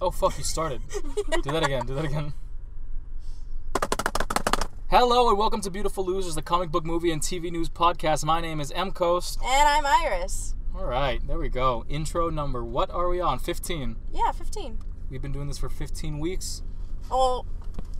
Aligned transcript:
Oh 0.00 0.12
fuck! 0.12 0.38
You 0.38 0.44
started. 0.44 0.80
do 1.42 1.50
that 1.50 1.64
again. 1.64 1.84
Do 1.84 1.94
that 1.96 2.04
again. 2.04 2.32
Hello 4.88 5.28
and 5.28 5.36
welcome 5.36 5.60
to 5.62 5.70
Beautiful 5.70 6.04
Losers, 6.04 6.36
the 6.36 6.42
comic 6.42 6.70
book 6.70 6.84
movie 6.84 7.10
and 7.10 7.20
TV 7.20 7.50
news 7.50 7.68
podcast. 7.68 8.24
My 8.24 8.40
name 8.40 8.60
is 8.60 8.70
M 8.70 8.92
Coast. 8.92 9.40
And 9.44 9.68
I'm 9.68 9.84
Iris. 9.84 10.54
All 10.72 10.86
right, 10.86 11.20
there 11.26 11.38
we 11.38 11.48
go. 11.48 11.84
Intro 11.88 12.30
number. 12.30 12.64
What 12.64 12.90
are 12.90 13.08
we 13.08 13.20
on? 13.20 13.40
Fifteen. 13.40 13.96
Yeah, 14.12 14.30
15. 14.30 14.78
We've 15.10 15.20
been 15.20 15.32
doing 15.32 15.48
this 15.48 15.58
for 15.58 15.68
fifteen 15.68 16.20
weeks. 16.20 16.62
Oh, 17.10 17.44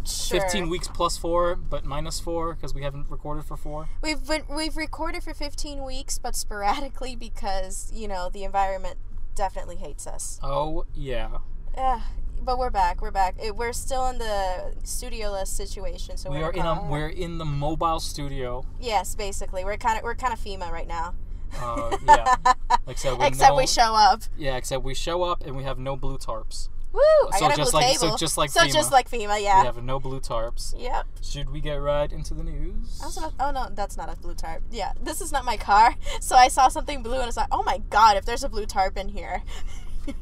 sure. 0.05 0.41
15 0.41 0.69
weeks 0.69 0.87
plus 0.87 1.17
four, 1.17 1.57
but 1.57 1.85
minus 1.85 2.21
four 2.21 2.55
because 2.55 2.75
we 2.75 2.83
haven't 2.83 3.11
recorded 3.11 3.45
for 3.45 3.57
four. 3.57 3.89
We've 4.03 4.25
been, 4.25 4.43
we've 4.55 4.77
recorded 4.77 5.25
for 5.25 5.35
15 5.35 5.83
weeks, 5.83 6.19
but 6.19 6.37
sporadically 6.37 7.17
because 7.17 7.91
you 7.93 8.07
know 8.07 8.29
the 8.29 8.45
environment 8.45 8.99
definitely 9.35 9.77
hates 9.77 10.07
us. 10.07 10.39
Oh 10.45 10.87
yeah. 10.95 11.39
Yeah, 11.79 12.01
but 12.43 12.59
we're 12.59 12.71
back. 12.71 13.01
We're 13.01 13.13
back. 13.13 13.37
It, 13.41 13.55
we're 13.55 13.73
still 13.73 14.09
in 14.09 14.19
the 14.19 14.75
studioless 14.83 15.47
situation, 15.47 16.17
so 16.17 16.29
We 16.29 16.39
we're 16.39 16.47
are 16.47 16.53
in 16.53 16.67
a 16.67 16.83
we're 16.91 17.09
in 17.09 17.39
the 17.39 17.45
mobile 17.45 18.01
studio. 18.01 18.65
yes, 18.81 19.15
basically 19.15 19.65
we're 19.65 19.77
kind 19.77 19.97
of 19.97 20.03
we're 20.03 20.17
kind 20.17 20.33
of 20.33 20.41
FEMA 20.41 20.73
right 20.73 20.89
now. 20.89 21.15
Uh, 21.57 21.97
yeah. 22.09 22.35
Except, 22.89 23.19
with 23.19 23.29
Except 23.29 23.55
we 23.57 23.67
show 23.69 23.95
up. 23.95 24.23
Yeah, 24.37 24.57
except 24.57 24.83
we 24.83 24.95
show 24.95 25.23
up 25.23 25.47
and 25.47 25.57
we 25.57 25.63
have 25.63 25.79
no 25.79 25.95
blue 25.97 26.19
tarps. 26.19 26.69
Woo! 26.93 27.01
I 27.33 27.39
So 27.39 27.41
got 27.49 27.53
a 27.53 27.57
just 27.57 27.71
blue 27.71 27.81
like- 27.81 27.97
so 27.99 28.17
just 28.17 28.37
like 28.37 28.51
so 28.51 28.63
FEMA. 28.63 28.73
just 28.73 28.91
like 28.91 29.09
FEMA, 29.09 29.41
yeah. 29.41 29.61
We 29.61 29.67
have 29.67 29.83
no 29.85 30.01
blue 30.01 30.19
tarps. 30.21 30.75
Yep. 30.77 31.07
Should 31.23 31.51
we 31.51 31.61
get 31.61 31.75
right 31.75 32.11
into 32.13 32.35
the 32.35 32.43
news? 32.43 32.99
I 33.01 33.07
was 33.07 33.15
gonna, 33.17 33.33
oh 33.39 33.53
no, 33.53 33.69
that's 33.73 33.97
not 33.97 34.13
a 34.13 34.17
blue 34.21 34.35
tarp. 34.35 34.63
Yeah, 34.73 34.95
this 35.01 35.21
is 35.21 35.31
not 35.31 35.45
my 35.45 35.57
car. 35.57 35.95
So 36.21 36.35
I 36.35 36.49
saw 36.49 36.67
something 36.69 37.05
blue 37.05 37.15
and 37.15 37.23
I 37.23 37.27
was 37.27 37.37
like, 37.37 37.49
oh 37.53 37.63
my 37.63 37.79
god, 37.89 38.17
if 38.17 38.25
there's 38.25 38.43
a 38.43 38.49
blue 38.49 38.67
tarp 38.67 38.97
in 38.99 39.09
here. 39.11 39.43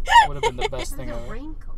That 0.05 0.25
would 0.29 0.35
have 0.37 0.43
been 0.43 0.57
the 0.57 0.69
best 0.71 0.97
thing 0.97 1.11
a 1.11 1.17
ever. 1.17 1.33
raincoat. 1.33 1.73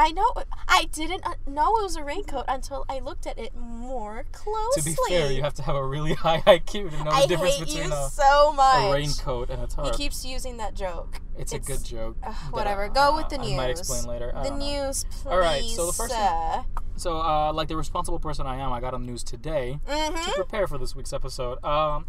I 0.00 0.12
know. 0.12 0.30
I 0.68 0.84
didn't 0.92 1.26
uh, 1.26 1.34
know 1.48 1.76
it 1.78 1.82
was 1.82 1.96
a 1.96 2.04
raincoat 2.04 2.44
until 2.46 2.84
I 2.88 3.00
looked 3.00 3.26
at 3.26 3.36
it 3.36 3.56
more 3.56 4.24
closely. 4.30 4.92
To 4.92 4.96
closely. 4.96 5.16
be 5.16 5.20
fair, 5.20 5.32
you 5.32 5.42
have 5.42 5.54
to 5.54 5.62
have 5.62 5.74
a 5.74 5.84
really 5.84 6.14
high 6.26 6.38
IQ 6.42 6.90
to 6.90 7.04
know 7.04 7.10
I 7.10 7.22
the 7.22 7.26
difference 7.26 7.56
hate 7.56 7.66
between 7.66 7.84
you 7.88 7.92
a, 7.92 8.08
so 8.08 8.52
much. 8.52 8.84
a 8.84 8.92
raincoat 8.92 9.50
and 9.50 9.60
a 9.76 9.84
He 9.84 9.90
keeps 9.90 10.24
using 10.24 10.58
that 10.58 10.74
joke. 10.74 11.20
it's, 11.36 11.52
a 11.52 11.58
good 11.58 11.82
joke. 11.84 12.16
Ugh, 12.22 12.32
that 12.32 12.52
whatever. 12.52 12.84
I- 12.84 12.88
Go 12.90 13.16
with 13.16 13.28
the 13.28 13.38
news. 13.38 13.46
I 13.46 13.50
news. 13.50 13.56
might 13.56 13.70
explain 13.70 14.04
later. 14.04 14.32
I 14.36 14.44
The 14.44 14.48
don't 14.50 14.58
know. 14.60 14.84
news, 14.86 15.04
please. 15.10 15.26
All 15.26 15.38
right, 15.38 15.64
so 15.64 15.86
the 15.86 15.92
first 15.92 16.12
thing- 16.14 16.22
uh, 16.22 16.62
So, 16.94 17.16
uh, 17.20 17.52
like 17.52 17.66
the 17.66 17.76
responsible 17.76 18.20
person 18.20 18.46
I 18.46 18.58
am, 18.58 18.72
I 18.72 18.78
got 18.80 18.94
on 18.94 19.00
the 19.04 19.10
news 19.10 19.24
today 19.24 19.80
to 19.84 19.92
mhm. 19.92 20.34
prepare 20.36 20.68
for 20.68 20.78
this 20.78 20.94
week's 20.94 21.12
episode. 21.12 21.62
Um, 21.64 22.06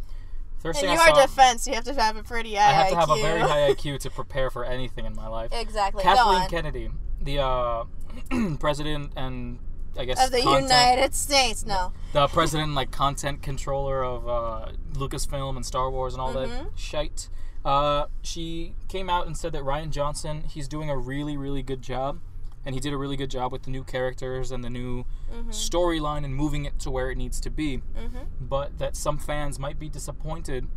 first 0.59 0.79
In 0.83 0.87
thing 0.89 0.95
your 0.97 1.05
saw, 1.07 1.21
defense, 1.25 1.67
you 1.67 1.73
have 1.73 1.83
to 1.85 1.93
have 1.93 2.15
a 2.17 2.23
pretty 2.23 2.55
high 2.55 2.69
I 2.69 2.71
have 2.73 2.89
to 2.89 2.95
have 2.95 3.09
a 3.09 3.15
very 3.21 3.39
high 3.41 3.73
IQ 3.73 3.99
to 3.99 4.09
prepare 4.19 4.49
for 4.49 4.63
anything 4.65 5.05
in 5.05 5.15
my 5.15 5.27
life. 5.27 5.51
exactly. 5.53 6.03
Kathleen. 6.03 6.47
Kennedy, 6.49 6.89
the 7.21 7.39
uh, 7.39 7.83
president 8.59 9.13
and 9.15 9.59
I 9.97 10.05
guess 10.05 10.23
of 10.23 10.31
the 10.31 10.41
content- 10.41 10.63
United 10.69 11.15
States. 11.15 11.65
No. 11.65 11.91
the 12.13 12.27
president 12.27 12.73
like 12.73 12.91
content 12.91 13.41
controller 13.41 14.03
of 14.03 14.27
uh, 14.27 14.71
Lucasfilm 14.93 15.55
and 15.55 15.65
Star 15.65 15.89
Wars 15.89 16.13
and 16.13 16.21
all 16.21 16.33
Mhm. 16.33 16.47
that 16.73 16.79
shite. 16.79 17.29
Uh, 17.65 18.05
she 18.21 18.75
came 18.87 19.09
out 19.09 19.27
and 19.27 19.35
said 19.35 19.51
that 19.51 19.63
Rian 19.63 19.89
Johnson 19.89 20.43
he's 20.47 20.67
doing 20.67 20.89
a 20.89 20.97
really 20.97 21.35
really 21.35 21.61
good 21.61 21.81
job, 21.81 22.19
and 22.69 22.75
he 22.75 22.79
did 22.79 22.93
a 22.93 22.97
really 22.97 23.17
good 23.17 23.31
job 23.31 23.51
with 23.51 23.63
the 23.63 23.71
new 23.71 23.83
characters 23.83 24.51
and 24.51 24.63
the 24.63 24.69
new 24.69 25.03
Mhm. 25.33 25.47
storyline 25.47 26.23
and 26.23 26.35
moving 26.35 26.65
it 26.65 26.77
to 26.77 26.91
where 26.91 27.09
it 27.09 27.17
needs 27.17 27.39
to 27.41 27.49
be. 27.49 27.81
Mhm. 27.97 28.27
But 28.39 28.77
that 28.77 28.95
some 28.95 29.17
fans 29.17 29.57
might 29.57 29.79
be 29.79 29.89
disappointed 29.89 30.67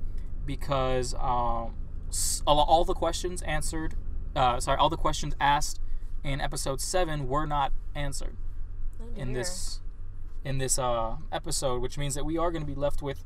because 0.47 1.13
um, 1.13 1.75
all, 2.47 2.85
the 2.87 2.95
questions 2.95 3.43
answered, 3.43 3.95
uh, 4.35 4.59
sorry, 4.59 4.79
all 4.79 4.89
the 4.89 4.97
questions 4.97 5.35
asked 5.39 5.81
in 6.25 6.41
episode 6.41 6.81
seven 6.81 7.29
were 7.29 7.45
not 7.47 7.73
answered 7.95 8.39
Oh, 8.99 9.05
in 9.15 9.35
this 9.35 9.83
in 10.45 10.57
this 10.57 10.79
uh, 10.79 11.17
episode, 11.31 11.83
which 11.83 11.99
means 11.99 12.15
that 12.15 12.25
we 12.25 12.39
are 12.39 12.51
going 12.51 12.63
to 12.63 12.67
be 12.67 12.75
left 12.75 13.03
with 13.03 13.23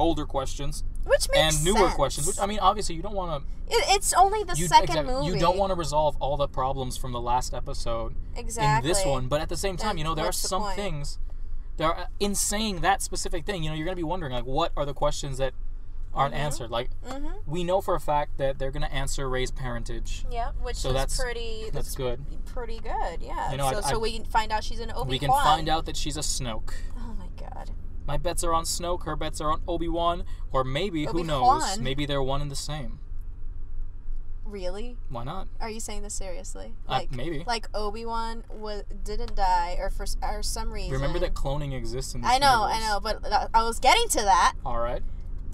older 0.00 0.24
questions 0.26 0.82
Which 1.04 1.28
makes 1.30 1.56
and 1.56 1.64
newer 1.64 1.78
sense. 1.86 1.94
questions. 1.94 2.26
Which 2.26 2.40
I 2.40 2.46
mean, 2.46 2.58
obviously, 2.58 2.94
you 2.96 3.02
don't 3.02 3.14
want 3.14 3.44
It, 3.68 3.84
it's 3.90 4.12
only 4.14 4.42
the 4.42 4.54
to. 4.54 4.60
You, 4.60 4.66
second 4.66 4.84
exact- 4.88 5.06
movie. 5.06 5.26
you 5.28 5.38
don't 5.38 5.56
want 5.56 5.70
to 5.70 5.74
resolve 5.76 6.16
all 6.20 6.36
the 6.36 6.48
problems 6.48 6.96
from 6.96 7.12
the 7.12 7.20
last 7.20 7.54
episode 7.54 8.16
exactly 8.34 8.90
in 8.90 8.96
this 8.96 9.04
one, 9.06 9.28
but 9.28 9.40
at 9.40 9.48
the 9.48 9.56
same 9.56 9.76
time, 9.76 9.96
you 9.98 10.02
know, 10.04 10.14
there 10.14 10.24
are 10.24 10.28
the 10.32 10.32
some 10.32 10.62
point? 10.62 10.74
things. 10.76 11.18
There 11.76 11.88
are 11.88 12.08
in 12.18 12.34
saying 12.34 12.80
that 12.80 13.00
specific 13.02 13.46
thing, 13.46 13.62
you 13.62 13.70
know, 13.70 13.76
you're 13.76 13.84
going 13.86 13.96
to 13.96 14.00
be 14.00 14.04
wondering 14.04 14.32
like, 14.32 14.44
what 14.44 14.72
are 14.76 14.84
the 14.84 14.92
questions 14.94 15.38
that 15.38 15.54
aren't 16.12 16.34
Mhm. 16.34 16.38
answered? 16.38 16.70
Like, 16.70 16.90
Mm-hmm. 17.08 17.28
we 17.46 17.62
know 17.64 17.80
for 17.80 17.94
a 17.94 18.00
fact 18.00 18.36
that 18.38 18.58
they're 18.58 18.72
going 18.72 18.82
to 18.82 18.92
answer 18.92 19.28
Rey's 19.30 19.50
parentage. 19.52 20.26
Yeah, 20.30 20.50
which 20.60 20.76
So 20.76 20.88
is 20.88 20.94
that's- 20.94 21.18
pretty. 21.20 21.70
That's 21.72 21.94
good. 21.94 22.24
pretty 22.46 22.80
good. 22.80 23.22
Yeah. 23.22 23.52
You 23.52 23.56
know, 23.58 23.70
so, 23.70 23.78
I- 23.78 23.80
so 23.90 23.94
I- 23.94 23.98
we 23.98 24.12
can 24.14 24.24
find 24.24 24.50
out 24.52 24.64
she's 24.64 24.80
an 24.80 24.90
Obi 24.90 25.10
We 25.10 25.18
can 25.20 25.30
find 25.30 25.68
out 25.68 25.86
that 25.86 25.96
she's 25.96 26.16
a 26.16 26.20
Snoke. 26.20 26.72
Oh 26.98 27.14
my 27.18 27.28
god. 27.36 27.70
My 28.10 28.16
bets 28.16 28.42
are 28.42 28.52
on 28.52 28.64
Snoke. 28.64 29.04
Her 29.04 29.14
bets 29.14 29.40
are 29.40 29.52
on 29.52 29.62
Obi 29.68 29.88
Wan, 29.88 30.24
or 30.50 30.64
maybe 30.64 31.04
who 31.04 31.22
knows? 31.22 31.78
Maybe 31.78 32.06
they're 32.06 32.20
one 32.20 32.42
and 32.42 32.50
the 32.50 32.56
same. 32.56 32.98
Really? 34.44 34.96
Why 35.10 35.22
not? 35.22 35.46
Are 35.60 35.70
you 35.70 35.78
saying 35.78 36.02
this 36.02 36.14
seriously? 36.14 36.74
Uh, 36.88 36.90
Like 36.90 37.14
maybe. 37.14 37.44
like 37.46 37.68
Obi 37.72 38.04
Wan 38.04 38.42
was 38.50 38.82
didn't 39.04 39.36
die, 39.36 39.76
or 39.78 39.90
for 39.90 40.06
or 40.22 40.42
some 40.42 40.72
reason. 40.72 40.90
Remember 40.90 41.20
that 41.20 41.34
cloning 41.34 41.72
exists 41.72 42.12
in 42.12 42.22
this 42.22 42.30
I 42.32 42.38
know, 42.38 42.66
universe. 42.66 42.82
I 42.82 42.88
know, 42.88 43.00
but 43.00 43.32
uh, 43.32 43.46
I 43.54 43.62
was 43.62 43.78
getting 43.78 44.08
to 44.08 44.22
that. 44.22 44.54
All 44.66 44.80
right. 44.80 45.02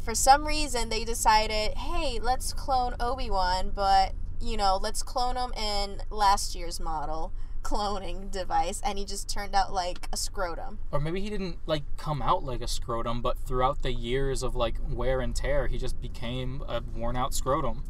For 0.03 0.15
some 0.15 0.47
reason, 0.47 0.89
they 0.89 1.05
decided, 1.05 1.75
hey, 1.75 2.19
let's 2.23 2.55
clone 2.55 2.95
Obi 2.99 3.29
Wan, 3.29 3.71
but 3.75 4.15
you 4.41 4.57
know, 4.57 4.79
let's 4.81 5.03
clone 5.03 5.37
him 5.37 5.53
in 5.53 6.01
last 6.09 6.55
year's 6.55 6.81
model 6.81 7.35
cloning 7.67 8.31
device, 8.31 8.81
and 8.85 8.97
he 8.97 9.05
just 9.05 9.29
turned 9.29 9.55
out 9.55 9.73
like 9.73 10.09
a 10.13 10.17
scrotum. 10.17 10.79
Or 10.93 11.01
maybe 11.01 11.21
he 11.21 11.29
didn't 11.29 11.59
like 11.67 11.83
come 11.97 12.23
out 12.23 12.45
like 12.45 12.61
a 12.61 12.69
scrotum, 12.69 13.23
but 13.23 13.39
throughout 13.41 13.83
the 13.83 13.93
years 13.93 14.45
of 14.45 14.55
like 14.55 14.77
wear 14.89 15.21
and 15.21 15.35
tear, 15.35 15.67
he 15.67 15.77
just 15.77 16.01
became 16.01 16.63
a 16.69 16.81
worn 16.95 17.17
out 17.17 17.35
scrotum. 17.35 17.83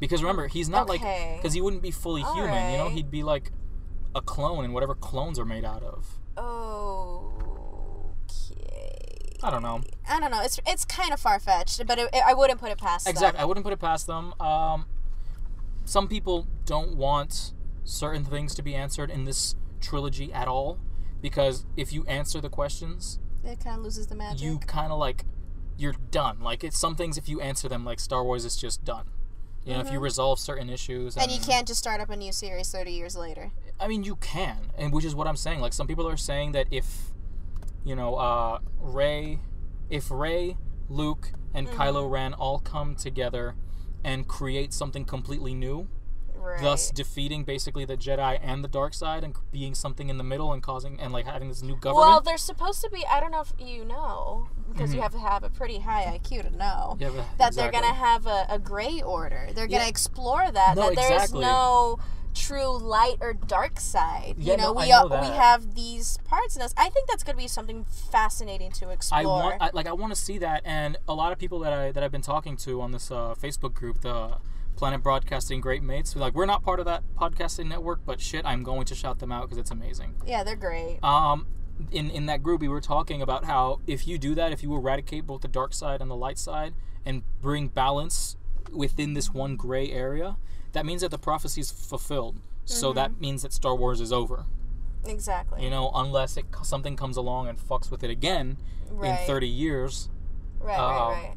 Because 0.00 0.20
remember, 0.22 0.48
he's 0.48 0.68
not 0.68 0.88
like 0.88 1.00
because 1.36 1.54
he 1.54 1.60
wouldn't 1.60 1.82
be 1.82 1.92
fully 1.92 2.22
human. 2.22 2.72
You 2.72 2.78
know, 2.78 2.88
he'd 2.88 3.10
be 3.10 3.22
like 3.22 3.52
a 4.14 4.20
clone 4.20 4.64
and 4.64 4.74
whatever 4.74 4.94
clones 4.96 5.38
are 5.38 5.44
made 5.44 5.64
out 5.64 5.84
of. 5.84 6.18
Okay. 8.26 8.58
I 9.42 9.50
don't 9.50 9.62
know. 9.62 9.80
I 10.08 10.18
don't 10.18 10.32
know. 10.32 10.42
It's 10.42 10.58
it's 10.66 10.84
kind 10.84 11.12
of 11.12 11.20
far 11.20 11.38
fetched, 11.38 11.86
but 11.86 12.00
it, 12.00 12.08
I 12.14 12.34
wouldn't 12.34 12.58
put 12.58 12.72
it 12.72 12.78
past 12.78 13.04
them. 13.04 13.12
Exactly. 13.12 13.40
I 13.40 13.44
wouldn't 13.44 13.64
put 13.64 13.72
it 13.72 13.78
past 13.78 14.08
them. 14.08 14.34
Um, 14.40 14.86
some 15.84 16.08
people 16.08 16.48
don't 16.64 16.96
want 16.96 17.52
certain 17.88 18.24
things 18.24 18.54
to 18.54 18.62
be 18.62 18.74
answered 18.74 19.10
in 19.10 19.24
this 19.24 19.56
trilogy 19.80 20.32
at 20.32 20.46
all 20.46 20.78
because 21.22 21.64
if 21.76 21.92
you 21.92 22.04
answer 22.06 22.40
the 22.40 22.50
questions, 22.50 23.18
It 23.44 23.60
kind 23.64 23.78
of 23.78 23.82
loses 23.84 24.06
the 24.08 24.14
magic. 24.14 24.42
you 24.42 24.58
kind 24.58 24.92
of 24.92 24.98
like 24.98 25.24
you're 25.78 25.94
done. 26.10 26.40
Like 26.40 26.62
it's 26.64 26.78
some 26.78 26.94
things 26.96 27.16
if 27.16 27.28
you 27.28 27.40
answer 27.40 27.68
them 27.68 27.84
like 27.84 27.98
Star 28.00 28.22
Wars 28.24 28.44
is 28.44 28.56
just 28.56 28.84
done. 28.84 29.06
You 29.64 29.74
know, 29.74 29.80
if 29.80 29.90
you 29.90 29.98
Mhm. 29.98 30.02
resolve 30.02 30.38
certain 30.38 30.70
issues 30.70 31.16
and 31.16 31.30
you 31.30 31.40
can't 31.40 31.66
just 31.66 31.78
start 31.80 32.00
up 32.00 32.10
a 32.10 32.16
new 32.16 32.32
series 32.32 32.70
30 32.70 32.92
years 32.92 33.16
later. 33.16 33.52
I 33.80 33.86
mean, 33.88 34.02
you 34.04 34.16
can, 34.16 34.70
and 34.76 34.92
which 34.92 35.04
is 35.04 35.14
what 35.14 35.26
I'm 35.26 35.36
saying. 35.36 35.60
Like 35.60 35.72
some 35.72 35.86
people 35.86 36.08
are 36.08 36.16
saying 36.16 36.52
that 36.52 36.66
if, 36.70 37.12
you 37.84 37.94
know, 37.96 38.16
uh, 38.16 38.58
Rey, 38.80 39.40
if 39.88 40.10
Rey, 40.10 40.56
Luke, 40.88 41.32
and 41.54 41.66
Mm-hmm. 41.68 41.80
Kylo 41.80 42.10
Ren 42.10 42.34
all 42.34 42.58
come 42.60 42.94
together 42.94 43.54
and 44.04 44.26
create 44.28 44.72
something 44.72 45.04
completely 45.04 45.54
new, 45.54 45.88
Right. 46.38 46.62
thus 46.62 46.90
defeating 46.90 47.44
basically 47.44 47.84
the 47.84 47.96
Jedi 47.96 48.38
and 48.42 48.62
the 48.64 48.68
dark 48.68 48.94
side, 48.94 49.24
and 49.24 49.34
being 49.52 49.74
something 49.74 50.08
in 50.08 50.18
the 50.18 50.24
middle 50.24 50.52
and 50.52 50.62
causing 50.62 51.00
and 51.00 51.12
like 51.12 51.26
having 51.26 51.48
this 51.48 51.62
new 51.62 51.76
government. 51.76 52.08
well, 52.08 52.20
there's 52.20 52.42
supposed 52.42 52.80
to 52.82 52.90
be. 52.90 53.04
I 53.06 53.20
don't 53.20 53.30
know 53.32 53.40
if 53.42 53.52
you 53.58 53.84
know, 53.84 54.48
because 54.72 54.92
you 54.94 55.00
Mhm. 55.00 55.02
have 55.02 55.12
to 55.12 55.18
have 55.18 55.42
a 55.44 55.50
pretty 55.50 55.78
high 55.80 56.04
IQ 56.04 56.42
to 56.42 56.50
know 56.56 56.96
yeah, 57.00 57.10
but- 57.14 57.24
that 57.38 57.54
they're 57.54 57.70
gonna 57.72 57.92
have 57.92 58.26
a, 58.26 58.46
a 58.48 58.58
gray 58.58 59.00
order. 59.02 59.48
They're 59.54 59.66
gonna 59.66 59.84
Yeah. 59.84 59.88
explore 59.88 60.50
that. 60.50 60.76
No, 60.76 60.88
that 60.88 60.96
there's 60.96 61.10
exactly. 61.10 61.40
no 61.40 61.98
true 62.34 62.78
light 62.78 63.16
or 63.20 63.32
dark 63.32 63.80
side. 63.80 64.34
Yeah, 64.38 64.52
you 64.52 64.58
know, 64.58 64.72
no, 64.72 64.72
we 64.80 64.88
know 64.88 65.06
we 65.08 65.26
have 65.36 65.74
these 65.74 66.18
parts 66.18 66.54
in 66.54 66.62
us. 66.62 66.72
I 66.76 66.88
think 66.88 67.08
that's 67.08 67.24
gonna 67.24 67.36
be 67.38 67.48
something 67.48 67.84
fascinating 67.84 68.70
to 68.72 68.90
explore. 68.90 69.20
I 69.20 69.24
want, 69.24 69.62
I, 69.62 69.70
like, 69.72 69.86
I 69.88 69.92
want 69.92 70.14
to 70.14 70.20
see 70.20 70.38
that, 70.38 70.62
and 70.64 70.98
a 71.08 71.14
lot 71.14 71.32
of 71.32 71.38
people 71.38 71.58
that 71.60 71.72
I 71.72 71.90
that 71.90 72.02
I've 72.04 72.12
been 72.12 72.22
talking 72.22 72.56
to 72.58 72.80
on 72.80 72.92
this 72.92 73.10
uh, 73.10 73.34
Facebook 73.40 73.74
group, 73.74 74.02
the 74.02 74.36
Planet 74.78 75.02
Broadcasting 75.02 75.60
Great 75.60 75.82
Mates, 75.82 76.14
like, 76.14 76.34
we're 76.34 76.46
not 76.46 76.62
part 76.62 76.78
of 76.78 76.86
that 76.86 77.02
podcasting 77.16 77.66
network, 77.66 77.98
but 78.06 78.20
shit, 78.20 78.46
I'm 78.46 78.62
going 78.62 78.84
to 78.86 78.94
shout 78.94 79.18
them 79.18 79.32
out 79.32 79.42
because 79.42 79.58
it's 79.58 79.72
amazing. 79.72 80.14
yeah, 80.24 80.44
they're 80.44 80.54
great. 80.54 81.00
Um, 81.02 81.48
in 81.90 82.10
in 82.10 82.26
that 82.26 82.44
group, 82.44 82.60
we 82.60 82.68
were 82.68 82.80
talking 82.80 83.20
about 83.20 83.44
how 83.44 83.80
if 83.88 84.06
you 84.06 84.18
do 84.18 84.36
that, 84.36 84.52
if 84.52 84.62
you 84.62 84.72
eradicate 84.74 85.26
both 85.26 85.40
the 85.42 85.48
dark 85.48 85.74
side 85.74 86.00
and 86.00 86.08
the 86.08 86.16
light 86.16 86.38
side, 86.38 86.74
and 87.04 87.22
bring 87.42 87.66
balance 87.68 88.36
within 88.72 89.14
this 89.14 89.34
one 89.34 89.56
gray 89.56 89.90
area, 89.90 90.36
that 90.72 90.86
means 90.86 91.02
that 91.02 91.10
the 91.10 91.18
prophecy 91.18 91.60
is 91.60 91.70
fulfilled. 91.72 92.40
So 92.64 92.92
that 92.92 93.20
means 93.20 93.42
that 93.42 93.52
Star 93.52 93.74
Wars 93.74 94.00
is 94.00 94.12
over. 94.12 94.44
Exactly. 95.06 95.64
You 95.64 95.70
know, 95.70 95.90
unless 95.94 96.36
it 96.36 96.44
something 96.62 96.96
comes 96.96 97.16
along 97.16 97.48
and 97.48 97.58
fucks 97.58 97.90
with 97.90 98.04
it 98.04 98.10
again 98.10 98.58
right. 98.90 99.20
in 99.20 99.26
30 99.26 99.48
years, 99.48 100.08
Right, 100.60 100.78
um, 100.78 101.12
right, 101.12 101.22
right. 101.28 101.36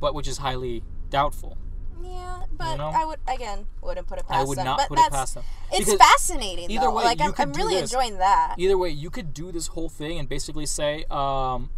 but 0.00 0.14
which 0.14 0.28
is 0.28 0.38
highly 0.38 0.84
doubtful. 1.10 1.58
Yeah, 2.02 2.42
but 2.56 2.76
know? 2.76 2.90
I 2.94 3.04
would 3.04 3.20
again 3.28 3.66
wouldn't 3.80 4.06
put 4.06 4.18
it 4.18 4.26
past 4.26 4.40
I 4.40 4.44
would 4.44 4.58
them. 4.58 4.64
not 4.64 4.78
but 4.78 4.88
put 4.88 4.98
it 4.98 5.02
that's, 5.02 5.14
past 5.14 5.34
them. 5.34 5.44
It's 5.72 5.94
fascinating. 5.94 6.70
either 6.70 6.86
though. 6.86 6.96
way, 6.96 7.04
like 7.04 7.20
you 7.20 7.26
I'm, 7.26 7.34
I'm 7.38 7.52
really 7.52 7.74
this. 7.74 7.92
enjoying 7.92 8.18
that. 8.18 8.54
Either 8.58 8.76
way, 8.76 8.90
you 8.90 9.10
could 9.10 9.32
do 9.32 9.52
this 9.52 9.68
whole 9.68 9.88
thing 9.88 10.18
and 10.18 10.28
basically 10.28 10.66
say, 10.66 11.04
um, 11.10 11.70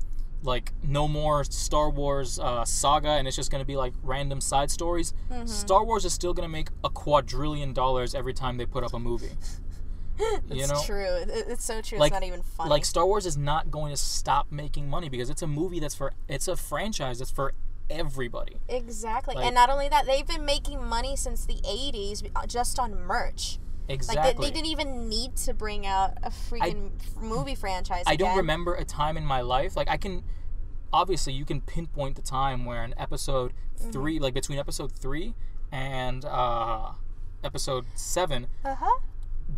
like, 0.42 0.72
no 0.82 1.08
more 1.08 1.44
Star 1.44 1.90
Wars 1.90 2.38
uh, 2.38 2.64
saga, 2.64 3.10
and 3.10 3.26
it's 3.26 3.36
just 3.36 3.50
going 3.50 3.62
to 3.62 3.66
be 3.66 3.76
like 3.76 3.94
random 4.02 4.40
side 4.40 4.70
stories. 4.70 5.14
Mm-hmm. 5.30 5.46
Star 5.46 5.84
Wars 5.84 6.04
is 6.04 6.12
still 6.12 6.34
going 6.34 6.48
to 6.48 6.52
make 6.52 6.68
a 6.82 6.90
quadrillion 6.90 7.72
dollars 7.72 8.14
every 8.14 8.34
time 8.34 8.56
they 8.56 8.66
put 8.66 8.84
up 8.84 8.94
a 8.94 8.98
movie. 8.98 9.32
It's 10.16 10.54
you 10.54 10.66
know, 10.68 10.80
true. 10.84 11.24
It's 11.26 11.64
so 11.64 11.80
true. 11.82 11.98
Like- 11.98 12.12
it's 12.12 12.20
not 12.20 12.26
even 12.26 12.42
funny. 12.42 12.70
like 12.70 12.84
Star 12.84 13.04
Wars 13.04 13.26
is 13.26 13.36
not 13.36 13.72
going 13.72 13.90
to 13.90 13.96
stop 13.96 14.52
making 14.52 14.88
money 14.88 15.08
because 15.08 15.28
it's 15.28 15.42
a 15.42 15.46
movie 15.48 15.80
that's 15.80 15.96
for 15.96 16.12
it's 16.28 16.46
a 16.46 16.54
franchise 16.56 17.18
that's 17.18 17.32
for 17.32 17.52
everybody. 17.90 18.56
exactly. 18.69 19.34
like- 19.34 19.46
and 19.46 19.54
not 19.54 19.70
only 19.70 19.88
that, 19.88 20.06
they've 20.06 20.26
been 20.26 20.44
making 20.44 20.82
money 20.86 21.16
since 21.16 21.44
the 21.46 21.54
'80s 21.64 22.28
uh, 22.34 22.46
just 22.46 22.78
on 22.78 22.94
merch. 22.94 23.58
Exactly. 23.88 24.22
Like 24.25 24.36
they, 24.38 24.44
they 24.44 24.50
didn't 24.50 24.66
even 24.70 25.08
need 25.10 25.36
to 25.36 25.52
bring 25.52 25.86
out 25.86 26.12
a 26.22 26.31
freaking 26.31 26.92
f- 26.98 27.22
movie 27.22 27.54
franchise. 27.54 28.04
I 28.06 28.16
don't 28.16 28.36
remember 28.36 28.75
a 28.75 28.84
time 28.84 29.16
in 29.19 29.26
my 29.26 29.42
life 29.42 29.76
like 29.76 29.90
I 29.90 29.98
can 29.98 30.22
obviously 30.92 31.32
you 31.34 31.44
can 31.44 31.60
pinpoint 31.60 32.16
the 32.16 32.22
time 32.22 32.64
where 32.64 32.82
an 32.82 32.94
episode 32.96 33.52
Mm-hmm. 33.81 33.90
3 33.90 34.19
like 34.20 34.34
between 34.34 34.58
episode 34.58 34.92
3 34.92 35.34
and 35.72 36.25
uh 36.25 36.92
episode 37.42 37.84
7 37.94 38.46
Uh 38.64 38.75
huh. 38.76 39.00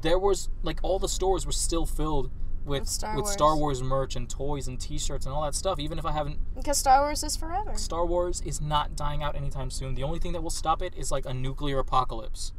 there 0.01 0.19
was 0.19 0.49
like 0.63 0.81
all 0.83 0.99
the 0.99 1.09
stores 1.09 1.45
were 1.45 1.53
still 1.53 1.85
filled 1.85 2.31
with 2.67 2.87
Star 2.87 3.17
with 3.17 3.27
Star 3.27 3.57
Wars. 3.57 3.81
Wars 3.81 3.83
merch 3.83 4.17
and 4.17 4.29
toys 4.29 4.69
and 4.69 4.81
t-shirts 4.81 5.25
and 5.25 5.35
all 5.35 5.43
that 5.43 5.55
stuff 5.55 5.79
even 5.79 5.99
if 5.99 6.05
I 6.05 6.13
haven't 6.13 6.39
Because 6.55 6.79
Star 6.79 7.03
Wars 7.03 7.23
is 7.23 7.37
forever. 7.37 7.77
Star 7.77 8.05
Wars 8.05 8.43
is 8.45 8.61
not 8.61 8.97
dying 8.97 9.23
out 9.23 9.37
anytime 9.37 9.71
soon. 9.71 9.95
The 9.95 10.03
only 10.03 10.19
thing 10.19 10.33
that 10.33 10.43
will 10.43 10.51
stop 10.51 10.83
it 10.83 10.93
is 10.97 11.11
like 11.11 11.25
a 11.25 11.33
nuclear 11.33 11.79
apocalypse. 11.79 12.53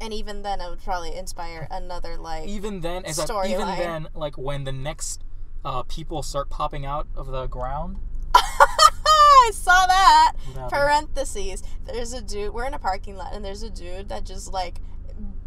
And 0.00 0.12
even 0.12 0.42
then, 0.42 0.60
it 0.60 0.68
would 0.68 0.82
probably 0.82 1.14
inspire 1.16 1.66
another 1.70 2.16
like. 2.16 2.46
Even 2.48 2.80
then, 2.80 3.04
as 3.04 3.18
like, 3.18 3.48
even 3.48 3.66
Storyline. 3.66 3.76
then, 3.78 4.08
like 4.14 4.36
when 4.36 4.64
the 4.64 4.72
next 4.72 5.22
uh, 5.64 5.82
people 5.84 6.22
start 6.22 6.50
popping 6.50 6.84
out 6.84 7.06
of 7.16 7.28
the 7.28 7.46
ground, 7.46 7.98
I 8.34 9.50
saw 9.52 9.86
that. 9.86 10.32
Parentheses. 10.68 11.62
There's 11.86 12.12
a 12.12 12.20
dude. 12.20 12.52
We're 12.52 12.66
in 12.66 12.74
a 12.74 12.78
parking 12.78 13.16
lot, 13.16 13.34
and 13.34 13.44
there's 13.44 13.62
a 13.62 13.70
dude 13.70 14.08
that 14.08 14.24
just 14.24 14.52
like 14.52 14.80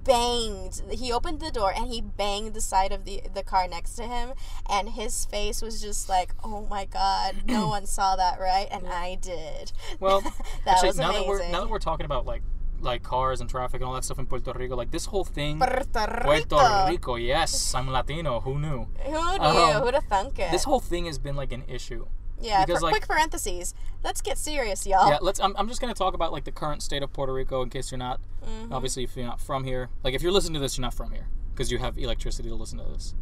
banged. 0.08 0.82
He 0.90 1.12
opened 1.12 1.40
the 1.40 1.52
door 1.52 1.72
and 1.76 1.88
he 1.88 2.02
banged 2.02 2.54
the 2.54 2.62
side 2.62 2.92
of 2.92 3.06
the 3.06 3.22
the 3.34 3.44
car 3.44 3.68
next 3.68 3.96
to 3.96 4.04
him, 4.04 4.34
and 4.70 4.90
his 4.90 5.26
face 5.26 5.62
was 5.62 5.82
just 5.82 6.10
like, 6.10 6.34
"Oh 6.44 6.66
my 6.70 6.86
god, 6.86 7.44
no 7.46 7.68
one 7.76 7.86
saw 7.86 8.16
that, 8.16 8.40
right?" 8.40 8.68
And 8.72 8.88
I 8.88 9.16
did. 9.16 9.74
Well, 10.00 10.22
that 10.66 10.78
actually, 10.84 10.88
was 10.88 10.98
now 10.98 11.12
that 11.12 11.28
we're 11.28 11.48
now 11.50 11.62
that 11.62 11.70
we're 11.70 11.80
talking 11.80 12.06
about 12.06 12.26
like 12.26 12.42
like 12.82 13.04
cars 13.04 13.42
and 13.42 13.50
traffic 13.50 13.82
and 13.82 13.88
all 13.88 13.94
that 13.94 14.04
stuff 14.04 14.20
in 14.20 14.26
Puerto 14.26 14.54
Rico, 14.54 14.76
like 14.76 14.92
this 14.92 15.06
whole 15.06 15.26
thing. 15.26 15.60
Puerto 15.60 15.78
Rico. 15.78 16.58
Puerto 16.58 16.86
Rico, 16.90 17.16
yes, 17.16 17.74
I'm 17.74 17.90
Latino. 17.90 18.40
Who 18.40 18.60
knew? 18.60 18.88
Who 19.04 19.12
knew? 19.12 19.18
Um, 19.18 19.84
Who'd 19.84 19.94
have 19.96 20.06
thunk 20.06 20.40
it? 20.40 20.52
This 20.52 20.64
whole 20.64 20.80
thing 20.80 21.06
has 21.06 21.18
been 21.18 21.36
like 21.36 21.52
an 21.52 21.64
issue. 21.68 22.08
Yeah. 22.42 22.66
because, 22.66 22.82
like- 22.82 22.92
quick 22.94 23.08
parentheses. 23.08 23.74
Let's 24.04 24.22
get 24.22 24.38
serious, 24.38 24.86
y'all. 24.86 25.10
Yeah, 25.10 25.18
let's. 25.22 25.40
I'm, 25.40 25.56
I'm 25.58 25.68
just 25.68 25.82
gonna 25.82 25.94
talk 25.94 26.14
about 26.14 26.32
like 26.32 26.44
the 26.44 26.52
current 26.52 26.82
state 26.84 27.04
of 27.04 27.12
Puerto 27.12 27.34
Rico 27.34 27.62
in 27.62 27.70
case 27.70 27.92
you're 27.92 27.98
not. 27.98 28.22
Mm-hmm. 28.46 28.72
Obviously, 28.74 29.04
if 29.04 29.16
you're 29.18 29.26
not 29.26 29.42
from 29.42 29.64
here, 29.64 29.90
like 30.04 30.14
if 30.14 30.22
you're 30.22 30.32
listening 30.32 30.54
to 30.56 30.60
this, 30.60 30.78
you're 30.78 30.84
not 30.84 30.94
from 30.94 31.12
here 31.12 31.28
because 31.54 31.72
you 31.72 31.80
have 31.80 31.98
electricity 31.98 32.48
to 32.50 32.56
listen 32.56 32.78
to 32.78 32.86
this. 32.86 33.16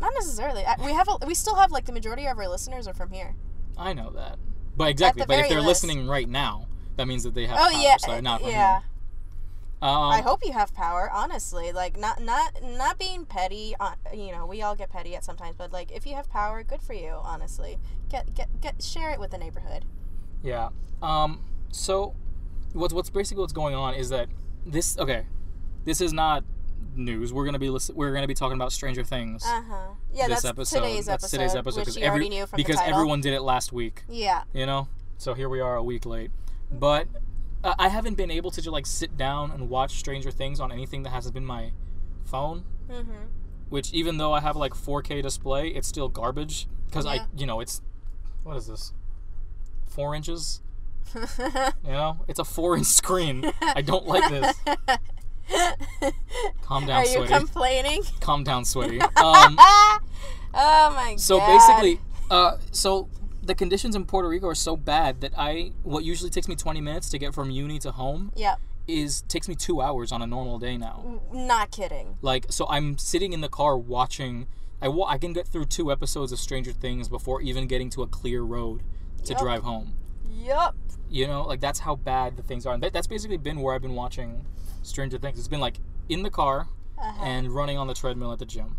Not 0.00 0.12
necessarily. 0.14 0.64
I- 0.64 0.76
We 0.84 0.92
have. 0.92 1.08
A, 1.08 1.26
we 1.26 1.34
still 1.34 1.54
have 1.56 1.70
like 1.70 1.84
the 1.84 1.92
majority 1.92 2.26
of 2.26 2.38
our 2.38 2.48
listeners 2.48 2.88
are 2.88 2.94
from 2.94 3.12
here. 3.12 3.36
I 3.76 3.92
know 3.92 4.10
that, 4.10 4.38
but 4.76 4.88
exactly. 4.88 5.24
But 5.26 5.38
if 5.40 5.48
they're 5.48 5.58
least. 5.58 5.84
listening 5.84 6.06
right 6.08 6.28
now, 6.28 6.66
that 6.96 7.06
means 7.06 7.22
that 7.24 7.34
they 7.34 7.46
have 7.46 7.58
Oh 7.60 7.70
power, 7.70 7.82
yeah, 7.82 7.96
so 7.98 8.20
not 8.20 8.40
from 8.40 8.50
yeah. 8.50 8.80
here. 8.80 8.88
Um, 9.84 10.10
I 10.12 10.22
hope 10.22 10.40
you 10.44 10.52
have 10.52 10.72
power. 10.72 11.10
Honestly, 11.12 11.70
like 11.70 11.98
not 11.98 12.22
not 12.22 12.56
not 12.62 12.98
being 12.98 13.26
petty. 13.26 13.74
Uh, 13.78 13.92
you 14.14 14.32
know, 14.32 14.46
we 14.46 14.62
all 14.62 14.74
get 14.74 14.88
petty 14.90 15.14
at 15.14 15.24
sometimes, 15.24 15.56
but 15.56 15.72
like 15.72 15.92
if 15.92 16.06
you 16.06 16.14
have 16.14 16.30
power, 16.30 16.62
good 16.62 16.80
for 16.80 16.94
you. 16.94 17.10
Honestly, 17.22 17.78
get 18.08 18.34
get 18.34 18.60
get 18.62 18.82
share 18.82 19.10
it 19.10 19.20
with 19.20 19.30
the 19.30 19.38
neighborhood. 19.38 19.84
Yeah. 20.42 20.70
Um. 21.02 21.40
So, 21.70 22.14
what's 22.72 22.94
what's 22.94 23.10
basically 23.10 23.42
what's 23.42 23.52
going 23.52 23.74
on 23.74 23.92
is 23.94 24.08
that 24.08 24.28
this 24.64 24.96
okay, 24.98 25.26
this 25.84 26.00
is 26.00 26.14
not 26.14 26.44
news. 26.96 27.32
We're 27.32 27.44
gonna 27.44 27.58
be 27.58 27.68
listen, 27.68 27.94
we're 27.94 28.14
gonna 28.14 28.26
be 28.26 28.32
talking 28.34 28.56
about 28.56 28.72
Stranger 28.72 29.04
Things. 29.04 29.44
Uh 29.44 29.60
huh. 29.68 29.74
Yeah, 30.14 30.28
this 30.28 30.42
that's 30.42 30.44
episode. 30.46 30.80
today's 30.80 31.06
that's 31.06 31.24
episode. 31.24 31.36
today's 31.36 31.54
episode 31.54 31.86
which 31.86 31.96
you 31.96 32.02
every- 32.02 32.20
already 32.20 32.28
knew 32.30 32.46
from 32.46 32.56
because 32.56 32.78
everyone 32.80 33.20
did 33.20 33.34
it 33.34 33.42
last 33.42 33.70
week. 33.72 34.04
Yeah. 34.08 34.44
You 34.54 34.64
know. 34.64 34.88
So 35.18 35.34
here 35.34 35.48
we 35.50 35.60
are 35.60 35.76
a 35.76 35.82
week 35.82 36.06
late, 36.06 36.30
but 36.70 37.06
uh, 37.64 37.74
I 37.78 37.88
haven't 37.88 38.14
been 38.16 38.30
able 38.30 38.50
to 38.52 38.60
just 38.60 38.72
like 38.72 38.86
sit 38.86 39.16
down 39.16 39.50
and 39.50 39.68
watch 39.68 39.98
Stranger 39.98 40.30
Things 40.30 40.60
on 40.60 40.70
anything 40.70 41.02
that 41.02 41.10
hasn't 41.10 41.34
been 41.34 41.44
my 41.46 41.72
phone. 42.24 42.64
Mm-hmm. 42.88 43.12
Which 43.70 43.92
even 43.92 44.18
though 44.18 44.32
I 44.32 44.40
have 44.40 44.54
like 44.54 44.74
4K 44.74 45.22
display, 45.22 45.68
it's 45.68 45.88
still 45.88 46.08
garbage 46.08 46.68
because 46.86 47.06
I 47.06 47.26
you 47.36 47.46
know 47.46 47.60
it's 47.60 47.80
what 48.44 48.56
is 48.56 48.66
this 48.68 48.92
four 49.86 50.14
inches. 50.14 50.60
You 51.84 51.92
know, 51.92 52.24
it's 52.28 52.38
a 52.38 52.44
four 52.44 52.76
inch 52.76 52.86
screen. 52.86 53.50
I 53.62 53.82
don't 53.82 54.06
like 54.06 54.28
this. 54.30 54.56
Calm 56.62 56.86
down, 56.86 57.02
Are 57.02 57.04
you 57.04 57.12
sweaty. 57.12 57.34
complaining? 57.34 58.02
Calm 58.20 58.42
down, 58.42 58.64
sweaty. 58.64 59.00
Um, 59.16 59.56
oh 59.58 60.00
my 60.94 61.10
god. 61.10 61.20
so 61.20 61.40
basically, 61.40 62.00
uh, 62.30 62.56
so 62.72 63.08
the 63.46 63.54
conditions 63.54 63.94
in 63.94 64.04
Puerto 64.06 64.28
Rico 64.28 64.46
are 64.48 64.54
so 64.54 64.76
bad 64.76 65.20
that 65.20 65.32
I, 65.36 65.72
what 65.82 66.04
usually 66.04 66.30
takes 66.30 66.48
me 66.48 66.56
20 66.56 66.80
minutes 66.80 67.08
to 67.10 67.18
get 67.18 67.34
from 67.34 67.50
uni 67.50 67.78
to 67.80 67.92
home, 67.92 68.32
Yep. 68.36 68.58
is 68.88 69.22
takes 69.22 69.48
me 69.48 69.54
two 69.54 69.80
hours 69.80 70.12
on 70.12 70.22
a 70.22 70.26
normal 70.26 70.58
day 70.58 70.76
now. 70.76 71.20
Not 71.32 71.70
kidding. 71.70 72.16
Like, 72.22 72.46
so 72.50 72.66
I'm 72.68 72.98
sitting 72.98 73.32
in 73.32 73.40
the 73.40 73.48
car 73.48 73.76
watching. 73.76 74.46
I, 74.82 74.88
wa- 74.88 75.06
I 75.08 75.18
can 75.18 75.32
get 75.32 75.46
through 75.48 75.66
two 75.66 75.90
episodes 75.90 76.32
of 76.32 76.38
Stranger 76.38 76.72
Things 76.72 77.08
before 77.08 77.40
even 77.40 77.66
getting 77.66 77.88
to 77.90 78.02
a 78.02 78.06
clear 78.06 78.42
road 78.42 78.82
to 79.24 79.32
Yup. 79.32 79.40
drive 79.40 79.62
home. 79.62 79.94
Yup. 80.30 80.74
You 81.08 81.26
know, 81.26 81.42
like 81.44 81.60
that's 81.60 81.80
how 81.80 81.94
bad 81.96 82.36
the 82.36 82.42
things 82.42 82.66
are. 82.66 82.74
And 82.74 82.82
that, 82.82 82.92
that's 82.92 83.06
basically 83.06 83.36
been 83.36 83.60
where 83.60 83.74
I've 83.74 83.82
been 83.82 83.94
watching 83.94 84.44
Stranger 84.82 85.16
Things. 85.18 85.38
It's 85.38 85.48
been 85.48 85.60
like 85.60 85.78
in 86.08 86.22
the 86.22 86.30
car 86.30 86.68
Uh-huh. 86.98 87.24
and 87.24 87.50
running 87.54 87.78
on 87.78 87.86
the 87.86 87.94
treadmill 87.94 88.32
at 88.32 88.38
the 88.38 88.46
gym, 88.46 88.76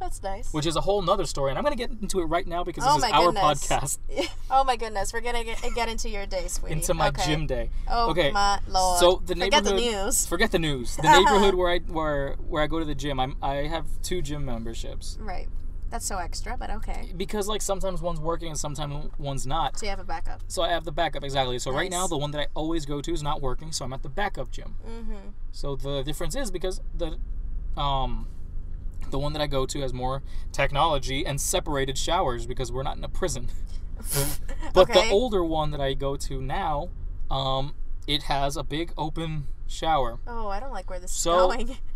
That's 0.00 0.22
nice. 0.22 0.52
which 0.52 0.64
is 0.66 0.74
a 0.76 0.80
whole 0.80 1.02
nother 1.02 1.26
story. 1.26 1.50
And 1.50 1.58
I'm 1.58 1.64
going 1.64 1.76
to 1.76 1.78
get 1.86 1.90
into 2.00 2.20
it 2.20 2.24
right 2.24 2.46
now 2.46 2.64
because 2.64 2.82
this 2.84 2.92
Oh 2.92 2.96
is 2.96 3.02
my 3.02 3.10
our 3.10 3.26
goodness. 3.32 3.66
podcast. 3.68 3.98
oh 4.50 4.64
my 4.64 4.76
goodness, 4.76 5.12
we're 5.12 5.20
gonna 5.20 5.44
get, 5.44 5.62
get 5.74 5.88
into 5.88 6.08
your 6.08 6.26
day, 6.26 6.48
sweetie. 6.48 6.72
Into 6.74 6.94
my 6.94 7.08
okay. 7.08 7.24
gym 7.26 7.46
day. 7.46 7.70
Oh 7.88 8.10
okay. 8.10 8.30
my 8.30 8.58
lord. 8.66 8.98
So 8.98 9.22
the 9.24 9.34
Forget 9.34 9.62
the 9.62 9.70
neighborhood- 9.74 10.04
news. 10.06 10.26
Forget 10.26 10.50
the 10.50 10.58
news. 10.58 10.96
The 10.96 11.02
neighborhood 11.18 11.54
where 11.54 11.70
I 11.70 11.78
where 11.80 12.34
where 12.48 12.62
I 12.62 12.66
go 12.66 12.78
to 12.78 12.84
the 12.84 12.94
gym, 12.94 13.20
I'm 13.20 13.36
I 13.42 13.66
have 13.68 13.86
two 14.02 14.22
gym 14.22 14.44
memberships 14.46 15.18
Right. 15.20 15.48
That's 15.90 16.06
so 16.06 16.18
extra, 16.18 16.56
but 16.56 16.70
okay. 16.70 17.12
because 17.16 17.48
like 17.48 17.60
sometimes 17.60 18.00
one's 18.00 18.20
working 18.20 18.48
and 18.48 18.58
sometimes 18.58 19.10
one's 19.18 19.44
not. 19.46 19.76
So 19.78 19.86
you 19.86 19.90
have 19.90 19.98
a 19.98 20.04
backup. 20.04 20.40
So 20.46 20.62
I 20.62 20.68
have 20.68 20.84
the 20.84 20.92
backup 20.92 21.24
exactly. 21.24 21.58
So 21.58 21.72
right 21.72 21.90
now 21.90 22.06
the 22.06 22.16
one 22.16 22.30
that 22.30 22.40
I 22.40 22.46
always 22.54 22.86
go 22.86 23.00
to 23.00 23.12
is 23.12 23.22
not 23.24 23.42
working, 23.42 23.72
so 23.72 23.84
I'm 23.84 23.92
at 23.92 24.02
the 24.04 24.08
backup 24.08 24.50
gym. 24.52 24.76
Mm-hmm. 24.88 25.14
So 25.50 25.74
the 25.76 26.02
difference 26.04 26.36
is 26.36 26.50
because 26.50 26.80
the 26.96 27.18
um 27.76 28.28
the 29.10 29.18
one 29.18 29.32
that 29.32 29.42
I 29.42 29.46
go 29.46 29.66
to 29.66 29.80
has 29.80 29.92
more 29.92 30.22
technology 30.52 31.24
and 31.26 31.40
separated 31.40 31.96
showers 31.98 32.46
because 32.46 32.70
we're 32.70 32.82
not 32.82 32.96
in 32.96 33.04
a 33.04 33.08
prison. 33.08 33.48
But 34.72 34.90
okay. 34.90 35.08
the 35.08 35.12
older 35.12 35.44
one 35.44 35.72
that 35.72 35.80
I 35.80 35.94
go 35.94 36.16
to 36.16 36.40
now, 36.40 36.88
um, 37.30 37.74
it 38.06 38.24
has 38.24 38.56
a 38.56 38.62
big 38.62 38.92
open 38.96 39.48
shower. 39.66 40.18
oh, 40.26 40.48
I 40.48 40.58
don't 40.60 40.72
like 40.72 40.88
where 40.88 40.98
this 41.00 41.12
So- 41.12 41.50
is 41.52 41.56
going. 41.56 41.76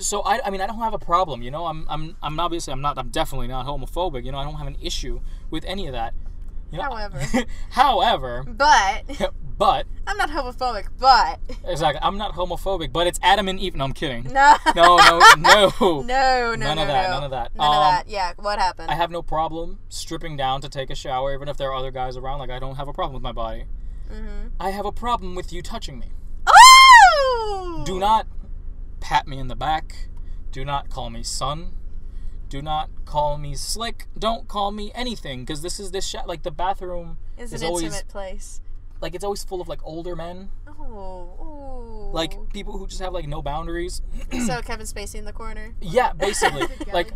So 0.00 0.20
I, 0.20 0.38
I 0.46 0.50
mean 0.50 0.60
I 0.60 0.68
don't 0.68 0.78
have 0.78 0.94
a 0.94 0.98
problem, 1.00 1.42
you 1.42 1.50
know. 1.50 1.66
I'm 1.66 1.84
I'm 1.90 2.16
I'm 2.22 2.38
obviously 2.38 2.72
I'm 2.72 2.80
not 2.80 2.96
I'm 2.98 3.08
definitely 3.08 3.48
not 3.48 3.66
homophobic, 3.66 4.24
you 4.24 4.30
know. 4.30 4.38
I 4.38 4.44
don't 4.44 4.54
have 4.54 4.68
an 4.68 4.76
issue 4.80 5.20
with 5.50 5.64
any 5.64 5.88
of 5.88 5.92
that. 5.92 6.14
You 6.70 6.78
know? 6.78 6.84
However. 6.84 7.20
however, 7.70 8.44
But 8.46 9.32
but 9.58 9.86
not 10.18 10.28
homophobic. 10.30 10.88
But 10.98 11.38
exactly, 11.66 12.00
I'm 12.02 12.18
not 12.18 12.34
homophobic, 12.34 12.92
but 12.92 13.06
it's 13.06 13.18
Adam 13.22 13.48
and 13.48 13.58
Eve. 13.58 13.74
No, 13.74 13.84
I'm 13.84 13.92
kidding. 13.92 14.24
no, 14.32 14.56
No, 14.76 14.96
no, 14.98 15.20
no. 15.38 15.72
no, 15.80 16.02
no, 16.02 16.54
None 16.56 16.76
no, 16.76 16.82
of 16.82 16.88
that, 16.88 17.08
no. 17.08 17.14
none 17.14 17.24
of 17.24 17.30
that. 17.30 17.54
None 17.56 17.66
Um, 17.66 17.74
of 17.74 17.82
that. 17.92 18.08
Yeah. 18.08 18.32
What 18.36 18.58
happened? 18.58 18.90
I 18.90 18.94
have 18.94 19.10
no 19.10 19.22
problem 19.22 19.78
stripping 19.88 20.36
down 20.36 20.60
to 20.60 20.68
take 20.68 20.90
a 20.90 20.94
shower, 20.94 21.32
even 21.34 21.48
if 21.48 21.56
there 21.56 21.70
are 21.70 21.74
other 21.74 21.90
guys 21.90 22.16
around. 22.16 22.40
Like 22.40 22.50
I 22.50 22.58
don't 22.58 22.76
have 22.76 22.88
a 22.88 22.92
problem 22.92 23.14
with 23.14 23.22
my 23.22 23.32
body. 23.32 23.64
mm-hmm. 24.12 24.48
I 24.60 24.70
have 24.70 24.84
a 24.84 24.92
problem 24.92 25.34
with 25.34 25.52
you 25.52 25.62
touching 25.62 25.98
me. 25.98 26.08
Oh! 26.46 27.82
Do 27.86 27.98
not 27.98 28.26
pat 29.00 29.26
me 29.26 29.38
in 29.38 29.48
the 29.48 29.56
back. 29.56 30.08
Do 30.50 30.64
not 30.64 30.90
call 30.90 31.10
me 31.10 31.22
son. 31.22 31.72
Do 32.48 32.62
not 32.62 32.88
call 33.04 33.36
me 33.38 33.54
slick. 33.54 34.06
Don't 34.18 34.48
call 34.48 34.70
me 34.72 34.90
anything 34.94 35.40
because 35.44 35.60
this 35.62 35.78
is 35.78 35.90
this 35.90 36.06
shot. 36.06 36.26
Like 36.26 36.42
the 36.42 36.50
bathroom 36.50 37.18
It's 37.36 37.52
is 37.52 37.62
an 37.62 37.68
always 37.68 37.84
intimate 37.84 38.08
place. 38.08 38.60
Like 39.00 39.14
it's 39.14 39.24
always 39.24 39.44
full 39.44 39.60
of 39.60 39.68
like 39.68 39.80
older 39.84 40.14
men, 40.16 40.50
Oh. 40.66 42.08
ooh. 42.10 42.12
like 42.14 42.34
people 42.52 42.78
who 42.78 42.86
just 42.86 43.00
have 43.00 43.12
like 43.12 43.26
no 43.28 43.42
boundaries. 43.42 44.02
so 44.46 44.60
Kevin 44.62 44.86
Spacey 44.86 45.16
in 45.16 45.24
the 45.24 45.32
corner. 45.32 45.74
yeah, 45.80 46.12
basically, 46.12 46.62
like 46.92 47.12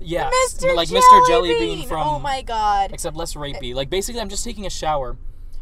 yeah, 0.00 0.30
Mr. 0.48 0.74
like 0.74 0.88
Jellybean. 0.88 1.00
Mr. 1.00 1.26
Jellybean 1.28 1.88
from 1.88 2.06
Oh 2.06 2.18
my 2.18 2.42
god. 2.42 2.92
except 2.92 3.16
less 3.16 3.34
rapey. 3.34 3.74
Like 3.74 3.90
basically, 3.90 4.20
I'm 4.20 4.28
just 4.28 4.44
taking 4.44 4.66
a 4.66 4.70
shower, 4.70 5.16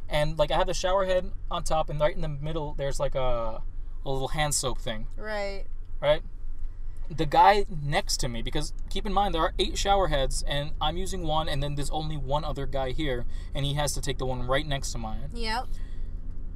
and 0.09 0.39
like 0.39 0.51
I 0.51 0.57
have 0.57 0.67
the 0.67 0.75
shower 0.75 1.05
head 1.05 1.31
on 1.51 1.63
top, 1.65 1.91
and 1.91 2.01
right 2.01 2.15
in 2.15 2.23
the 2.23 2.29
middle 2.29 2.75
there's 2.75 2.99
like 2.99 3.15
a 3.15 3.63
a 4.05 4.11
little 4.11 4.29
hand 4.29 4.53
soap 4.55 4.81
thing, 4.81 5.07
Right. 5.17 5.65
right? 6.01 6.23
The 7.15 7.27
guy 7.27 7.67
next 7.83 8.17
to 8.19 8.29
me, 8.29 8.41
because 8.43 8.73
keep 8.89 9.05
in 9.05 9.13
mind 9.13 9.35
there 9.35 9.43
are 9.43 9.53
eight 9.59 9.77
shower 9.77 10.09
heads, 10.09 10.43
and 10.47 10.71
I'm 10.81 10.97
using 10.97 11.23
one, 11.27 11.49
and 11.49 11.63
then 11.63 11.75
there's 11.75 11.91
only 11.91 12.17
one 12.17 12.43
other 12.45 12.65
guy 12.67 12.93
here, 12.93 13.27
and 13.55 13.67
he 13.67 13.75
has 13.75 13.93
to 13.95 14.01
take 14.01 14.19
the 14.19 14.25
one 14.27 14.47
right 14.47 14.67
next 14.67 14.93
to 14.93 14.99
mine. 14.99 15.31
Yep. 15.35 15.67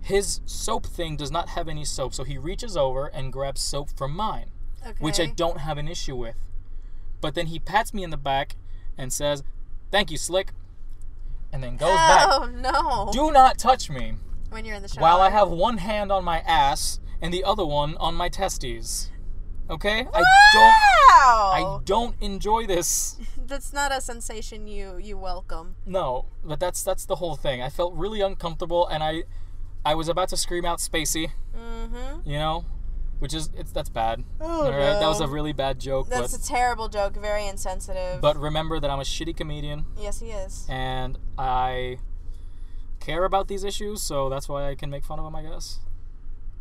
His 0.00 0.40
soap 0.46 0.86
thing 0.86 1.16
does 1.16 1.30
not 1.30 1.50
have 1.50 1.68
any 1.68 1.84
soap, 1.84 2.14
so 2.14 2.24
he 2.24 2.38
reaches 2.38 2.76
over 2.76 3.06
and 3.08 3.32
grabs 3.32 3.60
soap 3.60 3.90
from 3.96 4.14
mine, 4.16 4.46
Okay. 4.86 4.94
which 5.00 5.18
I 5.20 5.26
don't 5.26 5.58
have 5.60 5.78
an 5.78 5.88
issue 5.88 6.16
with. 6.16 6.36
But 7.20 7.34
then 7.34 7.46
he 7.46 7.58
pats 7.58 7.92
me 7.92 8.02
in 8.04 8.10
the 8.10 8.16
back 8.16 8.56
and 8.96 9.12
says, 9.12 9.42
"Thank 9.90 10.10
you, 10.10 10.16
Slick," 10.16 10.52
and 11.52 11.62
then 11.62 11.76
goes 11.76 11.94
back. 11.96 12.28
Oh 12.30 12.44
no! 12.46 13.10
Do 13.12 13.30
not 13.32 13.58
touch 13.58 13.90
me 13.90 14.14
when 14.50 14.64
you're 14.64 14.76
in 14.76 14.82
the 14.82 14.88
shower. 14.88 15.02
while 15.02 15.20
I 15.20 15.30
have 15.30 15.50
one 15.50 15.78
hand 15.78 16.12
on 16.12 16.24
my 16.24 16.38
ass 16.40 17.00
and 17.20 17.34
the 17.34 17.42
other 17.44 17.66
one 17.66 17.96
on 17.98 18.14
my 18.14 18.28
testes. 18.28 19.10
Okay? 19.68 20.06
I 20.14 20.22
don't 20.52 20.74
I 21.10 21.78
don't 21.84 22.14
enjoy 22.20 22.66
this. 22.66 23.18
That's 23.46 23.72
not 23.72 23.92
a 23.92 24.00
sensation 24.00 24.66
you 24.66 24.96
you 24.98 25.16
welcome. 25.18 25.76
No, 25.86 26.26
but 26.44 26.60
that's 26.60 26.82
that's 26.82 27.04
the 27.06 27.16
whole 27.16 27.36
thing. 27.36 27.62
I 27.62 27.68
felt 27.68 27.94
really 27.94 28.20
uncomfortable 28.20 28.86
and 28.88 29.02
I 29.02 29.24
I 29.84 29.94
was 29.94 30.08
about 30.08 30.28
to 30.30 30.36
scream 30.36 30.64
out 30.64 30.78
spacey, 30.78 31.30
Mm-hmm. 31.56 32.28
you 32.28 32.38
know? 32.38 32.64
Which 33.18 33.32
is 33.32 33.50
it's 33.56 33.72
that's 33.72 33.88
bad. 33.88 34.24
Oh 34.40 34.64
All 34.66 34.70
right, 34.70 34.98
that 35.00 35.06
was 35.08 35.20
a 35.20 35.26
really 35.28 35.52
bad 35.54 35.78
joke, 35.80 36.08
That's 36.10 36.32
but 36.36 36.40
a 36.40 36.44
terrible 36.44 36.88
joke. 36.88 37.16
Very 37.16 37.46
insensitive. 37.46 38.20
but 38.20 38.36
remember 38.36 38.78
that 38.80 38.90
I'm 38.90 39.00
a 39.00 39.04
shitty 39.04 39.36
comedian 39.36 39.86
yes, 39.98 40.20
he 40.20 40.30
is. 40.30 40.66
and 40.68 41.16
I 41.38 41.98
care 43.00 43.24
about 43.24 43.48
these 43.48 43.64
issues, 43.64 44.02
so 44.02 44.28
that's 44.28 44.48
why 44.48 44.68
I 44.68 44.74
can 44.74 44.90
make 44.90 45.04
fun 45.04 45.18
of 45.18 45.24
them, 45.24 45.34
I 45.36 45.42
guess. 45.42 45.78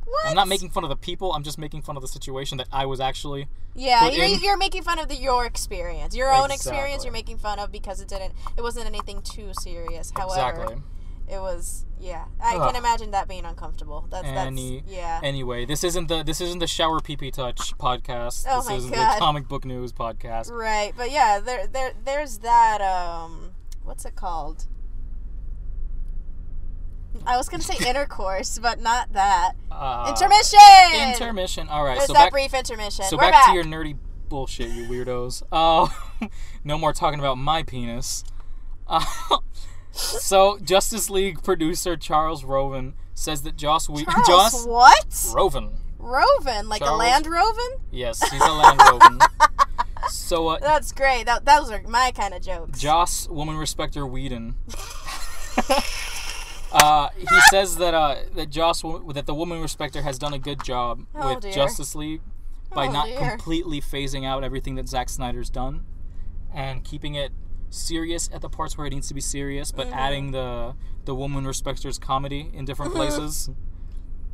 What? 0.05 0.27
I'm 0.27 0.35
not 0.35 0.47
making 0.47 0.69
fun 0.69 0.83
of 0.83 0.89
the 0.89 0.95
people. 0.95 1.33
I'm 1.33 1.43
just 1.43 1.57
making 1.57 1.81
fun 1.81 1.95
of 1.97 2.01
the 2.01 2.07
situation 2.07 2.57
that 2.59 2.67
I 2.71 2.85
was 2.85 2.99
actually. 2.99 3.47
Yeah, 3.73 4.07
you're, 4.09 4.25
you're 4.27 4.57
making 4.57 4.83
fun 4.83 4.99
of 4.99 5.09
the 5.09 5.15
your 5.15 5.45
experience, 5.45 6.15
your 6.15 6.31
own 6.31 6.51
experience. 6.51 7.03
You're 7.03 7.11
making 7.13 7.39
fun 7.39 7.59
of 7.59 7.71
because 7.71 7.99
it 8.01 8.07
didn't. 8.07 8.33
It 8.57 8.61
wasn't 8.61 8.85
anything 8.85 9.21
too 9.21 9.51
serious. 9.59 10.11
However, 10.15 10.61
Exactly. 10.63 10.83
it 11.27 11.39
was. 11.39 11.85
Yeah, 11.99 12.25
I 12.39 12.55
Ugh. 12.57 12.67
can 12.71 12.75
imagine 12.75 13.11
that 13.11 13.27
being 13.27 13.45
uncomfortable. 13.45 14.05
That's 14.11 14.27
Any- 14.27 14.81
that's 14.81 14.91
yeah. 14.91 15.19
Anyway, 15.23 15.65
this 15.65 15.83
isn't 15.83 16.07
the 16.07 16.23
this 16.23 16.39
isn't 16.39 16.59
the 16.59 16.67
shower 16.67 16.99
pee 16.99 17.17
pee 17.17 17.31
touch 17.31 17.75
podcast. 17.77 18.45
Oh 18.47 18.57
this 18.59 18.69
my 18.69 18.75
is 18.75 18.85
God. 18.85 19.15
the 19.15 19.19
comic 19.19 19.47
book 19.47 19.65
news 19.65 19.91
podcast. 19.91 20.51
Right, 20.51 20.93
but 20.95 21.09
yeah, 21.09 21.39
there 21.39 21.65
there 21.67 21.93
there's 22.03 22.39
that 22.39 22.81
um 22.81 23.51
what's 23.83 24.05
it 24.05 24.15
called? 24.15 24.65
I 27.25 27.37
was 27.37 27.49
gonna 27.49 27.63
say 27.63 27.87
intercourse, 27.87 28.59
but 28.59 28.79
not 28.79 29.13
that. 29.13 29.53
Uh, 29.71 30.05
intermission. 30.09 30.59
Intermission. 31.13 31.67
All 31.69 31.83
right. 31.83 31.95
There's 31.97 32.07
so 32.07 32.13
that 32.13 32.25
back, 32.25 32.31
brief 32.31 32.53
intermission. 32.53 33.05
so 33.05 33.17
back, 33.17 33.31
back. 33.31 33.47
to 33.47 33.53
your 33.53 33.63
nerdy 33.63 33.97
bullshit, 34.29 34.69
you 34.69 34.85
weirdos. 34.85 35.43
Uh, 35.51 35.87
no 36.63 36.77
more 36.77 36.93
talking 36.93 37.19
about 37.19 37.37
my 37.37 37.63
penis. 37.63 38.23
Uh, 38.87 39.03
so 39.91 40.57
Justice 40.59 41.09
League 41.09 41.43
producer 41.43 41.97
Charles 41.97 42.43
Roven 42.43 42.93
says 43.13 43.43
that 43.43 43.55
Joss 43.55 43.89
Whedon. 43.89 44.13
Charles, 44.25 44.27
Joss 44.27 44.65
what? 44.65 45.31
Roven. 45.33 45.71
Roven, 45.97 46.69
like 46.69 46.81
a 46.81 46.93
land 46.93 47.25
Roven? 47.25 47.79
Yes, 47.91 48.21
he's 48.29 48.41
a 48.41 48.53
land 48.53 48.79
Roven. 48.89 49.19
So 50.09 50.49
uh, 50.49 50.59
That's 50.59 50.91
great. 50.91 51.25
That 51.25 51.45
those 51.45 51.71
are 51.71 51.81
my 51.87 52.11
kind 52.11 52.35
of 52.35 52.41
jokes. 52.41 52.79
Joss, 52.79 53.27
woman 53.27 53.57
respecter 53.57 54.05
Whedon. 54.05 54.55
Uh, 56.75 57.09
he 57.17 57.27
says 57.49 57.77
that 57.77 57.93
uh, 57.93 58.15
that 58.35 58.49
Joss, 58.49 58.81
that 59.13 59.25
the 59.25 59.33
woman 59.33 59.61
respecter 59.61 60.01
has 60.01 60.17
done 60.19 60.33
a 60.33 60.39
good 60.39 60.63
job 60.63 61.05
Oh, 61.15 61.33
with 61.33 61.43
dear. 61.43 61.51
Justice 61.51 61.95
League 61.95 62.21
by 62.73 62.87
Oh, 62.87 62.91
not 62.91 63.07
dear. 63.07 63.17
completely 63.17 63.79
phasing 63.81 64.25
out 64.25 64.43
everything 64.43 64.75
that 64.75 64.87
Zack 64.89 65.09
Snyder's 65.09 65.49
done 65.49 65.85
and 66.53 66.83
keeping 66.83 67.15
it 67.15 67.31
serious 67.69 68.29
at 68.33 68.41
the 68.41 68.49
parts 68.49 68.77
where 68.77 68.87
it 68.87 68.93
needs 68.93 69.07
to 69.07 69.13
be 69.13 69.21
serious, 69.21 69.71
but 69.71 69.87
Mm-hmm. 69.87 69.95
adding 69.97 70.31
the 70.31 70.75
the 71.05 71.15
woman 71.15 71.45
respecter's 71.45 71.97
comedy 71.99 72.49
in 72.53 72.65
different 72.65 72.93
places. 72.93 73.49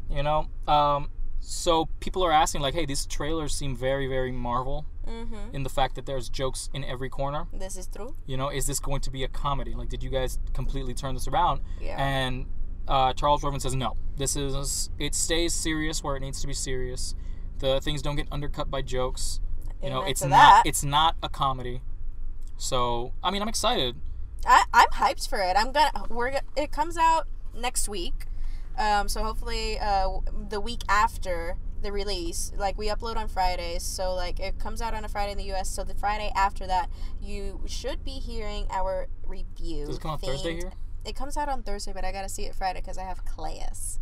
You 0.09 0.23
know, 0.23 0.47
um, 0.67 1.09
so 1.39 1.87
people 1.99 2.23
are 2.23 2.31
asking 2.31 2.61
like, 2.61 2.73
"Hey, 2.73 2.85
these 2.85 3.05
trailers 3.05 3.53
seem 3.53 3.75
very, 3.75 4.07
very 4.07 4.31
Marvel 4.31 4.85
mm-hmm. 5.07 5.53
in 5.55 5.63
the 5.63 5.69
fact 5.69 5.95
that 5.95 6.05
there's 6.05 6.29
jokes 6.29 6.69
in 6.73 6.83
every 6.83 7.09
corner." 7.09 7.47
This 7.53 7.75
is 7.77 7.87
true. 7.87 8.15
you 8.25 8.37
know, 8.37 8.49
is 8.49 8.67
this 8.67 8.79
going 8.79 9.01
to 9.01 9.11
be 9.11 9.23
a 9.23 9.27
comedy? 9.27 9.73
Like, 9.73 9.89
did 9.89 10.03
you 10.03 10.09
guys 10.09 10.39
completely 10.53 10.93
turn 10.93 11.13
this 11.13 11.27
around? 11.27 11.61
Yeah. 11.79 12.01
And 12.01 12.45
uh, 12.87 13.13
Charles 13.13 13.43
Roven 13.43 13.59
says, 13.59 13.75
no, 13.75 13.95
this 14.17 14.35
is, 14.35 14.89
it 14.99 15.15
stays 15.15 15.53
serious 15.53 16.03
where 16.03 16.15
it 16.15 16.19
needs 16.19 16.41
to 16.41 16.47
be 16.47 16.53
serious. 16.53 17.15
The 17.59 17.79
things 17.79 18.01
don't 18.01 18.15
get 18.15 18.27
undercut 18.31 18.69
by 18.71 18.81
jokes. 18.81 19.39
You 19.81 19.89
know, 19.89 20.03
it's 20.03 20.21
not, 20.21 20.29
that. 20.29 20.63
it's 20.65 20.83
not 20.83 21.15
a 21.23 21.29
comedy. 21.29 21.81
So, 22.57 23.13
I 23.23 23.31
mean, 23.31 23.41
I'm 23.41 23.47
excited. 23.47 23.95
I, 24.45 24.65
I'm 24.73 24.89
hyped 24.89 25.27
for 25.27 25.39
it. 25.39 25.55
I'm 25.57 25.71
gonna. 25.71 26.05
We're. 26.09 26.39
It 26.55 26.71
comes 26.71 26.97
out 26.97 27.27
next 27.55 27.87
week, 27.89 28.25
um, 28.77 29.07
so 29.07 29.23
hopefully, 29.23 29.79
uh, 29.79 30.19
the 30.49 30.59
week 30.59 30.81
after 30.87 31.57
the 31.81 31.91
release, 31.91 32.51
like 32.57 32.77
we 32.77 32.87
upload 32.87 33.15
on 33.17 33.27
Fridays, 33.27 33.83
so 33.83 34.13
like 34.13 34.39
it 34.39 34.59
comes 34.59 34.81
out 34.81 34.93
on 34.93 35.03
a 35.03 35.07
Friday 35.09 35.31
in 35.31 35.37
the 35.37 35.45
U.S. 35.45 35.69
So 35.69 35.83
the 35.83 35.95
Friday 35.95 36.31
after 36.35 36.67
that, 36.67 36.89
you 37.21 37.61
should 37.65 38.03
be 38.03 38.11
hearing 38.11 38.67
our 38.69 39.07
review. 39.25 39.85
Does 39.85 39.97
it 39.97 40.01
come 40.01 40.11
out 40.11 40.21
Thursday 40.21 40.53
here? 40.55 40.71
It 41.05 41.15
comes 41.15 41.35
out 41.37 41.49
on 41.49 41.63
Thursday, 41.63 41.93
but 41.93 42.05
I 42.05 42.11
gotta 42.11 42.29
see 42.29 42.43
it 42.43 42.55
Friday 42.55 42.81
because 42.81 42.97
I 42.97 43.03
have 43.03 43.25
class. 43.25 43.99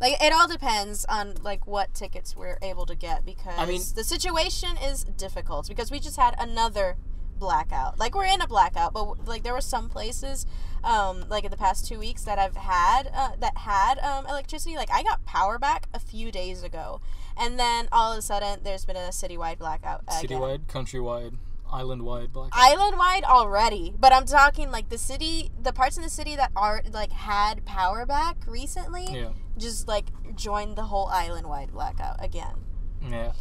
Like 0.00 0.14
it 0.20 0.32
all 0.32 0.48
depends 0.48 1.04
on 1.04 1.34
like 1.42 1.66
what 1.66 1.94
tickets 1.94 2.34
we're 2.34 2.58
able 2.62 2.86
to 2.86 2.94
get 2.94 3.24
because 3.24 3.54
I 3.58 3.66
mean- 3.66 3.82
the 3.94 4.04
situation 4.04 4.76
is 4.82 5.04
difficult 5.04 5.68
because 5.68 5.90
we 5.90 6.00
just 6.00 6.16
had 6.16 6.34
another 6.38 6.96
blackout. 7.38 7.98
Like 7.98 8.14
we're 8.14 8.24
in 8.26 8.40
a 8.40 8.46
blackout, 8.46 8.92
but 8.92 9.26
like 9.26 9.42
there 9.42 9.52
were 9.52 9.60
some 9.60 9.88
places, 9.88 10.46
um, 10.82 11.24
like 11.28 11.44
in 11.44 11.50
the 11.50 11.56
past 11.56 11.86
two 11.86 11.98
weeks 11.98 12.22
that 12.24 12.38
I've 12.38 12.56
had 12.56 13.10
uh, 13.14 13.30
that 13.40 13.56
had 13.58 13.98
um, 14.00 14.26
electricity. 14.26 14.76
Like 14.76 14.90
I 14.92 15.02
got 15.02 15.24
power 15.26 15.58
back 15.58 15.88
a 15.94 15.98
few 16.00 16.30
days 16.32 16.62
ago, 16.62 17.00
and 17.36 17.58
then 17.58 17.88
all 17.92 18.12
of 18.12 18.18
a 18.18 18.22
sudden 18.22 18.60
there's 18.62 18.84
been 18.84 18.96
a 18.96 19.08
citywide 19.10 19.58
blackout. 19.58 20.02
again. 20.02 20.38
Citywide, 20.38 20.66
countrywide, 20.66 21.36
island-wide, 21.70 22.32
black. 22.32 22.50
Island 22.52 22.96
wide 22.98 23.24
already, 23.24 23.92
but 23.98 24.12
I'm 24.12 24.26
talking 24.26 24.70
like 24.70 24.88
the 24.88 24.98
city, 24.98 25.50
the 25.60 25.72
parts 25.72 25.96
in 25.96 26.02
the 26.02 26.10
city 26.10 26.36
that 26.36 26.50
are 26.54 26.82
like 26.92 27.12
had 27.12 27.64
power 27.64 28.06
back 28.06 28.36
recently, 28.46 29.06
Yeah. 29.10 29.30
just 29.58 29.88
like 29.88 30.06
joined 30.36 30.76
the 30.76 30.84
whole 30.84 31.06
island 31.06 31.46
wide 31.48 31.72
blackout 31.72 32.16
again. 32.24 32.56
Yeah. 33.02 33.32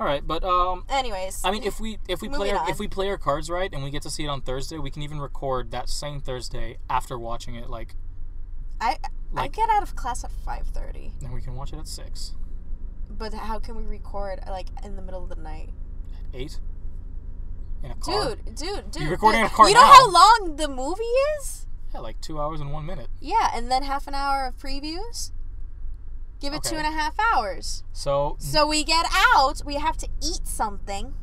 All 0.00 0.06
right, 0.06 0.26
but 0.26 0.42
um, 0.42 0.84
Anyways, 0.88 1.42
I 1.44 1.50
mean, 1.50 1.62
if 1.62 1.78
we 1.78 1.98
if 2.08 2.22
we 2.22 2.30
play 2.30 2.50
our, 2.52 2.60
on. 2.64 2.70
if 2.70 2.78
we 2.78 2.88
play 2.88 3.10
our 3.10 3.18
cards 3.18 3.50
right 3.50 3.70
and 3.70 3.84
we 3.84 3.90
get 3.90 4.00
to 4.02 4.10
see 4.10 4.24
it 4.24 4.28
on 4.28 4.40
Thursday, 4.40 4.78
we 4.78 4.90
can 4.90 5.02
even 5.02 5.20
record 5.20 5.70
that 5.72 5.90
same 5.90 6.20
Thursday 6.20 6.78
after 6.88 7.18
watching 7.18 7.54
it. 7.54 7.68
Like, 7.68 7.94
I 8.80 8.96
I 9.36 9.48
get 9.48 9.68
out 9.68 9.82
of 9.82 9.94
class 9.96 10.24
at 10.24 10.30
five 10.42 10.66
thirty, 10.68 11.12
then 11.20 11.32
we 11.32 11.42
can 11.42 11.54
watch 11.54 11.74
it 11.74 11.78
at 11.78 11.86
six, 11.86 12.34
but 13.10 13.34
how 13.34 13.58
can 13.58 13.76
we 13.76 13.84
record 13.84 14.40
like 14.48 14.68
in 14.82 14.96
the 14.96 15.02
middle 15.02 15.22
of 15.22 15.28
the 15.28 15.36
night? 15.36 15.68
At 16.14 16.40
eight, 16.40 16.58
in 17.84 17.90
a 17.90 17.94
car. 17.96 18.36
Dude, 18.36 18.54
dude, 18.56 18.90
dude. 18.90 19.08
recording 19.10 19.42
dude, 19.42 19.48
in 19.48 19.52
a 19.52 19.54
car 19.54 19.68
You 19.68 19.74
know 19.74 19.80
now. 19.82 19.92
how 19.92 20.10
long 20.10 20.56
the 20.56 20.68
movie 20.68 21.02
is? 21.38 21.66
Yeah, 21.92 22.00
like 22.00 22.18
two 22.22 22.40
hours 22.40 22.60
and 22.62 22.72
one 22.72 22.86
minute. 22.86 23.08
Yeah, 23.20 23.50
and 23.54 23.70
then 23.70 23.82
half 23.82 24.06
an 24.08 24.14
hour 24.14 24.46
of 24.46 24.56
previews. 24.56 25.32
Give 26.40 26.54
it 26.54 26.58
Okay. 26.58 26.70
two 26.70 26.76
and 26.76 26.86
a 26.86 26.90
half 26.90 27.14
hours. 27.18 27.84
So 27.92 28.36
So 28.38 28.66
we 28.66 28.82
get 28.84 29.06
out. 29.34 29.62
We 29.64 29.74
have 29.74 29.96
to 29.98 30.08
eat 30.22 30.46
something. 30.46 31.14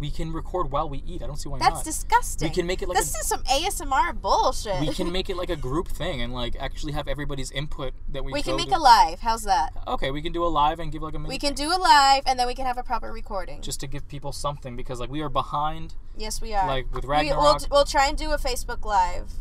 we 0.00 0.12
can 0.12 0.32
record 0.32 0.70
while 0.70 0.88
we 0.88 1.02
eat. 1.04 1.24
I 1.24 1.26
don't 1.26 1.36
see 1.38 1.48
why 1.48 1.58
not. 1.58 1.64
That's 1.64 1.78
not. 1.80 1.84
disgusting. 1.84 2.48
We 2.48 2.54
can 2.54 2.66
make 2.68 2.82
it 2.82 2.88
like 2.88 2.96
this 2.98 3.12
a, 3.16 3.18
is 3.18 3.26
some 3.26 3.42
ASMR 3.42 4.12
bullshit. 4.20 4.78
we 4.80 4.94
can 4.94 5.10
make 5.16 5.28
it 5.28 5.36
like 5.36 5.50
a 5.50 5.56
group 5.56 5.88
thing 5.88 6.22
and 6.22 6.32
like 6.32 6.54
actually 6.60 6.92
have 6.92 7.08
everybody's 7.08 7.50
input 7.50 7.94
that 8.10 8.24
we. 8.24 8.32
We 8.32 8.42
can 8.42 8.54
make 8.54 8.68
to- 8.68 8.76
a 8.76 8.78
live. 8.78 9.18
How's 9.18 9.42
that? 9.42 9.72
Okay, 9.88 10.12
we 10.12 10.22
can 10.22 10.32
do 10.32 10.44
a 10.44 10.46
live 10.46 10.78
and 10.78 10.92
give 10.92 11.02
like 11.02 11.14
a 11.14 11.18
minute. 11.18 11.28
We 11.30 11.38
can 11.38 11.52
do 11.54 11.68
a 11.72 11.78
live, 11.78 12.22
and 12.26 12.38
then 12.38 12.46
we 12.46 12.54
can 12.54 12.64
have 12.64 12.78
a 12.78 12.84
proper 12.84 13.10
recording. 13.12 13.60
just 13.60 13.80
to 13.80 13.88
give 13.88 14.06
people 14.06 14.30
something 14.30 14.76
because 14.76 15.00
like 15.00 15.10
we 15.10 15.20
are 15.20 15.28
behind. 15.28 15.96
yes, 16.16 16.40
we 16.40 16.54
are. 16.54 16.68
Like 16.68 16.94
with 16.94 17.02
we, 17.04 17.08
we'll, 17.08 17.18
Ragnarok, 17.18 17.66
we'll 17.68 17.84
try 17.84 18.06
and 18.06 18.16
do 18.16 18.30
a 18.30 18.38
Facebook 18.38 18.84
live 18.84 19.32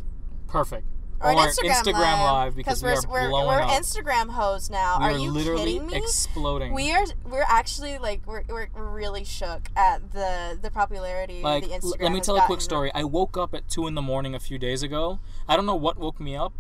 perfect. 0.47 0.87
Or, 1.19 1.31
an 1.31 1.37
Instagram, 1.37 2.17
live 2.17 2.55
because 2.55 2.83
we 2.83 2.89
we're 2.89 3.01
we're, 3.09 3.29
blowing 3.29 3.47
we're. 3.47 3.61
Instagram 3.61 4.29
hoes 4.29 4.69
now. 4.69 4.99
we 4.99 5.05
are 5.05 5.11
are 5.11 5.17
you 5.17 5.31
literally 5.31 5.73
kidding 5.73 5.87
me? 5.87 5.97
exploding. 5.97 6.73
we 6.73 6.91
are 6.91 7.05
we're 7.25 7.45
actually 7.47 7.97
like 7.97 8.21
we're, 8.27 8.43
we're 8.47 8.67
really 8.75 9.23
shook 9.23 9.69
at 9.75 10.11
the 10.11 10.57
the 10.61 10.69
popularity 10.69 11.41
like 11.41 11.63
the 11.63 11.69
Instagram. 11.69 12.01
let 12.01 12.11
me 12.11 12.21
tell 12.21 12.37
a 12.37 12.45
quick 12.45 12.61
story. 12.61 12.91
I 12.93 13.03
woke 13.03 13.37
up 13.37 13.53
at 13.55 13.67
two 13.67 13.87
in 13.87 13.95
the 13.95 14.01
morning 14.01 14.35
a 14.35 14.39
few 14.39 14.59
days 14.59 14.83
ago. 14.83 15.19
I 15.47 15.55
don't 15.55 15.65
know 15.65 15.75
what 15.75 15.97
woke 15.97 16.19
me 16.19 16.35
up. 16.35 16.53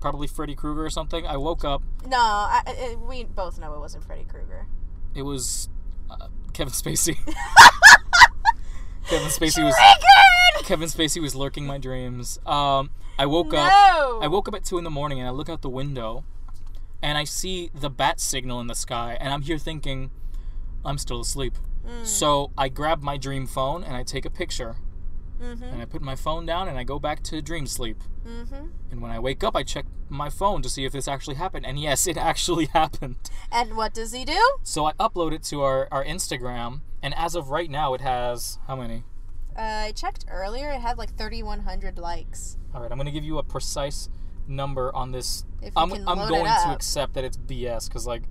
Probably 0.00 0.26
Freddy 0.26 0.54
Krueger 0.54 0.84
or 0.84 0.90
something. 0.90 1.26
I 1.26 1.36
woke 1.36 1.64
up. 1.64 1.82
No, 2.06 2.18
I, 2.18 2.62
I, 2.66 2.96
we 2.96 3.24
both 3.24 3.58
know 3.60 3.72
it 3.72 3.78
wasn't 3.78 4.04
Freddy 4.04 4.24
Krueger. 4.24 4.66
It 5.14 5.22
was 5.22 5.68
uh, 6.10 6.28
Kevin 6.52 6.72
Spacey. 6.72 7.16
Kevin 9.08 9.28
Spacey 9.28 9.64
was! 9.64 9.74
Kevin 10.64 10.88
Spacey 10.88 11.20
was 11.20 11.34
lurking 11.34 11.66
my 11.66 11.78
dreams. 11.78 12.38
Um, 12.46 12.90
I 13.18 13.26
woke 13.26 13.52
no. 13.52 13.58
up. 13.58 14.22
I 14.22 14.26
woke 14.28 14.48
up 14.48 14.54
at 14.54 14.64
two 14.64 14.78
in 14.78 14.84
the 14.84 14.90
morning 14.90 15.18
and 15.18 15.28
I 15.28 15.30
look 15.30 15.48
out 15.48 15.62
the 15.62 15.70
window, 15.70 16.24
and 17.02 17.18
I 17.18 17.24
see 17.24 17.70
the 17.74 17.90
bat 17.90 18.20
signal 18.20 18.60
in 18.60 18.66
the 18.66 18.74
sky, 18.74 19.16
and 19.20 19.32
I'm 19.32 19.42
here 19.42 19.58
thinking, 19.58 20.10
I'm 20.84 20.98
still 20.98 21.20
asleep. 21.20 21.58
Mm. 21.86 22.06
So 22.06 22.52
I 22.56 22.68
grab 22.68 23.02
my 23.02 23.16
dream 23.16 23.46
phone 23.46 23.82
and 23.82 23.96
I 23.96 24.02
take 24.02 24.24
a 24.24 24.30
picture, 24.30 24.76
Mm-hmm. 25.42 25.64
and 25.64 25.82
I 25.82 25.86
put 25.86 26.02
my 26.02 26.14
phone 26.14 26.46
down 26.46 26.68
and 26.68 26.78
I 26.78 26.84
go 26.84 27.00
back 27.00 27.20
to 27.24 27.42
dream 27.42 27.66
sleep. 27.66 27.98
Mm-hmm. 28.24 28.66
And 28.92 29.00
when 29.02 29.10
I 29.10 29.18
wake 29.18 29.42
up, 29.42 29.56
I 29.56 29.64
check 29.64 29.86
my 30.08 30.30
phone 30.30 30.62
to 30.62 30.68
see 30.68 30.84
if 30.84 30.92
this 30.92 31.08
actually 31.08 31.34
happened, 31.34 31.66
and 31.66 31.80
yes, 31.80 32.06
it 32.06 32.16
actually 32.16 32.66
happened. 32.72 33.16
And 33.50 33.76
what 33.76 33.92
does 33.92 34.12
he 34.12 34.24
do? 34.24 34.40
So 34.62 34.84
I 34.84 34.92
upload 34.92 35.32
it 35.32 35.42
to 35.44 35.62
our, 35.62 35.88
our 35.90 36.04
Instagram, 36.04 36.82
and 37.02 37.12
as 37.14 37.34
of 37.34 37.50
right 37.50 37.68
now, 37.68 37.92
it 37.94 38.00
has 38.02 38.60
how 38.68 38.76
many? 38.76 39.02
Uh, 39.56 39.62
I 39.88 39.92
checked 39.92 40.26
earlier. 40.30 40.70
It 40.70 40.80
had 40.80 40.96
like 40.96 41.16
3,100 41.16 41.98
likes. 41.98 42.56
All 42.74 42.80
right, 42.82 42.90
I'm 42.90 42.96
gonna 42.98 43.10
give 43.10 43.24
you 43.24 43.38
a 43.38 43.42
precise 43.42 44.08
number 44.48 44.94
on 44.94 45.12
this. 45.12 45.44
If 45.60 45.66
you 45.68 45.72
I'm, 45.76 45.92
I'm 46.08 46.28
going 46.28 46.46
it 46.46 46.62
to 46.64 46.70
accept 46.70 47.14
that 47.14 47.24
it's 47.24 47.36
BS 47.36 47.88
because 47.88 48.06
like 48.06 48.22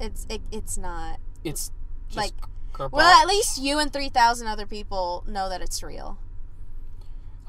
it's 0.00 0.26
it, 0.30 0.40
it's 0.50 0.78
not. 0.78 1.18
it's 1.44 1.70
just 2.08 2.16
Like, 2.16 2.32
kerplunk. 2.72 2.92
Well, 2.92 3.20
at 3.22 3.28
least 3.28 3.60
you 3.60 3.78
and 3.78 3.92
3,000 3.92 4.46
other 4.46 4.66
people 4.66 5.22
know 5.28 5.48
that 5.48 5.60
it's 5.60 5.82
real. 5.82 6.18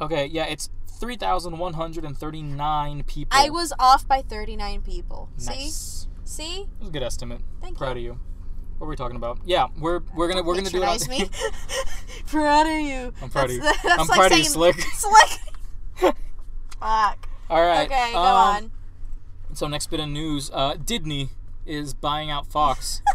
okay, 0.01 0.25
yeah, 0.25 0.45
it's 0.45 0.69
three 0.99 1.15
thousand 1.15 1.57
one 1.57 1.73
hundred 1.73 2.03
and 2.05 2.17
thirty 2.17 2.43
nine 2.43 3.03
people. 3.03 3.39
I 3.39 3.49
was 3.49 3.73
off 3.79 4.07
by 4.07 4.21
39 4.21 4.81
people. 4.81 5.29
See? 5.37 5.49
nice. 5.49 6.07
See? 6.23 6.61
It 6.61 6.67
was 6.79 6.89
a 6.89 6.91
good 6.91 7.03
estimate. 7.03 7.41
Thank 7.61 7.77
Proud 7.77 7.97
you. 7.97 8.11
of 8.11 8.17
you. 8.17 8.19
What 8.77 8.85
were 8.87 8.91
we 8.91 8.95
talking 8.95 9.15
about? 9.15 9.39
Yeah, 9.45 9.67
we're 9.79 10.01
we're 10.15 10.27
gonna 10.27 10.43
we're 10.43 10.55
gonna 10.55 10.69
do 10.69 10.81
it. 10.83 10.87
On, 10.87 11.09
me. 11.09 11.29
proud 12.27 12.67
of 12.67 12.79
you. 12.81 13.13
I'm 13.21 13.29
proud 13.29 13.45
of 13.45 13.51
you. 13.51 13.61
That's- 13.61 13.81
that's 13.83 14.01
I'm 14.01 14.07
like 14.07 14.17
proud 14.17 14.31
of 14.31 14.37
you, 14.37 14.43
Slick. 14.43 14.81
Slick. 14.81 15.39
Fuck. 16.01 17.29
All 17.49 17.61
right. 17.61 17.85
Okay, 17.85 18.11
go 18.13 18.19
um, 18.19 18.55
on. 18.55 18.71
So 19.53 19.67
next 19.67 19.89
bit 19.89 19.99
of 19.99 20.09
news: 20.09 20.49
uh, 20.53 20.75
Disney 20.75 21.29
is 21.65 21.93
buying 21.93 22.29
out 22.29 22.47
Fox. 22.47 23.01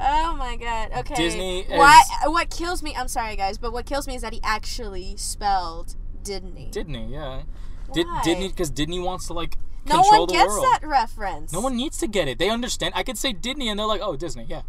Oh 0.00 0.36
my 0.36 0.56
god. 0.56 0.92
Okay. 0.96 1.14
Disney 1.14 1.64
Why? 1.68 2.00
What 2.26 2.50
kills 2.50 2.82
me? 2.82 2.94
I'm 2.94 3.08
sorry, 3.08 3.34
guys, 3.34 3.58
but 3.58 3.72
what 3.72 3.84
kills 3.84 4.06
me 4.06 4.14
is 4.14 4.22
that 4.22 4.32
he 4.32 4.40
actually 4.44 5.16
spelled 5.16 5.96
Disney. 6.22 6.68
Disney, 6.70 7.12
yeah. 7.12 7.42
Did? 7.92 8.06
Disney 8.22 8.48
because 8.48 8.70
Disney 8.70 9.00
wants 9.00 9.26
to 9.26 9.32
like 9.32 9.58
no 9.86 10.02
one 10.02 10.26
gets 10.26 10.48
world. 10.48 10.64
that 10.64 10.80
reference. 10.86 11.52
No 11.52 11.60
one 11.60 11.76
needs 11.76 11.98
to 11.98 12.06
get 12.06 12.28
it. 12.28 12.38
They 12.38 12.50
understand. 12.50 12.94
I 12.94 13.02
could 13.02 13.18
say 13.18 13.32
Disney 13.32 13.68
and 13.68 13.78
they're 13.78 13.86
like, 13.86 14.00
oh, 14.02 14.16
Disney, 14.16 14.46
yeah. 14.48 14.62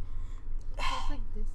Like 1.09 1.19
this. 1.35 1.45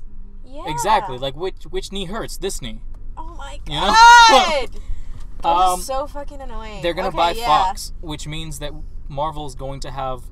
Yeah. 0.46 0.64
Exactly. 0.66 1.18
Like 1.18 1.34
which 1.34 1.64
which 1.70 1.90
knee 1.90 2.04
hurts? 2.04 2.36
This 2.36 2.62
knee. 2.62 2.80
Oh 3.16 3.34
my 3.34 3.58
You 3.66 3.80
know? 3.80 4.80
Um, 5.44 5.80
so 5.80 6.06
fucking 6.06 6.40
annoying. 6.40 6.82
They're 6.82 6.94
gonna 6.94 7.08
Okay, 7.08 7.16
buy 7.16 7.30
yeah. 7.32 7.46
Fox, 7.46 7.92
which 8.00 8.26
means 8.26 8.58
that 8.60 8.72
Marvel's 9.08 9.54
going 9.54 9.80
to 9.80 9.90
have 9.90 10.22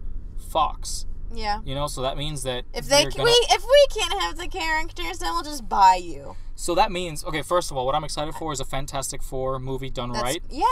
Fox. 0.50 1.06
Yeah. 1.34 1.60
You 1.64 1.74
know, 1.74 1.86
so 1.86 2.02
that 2.02 2.16
means 2.18 2.42
that 2.42 2.64
If 2.74 2.86
they 2.88 3.02
can, 3.02 3.10
gonna- 3.12 3.24
we 3.24 3.46
if 3.50 3.64
we 3.64 3.86
can't 4.00 4.20
have 4.20 4.36
the 4.36 4.48
characters, 4.48 5.18
then 5.18 5.32
we'll 5.32 5.42
just 5.42 5.68
buy 5.68 5.96
you. 5.96 6.36
so 6.54 6.74
that 6.74 6.92
means 6.92 7.24
okay. 7.24 7.42
First 7.42 7.70
of 7.70 7.76
all, 7.76 7.86
what 7.86 7.94
I'm 7.94 8.04
excited 8.04 8.34
for 8.34 8.52
is 8.52 8.60
a 8.60 8.64
Fantastic 8.64 9.22
Four 9.22 9.58
movie 9.58 9.88
done 9.90 10.12
That's, 10.12 10.22
right. 10.22 10.42
Yeah, 10.50 10.64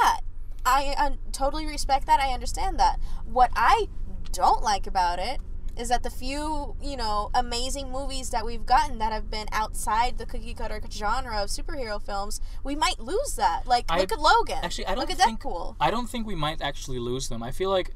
I, 0.66 0.94
I 0.98 1.16
totally 1.32 1.66
respect 1.66 2.06
that. 2.06 2.20
I 2.20 2.32
understand 2.34 2.78
that. 2.78 3.00
What 3.24 3.50
I 3.56 3.88
don't 4.32 4.62
like 4.62 4.86
about 4.86 5.18
it 5.18 5.40
is 5.80 5.88
that 5.88 6.02
the 6.02 6.10
few, 6.10 6.76
you 6.82 6.96
know, 6.96 7.30
amazing 7.34 7.90
movies 7.90 8.30
that 8.30 8.44
we've 8.44 8.66
gotten 8.66 8.98
that 8.98 9.12
have 9.12 9.30
been 9.30 9.46
outside 9.52 10.18
the 10.18 10.26
cookie 10.26 10.54
cutter 10.54 10.80
genre 10.90 11.42
of 11.42 11.48
superhero 11.48 12.00
films, 12.00 12.40
we 12.62 12.76
might 12.76 13.00
lose 13.00 13.34
that. 13.36 13.66
Like, 13.66 13.86
I- 13.88 13.98
look 14.00 14.12
at 14.12 14.20
Logan. 14.20 14.58
Actually, 14.62 14.86
I 14.86 14.90
don't 14.90 14.98
look 15.00 15.10
at 15.10 15.18
think 15.18 15.40
Deadpool. 15.40 15.76
I 15.80 15.90
don't 15.90 16.08
think 16.08 16.26
we 16.26 16.34
might 16.34 16.60
actually 16.60 16.98
lose 16.98 17.28
them. 17.28 17.42
I 17.42 17.50
feel 17.50 17.70
like 17.70 17.94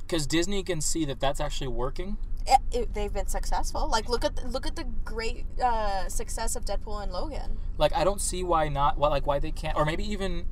because 0.00 0.26
Disney 0.26 0.62
can 0.62 0.80
see 0.80 1.04
that 1.04 1.20
that's 1.20 1.40
actually 1.40 1.68
working. 1.68 2.16
It, 2.46 2.60
it- 2.72 2.94
they've 2.94 3.12
been 3.12 3.28
successful. 3.28 3.88
Like, 3.88 4.08
look 4.08 4.24
at 4.24 4.36
the, 4.36 4.48
look 4.48 4.66
at 4.66 4.76
the 4.76 4.84
great 5.04 5.44
uh, 5.62 6.08
success 6.08 6.56
of 6.56 6.64
Deadpool 6.64 7.02
and 7.02 7.12
Logan. 7.12 7.58
Like 7.78 7.94
I 7.94 8.04
don't 8.04 8.20
see 8.20 8.42
why 8.44 8.68
not. 8.68 8.98
Why 8.98 9.08
like 9.08 9.26
why 9.26 9.38
they 9.38 9.50
can't, 9.52 9.76
or 9.76 9.84
maybe 9.84 10.04
even 10.10 10.46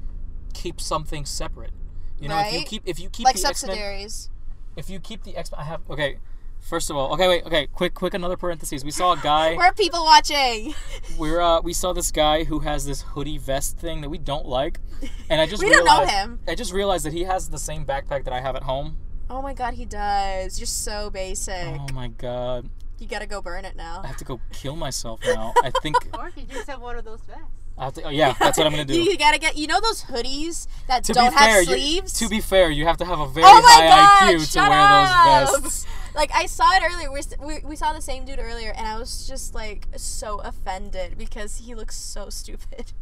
keep 0.55 0.81
something 0.81 1.25
separate. 1.25 1.73
You 2.21 2.29
know, 2.29 2.39
if 2.41 2.53
you 2.53 2.65
keep 2.65 2.83
if 2.87 3.01
you 3.01 3.09
keep 3.11 3.25
like 3.25 3.35
the 3.37 3.41
subsidiaries. 3.41 4.31
If 4.77 4.89
you 4.91 5.01
keep 5.01 5.25
the 5.25 5.37
X 5.37 5.53
I 5.57 5.65
have 5.65 5.81
okay. 5.91 6.19
First 6.63 6.91
of 6.91 6.97
all, 6.97 7.15
okay, 7.15 7.27
wait, 7.27 7.47
okay, 7.47 7.67
quick, 7.69 7.95
quick, 7.95 8.13
another 8.13 8.37
parentheses. 8.37 8.85
We 8.85 8.91
saw 8.91 9.13
a 9.15 9.17
guy. 9.17 9.57
We're 9.59 9.73
people 9.73 10.05
watching. 10.05 10.75
We're 11.19 11.41
uh, 11.41 11.63
we 11.63 11.73
saw 11.73 11.95
this 11.95 12.11
guy 12.13 12.45
who 12.45 12.59
has 12.59 12.85
this 12.85 13.01
hoodie 13.01 13.39
vest 13.39 13.79
thing 13.79 14.03
that 14.03 14.11
we 14.11 14.19
don't 14.19 14.45
like, 14.45 14.79
and 15.31 15.41
I 15.41 15.47
just 15.47 15.63
We 15.65 15.71
don't 15.71 15.87
know 15.87 16.01
realized, 16.01 16.11
him. 16.11 16.41
I 16.47 16.55
just 16.55 16.75
realized 16.75 17.07
that 17.07 17.15
he 17.15 17.23
has 17.25 17.49
the 17.49 17.59
same 17.59 17.87
backpack 17.87 18.25
that 18.25 18.35
I 18.35 18.43
have 18.43 18.57
at 18.57 18.65
home. 18.65 18.99
Oh 19.31 19.41
my 19.41 19.55
god, 19.55 19.73
he 19.75 19.87
does. 19.87 20.59
You're 20.59 20.67
so 20.67 21.09
basic. 21.09 21.55
Oh 21.67 21.87
my 21.95 22.09
god, 22.09 22.69
You 22.99 23.07
gotta 23.07 23.27
go 23.27 23.41
burn 23.41 23.65
it 23.65 23.75
now. 23.75 24.03
I 24.05 24.09
have 24.09 24.19
to 24.19 24.25
go 24.25 24.39
kill 24.53 24.77
myself 24.77 25.21
now. 25.25 25.55
I 25.63 25.71
think 25.83 25.97
Or 26.13 26.29
if 26.29 26.37
you 26.37 26.43
just 26.45 26.69
have 26.69 26.83
one 26.83 26.99
of 26.99 27.07
those 27.07 27.21
vests. 27.23 27.45
I 27.81 27.85
have 27.85 27.95
to. 27.95 28.03
Oh, 28.05 28.11
yeah, 28.11 28.35
that's 28.39 28.59
what 28.59 28.67
I'm 28.67 28.73
gonna 28.73 28.85
do. 28.85 29.01
You 29.03 29.17
gotta 29.17 29.39
get. 29.39 29.57
You 29.57 29.67
know 29.67 29.81
those 29.81 30.03
hoodies 30.05 30.67
that 30.87 31.03
to 31.05 31.13
don't 31.15 31.33
fair, 31.33 31.49
have 31.49 31.61
you- 31.63 31.67
sleeves. 31.67 32.13
to 32.21 32.29
be 32.29 32.41
fair, 32.41 32.71
you 32.71 32.85
have 32.87 32.99
to 32.99 33.05
have 33.07 33.19
a 33.19 33.27
very 33.29 33.47
oh 33.47 33.61
high 33.65 33.89
god! 33.89 34.35
IQ 34.39 34.53
to 34.53 34.59
wear 34.69 34.79
up! 34.79 35.49
those 35.51 35.61
vests. 35.63 35.87
Like 36.13 36.33
I 36.35 36.47
saw 36.47 36.69
it 36.75 36.83
earlier. 36.85 37.09
We're, 37.11 37.21
we 37.47 37.61
we 37.65 37.77
saw 37.77 37.93
the 37.93 38.03
same 38.03 38.25
dude 38.25 38.41
earlier, 38.41 38.73
and 38.77 38.87
I 38.87 38.99
was 38.99 39.29
just 39.29 39.55
like 39.55 39.87
so 39.97 40.41
offended 40.41 41.17
because 41.17 41.59
he 41.59 41.75
looks 41.77 41.97
so 41.97 42.29
stupid. 42.31 42.93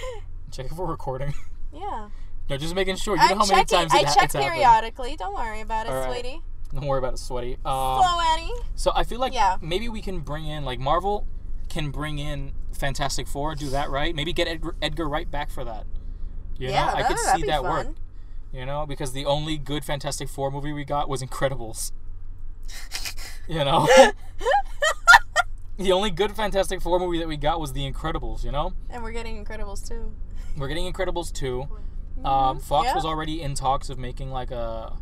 Check 0.52 0.66
if 0.66 0.72
we're 0.72 0.84
recording. 0.86 1.32
Yeah. 1.72 2.10
No, 2.50 2.56
just 2.58 2.74
making 2.74 2.96
sure. 2.96 3.16
You 3.16 3.22
know 3.22 3.28
I'm 3.28 3.38
how 3.38 3.46
many 3.46 3.64
checking. 3.64 3.88
times 3.88 3.92
I 3.94 3.98
it 4.00 4.04
ha- 4.06 4.14
check 4.14 4.24
it's 4.24 4.34
happened. 4.34 4.52
periodically. 4.52 5.16
Don't 5.16 5.34
worry 5.34 5.60
about 5.62 5.86
it, 5.86 5.90
right. 5.92 6.10
sweetie. 6.12 6.40
Don't 6.74 6.86
worry 6.86 6.98
about 6.98 7.14
it, 7.14 7.18
sweaty. 7.18 7.56
Uh, 7.64 8.02
Slow 8.02 8.20
Annie. 8.34 8.52
so 8.74 8.92
I 8.94 9.02
feel 9.04 9.18
like 9.18 9.32
Yeah. 9.34 9.56
maybe 9.62 9.88
we 9.88 10.02
can 10.02 10.20
bring 10.20 10.46
in 10.46 10.64
like 10.64 10.78
Marvel 10.78 11.26
can 11.70 11.90
bring 11.90 12.18
in 12.18 12.52
Fantastic 12.78 13.26
Four, 13.26 13.54
do 13.54 13.68
that 13.70 13.90
right. 13.90 14.14
Maybe 14.14 14.32
get 14.32 14.48
Edgar, 14.48 14.74
Edgar 14.80 15.08
Wright 15.08 15.30
back 15.30 15.50
for 15.50 15.64
that. 15.64 15.86
You 16.58 16.68
yeah, 16.70 16.86
know, 16.86 16.92
I 16.94 17.02
could 17.04 17.18
see 17.18 17.42
that 17.46 17.62
fun. 17.62 17.86
work. 17.86 17.96
You 18.52 18.64
know, 18.66 18.86
because 18.86 19.12
the 19.12 19.26
only 19.26 19.58
good 19.58 19.84
Fantastic 19.84 20.28
Four 20.28 20.50
movie 20.50 20.72
we 20.72 20.84
got 20.84 21.08
was 21.08 21.22
Incredibles. 21.22 21.92
you 23.48 23.64
know, 23.64 23.86
the 25.76 25.92
only 25.92 26.10
good 26.10 26.32
Fantastic 26.32 26.80
Four 26.80 26.98
movie 26.98 27.18
that 27.18 27.28
we 27.28 27.36
got 27.36 27.60
was 27.60 27.72
The 27.72 27.90
Incredibles. 27.90 28.44
You 28.44 28.52
know, 28.52 28.72
and 28.90 29.02
we're 29.02 29.12
getting 29.12 29.42
Incredibles 29.44 29.86
too. 29.86 30.12
we're 30.56 30.68
getting 30.68 30.90
Incredibles 30.92 31.32
two. 31.32 31.68
Um, 32.24 32.58
Fox 32.58 32.88
Mm-hmm. 32.88 32.96
Was 32.96 33.04
already 33.04 33.40
in 33.42 33.54
talks 33.54 33.90
of 33.90 33.98
making 33.98 34.30
like 34.32 34.50
a 34.50 34.96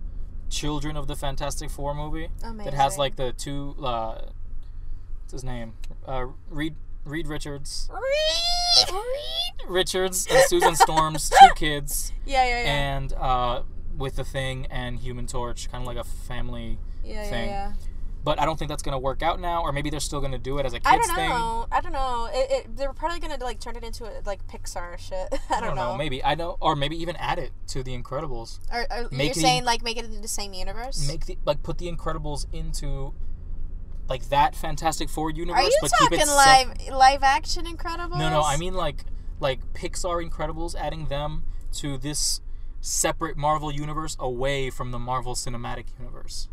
Children 0.50 0.96
of 0.96 1.06
the 1.06 1.16
Fantastic 1.16 1.70
Four 1.70 1.94
movie 1.94 2.28
Amazing. 2.42 2.64
that 2.70 2.74
has 2.74 2.98
like 2.98 3.16
the 3.16 3.32
two. 3.32 3.74
Uh, 3.82 4.20
what's 5.22 5.32
his 5.32 5.44
name? 5.44 5.72
Uh, 6.06 6.26
Reed 6.50 6.74
Reed 7.06 7.26
Richards. 7.28 7.88
Reed 8.90 9.68
Richards 9.68 10.26
and 10.30 10.42
Susan 10.48 10.74
Storm's 10.76 11.30
two 11.30 11.48
kids, 11.56 12.12
Yeah, 12.26 12.44
yeah, 12.44 12.62
yeah. 12.64 12.96
and 12.96 13.12
uh, 13.14 13.62
with 13.96 14.16
the 14.16 14.24
Thing 14.24 14.66
and 14.70 14.98
Human 14.98 15.26
Torch, 15.26 15.70
kind 15.70 15.82
of 15.82 15.86
like 15.86 15.96
a 15.96 16.04
family. 16.04 16.78
yeah, 17.04 17.22
yeah, 17.24 17.30
thing. 17.30 17.48
yeah. 17.48 17.72
But 18.24 18.40
I 18.40 18.44
don't 18.44 18.58
think 18.58 18.68
that's 18.68 18.82
gonna 18.82 18.98
work 18.98 19.22
out 19.22 19.38
now, 19.40 19.62
or 19.62 19.70
maybe 19.70 19.88
they're 19.88 20.00
still 20.00 20.20
gonna 20.20 20.36
do 20.38 20.58
it 20.58 20.66
as 20.66 20.72
a 20.72 20.80
kids 20.80 20.88
thing. 20.90 20.94
I 20.94 21.06
don't 21.06 21.14
thing. 21.16 21.28
know. 21.28 21.66
I 21.70 21.80
don't 21.80 21.92
know. 21.92 22.28
It, 22.32 22.50
it, 22.50 22.76
they're 22.76 22.92
probably 22.92 23.20
gonna 23.20 23.36
like 23.40 23.60
turn 23.60 23.76
it 23.76 23.84
into 23.84 24.04
a, 24.04 24.10
like 24.26 24.44
Pixar 24.48 24.98
shit. 24.98 25.28
I 25.50 25.60
don't, 25.60 25.76
know. 25.76 25.96
Maybe 25.96 26.24
I 26.24 26.34
know, 26.34 26.56
or 26.60 26.74
maybe 26.74 26.96
even 27.00 27.14
add 27.16 27.38
it 27.38 27.52
to 27.68 27.84
the 27.84 27.96
Incredibles. 27.96 28.58
Or, 28.72 28.80
or 28.90 29.08
you're 29.12 29.32
the- 29.32 29.34
saying 29.34 29.64
like 29.64 29.84
make 29.84 29.96
it 29.96 30.04
in 30.06 30.22
the 30.22 30.28
same 30.28 30.52
universe? 30.54 31.06
Make 31.06 31.26
the 31.26 31.38
like 31.44 31.62
put 31.62 31.78
the 31.78 31.90
Incredibles 31.90 32.46
into 32.52 33.14
like 34.08 34.28
that 34.28 34.54
Fantastic 34.54 35.08
Four 35.08 35.30
universe, 35.30 35.60
Are 35.60 35.64
you 35.64 35.78
but 35.80 35.90
keep 35.92 36.10
talking 36.10 36.20
it 36.20 36.26
sep- 36.26 36.36
live 36.36 36.88
live 36.96 37.22
action 37.22 37.64
Incredibles? 37.66 38.18
No, 38.18 38.30
no, 38.30 38.42
I 38.42 38.56
mean 38.56 38.74
like 38.74 39.04
like 39.40 39.60
Pixar 39.74 40.26
Incredibles, 40.28 40.74
adding 40.74 41.06
them 41.06 41.44
to 41.74 41.98
this 41.98 42.40
separate 42.80 43.36
Marvel 43.36 43.72
universe 43.72 44.16
away 44.18 44.70
from 44.70 44.92
the 44.92 44.98
Marvel 44.98 45.34
Cinematic 45.34 45.86
Universe. 45.98 46.48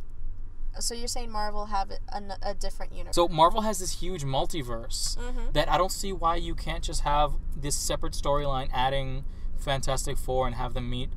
So 0.79 0.95
you're 0.95 1.07
saying 1.07 1.31
Marvel 1.31 1.67
have 1.67 1.91
a, 1.91 2.21
a, 2.41 2.55
different 2.55 2.93
universe? 2.93 3.15
So 3.15 3.27
Marvel 3.27 3.61
has 3.61 3.77
this 3.77 4.01
huge 4.01 4.23
multiverse 4.23 5.15
Mhm. 5.17 5.53
that 5.53 5.69
I 5.69 5.77
don't 5.77 5.91
see 5.91 6.11
why 6.11 6.35
you 6.37 6.55
can't 6.55 6.83
just 6.83 7.01
have 7.01 7.33
this 7.55 7.75
separate 7.75 8.13
storyline 8.13 8.69
adding 8.73 9.23
Fantastic 9.55 10.17
Four 10.17 10.47
and 10.47 10.55
have 10.55 10.73
them 10.73 10.89
meet 10.89 11.11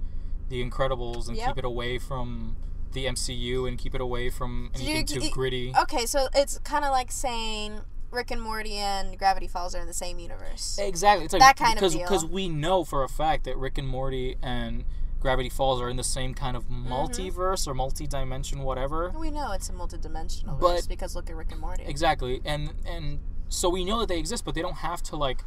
the 0.51 0.63
Incredibles 0.63 1.27
and 1.29 1.39
Yep. 1.39 1.47
keep 1.49 1.59
it 1.59 1.65
away 1.65 1.99
from 1.99 2.57
the 2.97 3.07
MCU 3.07 3.69
and 3.69 3.79
keep 3.79 3.95
it 3.95 4.01
away 4.01 4.31
from 4.31 4.71
Did 4.75 4.83
you- 4.83 4.95
anything 4.97 5.23
too 5.23 5.31
gritty. 5.31 5.73
Okay, 5.83 6.07
so 6.07 6.29
it's 6.35 6.59
kind 6.61 6.85
of 6.85 6.91
like 6.91 7.13
saying 7.13 7.81
Rick 8.11 8.31
and 8.31 8.41
Morty 8.41 8.75
and 8.77 9.19
Gravity 9.19 9.47
Falls 9.47 9.75
are 9.75 9.81
in 9.81 9.87
the 9.87 9.93
same 9.95 10.19
universe. 10.19 10.79
Exactly. 10.81 11.25
It's 11.27 11.33
like 11.35 11.43
That 11.43 11.57
kind 11.57 11.75
of 11.75 11.81
because 11.81 11.93
deal. 11.95 12.03
because 12.03 12.25
we 12.25 12.49
know 12.49 12.83
for 12.85 13.05
a 13.05 13.09
fact 13.09 13.45
that 13.45 13.57
Rick 13.57 13.79
and 13.79 13.87
Morty 13.87 14.37
and 14.43 14.85
Gravity 15.21 15.49
Falls 15.49 15.81
are 15.81 15.89
in 15.89 15.97
the 15.97 16.05
same 16.05 16.33
kind 16.35 16.57
of 16.57 16.65
Mm-hmm. 16.65 16.93
multiverse 16.93 17.67
or 17.67 17.75
multi-dimension 17.75 18.61
whatever. 18.63 19.13
We 19.19 19.31
know 19.31 19.53
it's 19.53 19.69
a 19.69 19.73
multidimensional 19.73 20.59
But- 20.61 20.75
verse 20.77 20.87
because 20.87 21.15
look 21.15 21.29
at 21.31 21.37
Rick 21.37 21.53
and 21.53 21.61
Morty. 21.61 21.85
Exactly. 21.85 22.41
And 22.45 22.73
and 22.87 23.21
so 23.49 23.69
we 23.69 23.85
know 23.85 23.99
that 24.01 24.09
they 24.09 24.19
exist, 24.19 24.45
but 24.45 24.55
they 24.55 24.63
don't 24.63 24.77
have 24.79 25.03
to 25.05 25.17
like 25.17 25.43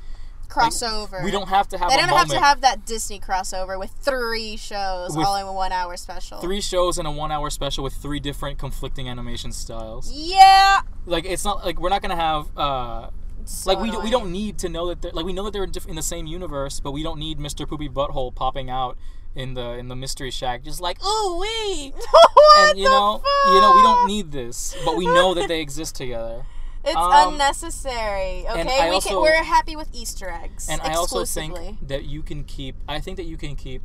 crossover. 0.49 1.23
We 1.23 1.31
don't 1.31 1.47
have 1.49 1.67
to 1.69 1.77
have 1.77 1.89
They 1.89 1.97
don't 1.97 2.09
have 2.09 2.27
to 2.29 2.39
have 2.39 2.61
that 2.61 2.85
Disney 2.85 3.19
crossover 3.19 3.79
with 3.79 3.91
three 4.01 4.57
shows 4.57 5.15
With 5.15 5.25
all 5.25 5.35
in 5.37 5.53
one 5.53 5.71
hour 5.71 5.95
special. 5.97 6.39
three 6.39 6.61
shows 6.61 6.97
and 6.97 7.07
a 7.07 7.11
one-hour 7.11 7.49
special 7.49 7.83
with 7.83 7.93
three 7.93 8.19
different 8.19 8.57
conflicting 8.57 9.07
animation 9.07 9.51
styles. 9.51 10.11
Yeah. 10.11 10.81
Like 11.05 11.25
it's 11.25 11.45
not 11.45 11.63
like 11.63 11.79
we're 11.79 11.89
not 11.89 12.01
gonna 12.01 12.15
have 12.15 12.47
uh 12.57 13.09
So 13.45 13.71
like 13.71 13.79
we, 13.79 13.95
we 14.03 14.09
don't 14.11 14.31
need 14.31 14.57
to 14.59 14.69
know 14.69 14.87
that 14.87 15.01
they're 15.01 15.11
like 15.11 15.25
we 15.25 15.33
know 15.33 15.43
that 15.45 15.53
they're 15.53 15.63
in, 15.63 15.71
diff- 15.71 15.87
in 15.87 15.95
the 15.95 16.01
same 16.03 16.25
universe, 16.27 16.79
but 16.79 16.91
we 16.91 17.03
don't 17.03 17.19
need 17.19 17.39
Mr. 17.39 17.67
Poopy 17.67 17.89
Butthole 17.89 18.33
popping 18.33 18.69
out 18.69 18.97
in 19.35 19.53
the 19.53 19.73
in 19.77 19.87
the 19.87 19.95
mystery 19.95 20.31
shack 20.31 20.63
just 20.63 20.81
like 20.81 20.97
ooh 21.05 21.39
wee 21.39 21.93
and 22.57 22.79
you 22.79 22.85
know 22.85 23.21
you 23.53 23.61
know 23.61 23.73
we 23.75 23.81
don't 23.83 24.07
need 24.07 24.31
this, 24.31 24.75
but 24.83 24.97
we 24.97 25.05
know 25.05 25.33
that 25.35 25.47
they 25.47 25.61
exist 25.61 25.95
together. 25.95 26.43
It's 26.85 26.95
Um, 26.95 27.33
unnecessary. 27.33 28.45
Okay, 28.49 28.63
we 28.89 28.95
also- 28.95 29.09
can, 29.09 29.21
we're 29.21 29.43
happy 29.43 29.75
with 29.75 29.89
Easter 29.93 30.29
eggs. 30.29 30.67
And 30.69 30.81
I 30.81 30.93
also 30.93 31.25
think 31.25 31.57
that 31.87 32.05
you 32.05 32.21
can 32.21 32.43
keep. 32.43 32.75
I 32.87 32.99
think 32.99 33.17
that 33.17 33.25
you 33.25 33.37
can 33.37 33.55
keep 33.55 33.81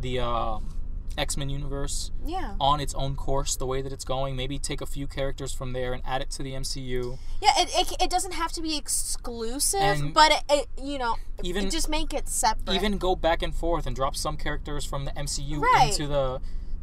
the 0.00 0.20
um, 0.20 0.70
X 1.18 1.36
Men 1.36 1.50
universe 1.50 2.10
yeah, 2.24 2.54
on 2.58 2.80
its 2.80 2.94
own 2.94 3.14
course, 3.14 3.56
the 3.56 3.66
way 3.66 3.82
that 3.82 3.92
it's 3.92 4.04
going. 4.06 4.36
Maybe 4.36 4.58
take 4.58 4.80
a 4.80 4.86
few 4.86 5.06
characters 5.06 5.52
from 5.52 5.72
there 5.74 5.92
and 5.92 6.02
add 6.06 6.22
it 6.22 6.30
to 6.30 6.42
the 6.42 6.52
MCU. 6.54 7.18
yeah. 7.42 7.50
It, 7.58 7.68
it, 7.74 8.02
it 8.04 8.10
doesn't 8.10 8.32
have 8.32 8.52
to 8.52 8.62
be 8.62 8.76
exclusive, 8.78 9.80
And 9.80 10.14
but 10.14 10.32
it, 10.32 10.42
it 10.48 10.68
you 10.82 10.98
know 10.98 11.16
even- 11.42 11.68
just 11.68 11.88
make 11.90 12.14
it 12.14 12.28
separate. 12.28 12.74
Even 12.74 12.96
go 12.96 13.14
back 13.16 13.42
and 13.42 13.54
forth 13.54 13.86
and 13.86 13.94
drop 13.94 14.16
some 14.16 14.36
characters 14.38 14.84
from 14.86 15.04
the 15.04 15.10
MCU 15.12 15.60
Right. 15.60 15.90
into 15.90 16.06
the 16.06 16.40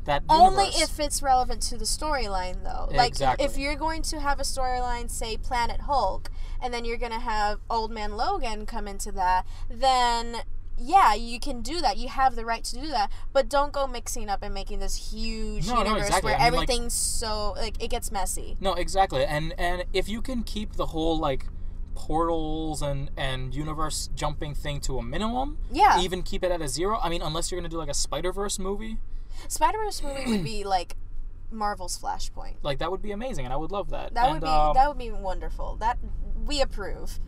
that 0.07 0.23
Only 0.27 0.65
universe. 0.65 0.81
if 0.91 0.99
it's 0.99 1.21
relevant 1.21 1.61
to 1.63 1.77
the 1.77 1.85
storyline, 1.85 2.63
though. 2.63 2.89
Like, 2.91 3.09
Exactly. 3.09 3.45
if 3.45 3.57
you're 3.57 3.75
going 3.75 4.01
to 4.03 4.19
have 4.19 4.39
a 4.39 4.43
storyline, 4.43 5.09
say 5.09 5.37
Planet 5.37 5.81
Hulk, 5.81 6.29
and 6.61 6.73
then 6.73 6.83
you're 6.83 6.97
going 6.97 7.11
to 7.13 7.19
have 7.19 7.59
Old 7.69 7.91
Man 7.91 8.17
Logan 8.17 8.65
come 8.65 8.87
into 8.87 9.11
that, 9.13 9.45
then 9.69 10.37
yeah, 10.79 11.13
you 11.15 11.39
can 11.39 11.61
do 11.61 11.81
that. 11.81 11.97
You 11.97 12.07
have 12.07 12.35
the 12.35 12.45
right 12.45 12.63
to 12.65 12.75
do 12.75 12.87
that. 12.89 13.09
But 13.33 13.49
don't 13.49 13.71
go 13.73 13.87
mixing 13.87 14.29
up 14.29 14.43
and 14.43 14.53
making 14.53 14.77
this 14.79 15.11
huge 15.11 15.65
No, 15.67 15.75
no, 15.75 15.79
universe 15.85 16.07
exactly. 16.07 16.31
where 16.31 16.39
I 16.39 16.43
mean, 16.49 16.53
like- 16.59 16.69
everything's 16.69 16.93
so 16.93 17.53
like 17.57 17.81
it 17.83 17.89
gets 17.89 18.11
messy. 18.11 18.57
No, 18.59 18.73
exactly. 18.73 19.25
And 19.25 19.53
and 19.57 19.85
if 19.93 20.07
you 20.07 20.21
can 20.21 20.43
keep 20.43 20.73
the 20.73 20.87
whole 20.87 21.17
like 21.17 21.45
portals 21.95 22.81
and 22.81 23.09
and 23.17 23.53
universe 23.55 24.09
jumping 24.15 24.53
thing 24.53 24.79
to 24.81 24.99
a 24.99 25.03
minimum, 25.03 25.57
Yeah, 25.71 25.99
even 25.99 26.21
keep 26.21 26.43
it 26.43 26.51
at 26.51 26.61
a 26.61 26.67
zero. 26.67 26.99
I 27.01 27.09
mean, 27.09 27.21
unless 27.23 27.49
you're 27.51 27.59
gonna 27.59 27.69
do 27.69 27.77
like 27.77 27.89
a 27.89 27.93
Spider 27.95 28.31
Verse 28.31 28.59
movie, 28.59 28.97
Spider 29.47 29.77
Verse 29.79 30.01
movie 30.03 30.25
would 30.29 30.43
be 30.43 30.63
like 30.63 30.95
Marvel's 31.51 31.97
Flashpoint. 31.97 32.55
like 32.63 32.79
that 32.79 32.91
would 32.91 33.01
be 33.01 33.11
amazing, 33.11 33.45
and 33.45 33.53
I 33.53 33.57
would 33.57 33.71
love 33.71 33.89
that. 33.91 34.13
That 34.13 34.25
and, 34.25 34.33
would 34.33 34.41
be 34.41 34.47
um, 34.47 34.73
that 34.73 34.87
would 34.87 34.97
be 34.97 35.11
wonderful. 35.11 35.77
That 35.77 35.97
we 36.45 36.61
approve. 36.61 37.19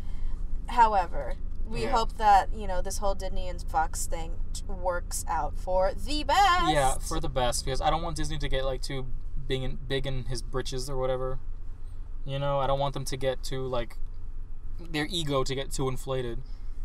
However, 0.68 1.36
we 1.66 1.84
Yeah. 1.84 1.92
hope 1.92 2.18
that 2.18 2.54
you 2.54 2.68
know 2.68 2.82
this 2.82 2.98
whole 2.98 3.16
Disney 3.16 3.48
and 3.48 3.62
Fox 3.62 4.06
thing 4.08 4.34
works 4.68 5.26
out 5.28 5.58
for 5.58 5.94
the 5.94 6.24
best. 6.24 6.72
Yeah, 6.72 6.96
for 6.98 7.20
the 7.20 7.30
best 7.30 7.66
because 7.66 7.82
I 7.82 7.90
don't 7.90 8.02
want 8.02 8.18
Disney 8.18 8.38
to 8.40 8.50
get 8.50 8.66
like 8.66 8.82
too 8.82 9.06
big 9.48 9.64
in 9.64 9.78
big 9.88 10.06
in 10.06 10.26
his 10.26 10.42
britches 10.42 10.90
or 10.90 10.98
whatever. 10.98 11.40
You 12.26 12.40
know, 12.40 12.60
I 12.60 12.68
don't 12.68 12.80
want 12.80 12.94
them 12.94 13.06
to 13.06 13.18
get 13.18 13.44
too 13.44 13.66
like 13.66 13.98
their 14.80 15.08
ego 15.10 15.44
to 15.44 15.56
get 15.56 15.72
too 15.72 15.88
inflated. 15.88 16.40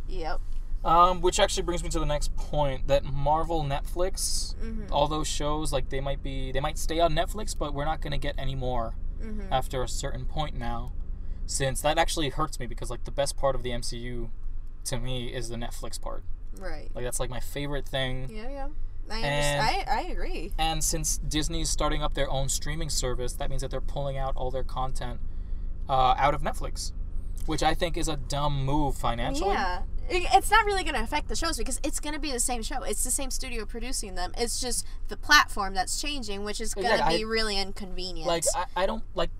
Yep. 0.08 0.40
Um, 0.84 1.22
which 1.22 1.40
actually 1.40 1.62
brings 1.62 1.82
me 1.82 1.88
to 1.90 1.98
the 1.98 2.04
next 2.04 2.36
point 2.36 2.88
that 2.88 3.04
Marvel 3.04 3.64
Netflix, 3.64 4.54
Mhm. 4.56 4.90
all 4.90 5.08
those 5.08 5.26
shows 5.26 5.72
like 5.72 5.88
they 5.88 6.00
might 6.00 6.22
be 6.22 6.52
they 6.52 6.60
might 6.60 6.76
stay 6.78 7.00
on 7.00 7.14
Netflix, 7.14 7.56
but 7.58 7.72
we're 7.72 7.86
not 7.86 8.02
gonna 8.02 8.18
get 8.18 8.34
any 8.36 8.54
more 8.54 8.94
Mhm. 9.20 9.48
after 9.50 9.82
a 9.82 9.88
certain 9.88 10.26
point 10.26 10.56
now. 10.56 10.92
Since 11.46 11.80
that 11.82 11.96
actually 11.98 12.28
hurts 12.30 12.60
me 12.60 12.66
because 12.66 12.90
like 12.90 13.04
the 13.04 13.10
best 13.10 13.36
part 13.36 13.54
of 13.54 13.62
the 13.62 13.72
MCU 13.72 14.30
to 14.84 14.98
me 14.98 15.28
is 15.32 15.48
the 15.48 15.56
Netflix 15.56 15.98
part. 16.00 16.22
Right. 16.58 16.90
Like 16.94 17.04
that's 17.04 17.18
like 17.18 17.30
my 17.30 17.40
favorite 17.40 17.88
thing. 17.88 18.28
Yeah, 18.30 18.50
yeah. 18.50 18.68
I 19.10 19.18
And- 19.20 19.60
I 19.62 19.84
I 19.98 20.00
agree. 20.02 20.52
And 20.58 20.84
since 20.84 21.16
Disney's 21.18 21.70
starting 21.70 22.02
up 22.02 22.12
their 22.14 22.30
own 22.30 22.48
streaming 22.50 22.90
service, 22.90 23.32
that 23.34 23.48
means 23.48 23.62
that 23.62 23.70
they're 23.70 23.80
pulling 23.80 24.18
out 24.18 24.36
all 24.36 24.50
their 24.50 24.64
content 24.64 25.20
uh, 25.88 26.14
out 26.16 26.32
of 26.34 26.40
Netflix, 26.42 26.92
which 27.46 27.62
I 27.62 27.74
think 27.74 27.96
is 27.98 28.08
a 28.08 28.16
dumb 28.16 28.64
move 28.64 28.96
financially. 28.96 29.52
Yeah. 29.52 29.82
It- 30.08 30.28
It's 30.34 30.50
not 30.50 30.64
really 30.66 30.82
going 30.84 30.94
to 30.94 31.02
affect 31.02 31.28
the 31.28 31.36
shows 31.36 31.56
because 31.56 31.80
it's 31.82 32.00
going 32.00 32.14
to 32.14 32.20
be 32.20 32.30
the 32.30 32.40
same 32.40 32.62
show. 32.62 32.82
It's 32.82 33.04
the 33.04 33.10
same 33.10 33.30
studio 33.30 33.64
producing 33.64 34.14
them. 34.14 34.32
It's 34.36 34.60
just 34.60 34.86
the 35.08 35.16
platform 35.16 35.74
that's 35.74 36.00
changing, 36.00 36.44
which 36.44 36.60
is 36.60 36.74
going 36.74 36.86
to 36.98 37.06
be 37.08 37.24
really 37.24 37.58
inconvenient. 37.58 38.26
Like 38.28 38.44
I, 38.54 38.82
I 38.82 38.86
don't 38.86 39.04
like 39.14 39.30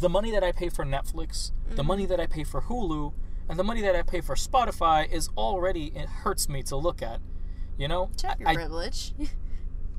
the 0.00 0.08
money 0.08 0.30
that 0.32 0.42
I 0.44 0.52
pay 0.52 0.68
for 0.68 0.84
Netflix, 0.84 1.50
Mm-hmm. 1.66 1.76
the 1.76 1.84
money 1.84 2.06
that 2.06 2.20
I 2.20 2.26
pay 2.26 2.44
for 2.44 2.62
Hulu, 2.62 3.12
and 3.48 3.58
the 3.58 3.64
money 3.64 3.80
that 3.82 3.94
I 3.96 4.02
pay 4.02 4.20
for 4.20 4.34
Spotify 4.34 5.10
is 5.10 5.28
already 5.36 5.86
it 5.94 6.08
hurts 6.08 6.48
me 6.48 6.62
to 6.64 6.76
look 6.76 7.02
at. 7.02 7.20
You 7.78 7.88
know, 7.88 8.10
Check 8.16 8.38
your 8.40 8.48
I, 8.48 8.52
I 8.52 8.54
privilege. 8.54 9.12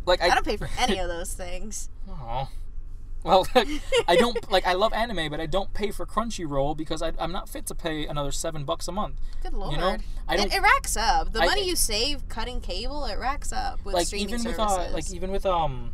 like 0.06 0.22
I, 0.22 0.28
I 0.28 0.34
don't 0.36 0.46
pay 0.46 0.58
for 0.58 0.70
any 0.80 1.00
of 1.00 1.08
those 1.08 1.34
things. 1.34 1.90
Aw. 2.10 2.48
Well, 3.24 3.48
I 4.08 4.16
don't 4.16 4.52
like. 4.52 4.68
I 4.68 4.74
love 4.74 4.94
anime, 4.94 5.30
but 5.30 5.40
I 5.40 5.46
don't 5.46 5.74
pay 5.74 5.92
for 5.92 6.06
Crunchyroll 6.06 6.76
because 6.76 7.02
I, 7.02 7.14
I'm 7.18 7.32
not 7.32 7.48
fit 7.50 7.66
to 7.68 7.76
pay 7.76 8.06
another 8.06 8.32
seven 8.32 8.66
bucks 8.66 8.88
a 8.88 8.92
month. 8.92 9.20
Good 9.42 9.54
lord. 9.54 9.72
You 9.72 9.78
know, 9.78 9.98
I 10.28 10.36
don't 10.36 10.48
it, 10.48 10.56
it 10.56 10.62
racks 10.62 10.98
up. 10.98 11.32
The 11.34 11.42
I- 11.42 11.46
money 11.46 11.68
you 11.68 11.76
save 11.76 12.28
cutting 12.28 12.60
cable, 12.62 13.06
it 13.06 13.18
racks 13.18 13.54
up 13.54 13.84
with 13.86 13.96
like 13.96 14.08
streaming 14.08 14.30
even 14.30 14.40
services. 14.40 14.78
with 14.78 14.90
uh, 14.90 14.94
like 14.94 15.12
even 15.14 15.32
with 15.32 15.46
um, 15.46 15.92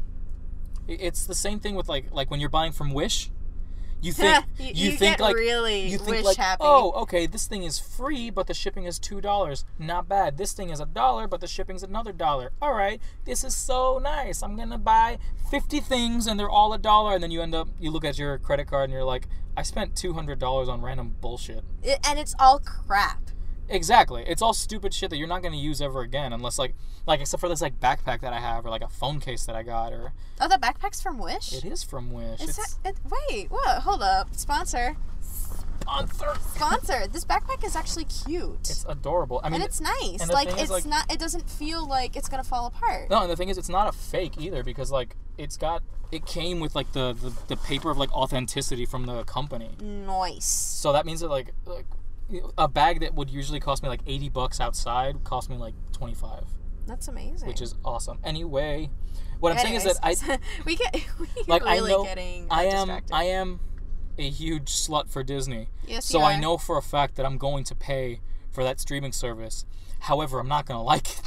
it's 0.87 1.25
the 1.25 1.35
same 1.35 1.59
thing 1.59 1.75
with 1.75 1.87
like 1.87 2.11
like 2.11 2.31
when 2.31 2.39
you're 2.39 2.49
buying 2.49 2.71
from 2.71 2.91
Wish, 2.91 3.29
you 4.01 4.13
think 4.13 4.45
you, 4.57 4.65
you, 4.67 4.73
you 4.73 4.97
think 4.97 5.17
get 5.17 5.19
like 5.19 5.35
really 5.35 5.87
you 5.87 5.97
think 5.97 6.09
wish 6.09 6.23
like 6.25 6.37
happy. 6.37 6.59
oh 6.61 6.91
okay 7.03 7.25
this 7.25 7.47
thing 7.47 7.63
is 7.63 7.79
free 7.79 8.29
but 8.29 8.47
the 8.47 8.53
shipping 8.53 8.85
is 8.85 8.99
two 8.99 9.21
dollars. 9.21 9.65
Not 9.77 10.07
bad. 10.07 10.37
This 10.37 10.53
thing 10.53 10.69
is 10.69 10.79
a 10.79 10.85
dollar 10.85 11.27
but 11.27 11.41
the 11.41 11.47
shipping's 11.47 11.83
another 11.83 12.11
dollar. 12.11 12.51
All 12.61 12.73
right 12.73 13.01
this 13.25 13.43
is 13.43 13.55
so 13.55 13.99
nice. 14.01 14.41
I'm 14.41 14.55
gonna 14.55 14.77
buy 14.77 15.17
50 15.51 15.79
things 15.79 16.27
and 16.27 16.39
they're 16.39 16.49
all 16.49 16.73
a 16.73 16.77
dollar. 16.77 17.13
And 17.15 17.23
then 17.23 17.31
you 17.31 17.41
end 17.41 17.55
up 17.55 17.67
you 17.79 17.91
look 17.91 18.05
at 18.05 18.17
your 18.17 18.37
credit 18.37 18.67
card 18.67 18.85
and 18.85 18.93
you're 18.93 19.03
like 19.03 19.27
i 19.57 19.61
spent 19.61 19.93
$200 19.95 20.69
on 20.69 20.81
random 20.81 21.15
bullshit. 21.19 21.63
It- 21.83 21.99
and 22.07 22.17
it's 22.17 22.33
all 22.39 22.59
crap. 22.59 23.19
Exactly. 23.69 24.23
It's 24.27 24.41
all 24.41 24.53
stupid 24.53 24.93
shit 24.93 25.09
that 25.11 25.17
you're 25.17 25.27
not 25.27 25.41
going 25.41 25.51
to 25.53 25.57
use 25.59 25.81
ever 25.81 26.01
again 26.01 26.33
unless 26.33 26.57
like 26.59 26.73
like 27.05 27.21
except 27.21 27.39
for 27.41 27.49
this 27.49 27.61
like 27.61 27.79
backpack 27.79 28.21
that 28.21 28.33
I 28.33 28.39
have 28.39 28.65
or 28.65 28.69
like 28.69 28.81
a 28.81 28.87
phone 28.87 29.19
case 29.19 29.45
that 29.45 29.55
I 29.55 29.63
got 29.63 29.93
or 29.93 30.13
Oh, 30.41 30.47
the 30.47 30.55
backpack's 30.55 31.01
from 31.01 31.17
Wish. 31.19 31.53
it 31.53 31.65
is 31.65 31.83
from 31.83 32.11
Wish. 32.11 32.41
Is 32.41 32.49
it's 32.57 32.73
that, 32.75 32.89
it, 32.89 32.95
wait, 33.29 33.51
what? 33.51 33.83
Hold 33.83 34.01
up. 34.03 34.33
Sponsor. 34.35 34.95
sponsor. 35.81 36.33
Sponsor. 36.55 37.07
this 37.07 37.25
backpack 37.25 37.63
is 37.65 37.75
actually 37.75 38.05
cute. 38.05 38.59
It's 38.69 38.85
adorable. 38.87 39.41
I 39.43 39.49
mean 39.49 39.55
and 39.61 39.63
it's 39.63 39.81
nice. 39.81 40.21
and 40.21 40.29
Like 40.29 40.47
thing 40.49 40.57
is, 40.57 40.63
it's 40.63 40.71
like- 40.71 40.85
not. 40.85 41.11
It 41.11 41.19
doesn't 41.19 41.49
feel 41.49 41.87
like 41.87 42.15
it's 42.15 42.29
gonna 42.29 42.43
fall 42.43 42.67
apart. 42.67 43.09
No, 43.09 43.21
and 43.21 43.29
the 43.31 43.35
thing 43.35 43.49
is 43.49 43.57
it's 43.57 43.69
not 43.69 43.87
a 43.87 43.91
fake 43.91 44.33
either 44.39 44.63
because 44.63 44.91
like 44.91 45.15
it's 45.37 45.57
got 45.57 45.83
it 46.11 46.25
came 46.25 46.59
with 46.59 46.75
like 46.75 46.91
the 46.93 47.13
the, 47.13 47.31
the 47.47 47.55
paper 47.55 47.89
of 47.91 47.97
like 47.97 48.11
authenticity 48.13 48.85
from 48.85 49.05
the 49.05 49.23
company. 49.23 49.71
Nice. 49.81 50.45
So 50.45 50.93
that 50.93 51.05
means 51.05 51.19
that 51.21 51.29
like 51.29 51.53
like 51.65 51.85
a 52.57 52.67
bag 52.67 52.99
that 53.01 53.13
would 53.15 53.29
usually 53.29 53.59
cost 53.59 53.83
me 53.83 53.89
like 53.89 54.01
80 54.05 54.29
bucks 54.29 54.59
outside 54.59 55.23
cost 55.23 55.49
me 55.49 55.57
like 55.57 55.73
25, 55.93 56.43
That's 56.87 57.07
amazing. 57.07 57.47
which 57.47 57.61
is 57.61 57.75
awesome. 57.83 58.19
Anyway, 58.23 58.89
what 59.39 59.51
I'm 59.51 59.57
saying 59.59 59.75
is 59.75 59.83
that 59.83 59.97
I 60.03 60.15
we 60.65 60.75
get 60.75 60.93
we 61.19 61.27
like 61.47 61.63
I 61.63 61.75
really 61.75 61.91
know 61.91 62.03
getting 62.03 62.47
I 62.49 62.65
am 62.65 62.87
distracted. 62.87 63.13
I 63.13 63.23
am 63.25 63.59
a 64.17 64.29
huge 64.29 64.69
slut 64.69 65.09
for 65.09 65.23
Disney. 65.23 65.69
yes, 65.87 66.05
So 66.05 66.21
I 66.21 66.39
know 66.39 66.57
for 66.57 66.77
a 66.77 66.81
fact 66.81 67.15
that 67.15 67.25
I'm 67.25 67.37
going 67.37 67.63
to 67.65 67.75
pay 67.75 68.19
for 68.51 68.63
that 68.63 68.79
streaming 68.79 69.13
service. 69.13 69.65
However, 70.01 70.39
I'm 70.39 70.47
not 70.47 70.65
going 70.65 70.77
to 70.79 70.83
like 70.83 71.07
it. 71.09 71.21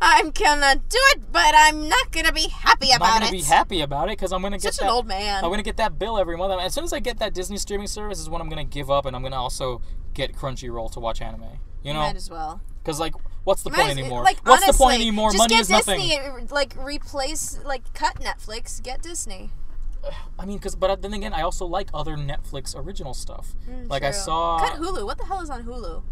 I'm 0.00 0.30
gonna 0.30 0.76
do 0.88 0.98
it, 1.12 1.32
but 1.32 1.54
I'm 1.56 1.88
not 1.88 2.10
gonna 2.10 2.32
be 2.32 2.48
happy 2.48 2.90
about 2.92 3.06
it. 3.06 3.12
I'm 3.14 3.20
going 3.20 3.22
it. 3.22 3.26
to 3.38 3.44
be 3.44 3.48
happy 3.54 3.80
about 3.80 4.08
it 4.08 4.12
because 4.12 4.32
I'm 4.32 4.40
going 4.40 4.52
to 4.52 4.58
get 4.58 4.74
Such 4.74 4.80
that 4.80 4.86
an 4.86 4.90
old 4.90 5.06
man. 5.06 5.36
I'm 5.44 5.50
going 5.50 5.58
to 5.58 5.64
get 5.64 5.76
that 5.76 5.98
bill 5.98 6.18
every 6.18 6.36
month. 6.36 6.60
As 6.60 6.74
soon 6.74 6.84
as 6.84 6.92
I 6.92 7.00
get 7.00 7.18
that 7.18 7.34
Disney 7.34 7.58
streaming 7.58 7.86
service 7.86 8.18
is 8.18 8.28
when 8.28 8.40
I'm 8.40 8.48
going 8.48 8.64
to 8.64 8.72
give 8.72 8.90
up 8.90 9.06
and 9.06 9.14
I'm 9.14 9.22
going 9.22 9.32
to 9.32 9.38
also 9.38 9.80
get 10.18 10.34
Crunchyroll 10.34 10.92
to 10.92 11.00
watch 11.00 11.22
anime. 11.22 11.58
You 11.82 11.94
know, 11.94 12.00
Might 12.00 12.16
as 12.16 12.28
well. 12.28 12.60
cuz 12.84 12.98
like 13.00 13.14
what's 13.44 13.62
the 13.62 13.70
Might 13.70 13.78
point 13.78 13.90
as- 13.92 13.98
anymore? 13.98 14.22
Like, 14.24 14.38
what's 14.46 14.66
the 14.66 14.72
point 14.74 15.00
anymore? 15.00 15.30
Just 15.30 15.38
Money 15.38 15.54
get 15.54 15.60
is 15.62 15.70
nothing. 15.70 16.00
Disney. 16.00 16.46
Like 16.50 16.74
replace, 16.76 17.58
like 17.64 17.92
cut 17.94 18.16
Netflix. 18.20 18.82
Get 18.82 19.00
Disney. 19.00 19.50
I 20.38 20.44
mean, 20.44 20.58
cuz 20.58 20.74
but 20.74 21.00
then 21.02 21.14
again, 21.14 21.32
I 21.32 21.42
also 21.42 21.64
like 21.66 21.88
other 21.94 22.16
Netflix 22.16 22.76
original 22.76 23.14
stuff. 23.14 23.54
Mm, 23.68 23.88
like 23.88 24.02
I 24.02 24.10
saw 24.10 24.58
cut 24.58 24.78
Hulu. 24.78 25.06
What 25.06 25.18
the 25.18 25.24
hell 25.24 25.40
is 25.40 25.50
on 25.50 25.64
Hulu? 25.64 26.02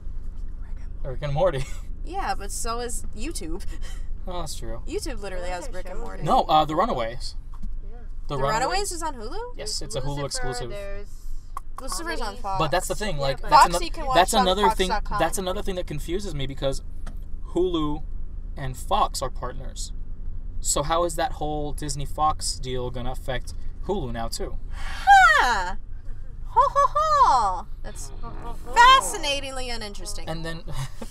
Rick 1.05 1.23
and 1.23 1.33
Morty. 1.35 1.64
Yeah, 2.09 2.37
but 2.38 2.53
so 2.53 2.79
is 2.79 3.05
YouTube. 3.16 3.64
oh, 4.29 4.38
that's 4.38 4.55
true. 4.55 4.81
YouTube 4.87 5.21
literally 5.21 5.49
has 5.51 5.69
Rick 5.73 5.90
and 5.90 5.99
Morty. 5.99 6.23
No, 6.23 6.42
uh 6.42 6.64
The 6.64 6.77
Runaways. 6.77 7.35
Yeah. 7.83 7.99
The, 8.29 8.37
The 8.37 8.42
Runaways 8.42 8.92
is 8.92 9.03
on 9.03 9.14
Hulu. 9.16 9.55
Yes, 9.57 9.81
There's 9.81 9.83
it's 9.83 9.97
a 9.97 10.03
Hulu 10.03 10.25
exclusive. 10.25 10.71
There's 10.71 11.09
Lucifer's 11.80 12.20
on 12.20 12.36
Fox. 12.36 12.58
But 12.58 12.70
that's 12.70 12.88
the 12.88 12.94
thing, 12.94 13.16
Yeah, 13.16 13.22
like 13.22 13.40
but- 13.42 13.50
that's, 13.50 13.62
Fox 13.64 13.74
ano- 13.76 13.84
you 13.84 13.90
can 13.90 14.06
watch 14.06 14.14
that's 14.14 14.34
on 14.34 14.42
another 14.42 14.70
thing. 14.70 14.88
Fox.com. 14.90 15.18
That's 15.18 15.38
another 15.38 15.62
thing 15.62 15.74
that 15.76 15.86
confuses 15.86 16.34
me 16.34 16.46
because 16.46 16.82
Hulu 17.52 18.02
and 18.56 18.76
Fox 18.76 19.22
are 19.22 19.30
partners. 19.30 19.92
So 20.60 20.82
how 20.82 21.04
is 21.04 21.16
that 21.16 21.32
whole 21.32 21.72
Disney 21.72 22.06
Fox 22.06 22.58
deal 22.58 22.90
gonna 22.90 23.12
affect 23.12 23.54
Hulu 23.86 24.12
now 24.12 24.28
too? 24.28 24.56
Huh. 24.72 25.76
Ho 26.59 26.62
ho 26.75 26.87
ho! 26.95 27.66
That's 27.83 28.11
fascinatingly 28.75 29.69
uninteresting. 29.71 30.29
And 30.29 30.45
then 30.45 30.62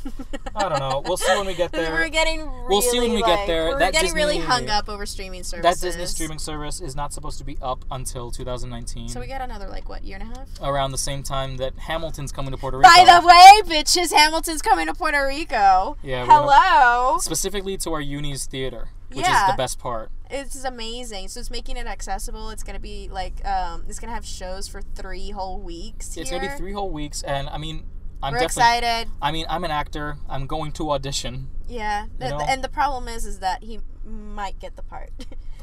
I 0.56 0.68
don't 0.70 0.80
know. 0.80 1.04
We'll 1.06 1.18
see 1.18 1.36
when 1.38 1.46
we 1.46 1.54
get 1.54 1.72
there. 1.72 1.92
We're 1.92 2.10
getting 2.10 2.40
really, 2.42 2.66
We'll 2.68 2.82
see 2.82 3.00
when 3.00 3.14
we 3.14 3.22
get 3.22 3.46
there. 3.48 3.68
We're 3.70 3.80
That 3.80 3.94
getting 3.94 4.14
really 4.14 4.40
hung 4.40 4.70
up 4.70 4.90
over 4.90 5.06
streaming 5.06 5.44
services. 5.44 5.82
that. 5.82 5.86
Disney 5.86 6.06
streaming 6.08 6.40
service 6.40 6.82
is 6.82 6.96
not 6.96 7.14
supposed 7.14 7.38
to 7.38 7.44
be 7.44 7.58
up 7.62 7.86
until 7.92 8.32
2019. 8.32 9.10
So 9.10 9.20
we 9.20 9.28
got 9.28 9.42
another 9.42 9.68
like 9.68 9.88
what 9.88 10.04
year 10.04 10.18
and 10.20 10.32
a 10.32 10.38
half? 10.38 10.48
around 10.62 10.92
the 10.92 10.98
same 10.98 11.22
time 11.24 11.58
that 11.58 11.78
Hamilton's 11.78 12.32
coming 12.32 12.52
to 12.52 12.58
Puerto 12.58 12.78
Rico. 12.78 12.90
By 12.90 13.06
the 13.06 13.26
way, 13.26 13.62
bitches, 13.82 14.12
Hamilton's 14.12 14.62
coming 14.62 14.88
to 14.88 14.94
Puerto 14.94 15.26
Rico. 15.28 15.98
Yeah, 16.04 16.26
Hello. 16.26 17.18
specifically 17.20 17.78
to 17.78 17.94
our 17.94 18.02
uni's 18.02 18.46
theater, 18.46 18.90
which 19.10 19.28
is 19.28 19.48
the 19.48 19.56
best 19.58 19.80
part. 19.80 20.12
It's 20.30 20.64
amazing. 20.64 21.28
So 21.28 21.40
it's 21.40 21.52
making 21.52 21.78
it 21.78 21.88
accessible. 21.88 22.50
It's 22.50 22.64
gonna 22.64 22.80
be 22.80 23.10
like 23.12 23.46
um, 23.46 23.86
it's 23.88 24.00
gonna 24.00 24.14
have 24.14 24.26
shows 24.26 24.68
for 24.68 24.82
three 24.82 25.32
whole 25.32 25.60
weeks. 25.60 26.18
It's 26.18 26.32
gonna 26.32 26.50
be 26.50 26.56
three 26.58 26.74
whole 26.74 26.90
weeks, 26.90 27.22
and 27.24 27.48
I 27.50 27.58
mean, 27.58 27.86
I'm 28.24 28.34
We're 28.34 28.44
excited. 28.44 29.10
I 29.22 29.32
mean, 29.32 29.46
I'm 29.50 29.64
an 29.64 29.72
actor. 29.72 30.18
I'm 30.28 30.48
going 30.48 30.72
to 30.74 30.92
audition. 30.92 31.50
Yeah. 31.68 32.08
Know? 32.20 32.40
and 32.40 32.64
the 32.64 32.70
problem 32.70 33.08
is, 33.08 33.26
is 33.26 33.40
that 33.40 33.64
he 33.64 33.80
might 34.04 34.60
get 34.60 34.76
the 34.76 34.84
part. 34.84 35.12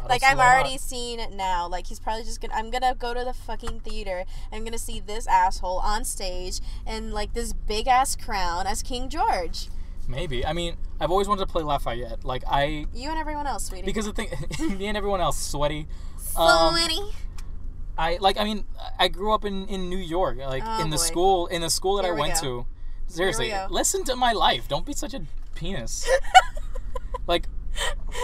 Like 0.09 0.22
I'm 0.26 0.38
already 0.38 0.78
seeing 0.78 1.20
it 1.20 1.33
now. 1.33 1.68
Like 1.68 1.87
he's 1.87 2.00
probably 2.00 2.24
just 2.24 2.40
gonna. 2.40 2.55
I'm 2.55 2.70
gonna 2.70 2.94
go 2.94 3.14
to 3.14 3.24
the 3.24 3.33
fucking 3.33 3.81
theater 3.81 4.24
I'm 4.52 4.64
gonna 4.64 4.78
see 4.78 5.00
this 5.00 5.26
asshole 5.26 5.78
on 5.78 6.05
stage 6.05 6.61
and 6.87 7.12
like 7.12 7.35
this 7.35 7.52
big 7.52 7.87
ass 7.87 8.16
crown 8.16 8.66
as 8.66 8.83
King 8.83 9.09
George. 9.09 9.68
Maybe. 10.08 10.44
I 10.44 10.52
mean, 10.52 10.76
I've 11.00 11.10
always 11.10 11.28
wanted 11.28 11.46
to 11.46 11.46
play 11.52 11.62
Lafayette. 11.62 12.24
Like 12.24 12.42
I, 12.46 12.86
You 12.92 13.10
and 13.10 13.18
everyone 13.18 13.46
else, 13.46 13.66
sweetie. 13.66 13.84
because 13.86 14.04
the 14.06 14.12
thing, 14.12 14.28
me 14.78 14.86
and 14.86 14.96
everyone 14.96 15.20
else, 15.20 15.38
sweaty. 15.38 15.86
um, 16.36 16.74
Sweaty. 16.74 17.00
I 17.96 18.16
like. 18.20 18.36
I 18.38 18.44
mean, 18.44 18.64
I 18.98 19.08
grew 19.08 19.32
up 19.32 19.44
in 19.44 19.66
in 19.68 19.88
New 19.90 19.98
York. 19.98 20.38
Like 20.38 20.62
Oh, 20.66 20.80
in 20.82 20.90
the 20.90 20.96
boy. 20.96 21.02
school, 21.02 21.46
in 21.48 21.60
the 21.62 21.70
school 21.70 21.96
that 21.96 22.04
Here 22.04 22.12
I 22.12 22.14
we 22.14 22.20
went 22.20 22.34
go. 22.34 22.40
to. 22.40 22.66
Seriously, 23.06 23.50
go. 23.50 23.66
listen 23.70 24.02
to 24.04 24.16
my 24.16 24.32
life. 24.32 24.66
Don't 24.66 24.86
be 24.86 24.94
such 24.94 25.12
a 25.14 25.22
penis. 25.54 26.08
like 27.26 27.46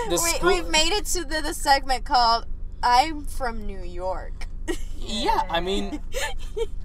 the 0.09 0.11
we, 0.11 0.17
school. 0.17 0.49
we've 0.49 0.69
made 0.69 0.93
it 0.93 1.05
to 1.07 1.25
the, 1.25 1.41
the 1.43 1.53
segment 1.55 2.05
called 2.07 2.47
"I'm 2.83 3.25
from 3.25 3.67
New 3.67 3.81
York." 3.83 4.48
yeah, 4.99 5.43
I 5.49 5.61
mean, 5.61 6.01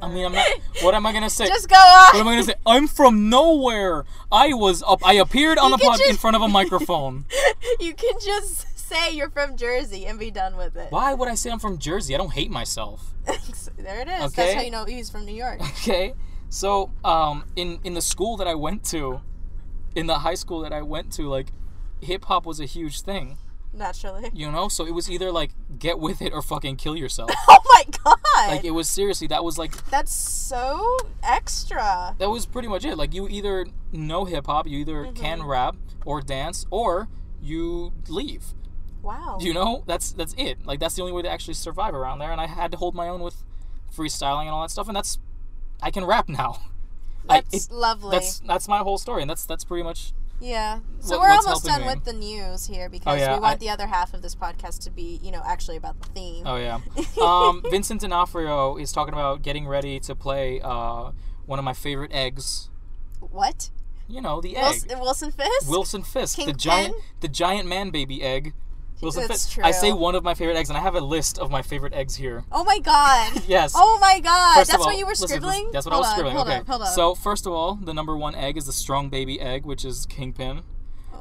I 0.01 0.07
mean, 0.07 0.25
I'm 0.25 0.33
not. 0.33 0.47
What 0.81 0.95
am 0.95 1.05
I 1.05 1.13
gonna 1.13 1.29
say? 1.29 1.47
Just 1.47 1.69
go 1.69 1.75
on. 1.75 2.07
What 2.13 2.15
am. 2.21 2.27
I 2.27 2.31
gonna 2.33 2.43
say? 2.43 2.55
I'm 2.65 2.87
from 2.87 3.29
nowhere. 3.29 4.05
I 4.31 4.53
was 4.53 4.83
up. 4.83 5.05
I 5.05 5.13
appeared 5.13 5.57
on 5.57 5.69
You 5.69 5.75
a 5.75 5.79
pod 5.79 5.99
in 6.09 6.17
front 6.17 6.35
of 6.35 6.41
a 6.41 6.47
microphone. 6.59 7.25
you 7.79 7.93
can 7.93 8.13
just 8.19 8.67
say 8.77 9.11
you're 9.13 9.29
from 9.29 9.55
Jersey 9.57 10.05
and 10.05 10.19
be 10.19 10.29
done 10.31 10.57
with 10.57 10.75
it. 10.75 10.91
Why 10.91 11.13
would 11.13 11.29
I 11.29 11.35
say 11.35 11.51
I'm 11.51 11.59
from 11.59 11.77
Jersey? 11.77 12.13
I 12.15 12.17
don't 12.17 12.33
hate 12.33 12.51
myself. 12.51 13.13
there 13.77 14.01
it 14.01 14.07
is. 14.07 14.19
That's 14.19 14.37
Okay. 14.39 14.53
how 14.55 14.61
you 14.61 14.71
know 14.71 14.85
he's 14.85 15.09
from 15.09 15.25
New 15.25 15.35
York. 15.35 15.61
Okay, 15.61 16.13
so 16.49 16.91
um, 17.03 17.45
in 17.55 17.79
in 17.83 17.93
the 17.93 18.01
school 18.01 18.37
that 18.37 18.47
I 18.47 18.55
went 18.55 18.83
to, 18.85 19.21
in 19.95 20.07
the 20.07 20.19
high 20.19 20.35
school 20.35 20.61
that 20.61 20.73
I 20.73 20.81
went 20.81 21.13
to, 21.13 21.27
like, 21.29 21.47
hip 22.01 22.25
hop 22.25 22.45
was 22.45 22.59
a 22.59 22.65
huge 22.65 23.01
thing. 23.01 23.37
Naturally. 23.73 24.29
You 24.33 24.51
know, 24.51 24.67
so 24.67 24.85
it 24.85 24.91
was 24.93 25.09
either 25.09 25.31
like 25.31 25.51
get 25.79 25.97
with 25.99 26.21
it 26.21 26.31
or 26.31 26.41
fucking 26.41 26.75
kill 26.77 26.95
yourself. 26.95 27.31
Oh 27.49 27.59
my 27.75 27.83
god. 28.03 28.49
like 28.49 28.63
it 28.63 28.71
was 28.71 28.87
seriously 28.87 29.25
that 29.27 29.43
was 29.43 29.57
like 29.57 29.71
That's 29.89 30.13
so 30.13 30.95
extra. 31.23 32.15
that 32.19 32.29
was 32.29 32.45
pretty 32.45 32.67
much 32.67 32.85
it. 32.85 32.95
Like 32.97 33.13
you 33.13 33.27
either 33.27 33.65
know 33.91 34.25
hip 34.25 34.45
hop, 34.45 34.67
you 34.67 34.77
either 34.79 35.05
Mm-hmm. 35.05 35.13
can 35.15 35.43
rap 35.43 35.75
or 36.05 36.21
dance, 36.21 36.65
or 36.69 37.07
you 37.41 37.91
leave. 38.07 38.53
Wow. 39.01 39.37
You 39.41 39.53
know, 39.53 39.83
that's 39.87 40.11
that's 40.11 40.35
it. 40.37 40.65
Like 40.65 40.79
that's 40.79 40.95
the 40.95 41.01
only 41.01 41.13
way 41.13 41.23
to 41.23 41.29
actually 41.29 41.55
survive 41.55 41.93
around 41.95 42.19
there. 42.19 42.31
And 42.31 42.39
I 42.39 42.45
had 42.47 42.71
to 42.71 42.77
hold 42.77 42.93
my 42.95 43.07
own 43.07 43.21
with 43.21 43.43
freestyling 43.95 44.41
and 44.43 44.49
all 44.51 44.61
that 44.61 44.71
stuff. 44.71 44.87
And 44.87 44.95
that's 44.95 45.17
I 45.81 45.89
can 45.91 46.05
rap 46.05 46.29
now. 46.29 46.59
I, 47.29 47.43
it- 47.51 47.69
lovely. 47.71 48.11
that's 48.11 48.39
that's 48.39 48.67
my 48.67 48.79
whole 48.79 48.97
story, 48.97 49.21
and 49.21 49.29
that's 49.29 49.45
that's 49.45 49.63
pretty 49.63 49.83
much. 49.83 50.13
Yeah. 50.43 50.79
So 50.99 51.17
what- 51.17 51.21
we're 51.23 51.35
almost 51.35 51.65
done 51.65 51.81
me. 51.81 51.87
with 51.87 52.03
the 52.03 52.13
news 52.13 52.65
here 52.67 52.89
because 52.89 53.19
yeah, 53.19 53.33
we 53.33 53.39
want 53.39 53.55
I- 53.55 53.57
the 53.57 53.69
other 53.69 53.87
half 53.87 54.13
of 54.13 54.21
this 54.21 54.35
podcast 54.35 54.83
to 54.83 54.91
be, 54.91 55.19
you 55.23 55.31
know, 55.31 55.41
actually 55.45 55.77
about 55.77 55.99
the 56.01 56.09
theme. 56.09 56.43
Oh 56.45 56.57
yeah. 56.57 56.79
um, 57.21 57.63
Vincent 57.71 58.01
D'Onofrio 58.01 58.75
is 58.77 58.91
talking 58.91 59.13
about 59.13 59.41
getting 59.41 59.67
ready 59.67 59.99
to 60.01 60.13
play 60.15 60.59
uh, 60.61 61.11
one 61.45 61.59
of 61.59 61.65
my 61.65 61.73
favorite 61.73 62.11
eggs. 62.13 62.69
What? 63.19 63.69
You 64.07 64.21
know, 64.21 64.41
the 64.41 64.57
egg. 64.57 64.63
Wilson, 64.63 64.99
Wilson 64.99 65.31
Fisk? 65.31 65.69
Wilson 65.69 66.03
Fisk, 66.03 66.35
the 66.35 66.43
Kingpin? 66.43 66.57
giant, 66.59 66.95
the 67.21 67.27
giant 67.29 67.67
man 67.69 67.89
baby 67.89 68.21
egg. 68.21 68.53
That's 69.11 69.27
Fisk. 69.27 69.59
I 69.63 69.71
say 69.71 69.91
one 69.91 70.15
of 70.15 70.23
my 70.23 70.33
favorite 70.33 70.55
eggs, 70.57 70.69
and 70.69 70.77
I 70.77 70.81
have 70.81 70.95
a 70.95 71.01
list 71.01 71.37
of 71.39 71.51
my 71.51 71.61
favorite 71.61 71.93
eggs 71.93 72.15
here. 72.15 72.43
Oh 72.51 72.63
my 72.63 72.79
god. 72.79 73.41
Yes. 73.47 73.73
Oh 73.75 73.97
my 73.99 74.19
god. 74.19 74.55
First 74.55 74.71
That's 74.71 74.81
all- 74.81 74.89
what 74.89 74.97
you 74.97 75.05
were 75.05 75.11
listen, 75.11 75.25
listen, 75.25 75.41
scribbling? 75.41 75.71
that's 75.71 75.85
what 75.85 75.93
hold 75.93 76.05
I 76.05 76.07
was 76.07 76.07
on, 76.07 76.13
scribbling. 76.13 76.35
Hold 76.35 76.47
okay. 76.47 76.57
up, 76.57 76.67
hold 76.67 76.81
up. 76.83 76.87
So 76.89 77.15
first 77.15 77.45
of 77.45 77.53
all, 77.53 77.75
the 77.75 77.93
number 77.93 78.15
one 78.15 78.35
egg 78.35 78.57
is 78.57 78.65
the 78.65 78.73
strong 78.73 79.09
baby 79.09 79.39
egg, 79.41 79.65
which 79.65 79.83
is 79.85 80.05
Kingpin. 80.05 80.61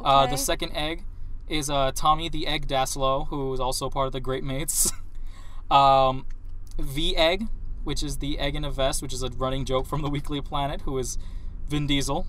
Uh, 0.04 0.26
the 0.26 0.36
second 0.36 0.72
egg 0.72 1.04
is 1.48 1.68
uh, 1.68 1.92
Tommy 1.94 2.28
the 2.28 2.46
Egg 2.46 2.66
Daslow, 2.66 3.28
who 3.28 3.52
is 3.52 3.60
also 3.60 3.90
part 3.90 4.06
of 4.06 4.12
the 4.12 4.20
Great 4.20 4.44
Mates. 4.44 4.90
um, 5.70 6.26
V 6.78 7.16
Egg, 7.16 7.46
which 7.84 8.02
is 8.02 8.18
the 8.18 8.38
egg 8.38 8.54
in 8.54 8.64
a 8.64 8.70
vest, 8.70 9.02
which 9.02 9.12
is 9.12 9.22
a 9.22 9.28
running 9.30 9.64
joke 9.64 9.86
from 9.86 10.02
the 10.02 10.10
Weekly 10.10 10.40
Planet, 10.40 10.82
who 10.82 10.98
is 10.98 11.18
Vin 11.68 11.86
Diesel. 11.86 12.26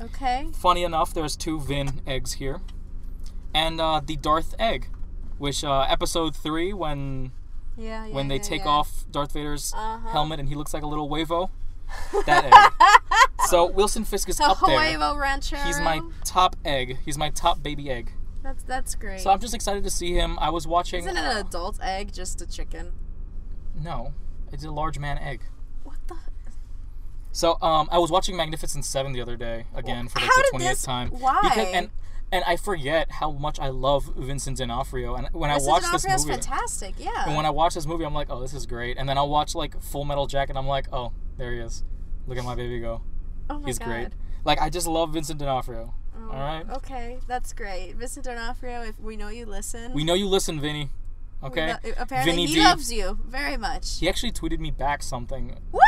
Okay. 0.00 0.46
Funny 0.54 0.82
enough, 0.82 1.12
there's 1.12 1.36
two 1.36 1.60
Vin 1.60 2.00
eggs 2.06 2.34
here, 2.34 2.60
and 3.54 3.80
uh, 3.80 4.00
the 4.04 4.16
Darth 4.16 4.54
Egg, 4.58 4.88
which 5.38 5.64
uh, 5.64 5.80
episode 5.88 6.34
three 6.36 6.72
when 6.72 7.32
Yeah, 7.76 8.06
yeah. 8.06 8.14
when 8.14 8.28
they 8.28 8.36
yeah, 8.36 8.42
take 8.42 8.64
yeah. 8.64 8.70
off 8.70 9.04
Darth 9.10 9.32
Vader's 9.32 9.72
Uh-huh. 9.76 10.08
helmet 10.10 10.38
and 10.40 10.48
he 10.48 10.54
looks 10.54 10.72
like 10.74 10.82
a 10.82 10.86
little 10.86 11.08
wavo. 11.08 11.50
That 12.26 12.44
egg. 12.44 12.88
so 13.48 13.66
Wilson 13.66 14.04
Fisk 14.04 14.28
is 14.28 14.38
A 14.38 14.44
up 14.44 14.58
there. 14.64 14.78
Huevo 14.78 15.18
Ranchero. 15.18 15.60
He's 15.62 15.80
my 15.80 16.00
top 16.24 16.54
egg. 16.64 16.98
He's 17.04 17.18
my 17.18 17.30
top 17.30 17.62
baby 17.62 17.90
egg. 17.90 18.12
That's 18.44 18.62
that's 18.62 18.94
great. 18.94 19.20
So 19.20 19.30
I'm 19.30 19.40
just 19.40 19.54
excited 19.54 19.82
to 19.84 19.90
see 19.90 20.14
him. 20.14 20.38
I 20.38 20.50
was 20.50 20.66
watching. 20.68 21.00
Isn't 21.00 21.16
it 21.16 21.20
an 21.24 21.36
adult 21.38 21.78
egg, 21.82 22.12
just 22.12 22.40
a 22.40 22.46
chicken? 22.46 22.92
No, 23.74 24.14
it's 24.52 24.64
a 24.64 24.70
large 24.70 24.98
man 25.00 25.18
egg. 25.18 25.40
What 25.82 25.96
the? 26.06 26.14
So 27.32 27.58
um, 27.62 27.88
I 27.92 27.98
was 27.98 28.10
watching 28.10 28.36
Magnificent 28.36 28.84
Seven 28.84 29.12
the 29.12 29.20
other 29.20 29.36
day 29.36 29.64
again 29.74 30.08
for 30.08 30.20
like 30.20 30.28
the 30.30 30.46
twentieth 30.50 30.82
time. 30.82 31.10
why? 31.10 31.38
Because, 31.42 31.68
and 31.74 31.90
and 32.32 32.44
I 32.46 32.56
forget 32.56 33.10
how 33.12 33.30
much 33.32 33.58
I 33.58 33.68
love 33.68 34.12
Vincent 34.16 34.58
D'Onofrio. 34.58 35.14
And 35.16 35.28
when 35.32 35.50
Vincent 35.50 35.68
I 35.68 35.72
watch 35.72 35.82
this 35.92 36.02
D'Onofrio's 36.04 36.26
movie, 36.26 36.34
fantastic. 36.34 36.94
Yeah. 36.98 37.24
and 37.26 37.36
when 37.36 37.46
I 37.46 37.50
watch 37.50 37.74
this 37.74 37.86
movie, 37.86 38.04
I'm 38.04 38.14
like, 38.14 38.28
oh, 38.30 38.40
this 38.40 38.54
is 38.54 38.66
great. 38.66 38.96
And 38.98 39.08
then 39.08 39.18
I'll 39.18 39.28
watch 39.28 39.54
like 39.54 39.80
Full 39.80 40.04
Metal 40.04 40.26
Jacket. 40.26 40.50
And 40.50 40.58
I'm 40.58 40.68
like, 40.68 40.86
oh, 40.92 41.12
there 41.38 41.52
he 41.52 41.58
is. 41.60 41.84
Look 42.26 42.38
at 42.38 42.44
my 42.44 42.54
baby 42.54 42.78
go. 42.80 43.02
oh 43.48 43.58
my 43.58 43.66
He's 43.66 43.78
God. 43.78 43.86
great. 43.88 44.08
Like 44.44 44.60
I 44.60 44.70
just 44.70 44.86
love 44.86 45.12
Vincent 45.12 45.38
D'Onofrio. 45.38 45.94
Oh, 46.16 46.30
All 46.32 46.38
right. 46.38 46.64
Okay, 46.76 47.18
that's 47.26 47.52
great. 47.52 47.94
Vincent 47.96 48.24
D'Onofrio, 48.26 48.82
if 48.82 48.98
we 49.00 49.16
know 49.16 49.28
you 49.28 49.46
listen. 49.46 49.92
We 49.92 50.04
know 50.04 50.14
you 50.14 50.26
listen, 50.26 50.60
Vinny. 50.60 50.90
Okay. 51.42 51.68
lo- 51.68 51.72
uh, 51.72 51.92
apparently, 51.96 52.32
Vinny 52.32 52.46
he 52.46 52.54
D. 52.56 52.62
loves 52.62 52.92
you 52.92 53.18
very 53.26 53.56
much. 53.56 53.98
He 53.98 54.08
actually 54.08 54.32
tweeted 54.32 54.58
me 54.58 54.70
back 54.70 55.02
something. 55.02 55.56
What? 55.70 55.82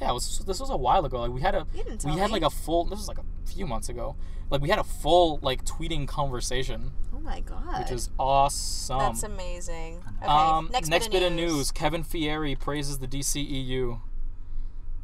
Yeah, 0.00 0.10
it 0.10 0.14
was, 0.14 0.38
this 0.46 0.60
was 0.60 0.70
a 0.70 0.76
while 0.76 1.04
ago. 1.04 1.20
Like 1.20 1.32
we 1.32 1.40
had 1.40 1.54
a 1.56 1.66
we 2.04 2.12
had 2.18 2.28
me. 2.28 2.32
like 2.34 2.42
a 2.42 2.50
full. 2.50 2.84
This 2.84 2.98
was 3.00 3.08
like 3.08 3.18
a 3.18 3.24
few 3.50 3.66
months 3.66 3.88
ago. 3.88 4.14
Like 4.52 4.60
we 4.60 4.68
had 4.68 4.78
a 4.78 4.84
full 4.84 5.38
like 5.40 5.64
tweeting 5.64 6.06
conversation, 6.06 6.92
Oh 7.10 7.20
my 7.20 7.40
god. 7.40 7.84
which 7.84 7.90
is 7.90 8.10
awesome. 8.18 8.98
That's 8.98 9.22
amazing. 9.22 10.02
Okay, 10.18 10.26
um, 10.26 10.68
next, 10.70 10.90
bit 11.10 11.22
of 11.22 11.32
news. 11.32 11.72
Kevin 11.72 12.04
Feige 12.04 12.58
praises 12.60 12.98
the 12.98 13.08
DCEU. 13.08 13.98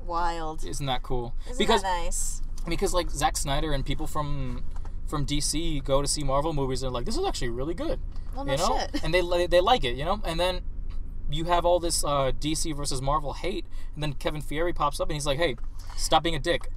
Wild. 0.04 0.66
Isn't 0.66 0.84
that 0.84 1.02
cool? 1.02 1.34
Isn't 1.46 1.58
because 1.58 1.80
that 1.80 2.02
nice? 2.04 2.42
because 2.68 2.92
like 2.92 3.08
Zack 3.08 3.38
Snyder 3.38 3.72
and 3.72 3.86
people 3.86 4.06
from 4.06 4.64
from 5.06 5.24
DC 5.24 5.82
go 5.82 6.02
to 6.02 6.08
see 6.08 6.22
Marvel 6.22 6.52
movies 6.52 6.82
and 6.82 6.88
they're 6.88 6.94
like, 6.94 7.06
this 7.06 7.16
is 7.16 7.24
actually 7.24 7.48
really 7.48 7.72
good. 7.72 8.00
Well, 8.36 8.44
no 8.44 8.52
you 8.52 8.58
know, 8.58 8.78
shit. 8.78 9.02
and 9.02 9.14
they 9.14 9.46
they 9.46 9.62
like 9.62 9.82
it, 9.82 9.96
you 9.96 10.04
know, 10.04 10.20
and 10.26 10.38
then 10.38 10.60
you 11.30 11.44
have 11.44 11.64
all 11.64 11.80
this 11.80 12.04
uh, 12.04 12.32
DC 12.38 12.76
versus 12.76 13.00
Marvel 13.00 13.32
hate, 13.32 13.64
and 13.94 14.02
then 14.02 14.12
Kevin 14.12 14.42
Feige 14.42 14.74
pops 14.74 15.00
up 15.00 15.08
and 15.08 15.14
he's 15.14 15.24
like, 15.24 15.38
"Hey, 15.38 15.56
stop 15.96 16.22
being 16.22 16.34
a 16.34 16.38
dick." 16.38 16.68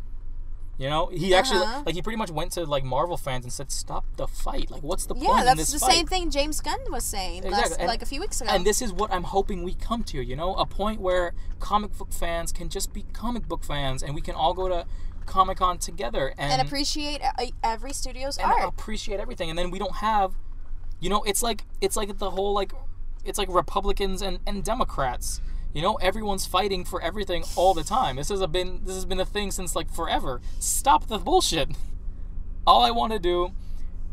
You 0.82 0.90
know, 0.90 1.08
he 1.14 1.36
actually 1.36 1.60
Uh-huh. 1.62 1.84
like 1.86 1.94
he 1.94 2.02
pretty 2.02 2.18
much 2.18 2.32
went 2.32 2.54
to 2.54 2.66
like 2.66 2.84
Marvel 2.84 3.16
fans 3.16 3.46
and 3.46 3.54
said, 3.54 3.72
"Stop 3.72 4.04
the 4.16 4.26
fight! 4.26 4.72
Like, 4.72 4.82
what's 4.82 5.06
the 5.06 5.14
Yeah, 5.16 5.28
point 5.28 5.40
in 5.42 5.46
that's 5.58 5.72
the 5.72 5.78
fight?" 5.78 5.92
same 5.92 6.08
thing 6.08 6.32
James 6.32 6.60
Gunn 6.60 6.80
was 6.90 7.04
saying 7.06 7.44
last, 7.44 7.78
and- 7.78 7.88
like 7.88 8.02
a 8.02 8.06
few 8.08 8.20
weeks 8.20 8.42
ago. 8.42 8.50
And 8.52 8.66
this 8.66 8.82
is 8.82 8.92
what 8.92 9.14
I'm 9.14 9.26
hoping 9.26 9.62
we 9.62 9.76
come 9.76 10.04
to, 10.06 10.20
you 10.24 10.36
know, 10.36 10.56
a 10.56 10.66
point 10.66 11.00
where 11.00 11.34
comic 11.60 11.96
book 12.00 12.12
fans 12.12 12.52
can 12.52 12.68
just 12.68 12.94
be 12.94 13.04
comic 13.14 13.48
book 13.48 13.64
fans, 13.64 14.02
and 14.02 14.16
we 14.16 14.22
can 14.22 14.34
all 14.34 14.56
go 14.56 14.68
to 14.68 14.88
Comic 15.28 15.58
Con 15.60 15.78
together 15.78 16.34
and, 16.36 16.52
and 16.54 16.62
appreciate 16.68 17.22
every 17.64 17.94
studio's 17.94 18.38
and 18.38 18.52
art. 18.52 18.64
appreciate 18.68 19.20
everything 19.20 19.52
and 19.52 19.58
then 19.60 19.70
we 19.70 19.78
don't 19.78 19.98
have 19.98 20.34
you 21.00 21.10
know 21.12 21.22
it's 21.24 21.44
like 21.44 21.64
it's 21.80 21.96
like 21.96 22.18
the 22.18 22.32
whole 22.32 22.54
like 22.54 22.74
it's 23.24 23.38
like 23.38 23.48
republicans 23.54 24.24
and, 24.24 24.40
and 24.48 24.64
democrats 24.64 25.40
you 25.74 25.82
know 25.82 25.96
everyone's 25.96 26.46
fighting 26.46 26.84
for 26.86 27.02
everything 27.02 27.44
all 27.56 27.74
the 27.74 27.84
time 27.84 28.16
this 28.16 28.30
has 28.30 28.46
been 28.48 28.82
this 28.84 28.96
has 28.96 29.06
been 29.06 29.20
a 29.20 29.26
thing 29.26 29.52
since 29.52 29.76
like 29.76 29.92
forever 29.94 30.42
stop 30.60 31.08
the 31.08 31.18
bullshit 31.18 31.70
all 32.68 32.84
i 32.84 32.92
want 32.92 33.12
to 33.14 33.20
do 33.20 33.52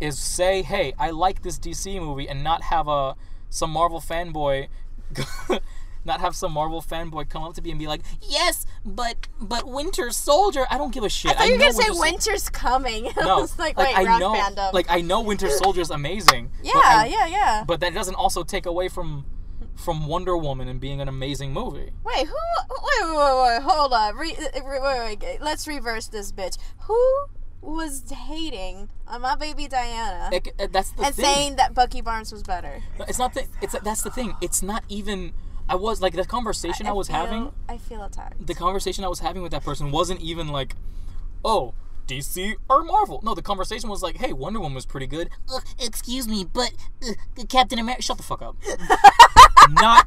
is 0.00 0.18
say 0.18 0.62
hey 0.62 0.92
i 0.98 1.10
like 1.10 1.42
this 1.42 1.58
dc 1.58 2.00
movie 2.00 2.28
and 2.28 2.42
not 2.44 2.62
have 2.62 2.86
a 2.88 3.14
some 3.50 3.70
marvel 3.70 4.00
fanboy 4.00 4.68
not 6.04 6.20
have 6.20 6.34
some 6.34 6.52
Marvel 6.52 6.82
fanboy 6.82 7.28
come 7.28 7.42
up 7.44 7.54
to 7.54 7.62
me 7.62 7.70
and 7.70 7.78
be 7.78 7.86
like, 7.86 8.00
"Yes, 8.22 8.66
but 8.84 9.28
but 9.40 9.68
Winter 9.68 10.10
Soldier." 10.10 10.66
I 10.70 10.78
don't 10.78 10.92
give 10.92 11.04
a 11.04 11.08
shit. 11.08 11.32
I 11.32 11.34
thought 11.34 11.46
you 11.46 11.52
were 11.54 11.58
gonna 11.58 11.72
say 11.72 11.78
Winter 11.78 11.92
Sol- 11.94 12.00
Winter's 12.00 12.48
coming. 12.48 13.04
No, 13.18 13.46
like, 13.58 13.76
like, 13.76 13.96
wait, 13.96 14.08
I 14.08 14.18
know, 14.18 14.32
fandom. 14.32 14.72
like 14.72 14.86
I 14.88 15.00
know 15.02 15.20
Winter 15.20 15.50
Soldier's 15.50 15.90
amazing. 15.90 16.50
yeah, 16.62 16.72
I- 16.74 17.06
yeah, 17.06 17.26
yeah. 17.26 17.64
But 17.66 17.80
that 17.80 17.94
doesn't 17.94 18.14
also 18.14 18.42
take 18.42 18.64
away 18.66 18.88
from 18.88 19.26
from 19.78 20.06
Wonder 20.06 20.36
Woman 20.36 20.68
and 20.68 20.80
being 20.80 21.00
an 21.00 21.08
amazing 21.08 21.52
movie. 21.52 21.92
Wait, 22.04 22.26
who? 22.26 22.34
Wait, 22.34 23.06
wait, 23.06 23.16
wait, 23.16 23.42
wait 23.44 23.62
hold 23.62 23.92
on. 23.92 24.16
Re, 24.16 24.34
uh, 24.36 24.62
re, 24.64 24.80
wait, 24.80 25.18
wait, 25.22 25.38
let's 25.40 25.66
reverse 25.68 26.08
this 26.08 26.32
bitch. 26.32 26.58
Who 26.80 26.98
was 27.62 28.10
hating 28.10 28.88
on 29.06 29.20
my 29.20 29.34
baby 29.36 29.66
Diana 29.66 30.30
It- 30.32 30.48
it- 30.58 30.72
that's 30.72 30.90
the 30.92 31.02
and 31.04 31.14
thing. 31.14 31.24
saying 31.24 31.56
that 31.56 31.74
Bucky 31.74 32.00
Barnes 32.00 32.32
was 32.32 32.42
better? 32.42 32.82
it's 33.08 33.18
not 33.18 33.34
the, 33.34 33.46
it's 33.62 33.74
that's 33.82 34.02
the 34.02 34.10
thing. 34.10 34.34
It's 34.40 34.62
not 34.62 34.84
even. 34.88 35.32
I 35.68 35.74
was 35.74 36.00
like 36.00 36.14
the 36.14 36.24
conversation 36.24 36.86
I, 36.86 36.92
was 36.92 37.08
feel- 37.08 37.16
having. 37.16 37.52
I 37.68 37.76
feel 37.78 38.02
attacked. 38.02 38.46
The 38.46 38.54
conversation 38.54 39.04
I 39.04 39.08
was 39.08 39.20
having 39.20 39.42
with 39.42 39.52
that 39.52 39.64
person 39.64 39.90
wasn't 39.90 40.20
even 40.20 40.48
like, 40.48 40.74
oh. 41.44 41.74
DC 42.08 42.54
or 42.68 42.82
Marvel? 42.82 43.20
No, 43.22 43.34
the 43.34 43.42
conversation 43.42 43.88
was 43.88 44.02
like, 44.02 44.16
"Hey, 44.16 44.32
Wonder 44.32 44.58
Woman 44.60 44.74
was 44.74 44.86
pretty 44.86 45.06
good." 45.06 45.28
Uh, 45.52 45.60
excuse 45.78 46.26
me, 46.26 46.44
but 46.44 46.72
uh, 47.02 47.44
Captain 47.48 47.78
America. 47.78 48.02
Shut 48.02 48.16
the 48.16 48.22
fuck 48.22 48.42
up. 48.42 48.56
Not 49.70 50.06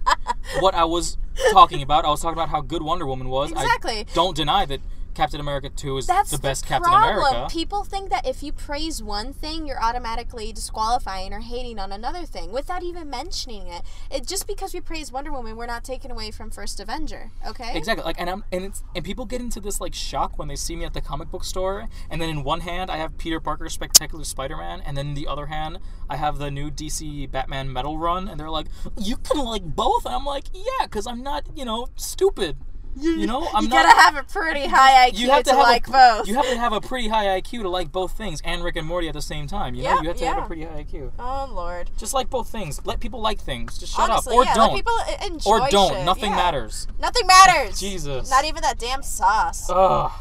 what 0.59 0.73
I 0.73 0.85
was 0.85 1.17
talking 1.51 1.81
about. 1.81 2.03
I 2.03 2.09
was 2.09 2.21
talking 2.21 2.33
about 2.37 2.49
how 2.49 2.61
good 2.61 2.81
Wonder 2.81 3.05
Woman 3.05 3.29
was. 3.29 3.51
Exactly. 3.51 3.99
I 3.99 4.05
don't 4.13 4.35
deny 4.35 4.65
that 4.65 4.81
Captain 5.13 5.39
America 5.39 5.69
2 5.69 5.97
is 5.97 6.08
That's 6.08 6.32
the 6.32 6.38
best 6.38 6.63
the 6.63 6.69
Captain 6.69 6.91
problem. 6.91 7.28
America. 7.28 7.54
People 7.54 7.84
think 7.84 8.10
that 8.10 8.26
if 8.26 8.41
you 8.43 8.52
praise 8.52 9.02
one 9.04 9.34
thing, 9.34 9.67
you're 9.67 9.82
automatically 9.82 10.52
disqualifying 10.54 11.34
or 11.34 11.39
hating 11.39 11.80
on 11.80 11.91
another 11.91 12.26
thing 12.26 12.52
without 12.52 12.84
even 12.84 13.10
mentioning 13.10 13.67
it. 13.67 13.84
It 14.10 14.28
just 14.28 14.47
because 14.47 14.74
we 14.74 14.82
praise 14.82 15.12
Wonder 15.12 15.32
Woman, 15.32 15.56
we're 15.56 15.65
not 15.65 15.84
taken 15.84 16.12
away 16.12 16.32
from 16.32 16.50
First 16.50 16.80
Avenger. 16.80 17.32
Okay. 17.47 17.76
Exactly. 17.76 18.04
Like, 18.04 18.19
and 18.19 18.30
I'm, 18.30 18.43
and 18.52 18.65
it's, 18.65 18.84
and 18.95 19.04
people 19.04 19.26
get 19.26 19.41
into 19.41 19.60
this 19.60 19.82
like 19.82 19.93
shock 19.93 20.38
when 20.38 20.47
they 20.47 20.56
see 20.56 20.76
me 20.76 20.86
at 20.86 20.93
the 20.93 21.02
comic 21.02 21.30
book 21.30 21.43
store, 21.43 21.88
and 22.10 22.21
then 22.21 22.30
in 22.30 22.43
one 22.43 22.62
hand 22.62 22.89
I 22.89 22.97
have 22.97 23.17
Peter 23.17 23.39
Parker's 23.39 23.74
Spectacular 23.74 24.24
Spider-Man, 24.24 24.82
and 24.86 24.97
then 24.97 25.10
in 25.10 25.13
the 25.13 25.28
other 25.28 25.47
hand 25.47 25.80
I 26.10 26.17
have 26.17 26.38
the 26.38 26.52
new 26.52 26.69
DC 26.71 27.30
Batman 27.32 27.71
Metal 27.71 27.97
Run, 27.97 28.28
and 28.28 28.39
they're 28.39 28.50
like, 28.50 28.67
"You 28.97 29.17
can 29.17 29.43
like 29.43 29.63
both," 29.63 30.06
and 30.06 30.15
I'm 30.15 30.26
like, 30.26 30.45
"Yeah, 30.54 30.86
because 30.86 31.08
I'm 31.08 31.24
not, 31.24 31.45
you 31.56 31.65
know, 31.65 31.88
stupid." 31.95 32.58
You 32.99 33.25
know, 33.25 33.47
I'm 33.54 33.63
you 33.63 33.69
not. 33.69 33.84
gotta 33.86 34.01
have 34.01 34.15
a 34.17 34.23
pretty 34.23 34.65
high 34.67 35.10
IQ 35.10 35.17
you 35.19 35.30
have 35.30 35.43
to, 35.43 35.51
to, 35.51 35.56
have 35.56 35.63
like 35.63 35.88
a, 35.88 35.91
both. 35.91 36.27
You 36.27 36.36
have 36.36 36.45
to 36.49 36.58
have 36.58 36.73
a 36.73 36.82
pretty 36.82 37.08
high 37.08 37.39
IQ 37.41 37.62
to 37.62 37.69
like 37.69 37.91
both 37.91 38.17
things 38.17 38.41
and 38.43 38.63
Rick 38.63 38.75
and 38.75 38.86
Morty 38.86 39.08
at 39.08 39.13
the 39.13 39.21
same 39.21 39.47
time. 39.47 39.75
You 39.75 39.84
know, 39.84 39.89
Yeah, 39.89 40.01
you 40.01 40.08
have 40.10 40.17
to 40.17 40.25
have 40.25 40.38
yeah. 40.38 40.43
a 40.43 40.47
pretty 40.47 40.63
high 40.63 40.84
IQ. 40.84 41.12
oh 41.19 41.49
Lord. 41.54 41.89
Just 41.97 42.13
like 42.13 42.30
both 42.30 42.49
things. 42.49 42.86
Let 42.86 42.99
people 42.99 43.21
like 43.21 43.39
things. 43.39 43.77
Just 43.77 43.95
shut 43.95 44.10
Honestly, 44.10 44.34
up 44.34 44.38
or 44.39 44.43
yeah, 44.45 44.54
don't. 44.56 44.67
Let 44.73 44.75
people 44.75 44.99
enjoy 45.25 45.60
or 45.60 45.69
don't. 45.69 45.93
shit, 45.93 46.06
Nothing 46.06 46.32
matters. 46.32 46.88
Nothing 46.99 47.27
matters. 47.27 47.80
Jesus. 47.80 48.30
Not 48.30 48.45
even 48.45 48.62
that 48.62 48.77
damn 48.77 49.04
sauce. 49.04 49.69
Ugh. 49.69 50.12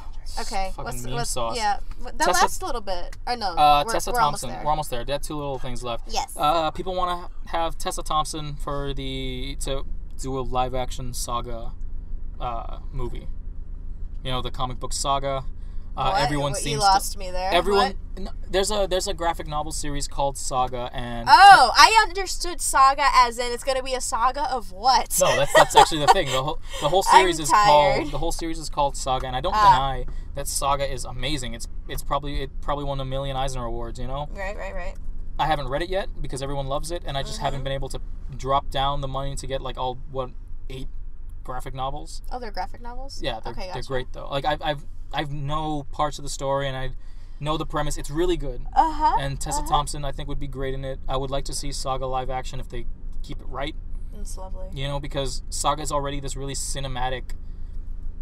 okay. 0.40 0.70
Fucking 0.76 0.84
What's, 0.84 1.06
what's 1.06 1.30
sauce. 1.30 1.56
yeah? 1.56 1.78
The 2.02 2.12
Tessa- 2.12 2.30
last 2.30 2.62
little 2.62 2.80
bit. 2.80 3.16
Or 3.26 3.36
no. 3.36 3.48
Uh, 3.48 3.82
we're, 3.84 3.92
Tessa 3.92 4.12
we're 4.12 4.20
almost 4.20 4.42
Thompson. 4.42 4.50
there. 4.56 4.64
We're 4.64 4.70
almost 4.70 4.90
there. 4.90 5.04
They 5.04 5.12
have 5.12 5.22
two 5.22 5.34
little 5.36 5.58
things 5.58 5.82
left. 5.82 6.04
Yes. 6.12 6.34
Uh, 6.36 6.70
people 6.70 6.94
want 6.94 7.28
to 7.44 7.50
have 7.50 7.76
Tessa 7.78 8.02
Thompson 8.02 8.54
for 8.54 8.94
the 8.94 9.56
to 9.60 9.84
do 10.22 10.38
a 10.38 10.40
live 10.40 10.74
action 10.74 11.12
saga 11.14 11.72
uh, 12.40 12.78
movie. 12.92 13.26
You 14.24 14.30
know 14.30 14.42
the 14.42 14.50
comic 14.50 14.78
book 14.80 14.92
saga. 14.92 15.44
Uh, 15.96 16.10
What? 16.12 16.22
everyone 16.22 16.52
What, 16.52 16.60
seems 16.60 16.72
you 16.74 16.76
to- 16.78 16.82
lost 16.84 17.18
me 17.18 17.30
there. 17.30 17.50
everyone. 17.52 17.94
There's 18.50 18.70
a 18.70 18.86
there's 18.88 19.08
a 19.08 19.14
graphic 19.14 19.46
novel 19.48 19.72
series 19.72 20.06
called 20.06 20.36
Saga 20.36 20.90
and 20.92 21.26
Oh, 21.28 21.72
I 21.74 22.04
understood 22.06 22.60
saga 22.60 23.04
as 23.14 23.38
in 23.38 23.50
it's 23.50 23.64
gonna 23.64 23.82
be 23.82 23.94
a 23.94 24.00
saga 24.00 24.42
of 24.52 24.72
what? 24.72 25.16
no 25.20 25.36
that's 25.36 25.52
that's 25.54 25.74
actually 25.74 26.00
the 26.00 26.08
thing 26.08 26.26
the 26.26 26.42
whole 26.42 26.60
the 26.82 26.88
whole 26.90 27.02
I'm 27.10 27.20
series 27.22 27.40
is 27.40 27.48
tired. 27.50 27.96
called 28.00 28.12
the 28.12 28.18
whole 28.18 28.32
series 28.32 28.58
is 28.58 28.68
called 28.68 28.96
Saga 28.96 29.26
and 29.26 29.34
I 29.34 29.40
don't 29.40 29.54
Ah. 29.54 29.72
deny 29.72 30.06
that 30.34 30.46
Saga 30.48 30.90
is 30.92 31.04
amazing. 31.04 31.54
It's 31.54 31.66
it's 31.88 32.02
probably 32.02 32.42
it 32.42 32.50
probably 32.60 32.84
won 32.84 33.00
a 33.00 33.04
million 33.06 33.36
Eisner 33.36 33.64
awards. 33.64 33.98
You 33.98 34.06
know. 34.06 34.28
Right, 34.32 34.56
right, 34.56 34.74
right. 34.74 34.94
I 35.38 35.46
haven't 35.46 35.68
read 35.68 35.80
it 35.82 35.88
yet 35.88 36.08
because 36.20 36.42
everyone 36.42 36.66
loves 36.66 36.90
it, 36.90 37.02
and 37.06 37.16
I 37.16 37.22
just 37.22 37.36
Mm-hmm. 37.36 37.44
haven't 37.46 37.64
been 37.64 37.72
able 37.72 37.88
to 37.88 38.00
drop 38.36 38.68
down 38.70 39.00
the 39.00 39.08
money 39.08 39.34
to 39.36 39.46
get 39.46 39.62
like 39.62 39.78
all 39.78 39.96
what 40.12 40.30
eight 40.68 40.88
graphic 41.44 41.74
novels. 41.74 42.22
Oh, 42.30 42.38
they're 42.38 42.50
graphic 42.50 42.80
novels. 42.80 43.20
Yeah, 43.22 43.40
they're, 43.40 43.52
okay, 43.52 43.70
they're 43.72 43.82
great 43.82 44.12
though. 44.12 44.28
Like 44.28 44.44
I've 44.44 44.62
I've 44.62 44.84
I've 45.12 45.32
know 45.32 45.86
parts 45.92 46.18
of 46.18 46.24
the 46.24 46.30
story 46.30 46.68
and 46.68 46.76
I 46.76 46.90
know 47.38 47.56
the 47.56 47.66
premise. 47.66 47.96
It's 47.96 48.10
really 48.10 48.36
good. 48.36 48.66
Uh 48.74 48.92
huh. 48.92 49.16
And 49.20 49.40
Tessa 49.40 49.60
uh-huh. 49.60 49.68
Thompson 49.68 50.04
I 50.04 50.12
think 50.12 50.28
would 50.28 50.40
be 50.40 50.48
great 50.48 50.74
in 50.74 50.84
it. 50.84 51.00
I 51.08 51.16
would 51.16 51.30
like 51.30 51.44
to 51.46 51.52
see 51.52 51.72
Saga 51.72 52.06
live 52.06 52.30
action 52.30 52.60
if 52.60 52.68
they 52.68 52.86
keep 53.22 53.40
it 53.40 53.48
right. 53.48 53.74
It's 54.18 54.36
lovely. 54.36 54.68
You 54.72 54.88
know, 54.88 55.00
because 55.00 55.42
Saga 55.50 55.82
is 55.82 55.90
already 55.90 56.20
this 56.20 56.36
really 56.36 56.54
cinematic 56.54 57.32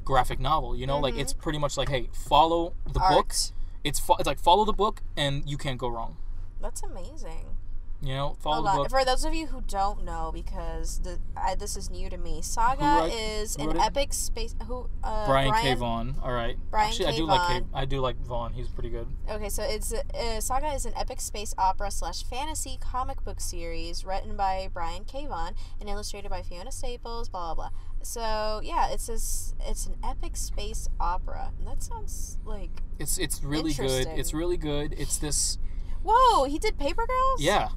graphic 0.05 0.41
novel. 0.41 0.77
You 0.77 0.87
know, 0.87 0.99
like 0.99 1.17
it's 1.17 1.33
pretty 1.33 1.59
much 1.59 1.77
like 1.77 1.89
hey, 1.89 2.09
follow 2.13 2.75
the 2.87 3.01
book. 3.01 3.29
Mm-hmm. 3.31 3.55
It's 3.85 4.01
fo- 4.01 4.17
it's 4.19 4.27
like 4.27 4.39
follow 4.39 4.65
the 4.65 4.73
book 4.73 5.03
and 5.17 5.49
you 5.49 5.57
can't 5.57 5.79
go 5.79 5.89
wrong. 5.89 6.17
That's 6.61 6.83
amazing. 6.83 7.57
You 8.01 8.15
know, 8.15 8.37
follow 8.39 8.55
Hold 8.57 8.67
the 8.67 8.71
on. 8.71 8.77
book. 8.77 8.91
For 8.91 9.05
those 9.05 9.25
of 9.25 9.35
you 9.35 9.49
who 9.49 9.61
don't 9.61 10.05
know, 10.05 10.31
because 10.33 11.01
the 11.01 11.19
I, 11.37 11.57
this 11.57 11.77
is 11.77 11.91
new 11.91 12.09
to 12.09 12.17
me, 12.17 12.43
Saga 12.43 12.85
wrote- 12.85 13.13
is 13.13 13.57
an 13.57 13.77
epic 13.77 14.13
space. 14.13 14.55
Who? 14.69 14.89
Uh, 15.03 15.27
Brian, 15.27 15.49
K. 15.53 15.61
Brian 15.61 15.79
Vaughan. 15.79 16.17
All 16.23 16.33
right. 16.33 16.57
Brian 16.71 16.91
Actually, 16.91 17.07
I 17.07 17.11
K. 17.11 17.17
do 17.17 17.27
like 17.27 17.41
K. 17.49 17.55
Vaughan. 17.55 17.69
I 17.75 17.85
do 17.87 18.01
like 18.01 18.17
Vaughan. 18.19 18.53
He's 18.53 18.69
pretty 18.69 18.91
good. 18.91 19.09
Okay, 19.29 19.49
so 19.49 19.65
it's 19.65 19.93
uh, 19.93 20.41
Saga 20.41 20.69
is 20.75 20.87
an 20.87 20.93
epic 20.97 21.21
space 21.21 21.55
opera 21.59 21.91
slash 21.91 22.23
fantasy 22.23 22.79
comic 22.81 23.25
book 23.25 23.41
series 23.41 24.05
written 24.05 24.37
by 24.37 24.69
Brian 24.73 25.03
K. 25.05 25.27
Vaughan 25.27 25.55
and 25.81 25.89
illustrated 25.89 26.31
by 26.31 26.43
Fiona 26.43 26.71
Staples. 26.71 27.29
Blah 27.29 27.55
blah 27.55 27.71
blah. 27.71 27.79
So 28.05 28.61
yeah, 28.63 28.91
it's 28.91 29.09
this. 29.09 29.55
It's 29.67 29.87
an 29.87 29.97
epic 30.05 30.37
space 30.37 30.89
opera. 31.01 31.51
And 31.59 31.67
that 31.67 31.83
sounds 31.83 32.39
like 32.45 32.71
It's 33.01 33.19
it's 33.19 33.43
really 33.43 33.73
good. 33.73 34.07
It's 34.15 34.33
really 34.33 34.57
good. 34.57 34.95
It's 34.97 35.19
this. 35.19 35.59
whoa. 36.05 36.45
He 36.45 36.61
did 36.61 36.79
Paper 36.79 37.05
Girls. 37.05 37.41
Yeah. 37.43 37.71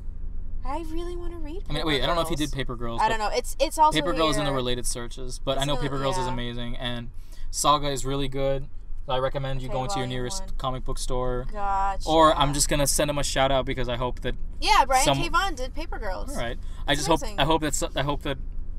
I 0.66 0.86
really 0.90 1.16
want 1.16 1.32
to 1.34 1.40
read. 1.40 1.64
I 1.70 1.74
mean, 1.74 1.78
Paper 1.78 1.88
wait. 1.88 2.04
I 2.04 2.06
don't 2.06 2.16
know 2.16 2.22
if 2.22 2.30
he 2.30 2.36
did 2.36 2.52
Paper 2.52 2.76
Girls. 2.76 3.02
I 3.02 3.10
don't 3.10 3.20
know. 3.20 3.30
It's 3.34 3.56
it's 3.60 3.78
also 3.78 3.98
Paper 3.98 4.14
Girls 4.14 4.38
in 4.38 4.46
the 4.46 4.52
related 4.52 4.86
searches, 4.86 5.40
but 5.40 5.58
I 5.58 5.64
know 5.66 5.76
the- 5.76 5.82
Paper 5.82 5.98
Girls 5.98 6.18
is 6.18 6.28
amazing 6.28 6.76
and 6.78 7.10
Saga 7.50 7.90
is 7.90 8.06
really 8.06 8.28
good. 8.28 8.68
I 9.10 9.18
recommend 9.18 9.62
you 9.62 9.68
Okay, 9.68 9.74
going 9.74 9.90
to 9.90 9.98
your 9.98 10.08
nearest 10.08 10.42
one. 10.42 10.50
comic 10.58 10.86
book 10.86 10.98
store. 10.98 11.46
Gotcha. 11.52 12.08
Or 12.08 12.34
I'm 12.38 12.54
just 12.54 12.70
gonna 12.70 12.88
send 12.88 13.10
him 13.10 13.18
a 13.18 13.24
shout 13.24 13.52
out 13.52 13.66
because 13.66 13.90
I 13.90 13.98
hope 13.98 14.22
that. 14.22 14.36
yeah. 14.62 14.86
Brian 14.86 15.04
some- 15.04 15.18
K. 15.18 15.28
Vaughan 15.28 15.56
did 15.56 15.74
Paper 15.74 15.98
Girls. 16.00 16.30
All 16.32 16.42
right. 16.42 16.58
I 16.88 16.94
It's 16.94 17.06
just 17.06 17.22
hope. 17.24 17.30
I 17.38 17.44
hope 17.44 17.62
that 17.62 17.92
I 17.96 18.04
hope 18.04 18.22
that 18.22 18.38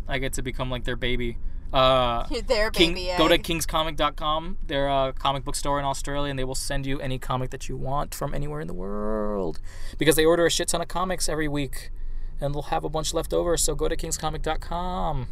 I 0.08 0.18
get 0.18 0.32
to 0.34 0.42
become 0.42 0.70
like 0.70 0.84
their 0.84 0.96
baby. 0.96 1.36
Uh, 1.72 2.26
Their 2.46 2.70
King, 2.70 2.94
baby. 2.94 3.12
go 3.16 3.28
to 3.28 3.34
egg. 3.34 3.42
kingscomic.com. 3.44 4.58
They're 4.66 4.88
a 4.88 5.12
comic 5.18 5.44
book 5.44 5.56
store 5.56 5.78
in 5.78 5.84
Australia, 5.84 6.30
and 6.30 6.38
they 6.38 6.44
will 6.44 6.54
send 6.54 6.84
you 6.86 7.00
any 7.00 7.18
comic 7.18 7.50
that 7.50 7.68
you 7.68 7.76
want 7.76 8.14
from 8.14 8.34
anywhere 8.34 8.60
in 8.60 8.66
the 8.66 8.74
world 8.74 9.60
because 9.98 10.16
they 10.16 10.24
order 10.24 10.44
a 10.46 10.50
shit 10.50 10.68
ton 10.68 10.82
of 10.82 10.88
comics 10.88 11.28
every 11.28 11.48
week, 11.48 11.90
and 12.40 12.54
they'll 12.54 12.62
have 12.62 12.84
a 12.84 12.88
bunch 12.90 13.14
left 13.14 13.32
over. 13.32 13.56
So 13.56 13.74
go 13.74 13.88
to 13.88 13.96
kingscomic.com. 13.96 15.28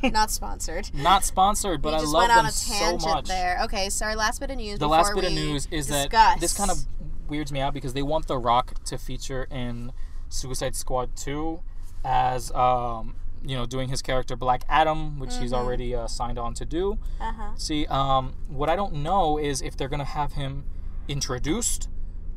Not 0.02 0.30
sponsored. 0.30 0.90
Not 0.94 1.24
sponsored, 1.24 1.82
but 1.82 1.94
I 1.94 1.98
love 2.00 2.12
went 2.14 2.30
on 2.30 2.44
them 2.44 2.46
a 2.46 2.52
tangent 2.52 3.02
so 3.02 3.08
much. 3.08 3.26
there. 3.26 3.60
Okay, 3.64 3.90
so 3.90 4.06
our 4.06 4.16
last 4.16 4.40
bit 4.40 4.50
of 4.50 4.56
news. 4.56 4.78
The 4.78 4.88
last 4.88 5.14
bit 5.14 5.24
of 5.24 5.32
news 5.32 5.66
is 5.70 5.88
that 5.88 6.10
this 6.40 6.56
kind 6.56 6.70
of 6.70 6.86
weirds 7.28 7.52
me 7.52 7.60
out 7.60 7.74
because 7.74 7.92
they 7.94 8.02
want 8.02 8.26
The 8.26 8.38
Rock 8.38 8.82
to 8.84 8.98
feature 8.98 9.46
in 9.50 9.92
Suicide 10.28 10.74
Squad 10.74 11.16
2 11.16 11.60
as 12.04 12.50
um, 12.52 13.14
you 13.44 13.56
know 13.56 13.66
doing 13.66 13.88
his 13.88 14.02
character 14.02 14.36
Black 14.36 14.62
Adam, 14.68 15.18
which 15.18 15.36
he's 15.38 15.52
Mm-hmm. 15.52 15.54
already 15.66 15.94
uh, 15.94 16.06
signed 16.06 16.38
on 16.38 16.54
to 16.54 16.64
do. 16.64 16.98
Uh 17.20 17.32
huh. 17.32 17.50
See, 17.56 17.86
um, 17.86 18.34
what 18.48 18.68
I 18.68 18.76
don't 18.76 18.94
know 18.94 19.38
is 19.38 19.62
if 19.62 19.76
they're 19.76 19.88
gonna 19.88 20.04
have 20.04 20.32
him 20.34 20.64
introduced 21.08 21.88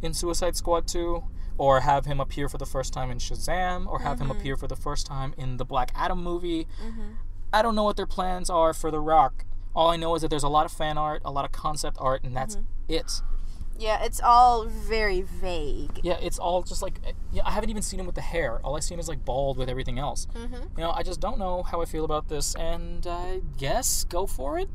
in 0.01 0.13
Suicide 0.13 0.55
Squad 0.55 0.87
2, 0.87 1.23
or 1.57 1.81
have 1.81 2.05
him 2.05 2.19
appear 2.19 2.49
for 2.49 2.57
the 2.57 2.65
first 2.65 2.91
time 2.93 3.09
in 3.11 3.17
Shazam, 3.19 3.85
or 3.87 3.99
have 3.99 4.19
him 4.19 4.27
Mm-hmm. 4.29 4.39
appear 4.39 4.57
for 4.57 4.67
the 4.67 4.75
first 4.75 5.05
time 5.05 5.33
in 5.37 5.57
the 5.57 5.65
Black 5.65 5.91
Adam 5.95 6.21
movie. 6.23 6.67
I 7.53 7.61
don't 7.61 7.75
know 7.75 7.83
what 7.83 7.95
their 7.97 8.07
plans 8.07 8.49
are 8.49 8.73
for 8.73 8.89
The 8.89 8.99
Rock. 8.99 9.45
All 9.75 9.89
I 9.89 9.95
know 9.95 10.15
is 10.15 10.21
that 10.23 10.29
there's 10.29 10.43
a 10.43 10.49
lot 10.49 10.65
of 10.65 10.71
fan 10.71 10.97
art, 10.97 11.21
a 11.23 11.31
lot 11.31 11.45
of 11.45 11.51
concept 11.51 11.97
art, 11.99 12.23
and 12.23 12.35
that's 12.35 12.55
Mm-hmm. 12.55 12.93
it. 12.93 13.11
Yeah, 13.83 14.01
it's 14.03 14.21
all 14.23 14.65
very 14.65 15.21
vague. 15.21 15.99
Yeah, 16.03 16.17
it's 16.21 16.39
all 16.39 16.63
just 16.63 16.81
like 16.81 16.99
yeah. 17.33 17.41
I 17.45 17.51
haven't 17.51 17.69
even 17.69 17.81
seen 17.81 17.99
him 17.99 18.05
with 18.05 18.15
the 18.15 18.21
hair. 18.21 18.61
All 18.63 18.77
I 18.77 18.79
see 18.79 18.93
him 18.93 18.99
is 18.99 19.09
like 19.09 19.25
bald 19.25 19.57
with 19.57 19.67
everything 19.69 19.99
else. 19.99 20.25
Mm-hmm. 20.33 20.77
You 20.77 20.83
know, 20.83 20.91
I 20.91 21.03
just 21.03 21.19
don't 21.19 21.37
know 21.37 21.63
how 21.63 21.81
I 21.81 21.85
feel 21.85 22.05
about 22.05 22.29
this, 22.29 22.55
and 22.55 23.05
I 23.05 23.41
guess 23.57 24.05
go 24.05 24.25
for 24.25 24.57
it. 24.57 24.69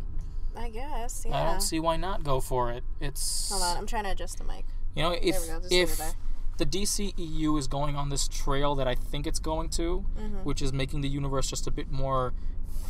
I 0.54 0.68
guess. 0.68 1.24
Yeah. 1.26 1.40
I 1.40 1.44
don't 1.50 1.62
see 1.62 1.80
why 1.80 1.96
not 1.96 2.22
go 2.22 2.40
for 2.40 2.70
it. 2.70 2.84
It's 3.00 3.48
Hold 3.50 3.62
on, 3.62 3.76
I'm 3.78 3.86
trying 3.86 4.04
to 4.04 4.10
adjust 4.10 4.38
the 4.38 4.44
mic. 4.44 4.64
You 4.94 5.04
know, 5.04 5.12
if 5.12 5.40
we 5.40 5.48
go, 5.48 5.60
just 5.60 5.72
if 5.72 6.14
the 6.58 6.66
DCEU 6.66 7.58
is 7.58 7.66
going 7.68 7.96
on 7.96 8.08
this 8.10 8.28
trail 8.28 8.74
that 8.74 8.88
I 8.88 8.94
think 8.94 9.26
it's 9.26 9.38
going 9.38 9.70
to, 9.70 10.04
Mm-hmm. 10.18 10.44
which 10.44 10.60
is 10.60 10.72
making 10.72 11.00
the 11.00 11.08
universe 11.08 11.48
just 11.48 11.66
a 11.66 11.70
bit 11.70 11.90
more 11.90 12.34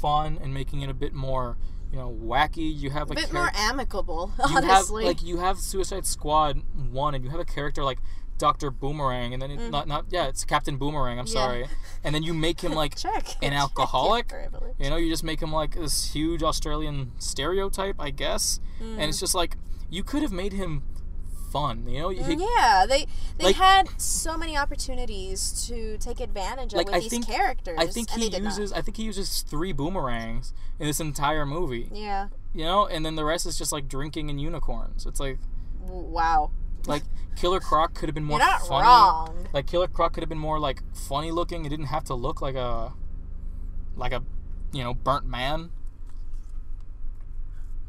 fun 0.01 0.39
and 0.43 0.53
making 0.55 0.81
it 0.81 0.91
a 0.91 0.95
bit 0.95 1.13
more, 1.13 1.57
you 1.93 1.99
know, 1.99 2.11
wacky. 2.23 2.75
You 2.79 2.91
have 2.91 3.11
A 3.11 3.13
a 3.13 3.17
bit 3.17 3.31
char- 3.31 3.35
more 3.35 3.51
amicable, 3.55 4.33
you 4.39 4.45
honestly. 4.57 5.05
have 5.05 5.17
like 5.17 5.23
you 5.23 5.39
have 5.39 5.59
Suicide 5.59 6.07
Squad 6.07 6.63
one, 6.91 7.15
and 7.15 7.25
you 7.25 7.31
have 7.31 7.41
a 7.41 7.45
character 7.45 7.83
like 7.85 7.99
Doctor 8.37 8.71
Boomerang, 8.71 9.33
and 9.33 9.43
then 9.43 9.51
it, 9.51 9.71
not 9.71 9.89
not 9.89 10.07
yeah, 10.11 10.27
it's 10.29 10.45
Captain 10.45 10.77
Boomerang. 10.77 11.19
I'm 11.19 11.25
Mm. 11.27 11.35
Yeah. 11.35 11.41
sorry, 11.41 11.67
and 12.05 12.15
then 12.15 12.23
you 12.23 12.33
make 12.35 12.61
him 12.61 12.73
like 12.73 12.95
an 13.43 13.53
alcoholic. 13.53 14.33
You 14.79 14.91
know, 14.91 14.97
you 14.97 15.11
just 15.11 15.25
make 15.25 15.41
him 15.41 15.53
like 15.53 15.75
this 15.75 16.13
huge 16.13 16.43
Australian 16.43 17.13
stereotype, 17.19 17.97
I 17.99 18.11
guess. 18.11 18.61
And 18.81 18.99
Mm. 19.01 19.09
it's 19.09 19.21
just 19.21 19.35
like 19.35 19.57
you 19.91 20.05
could 20.05 20.23
have 20.23 20.33
made 20.33 20.53
him 20.53 20.83
fun. 21.51 21.87
You 21.89 22.01
know, 22.01 22.09
mm, 22.11 22.27
He- 22.27 22.45
yeah, 22.57 22.85
they 22.89 23.07
they 23.39 23.47
Like- 23.47 23.57
had 23.57 23.89
so 24.01 24.37
many 24.37 24.57
opportunities 24.57 25.67
to 25.69 25.99
take 25.99 26.21
advantage 26.21 26.73
of 26.73 26.79
Like, 26.79 26.87
with 26.87 26.95
I 26.97 27.01
these 27.01 27.11
think- 27.11 27.27
characters. 27.27 27.77
I 27.79 27.87
think 27.87 28.11
he 28.11 28.23
they 28.23 28.29
did 28.29 28.43
not. 28.43 28.51
uses 28.51 28.73
I 28.73 28.83
think 28.83 28.97
he 28.97 29.05
uses 29.05 29.43
three 29.43 29.73
boomerangs 29.73 30.53
in 30.79 30.87
this 30.87 31.01
entire 31.01 31.45
movie. 31.47 31.89
Yeah. 31.93 32.29
You 32.55 32.65
know, 32.65 32.87
and 32.87 33.05
then 33.05 33.17
the 33.17 33.25
rest 33.25 33.47
is 33.47 33.57
just 33.59 33.73
like 33.73 33.89
drinking 33.89 34.31
and 34.31 34.41
unicorns. 34.41 35.07
It's 35.07 35.21
like 35.21 35.39
Wow. 35.81 36.51
like 36.87 37.03
Killer 37.37 37.61
Croc 37.61 37.95
could 37.95 38.09
have 38.09 38.15
been 38.15 38.25
more 38.25 38.39
You're 38.39 38.47
not 38.49 38.67
funny. 38.67 38.87
wrong. 38.87 39.49
Like 39.53 39.67
Killer 39.67 39.87
Croc 39.89 40.13
could 40.13 40.23
have 40.23 40.29
been 40.29 40.39
more 40.39 40.59
like 40.59 40.83
funny 40.95 41.31
looking. 41.31 41.65
It 41.65 41.69
didn't 41.69 41.87
have 41.87 42.05
to 42.05 42.15
look 42.15 42.41
like 42.43 42.55
a 42.57 42.95
like 43.97 44.13
a 44.13 44.23
you 44.73 44.83
know 44.83 44.95
burnt 44.95 45.27
man. 45.27 45.71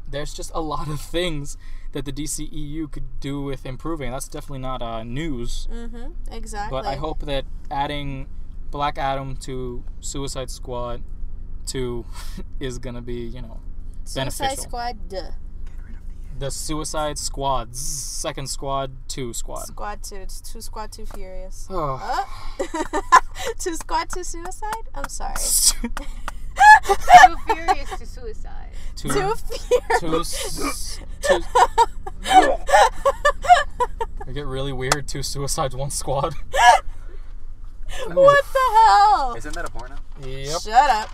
There's 0.08 0.34
just 0.34 0.50
a 0.54 0.60
lot 0.60 0.88
of 0.88 1.00
things 1.00 1.56
that 1.92 2.04
the 2.04 2.12
DCEU 2.12 2.90
could 2.90 3.20
do 3.20 3.42
with 3.42 3.66
improving. 3.66 4.10
That's 4.10 4.28
definitely 4.28 4.60
not 4.60 4.82
uh, 4.82 5.02
news. 5.02 5.68
Mm-hmm. 5.70 6.32
Exactly. 6.32 6.70
But 6.70 6.86
I 6.86 6.96
hope 6.96 7.20
that 7.20 7.44
adding 7.70 8.28
Black 8.70 8.98
Adam 8.98 9.36
to 9.38 9.82
Suicide 10.00 10.50
Squad 10.50 11.02
2 11.66 12.04
is 12.60 12.78
gonna 12.78 13.02
be 13.02 13.14
you 13.14 13.42
know 13.42 13.60
beneficial. 14.14 14.30
Suicide 14.30 14.38
beneficial. 14.38 14.62
Squad. 14.64 15.08
Duh. 15.08 15.30
the 16.38 16.50
Suicide 16.50 17.18
Squad 17.18 17.76
second 17.76 18.48
squad 18.48 18.92
two 19.08 19.32
squad. 19.32 19.66
Squad 19.66 20.02
two. 20.02 20.16
It's 20.16 20.40
two 20.40 20.60
squad 20.60 20.92
two 20.92 21.06
furious. 21.06 21.66
Oh. 21.70 22.26
Uh, 22.60 23.00
two 23.58 23.74
squad 23.74 24.08
two 24.10 24.24
suicide. 24.24 24.88
I'm 24.94 25.08
sorry. 25.08 25.34
Too 26.84 27.36
furious 27.46 27.90
to 27.98 28.06
suicide. 28.06 28.59
Two, 29.00 29.08
Two 29.08 29.34
two, 29.98 29.98
furious. 30.00 30.58
s- 30.58 31.00
two, 31.22 31.40
It 34.26 34.34
get 34.34 34.46
really 34.46 34.72
weird. 34.72 35.08
Two 35.08 35.22
suicides, 35.22 35.74
one 35.74 35.90
squad. 35.90 36.34
what 38.06 38.44
the 38.52 38.76
hell? 38.76 39.34
Isn't 39.36 39.54
that 39.54 39.64
a 39.66 39.70
porno? 39.70 39.96
Yep. 40.24 40.60
Shut 40.60 40.90
up. 40.90 41.10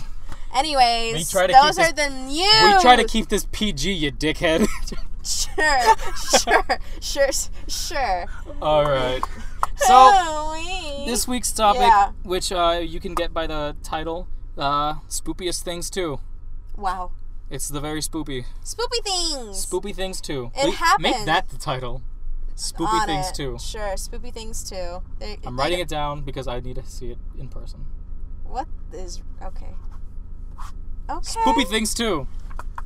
Anyways, 0.54 1.14
We 1.14 1.24
try 1.24 1.46
to 1.46 1.52
those 1.52 1.76
keep 1.76 1.86
are 1.86 1.92
the 1.92 2.10
news. 2.10 2.74
We 2.76 2.80
try 2.82 2.96
to 2.96 3.04
keep 3.04 3.28
this 3.28 3.46
PG, 3.52 3.92
you 3.92 4.10
dickhead. 4.12 4.66
Sure, 5.22 5.96
sure, 6.40 6.78
sure, 7.00 7.30
sure. 7.68 8.26
All 8.60 8.84
right. 8.84 9.22
So 9.76 11.04
this 11.06 11.28
week's 11.28 11.52
topic, 11.52 11.82
Yeah. 11.82 12.12
which 12.24 12.50
uh, 12.52 12.80
you 12.82 12.98
can 13.00 13.14
get 13.14 13.32
by 13.32 13.46
the 13.46 13.76
title, 13.82 14.26
uh, 14.58 14.94
spoopiest 15.08 15.62
things 15.62 15.88
too. 15.88 16.20
Wow. 16.76 17.12
It's 17.50 17.68
the 17.68 17.80
very 17.80 18.00
spoopy. 18.00 18.44
Spoopy 18.64 19.02
things. 19.04 19.66
Spoopy 19.66 19.94
things 19.94 20.20
too. 20.20 20.52
It 20.54 20.66
Make 20.66 20.74
happened. 20.76 21.26
that 21.28 21.48
the 21.48 21.58
title. 21.58 22.02
Spoopy 22.54 22.86
On 23.00 23.06
things 23.06 23.28
it. 23.30 23.34
too. 23.34 23.58
Sure, 23.58 23.94
spoopy 23.94 24.32
things 24.32 24.62
too. 24.68 25.02
They- 25.18 25.38
I'm 25.44 25.56
they- 25.56 25.62
writing 25.62 25.80
it 25.80 25.88
down 25.88 26.22
because 26.22 26.46
I 26.46 26.60
need 26.60 26.76
to 26.76 26.86
see 26.86 27.10
it 27.10 27.18
in 27.38 27.48
person. 27.48 27.86
What 28.44 28.68
is 28.92 29.22
okay? 29.42 29.74
Okay. 31.08 31.40
Spoopy 31.40 31.66
things 31.68 31.92
too. 31.94 32.28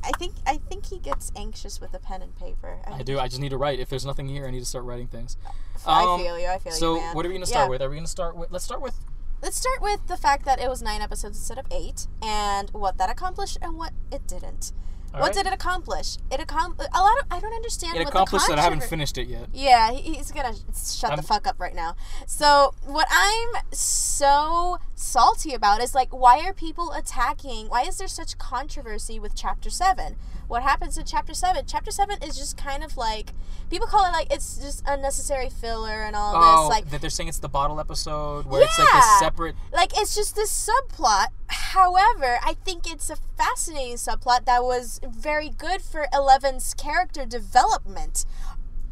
I 0.03 0.11
think 0.17 0.33
I 0.47 0.57
think 0.57 0.85
he 0.87 0.99
gets 0.99 1.31
anxious 1.35 1.79
with 1.81 1.93
a 1.93 1.99
pen 1.99 2.21
and 2.21 2.35
paper. 2.35 2.79
I 2.87 3.03
do. 3.03 3.19
I 3.19 3.27
just 3.27 3.39
need 3.41 3.49
to 3.49 3.57
write. 3.57 3.79
If 3.79 3.89
there's 3.89 4.05
nothing 4.05 4.27
here, 4.27 4.47
I 4.47 4.51
need 4.51 4.59
to 4.59 4.65
start 4.65 4.83
writing 4.85 5.07
things. 5.07 5.37
I 5.85 6.03
Um, 6.05 6.19
feel 6.21 6.39
you. 6.39 6.47
I 6.47 6.57
feel 6.59 6.71
So 6.73 6.95
you, 6.95 7.01
man. 7.01 7.15
what 7.15 7.25
are 7.25 7.29
we 7.29 7.35
gonna 7.35 7.45
start 7.45 7.65
Yeah. 7.65 7.69
with? 7.69 7.81
Are 7.81 7.89
we 7.89 7.95
gonna 7.97 8.07
start 8.07 8.35
with? 8.35 8.51
Let's 8.51 8.65
start 8.65 8.81
with. 8.81 8.99
Let's 9.41 9.57
start 9.57 9.81
with 9.81 10.07
the 10.07 10.17
fact 10.17 10.45
that 10.45 10.59
it 10.59 10.69
was 10.69 10.81
nine 10.81 11.01
episodes 11.01 11.37
instead 11.37 11.57
of 11.59 11.65
eight, 11.71 12.07
and 12.21 12.69
what 12.71 12.97
that 12.97 13.09
accomplished 13.09 13.57
and 13.61 13.77
what 13.77 13.91
it 14.11 14.25
didn't. 14.27 14.71
all 15.13 15.19
what 15.21 15.27
right? 15.27 15.35
did 15.35 15.45
it 15.47 15.53
accomplish? 15.53 16.17
It 16.31 16.39
accomplished 16.39 16.89
a 16.93 16.99
lot 16.99 17.17
of. 17.21 17.25
I 17.29 17.39
don't 17.39 17.53
understand. 17.53 17.93
What 17.93 18.01
it 18.01 18.05
what 18.05 18.13
accomplished 18.13 18.47
that 18.47 18.57
I 18.57 18.63
haven't 18.63 18.83
finished 18.83 19.17
it 19.17 19.27
yet. 19.27 19.49
Yeah, 19.53 19.91
he- 19.91 20.15
he's 20.15 20.31
gonna 20.31 20.53
shut 20.75 21.11
I'm- 21.11 21.17
the 21.17 21.23
fuck 21.23 21.45
up 21.47 21.59
right 21.59 21.75
now. 21.75 21.95
So 22.25 22.73
what 22.85 23.07
I'm 23.11 23.63
so 23.71 24.79
salty 24.95 25.53
about 25.53 25.81
is 25.81 25.93
like, 25.93 26.13
why 26.13 26.39
are 26.45 26.53
people 26.53 26.91
attacking? 26.93 27.67
Why 27.67 27.83
is 27.83 27.97
there 27.97 28.07
such 28.07 28.37
controversy 28.37 29.19
with 29.19 29.35
Chapter 29.35 29.69
Seven? 29.69 30.15
What 30.47 30.63
happens 30.63 30.97
in 30.97 31.05
Chapter 31.05 31.33
Seven? 31.33 31.65
Chapter 31.67 31.91
Seven 31.91 32.17
is 32.23 32.37
just 32.37 32.55
kind 32.57 32.83
of 32.83 32.95
like 32.97 33.31
people 33.69 33.87
call 33.87 34.05
it 34.05 34.11
like 34.11 34.31
it's 34.31 34.57
just 34.57 34.83
unnecessary 34.87 35.49
filler 35.49 36.03
and 36.03 36.15
all 36.15 36.33
Oh, 36.35 36.61
this. 36.63 36.69
Like 36.69 36.89
that 36.91 37.01
they're 37.01 37.09
saying 37.09 37.29
it's 37.29 37.39
the 37.39 37.49
bottle 37.49 37.79
episode 37.79 38.45
where 38.45 38.61
it's 38.61 38.77
like 38.79 38.87
this 38.87 38.95
Yeah. 39.05 39.19
separate. 39.19 39.55
like 39.73 39.91
it's 39.97 40.15
just 40.15 40.35
this 40.35 40.51
subplot 40.69 41.27
however 41.47 42.37
i 42.43 42.53
think 42.65 42.89
it's 42.91 43.09
a 43.09 43.15
fascinating 43.37 43.95
subplot 43.95 44.45
that 44.45 44.63
was 44.63 44.99
very 45.07 45.49
good 45.49 45.81
for 45.81 46.07
eleven's 46.13 46.73
character 46.75 47.25
development 47.25 48.25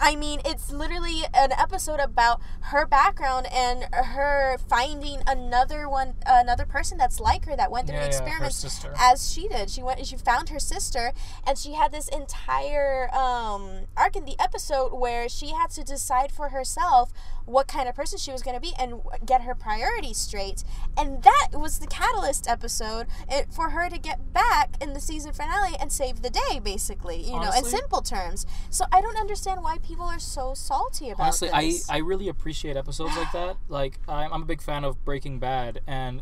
I 0.05 0.17
mean, 0.17 0.41
it's 0.43 0.69
literally 0.69 1.21
an 1.33 1.53
episode 1.53 2.01
about 2.01 2.41
her 2.59 2.85
background 2.85 3.47
and 3.53 3.85
her 3.93 4.57
finding 4.67 5.21
another 5.25 5.87
one, 5.87 6.15
another 6.25 6.65
person 6.65 6.97
that's 6.97 7.21
like 7.21 7.45
her 7.45 7.55
that 7.55 7.71
went 7.71 7.87
through 7.87 7.95
Yeah, 7.99 8.07
the 8.09 8.11
yeah, 8.11 8.19
her 8.19 8.23
experiments 8.25 8.55
sister. 8.57 8.93
as 8.99 9.31
she 9.31 9.47
did. 9.47 9.69
She 9.69 9.81
went, 9.81 10.05
she 10.05 10.17
found 10.17 10.49
her 10.49 10.59
sister, 10.59 11.13
and 11.47 11.57
she 11.57 11.73
had 11.73 11.93
this 11.93 12.09
entire 12.09 13.09
um, 13.15 13.85
arc 13.95 14.17
in 14.17 14.25
the 14.25 14.35
episode 14.41 14.93
where 14.93 15.29
she 15.29 15.51
had 15.51 15.69
to 15.71 15.83
decide 15.85 16.33
for 16.33 16.49
herself 16.49 17.13
what 17.45 17.67
kind 17.67 17.89
of 17.89 17.95
person 17.95 18.17
she 18.17 18.31
was 18.31 18.41
going 18.41 18.55
to 18.55 18.61
be 18.61 18.73
and 18.79 19.01
get 19.25 19.41
her 19.41 19.55
priorities 19.55 20.17
straight. 20.17 20.63
And 20.97 21.23
that 21.23 21.49
was 21.53 21.79
the 21.79 21.87
catalyst 21.87 22.47
episode 22.47 23.07
eh, 23.29 23.43
for 23.51 23.71
her 23.71 23.89
to 23.89 23.97
get 23.97 24.33
back 24.33 24.75
in 24.81 24.93
the 24.93 25.01
season 25.01 25.33
finale 25.33 25.75
and 25.79 25.91
save 25.91 26.21
the 26.21 26.29
day, 26.29 26.59
basically. 26.63 27.21
You 27.21 27.39
know, 27.39 27.51
in 27.55 27.65
simple 27.65 28.01
terms. 28.01 28.45
So 28.69 28.85
I 28.91 29.01
don't 29.01 29.17
understand 29.17 29.61
why 29.61 29.77
people 29.79 30.05
are 30.05 30.19
so 30.19 30.53
salty 30.53 31.09
about 31.09 31.23
Honestly, 31.23 31.49
I. 31.51 31.73
I 31.89 31.97
really 31.97 32.27
appreciate 32.27 32.77
episodes 32.77 33.15
like 33.17 33.31
that. 33.31 33.57
Like 33.73 33.99
I'm, 34.07 34.31
I'm 34.31 34.43
a 34.43 34.45
big 34.45 34.61
fan 34.61 34.83
of 34.83 35.03
Breaking 35.03 35.39
Bad, 35.39 35.81
and 35.87 36.21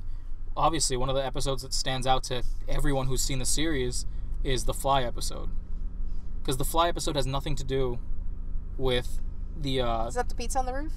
obviously 0.56 0.96
one 0.96 1.10
of 1.10 1.16
the 1.16 1.26
episodes 1.26 1.64
that 1.64 1.74
stands 1.74 2.08
out 2.08 2.24
to 2.26 2.44
everyone 2.68 3.08
who's 3.08 3.22
seen 3.22 3.40
the 3.40 3.46
series 3.46 4.06
is 4.44 4.64
the 4.66 4.74
Fly 4.74 5.04
episode, 5.04 5.50
because 6.40 6.58
the 6.58 6.66
Fly 6.66 6.88
episode 6.88 7.16
has 7.16 7.26
nothing 7.26 7.56
to 7.56 7.64
do 7.64 8.00
with 8.78 9.20
the. 9.60 9.82
Uh, 9.82 10.08
Is 10.08 10.16
that 10.16 10.30
the 10.30 10.36
pizza 10.36 10.60
on 10.60 10.66
the 10.66 10.74
roof? 10.74 10.94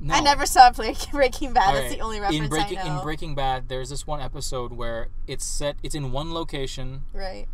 No. 0.00 0.14
I 0.14 0.20
never 0.20 0.46
saw 0.46 0.70
Breaking 0.70 1.52
Bad. 1.52 1.66
All 1.68 1.72
That's 1.74 1.88
right. 1.90 1.98
the 1.98 2.00
only 2.04 2.20
reference 2.20 2.42
in 2.44 2.48
Breaking 2.50 2.78
I 2.78 2.84
know. 2.88 2.98
in 2.98 3.02
Breaking 3.04 3.34
Bad. 3.34 3.68
There's 3.68 3.90
this 3.90 4.06
one 4.06 4.20
episode 4.20 4.72
where 4.72 5.08
it's 5.26 5.44
set. 5.44 5.76
It's 5.82 5.94
in 5.94 6.12
one 6.12 6.32
location. 6.34 7.02
right. 7.12 7.46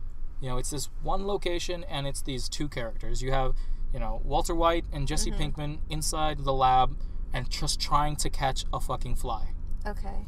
You 0.43 0.49
know, 0.49 0.57
it's 0.57 0.71
this 0.71 0.89
one 1.03 1.27
location, 1.27 1.85
and 1.85 2.07
it's 2.07 2.23
these 2.23 2.49
two 2.49 2.67
characters. 2.67 3.21
You 3.21 3.31
have, 3.31 3.55
you 3.93 4.01
know, 4.01 4.23
Walter 4.25 4.55
White 4.55 4.87
and 4.91 5.07
Jesse 5.07 5.31
Mm-hmm. 5.31 5.61
Pinkman 5.61 5.79
inside 5.91 6.45
the 6.45 6.53
lab, 6.55 6.97
and 7.33 7.51
just 7.51 7.79
trying 7.79 8.17
to 8.17 8.31
catch 8.31 8.65
a 8.73 8.81
fucking 8.81 9.17
fly. 9.17 9.49
Okay. 9.87 10.27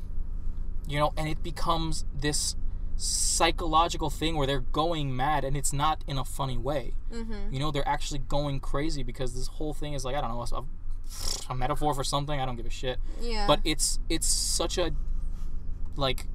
You 0.86 0.98
know, 0.98 1.14
and 1.16 1.28
it 1.28 1.42
becomes 1.42 2.04
this 2.14 2.56
psychological 2.96 4.10
thing 4.10 4.36
where 4.36 4.46
they're 4.46 4.60
going 4.60 5.16
mad, 5.16 5.44
and 5.44 5.56
it's 5.56 5.72
not 5.72 6.04
in 6.06 6.18
a 6.18 6.24
funny 6.24 6.58
way. 6.58 6.94
Mm-hmm. 7.10 7.52
You 7.52 7.58
know, 7.60 7.70
they're 7.70 7.88
actually 7.88 8.18
going 8.20 8.60
crazy 8.60 9.02
because 9.02 9.34
this 9.34 9.46
whole 9.46 9.72
thing 9.72 9.94
is 9.94 10.04
like 10.04 10.14
I 10.14 10.20
don't 10.20 10.30
know, 10.30 10.42
a, 10.42 10.64
a 11.48 11.54
metaphor 11.54 11.94
for 11.94 12.04
something. 12.04 12.40
I 12.40 12.46
don't 12.46 12.56
give 12.56 12.66
a 12.66 12.70
shit. 12.70 12.98
Yeah. 13.20 13.46
But 13.46 13.60
it's 13.64 13.98
it's 14.08 14.26
such 14.26 14.78
a 14.78 14.92
like 15.96 16.26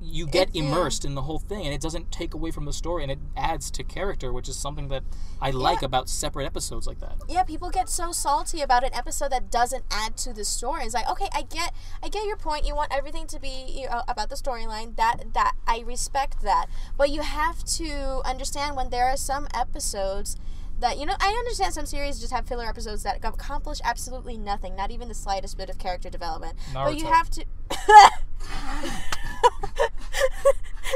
you 0.00 0.26
get 0.28 0.50
It- 0.50 0.54
yeah. 0.54 0.62
immersed 0.62 1.04
in 1.04 1.16
the 1.16 1.22
whole 1.22 1.40
thing 1.40 1.64
and 1.64 1.74
it 1.74 1.80
doesn't 1.80 2.12
take 2.12 2.32
away 2.32 2.52
from 2.52 2.66
the 2.66 2.72
story 2.72 3.02
and 3.02 3.10
it 3.10 3.18
adds 3.36 3.68
to 3.72 3.82
character 3.82 4.32
which 4.32 4.48
is 4.48 4.56
something 4.56 4.86
that 4.90 5.02
i 5.40 5.50
like 5.50 5.80
Yeah. 5.80 5.86
about 5.86 6.08
separate 6.08 6.46
episodes 6.46 6.86
like 6.86 7.00
that 7.00 7.16
yeah, 7.28 7.42
people 7.42 7.68
get 7.68 7.88
so 7.88 8.12
salty 8.12 8.60
about 8.62 8.84
an 8.84 8.94
episode 8.94 9.32
that 9.32 9.50
doesn't 9.50 9.84
add 9.90 10.16
to 10.18 10.32
the 10.32 10.44
story. 10.44 10.84
It's 10.84 10.94
like, 10.94 11.10
okay, 11.10 11.28
I 11.32 11.42
get, 11.42 11.74
I 12.02 12.08
get 12.08 12.24
your 12.26 12.36
point. 12.36 12.64
You 12.66 12.74
want 12.76 12.90
everything 12.96 13.26
to 13.26 13.38
be 13.40 13.66
you 13.68 13.86
know, 13.88 14.02
about 14.08 14.30
the 14.30 14.36
storyline. 14.36 14.96
That 14.96 15.34
that 15.34 15.54
I 15.66 15.80
respect 15.80 16.42
that, 16.42 16.66
but 16.96 17.10
you 17.10 17.20
have 17.22 17.64
to 17.80 18.22
understand 18.24 18.76
when 18.76 18.88
there 18.90 19.06
are 19.08 19.16
some 19.16 19.46
episodes 19.52 20.36
that 20.80 20.98
you 20.98 21.06
know. 21.06 21.14
I 21.20 21.30
understand 21.30 21.74
some 21.74 21.86
series 21.86 22.20
just 22.20 22.32
have 22.32 22.46
filler 22.46 22.66
episodes 22.66 23.02
that 23.02 23.24
accomplish 23.24 23.80
absolutely 23.84 24.36
nothing, 24.36 24.76
not 24.76 24.90
even 24.90 25.08
the 25.08 25.14
slightest 25.14 25.56
bit 25.56 25.70
of 25.70 25.78
character 25.78 26.10
development. 26.10 26.56
But 26.72 26.98
you 26.98 27.06
have 27.06 27.30
to. 27.30 27.44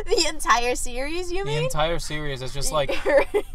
the 0.07 0.27
entire 0.29 0.75
series, 0.75 1.31
you 1.31 1.45
the 1.45 1.51
mean? 1.51 1.59
The 1.59 1.65
entire 1.65 1.99
series 1.99 2.43
is 2.43 2.53
just 2.53 2.73
like 2.73 2.91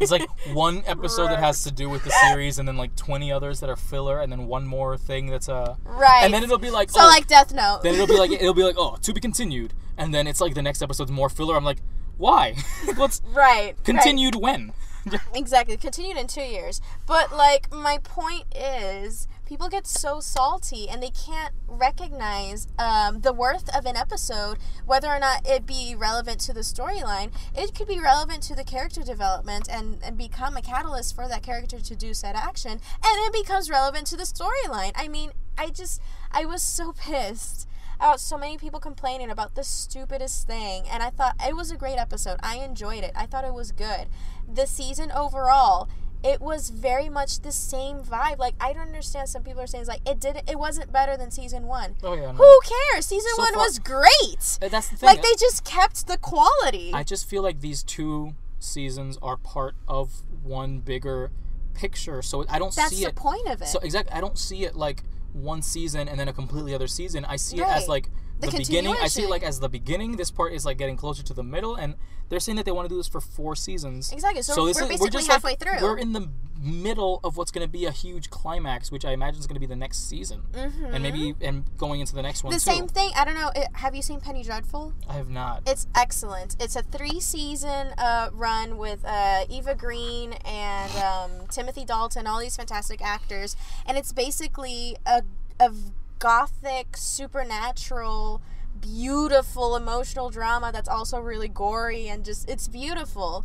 it's 0.00 0.10
like 0.10 0.28
one 0.52 0.82
episode 0.86 1.28
that 1.28 1.38
has 1.38 1.64
to 1.64 1.72
do 1.72 1.88
with 1.88 2.04
the 2.04 2.10
series 2.10 2.58
and 2.58 2.68
then 2.68 2.76
like 2.76 2.94
20 2.96 3.32
others 3.32 3.60
that 3.60 3.70
are 3.70 3.76
filler 3.76 4.20
and 4.20 4.30
then 4.30 4.46
one 4.46 4.66
more 4.66 4.96
thing 4.96 5.26
that's 5.26 5.48
uh 5.48 5.74
right. 5.84 6.22
and 6.24 6.32
then 6.32 6.42
it'll 6.42 6.58
be 6.58 6.70
like 6.70 6.90
so 6.90 7.00
oh, 7.00 7.06
like 7.06 7.26
Death 7.26 7.52
Note. 7.52 7.80
then 7.82 7.94
it'll 7.94 8.06
be 8.06 8.18
like 8.18 8.30
it'll 8.32 8.54
be 8.54 8.62
like 8.62 8.76
oh 8.78 8.96
to 9.02 9.12
be 9.12 9.20
continued 9.20 9.74
and 9.96 10.14
then 10.14 10.26
it's 10.26 10.40
like 10.40 10.54
the 10.54 10.62
next 10.62 10.82
episode's 10.82 11.10
more 11.10 11.28
filler 11.28 11.56
i'm 11.56 11.64
like 11.64 11.78
why 12.16 12.54
what's 12.96 13.22
right. 13.26 13.34
right. 13.34 13.84
continued 13.84 14.34
when 14.34 14.72
Exactly. 15.34 15.76
Continued 15.76 16.16
in 16.16 16.26
two 16.26 16.42
years. 16.42 16.80
But 17.06 17.32
like 17.32 17.72
my 17.72 17.98
point 17.98 18.44
is 18.54 19.28
people 19.46 19.68
get 19.68 19.86
so 19.86 20.20
salty 20.20 20.88
and 20.88 21.02
they 21.02 21.10
can't 21.10 21.54
recognize 21.66 22.68
um, 22.78 23.20
the 23.20 23.32
worth 23.32 23.74
of 23.74 23.86
an 23.86 23.96
episode, 23.96 24.58
whether 24.84 25.08
or 25.08 25.18
not 25.18 25.46
it 25.46 25.66
be 25.66 25.94
relevant 25.96 26.40
to 26.40 26.52
the 26.52 26.60
storyline. 26.60 27.30
It 27.56 27.74
could 27.74 27.88
be 27.88 27.98
relevant 27.98 28.42
to 28.44 28.54
the 28.54 28.64
character 28.64 29.02
development 29.02 29.68
and, 29.70 29.98
and 30.02 30.18
become 30.18 30.56
a 30.56 30.62
catalyst 30.62 31.14
for 31.14 31.28
that 31.28 31.42
character 31.42 31.80
to 31.80 31.96
do 31.96 32.12
said 32.12 32.36
action, 32.36 32.72
and 32.72 32.80
it 33.02 33.32
becomes 33.32 33.70
relevant 33.70 34.06
to 34.08 34.16
the 34.16 34.24
storyline. 34.24 34.92
I 34.94 35.08
mean, 35.08 35.30
I 35.56 35.70
just, 35.70 36.02
I 36.30 36.44
was 36.44 36.62
so 36.62 36.92
pissed 36.98 37.66
about 37.98 38.20
so 38.20 38.38
many 38.38 38.56
people 38.56 38.78
complaining 38.78 39.28
about 39.28 39.56
the 39.56 39.64
stupidest 39.64 40.46
thing 40.46 40.84
and 40.88 41.02
i 41.02 41.10
thought 41.10 41.34
it 41.44 41.56
was 41.56 41.72
a 41.72 41.76
great 41.76 41.98
episode 41.98 42.38
i 42.44 42.58
enjoyed 42.58 43.02
it 43.02 43.10
i 43.16 43.26
thought 43.26 43.44
it 43.44 43.52
was 43.52 43.72
good 43.72 44.06
the 44.52 44.66
season 44.66 45.10
overall 45.12 45.88
it 46.24 46.40
was 46.40 46.70
very 46.70 47.08
much 47.08 47.40
the 47.42 47.52
same 47.52 47.98
vibe 47.98 48.38
like 48.38 48.54
i 48.60 48.72
don't 48.72 48.86
understand 48.88 49.28
some 49.28 49.42
people 49.42 49.60
are 49.62 49.66
saying 49.68 49.82
it's 49.82 49.88
like 49.88 50.00
it 50.08 50.18
didn't 50.18 50.48
it 50.50 50.58
wasn't 50.58 50.90
better 50.92 51.16
than 51.16 51.30
season 51.30 51.66
one 51.66 51.94
Oh 52.02 52.14
yeah. 52.14 52.32
No. 52.32 52.32
who 52.32 52.58
cares 52.92 53.06
season 53.06 53.30
So 53.36 53.42
one 53.42 53.54
far- 53.54 53.62
was 53.64 53.78
great 53.78 54.58
That's 54.70 54.88
the 54.88 54.96
thing. 54.96 55.06
like 55.06 55.22
they 55.22 55.34
just 55.38 55.64
kept 55.64 56.06
the 56.08 56.16
quality 56.18 56.90
I 56.92 57.04
just 57.04 57.28
feel 57.28 57.42
like 57.42 57.60
these 57.60 57.82
two 57.84 58.34
seasons 58.58 59.16
are 59.22 59.36
part 59.36 59.76
of 59.86 60.22
one 60.42 60.80
bigger 60.80 61.30
picture. 61.74 62.22
So 62.22 62.44
I 62.48 62.58
don't 62.58 62.74
that's 62.74 62.96
see 62.96 63.04
the 63.04 63.10
it. 63.10 63.14
point 63.14 63.46
of 63.46 63.62
it 63.62 63.68
So 63.68 63.78
exactly, 63.78 64.12
I 64.12 64.20
don't 64.20 64.36
see 64.38 64.64
it 64.64 64.74
like 64.74 65.04
one 65.32 65.62
season 65.62 66.08
and 66.08 66.18
then 66.18 66.26
a 66.26 66.32
completely 66.32 66.74
other 66.74 66.88
season. 66.88 67.24
I 67.24 67.36
see 67.36 67.58
it 67.60 67.68
as 67.68 67.86
like 67.86 68.08
The 68.40 68.50
the, 68.50 68.58
beginning. 68.58 68.94
I 69.00 69.08
see 69.08 69.22
it 69.24 69.30
like 69.30 69.42
as 69.42 69.60
the 69.60 69.68
beginning. 69.68 70.16
This 70.16 70.30
part 70.30 70.52
is 70.52 70.64
like 70.64 70.78
getting 70.78 70.96
closer 70.96 71.22
to 71.24 71.34
the 71.34 71.42
middle, 71.42 71.74
and 71.74 71.94
they're 72.28 72.40
saying 72.40 72.56
that 72.56 72.64
they 72.64 72.72
want 72.72 72.88
to 72.88 72.92
do 72.94 72.96
this 72.98 73.08
for 73.08 73.20
four 73.20 73.56
seasons. 73.56 74.12
exactly 74.12 74.42
so, 74.42 74.66
this 74.66 74.76
we're 74.76 74.82
is- 74.84 74.88
basically 74.90 75.10
just 75.10 75.28
halfway 75.30 75.52
like, 75.52 75.60
through 75.60 75.82
We're 75.82 75.98
in 75.98 76.12
the 76.12 76.28
middle 76.60 77.20
of 77.22 77.36
what's 77.36 77.52
going 77.52 77.64
to 77.66 77.70
be 77.70 77.84
a 77.84 77.90
huge 77.92 78.30
climax, 78.30 78.90
which 78.90 79.04
I 79.04 79.12
imagine 79.12 79.38
is 79.40 79.46
going 79.46 79.54
to 79.54 79.60
be 79.60 79.66
the 79.66 79.76
next 79.76 80.08
season, 80.08 80.42
Mhm. 80.52 80.92
and 80.92 81.02
maybe 81.02 81.34
and 81.40 81.64
going 81.78 82.00
into 82.00 82.14
the 82.14 82.22
next 82.22 82.42
one 82.42 82.52
the 82.52 82.58
too. 82.58 82.64
same 82.64 82.88
thing 82.88 83.10
i 83.14 83.24
don't 83.24 83.36
know 83.36 83.50
it, 83.54 83.68
have 83.74 83.94
you 83.94 84.02
seen 84.02 84.18
penny 84.20 84.42
dreadful 84.42 84.92
I 85.08 85.12
have 85.14 85.28
not. 85.30 85.62
It's 85.66 85.86
excellent. 85.94 86.56
It's 86.60 86.74
a 86.76 86.82
three 86.82 87.20
season 87.20 87.94
uh, 87.96 88.30
run 88.32 88.76
with 88.76 89.04
uh, 89.04 89.44
Eva 89.48 89.74
Green 89.76 90.32
and 90.44 90.92
um, 90.96 91.46
Timothy 91.48 91.84
Dalton, 91.84 92.26
all 92.26 92.40
these 92.40 92.56
fantastic 92.56 93.00
actors, 93.02 93.56
and 93.86 93.96
it's 93.96 94.12
basically 94.12 94.96
a, 95.06 95.22
a 95.60 95.70
gothic, 96.18 96.96
supernatural, 96.96 98.42
beautiful, 98.80 99.76
emotional 99.76 100.30
drama 100.30 100.70
that's 100.72 100.88
also 100.88 101.18
really 101.20 101.48
gory 101.48 102.08
and 102.08 102.24
just 102.24 102.48
it's 102.48 102.68
beautiful. 102.68 103.44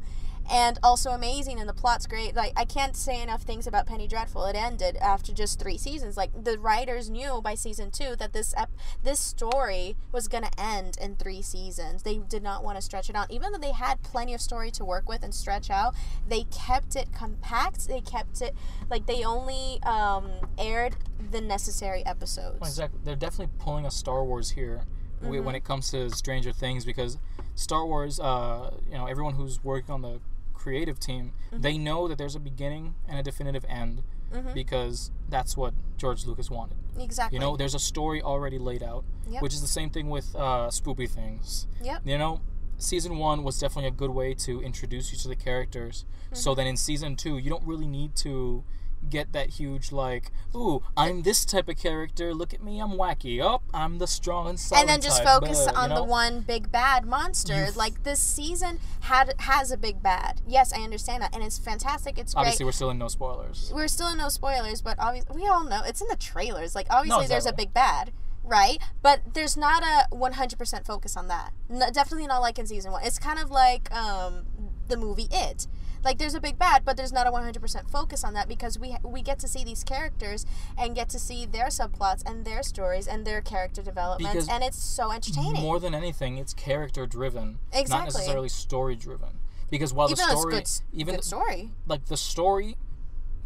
And 0.51 0.77
also 0.83 1.11
amazing, 1.11 1.59
and 1.59 1.67
the 1.69 1.73
plot's 1.73 2.05
great. 2.05 2.35
Like 2.35 2.53
I 2.55 2.65
can't 2.65 2.95
say 2.95 3.21
enough 3.21 3.41
things 3.43 3.65
about 3.65 3.87
Penny 3.87 4.07
Dreadful. 4.07 4.45
It 4.45 4.55
ended 4.55 4.97
after 4.97 5.31
just 5.33 5.59
three 5.59 5.77
seasons. 5.77 6.17
Like 6.17 6.31
the 6.43 6.59
writers 6.59 7.09
knew 7.09 7.41
by 7.41 7.55
season 7.55 7.91
two 7.91 8.15
that 8.17 8.33
this 8.33 8.53
ep- 8.57 8.71
this 9.03 9.19
story 9.19 9.95
was 10.11 10.27
gonna 10.27 10.51
end 10.57 10.97
in 11.01 11.15
three 11.15 11.41
seasons. 11.41 12.03
They 12.03 12.17
did 12.17 12.43
not 12.43 12.63
want 12.63 12.77
to 12.77 12.81
stretch 12.81 13.09
it 13.09 13.15
out, 13.15 13.31
even 13.31 13.51
though 13.51 13.57
they 13.57 13.71
had 13.71 14.03
plenty 14.03 14.33
of 14.33 14.41
story 14.41 14.69
to 14.71 14.85
work 14.85 15.07
with 15.07 15.23
and 15.23 15.33
stretch 15.33 15.69
out. 15.69 15.95
They 16.27 16.43
kept 16.45 16.95
it 16.95 17.13
compact. 17.13 17.87
They 17.87 18.01
kept 18.01 18.41
it 18.41 18.53
like 18.89 19.05
they 19.05 19.23
only 19.23 19.81
um, 19.83 20.29
aired 20.57 20.95
the 21.31 21.41
necessary 21.41 22.05
episodes. 22.05 22.59
Well, 22.59 22.69
exactly. 22.69 22.99
They're 23.03 23.15
definitely 23.15 23.53
pulling 23.59 23.85
a 23.85 23.91
Star 23.91 24.23
Wars 24.23 24.51
here 24.51 24.81
Mm-hmm. 25.23 25.45
when 25.45 25.55
it 25.55 25.63
comes 25.63 25.89
to 25.91 26.09
Stranger 26.09 26.51
Things 26.51 26.83
because 26.83 27.17
Star 27.55 27.85
Wars, 27.85 28.19
uh, 28.19 28.71
you 28.91 28.97
know, 28.97 29.05
everyone 29.05 29.35
who's 29.35 29.63
working 29.63 29.93
on 29.93 30.01
the 30.01 30.19
creative 30.63 30.99
team, 30.99 31.33
Mm-hmm. 31.51 31.61
they 31.61 31.77
know 31.77 32.07
that 32.07 32.17
there's 32.17 32.35
a 32.35 32.39
beginning 32.39 32.95
and 33.07 33.19
a 33.19 33.23
definitive 33.23 33.65
end 33.67 34.01
Mhm. 34.31 34.53
because 34.53 35.11
that's 35.29 35.55
what 35.57 35.73
George 35.97 36.25
Lucas 36.25 36.49
wanted. 36.49 36.77
Exactly. 36.97 37.35
You 37.35 37.39
know, 37.39 37.55
there's 37.57 37.75
a 37.75 37.79
story 37.79 38.21
already 38.21 38.57
laid 38.57 38.81
out, 38.81 39.03
Yep. 39.29 39.41
which 39.43 39.53
is 39.53 39.61
the 39.61 39.67
same 39.79 39.89
thing 39.89 40.09
with 40.09 40.27
uh, 40.35 40.69
Spoopy 40.79 41.07
Things. 41.09 41.67
Yep. 41.83 42.01
You 42.05 42.17
know, 42.17 42.41
season 42.77 43.17
one 43.17 43.43
was 43.43 43.59
definitely 43.59 43.89
a 43.89 43.97
good 44.03 44.09
way 44.11 44.33
to 44.45 44.61
introduce 44.61 45.11
you 45.11 45.17
to 45.19 45.27
the 45.27 45.35
characters. 45.35 46.05
Mm-hmm. 46.25 46.35
So 46.35 46.55
then 46.55 46.65
in 46.67 46.77
season 46.77 47.15
two, 47.15 47.37
you 47.37 47.49
don't 47.49 47.65
really 47.67 47.87
need 47.87 48.15
to 48.27 48.63
get 49.09 49.33
that 49.33 49.51
huge 49.51 49.91
like, 49.91 50.31
ooh, 50.55 50.83
I'm 50.95 51.23
this 51.23 51.45
type 51.45 51.69
of 51.69 51.77
character. 51.77 52.33
Look 52.33 52.53
at 52.53 52.63
me, 52.63 52.79
I'm 52.79 52.91
wacky. 52.91 53.41
Oh, 53.43 53.61
I'm 53.73 53.97
the 53.97 54.07
strong 54.07 54.47
and 54.49 54.59
silent 54.59 54.81
and 54.81 54.89
then 54.89 55.01
just 55.01 55.23
type. 55.23 55.41
focus 55.41 55.65
But, 55.65 55.73
you 55.73 55.79
on 55.79 55.89
the 55.89 56.03
one 56.03 56.41
big 56.41 56.71
bad 56.71 57.05
monster. 57.05 57.55
You 57.55 57.61
f- 57.63 57.75
like 57.75 58.03
this 58.03 58.19
season 58.19 58.79
had 59.01 59.33
has 59.39 59.71
a 59.71 59.77
big 59.77 60.01
bad. 60.01 60.41
Yes, 60.47 60.73
I 60.73 60.81
understand 60.81 61.23
that, 61.23 61.33
and 61.33 61.43
it's 61.43 61.57
fantastic. 61.57 62.17
It's 62.17 62.33
great. 62.33 62.41
Obviously, 62.41 62.65
we're 62.65 62.71
still 62.71 62.89
in 62.89 62.97
no 62.97 63.07
spoilers. 63.07 63.71
We're 63.73 63.87
still 63.87 64.09
in 64.09 64.17
no 64.17 64.29
spoilers, 64.29 64.81
but 64.81 64.97
obviously 64.99 65.35
we 65.35 65.47
all 65.47 65.63
know 65.63 65.81
it's 65.85 66.01
in 66.01 66.07
the 66.07 66.15
trailers. 66.15 66.75
Like 66.75 66.87
obviously 66.89 67.27
there's 67.27 67.45
a 67.45 67.53
big 67.53 67.73
bad, 67.73 68.11
right? 68.43 68.77
But 69.01 69.33
there's 69.33 69.57
not 69.57 69.83
a 69.83 70.07
100% 70.15 70.85
focus 70.85 71.17
on 71.17 71.27
that. 71.27 71.53
No, 71.69 71.89
definitely 71.91 72.27
not 72.27 72.39
like 72.39 72.59
in 72.59 72.67
season 72.67 72.91
one. 72.91 73.03
It's 73.03 73.19
kind 73.19 73.39
of 73.39 73.51
like 73.51 73.93
um, 73.93 74.45
the 74.87 74.97
movie 74.97 75.27
It. 75.31 75.67
Like 76.03 76.17
there's 76.17 76.33
a 76.35 76.41
big 76.41 76.57
bad, 76.59 76.83
but 76.83 76.97
there's 76.97 77.13
not 77.13 77.27
a 77.27 77.31
100% 77.31 77.89
focus 77.89 78.23
on 78.23 78.33
that 78.33 78.47
because 78.47 78.77
we 78.77 78.95
we 79.03 79.21
get 79.21 79.39
to 79.39 79.47
see 79.47 79.63
these 79.63 79.83
characters 79.83 80.45
and 80.77 80.95
get 80.95 81.09
to 81.09 81.19
see 81.19 81.45
their 81.45 81.67
subplots 81.67 82.23
and 82.29 82.45
their 82.45 82.61
stories 82.63 83.07
and 83.07 83.25
their 83.25 83.41
character 83.41 83.81
developments, 83.81 84.33
Because 84.33 84.49
and 84.49 84.63
it's 84.63 84.77
so 84.77 85.11
entertaining. 85.11 85.61
More 85.61 85.79
than 85.79 85.95
anything, 85.95 86.37
it's 86.37 86.53
character 86.53 87.05
driven, 87.05 87.59
not 87.89 88.05
necessarily 88.05 88.49
story 88.49 88.95
driven. 88.95 89.39
Because 89.69 89.93
while 89.93 90.07
even 90.11 90.17
the 90.27 90.35
story, 90.37 90.55
it's 90.57 90.79
good, 90.91 90.99
even 90.99 91.15
good 91.15 91.23
story. 91.23 91.71
like 91.87 92.05
the 92.05 92.17
story 92.17 92.77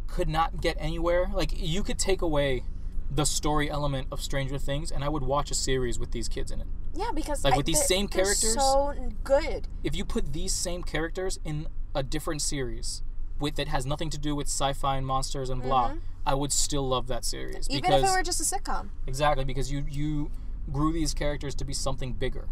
could 0.08 0.28
not 0.28 0.60
get 0.62 0.76
anywhere. 0.80 1.30
Like 1.34 1.52
you 1.56 1.84
could 1.84 2.00
take 2.00 2.22
away 2.22 2.64
the 3.10 3.26
story 3.26 3.70
element 3.70 4.08
of 4.12 4.20
Stranger 4.22 4.58
Things, 4.58 4.92
and 4.92 5.04
I 5.04 5.10
would 5.10 5.24
watch 5.24 5.52
a 5.52 5.54
series 5.54 5.98
with 5.98 6.12
these 6.12 6.28
kids 6.28 6.52
in 6.52 6.60
it. 6.60 6.68
Yeah, 6.94 7.12
because 7.14 7.44
Like, 7.44 7.54
I- 7.54 7.58
with 7.58 7.66
these 7.66 7.86
same 7.86 8.08
characters? 8.08 8.56
so 8.56 8.94
good. 9.24 9.68
If 9.84 9.96
you 9.96 10.04
put 10.04 10.34
these 10.34 10.52
same 10.54 10.84
characters 10.84 11.40
in 11.46 11.68
a 11.96 12.04
different 12.04 12.42
series 12.42 13.04
with 13.40 13.56
that 13.56 13.68
has 13.68 13.86
nothing 13.86 14.10
to 14.10 14.18
do 14.18 14.36
with 14.36 14.48
sci-fi 14.48 14.98
and 14.98 15.06
monsters 15.06 15.50
and 15.50 15.62
blah, 15.62 15.94
I 16.26 16.34
would 16.34 16.52
still 16.52 16.88
love 16.88 17.08
that 17.08 17.24
series 17.24 17.68
Mm-hmm. 17.68 17.72
Even 17.78 17.82
because 17.92 18.04
if 18.04 18.10
it 18.10 18.12
were 18.12 18.24
just 18.24 18.42
a 18.42 18.56
sitcom. 18.56 18.90
exactly 19.06 19.44
because 19.46 19.72
you 19.72 19.86
you 19.90 20.32
grew 20.72 20.92
these 20.92 21.14
characters 21.14 21.56
to 21.56 21.66
be 21.66 21.74
something 21.74 22.14
bigger. 22.14 22.48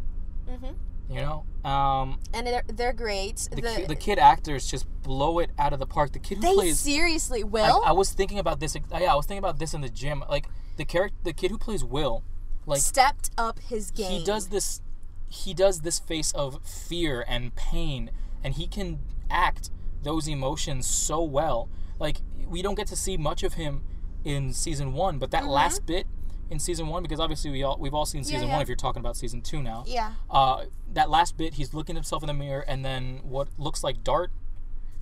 hmm 0.47 0.67
You 1.09 1.21
know, 1.21 1.45
um, 1.69 2.19
and 2.33 2.47
they're, 2.47 2.63
they're 2.67 2.93
great. 2.93 3.47
the, 3.51 3.61
The- 3.61 3.75
ki- 3.75 3.86
the 3.86 3.95
kid 3.95 4.19
actors 4.19 4.65
just 4.67 4.86
blow 5.03 5.39
it 5.39 5.49
out 5.59 5.73
of 5.73 5.79
the 5.79 5.86
park. 5.88 6.13
The 6.13 6.19
kid 6.19 6.36
who 6.38 6.41
they 6.41 6.53
plays 6.53 6.79
seriously 6.79 7.41
I, 7.41 7.45
will. 7.45 7.81
I 7.86 7.91
was 7.91 8.11
thinking 8.13 8.39
about 8.39 8.59
this. 8.59 8.75
Yeah, 8.75 9.11
I 9.13 9.15
was 9.15 9.25
thinking 9.25 9.43
about 9.43 9.59
this 9.59 9.73
in 9.73 9.81
the 9.81 9.89
gym. 9.89 10.23
Like 10.29 10.47
the 10.77 10.86
character, 10.86 11.17
the 11.23 11.33
kid 11.33 11.51
who 11.51 11.57
plays 11.57 11.83
Will, 11.83 12.23
like 12.65 12.79
stepped 12.81 13.29
up 13.38 13.59
his 13.59 13.91
game. 13.91 14.11
he 14.19 14.23
does 14.23 14.47
this. 14.47 14.81
He 15.27 15.53
does 15.53 15.81
this 15.81 15.99
face 15.99 16.31
of 16.33 16.65
fear 16.65 17.23
and 17.27 17.53
pain, 17.55 18.09
and 18.43 18.53
he 18.53 18.65
can 18.67 18.99
act 19.30 19.69
those 20.03 20.28
emotions 20.28 20.86
so 20.88 21.21
well. 21.23 21.69
Like 21.99 22.17
we 22.47 22.61
don't 22.61 22.76
get 22.76 22.88
to 22.88 22.95
see 22.95 23.17
much 23.17 23.43
of 23.43 23.53
him 23.55 23.82
in 24.23 24.53
season 24.53 24.93
one, 24.93 25.17
but 25.19 25.32
that 25.32 25.43
Mm-hmm. 25.43 25.51
last 25.51 25.86
bit 25.86 26.07
in 26.49 26.59
season 26.59 26.88
one, 26.88 27.01
because 27.01 27.19
obviously 27.19 27.49
we 27.51 27.63
all 27.63 27.78
we've 27.80 27.93
all 27.93 28.05
seen 28.05 28.23
season 28.23 28.47
yeah. 28.47 28.53
one. 28.53 28.61
If 28.61 28.67
you're 28.67 28.76
talking 28.76 28.99
about 28.99 29.17
season 29.17 29.41
two 29.41 29.61
now, 29.63 29.84
Yeah. 29.88 30.11
uh, 30.30 30.65
that 30.93 31.09
last 31.09 31.38
bit, 31.38 31.55
he's 31.55 31.73
looking 31.73 31.95
at 31.95 31.99
himself 31.99 32.21
in 32.23 32.28
the 32.28 32.34
mirror, 32.34 32.61
and 32.67 32.84
then 32.86 33.21
what 33.23 33.47
looks 33.57 33.84
like 33.84 34.03
dart 34.03 34.32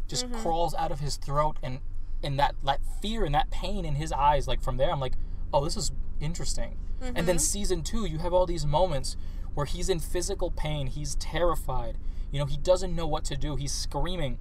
just 0.08 0.26
Mm-hmm. 0.26 0.42
crawls 0.42 0.74
out 0.76 0.92
of 0.92 1.00
his 1.00 1.18
throat, 1.18 1.58
and 1.64 1.80
and 2.24 2.40
that 2.40 2.56
that 2.64 2.80
fear 3.02 3.26
and 3.26 3.36
that 3.36 3.50
pain 3.52 3.84
in 3.84 3.96
his 3.96 4.12
eyes, 4.14 4.48
like 4.48 4.62
from 4.62 4.78
there, 4.78 4.92
I'm 4.92 5.00
like, 5.02 5.14
oh, 5.54 5.64
this 5.66 5.76
is 5.78 5.92
interesting. 6.22 6.78
And 7.02 7.18
Mm-hmm. 7.18 7.26
then 7.26 7.40
season 7.40 7.84
two, 7.84 8.06
you 8.06 8.20
have 8.20 8.32
all 8.34 8.46
these 8.46 8.66
moments 8.66 9.18
where 9.54 9.66
he's 9.66 9.90
in 9.90 10.00
physical 10.00 10.50
pain, 10.50 10.88
he's 10.88 11.16
terrified, 11.16 11.98
you 12.34 12.40
know, 12.40 12.46
he 12.46 12.58
doesn't 12.58 12.94
know 12.96 13.08
what 13.08 13.24
to 13.26 13.38
do, 13.38 13.56
he's 13.56 13.72
screaming, 13.72 14.40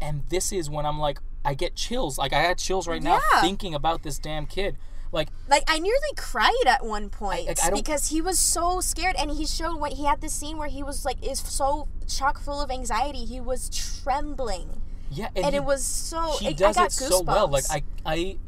and 0.00 0.22
this 0.30 0.52
is 0.52 0.70
when 0.70 0.86
I'm 0.86 0.98
like, 0.98 1.18
I 1.44 1.54
get 1.54 1.74
chills, 1.74 2.16
like 2.16 2.32
I 2.32 2.38
had 2.40 2.56
chills 2.56 2.86
right 2.88 3.02
now 3.02 3.20
Yeah. 3.34 3.40
thinking 3.42 3.74
about 3.74 4.04
this 4.04 4.18
damn 4.18 4.46
kid, 4.46 4.76
like 5.10 5.28
Like 5.48 5.64
I 5.66 5.78
nearly 5.80 6.14
cried 6.16 6.64
at 6.66 6.84
one 6.86 7.10
point 7.10 7.48
I 7.50 7.54
don't- 7.70 7.74
because 7.76 8.08
he 8.08 8.20
was 8.22 8.38
so 8.38 8.80
scared, 8.80 9.16
and 9.18 9.30
he 9.32 9.44
showed 9.44 9.78
what 9.80 9.94
he 9.94 10.04
had 10.04 10.20
this 10.20 10.32
scene 10.32 10.56
where 10.56 10.68
he 10.68 10.82
was 10.84 11.04
like 11.04 11.22
is 11.22 11.40
so 11.40 11.88
chock 12.06 12.38
full 12.40 12.60
of 12.62 12.70
anxiety. 12.70 13.24
He 13.24 13.40
was 13.40 13.68
trembling, 13.70 14.80
yeah, 15.10 15.28
and, 15.34 15.46
he- 15.46 15.56
it 15.56 15.64
was 15.64 15.82
so. 15.84 16.36
he 16.38 16.48
I- 16.48 16.52
does 16.52 16.76
I 16.76 16.80
got 16.82 16.86
it 16.86 16.92
so 16.92 17.22
well. 17.22 17.48
Like. 17.48 17.64
I, 17.70 17.82
I, 18.06 18.38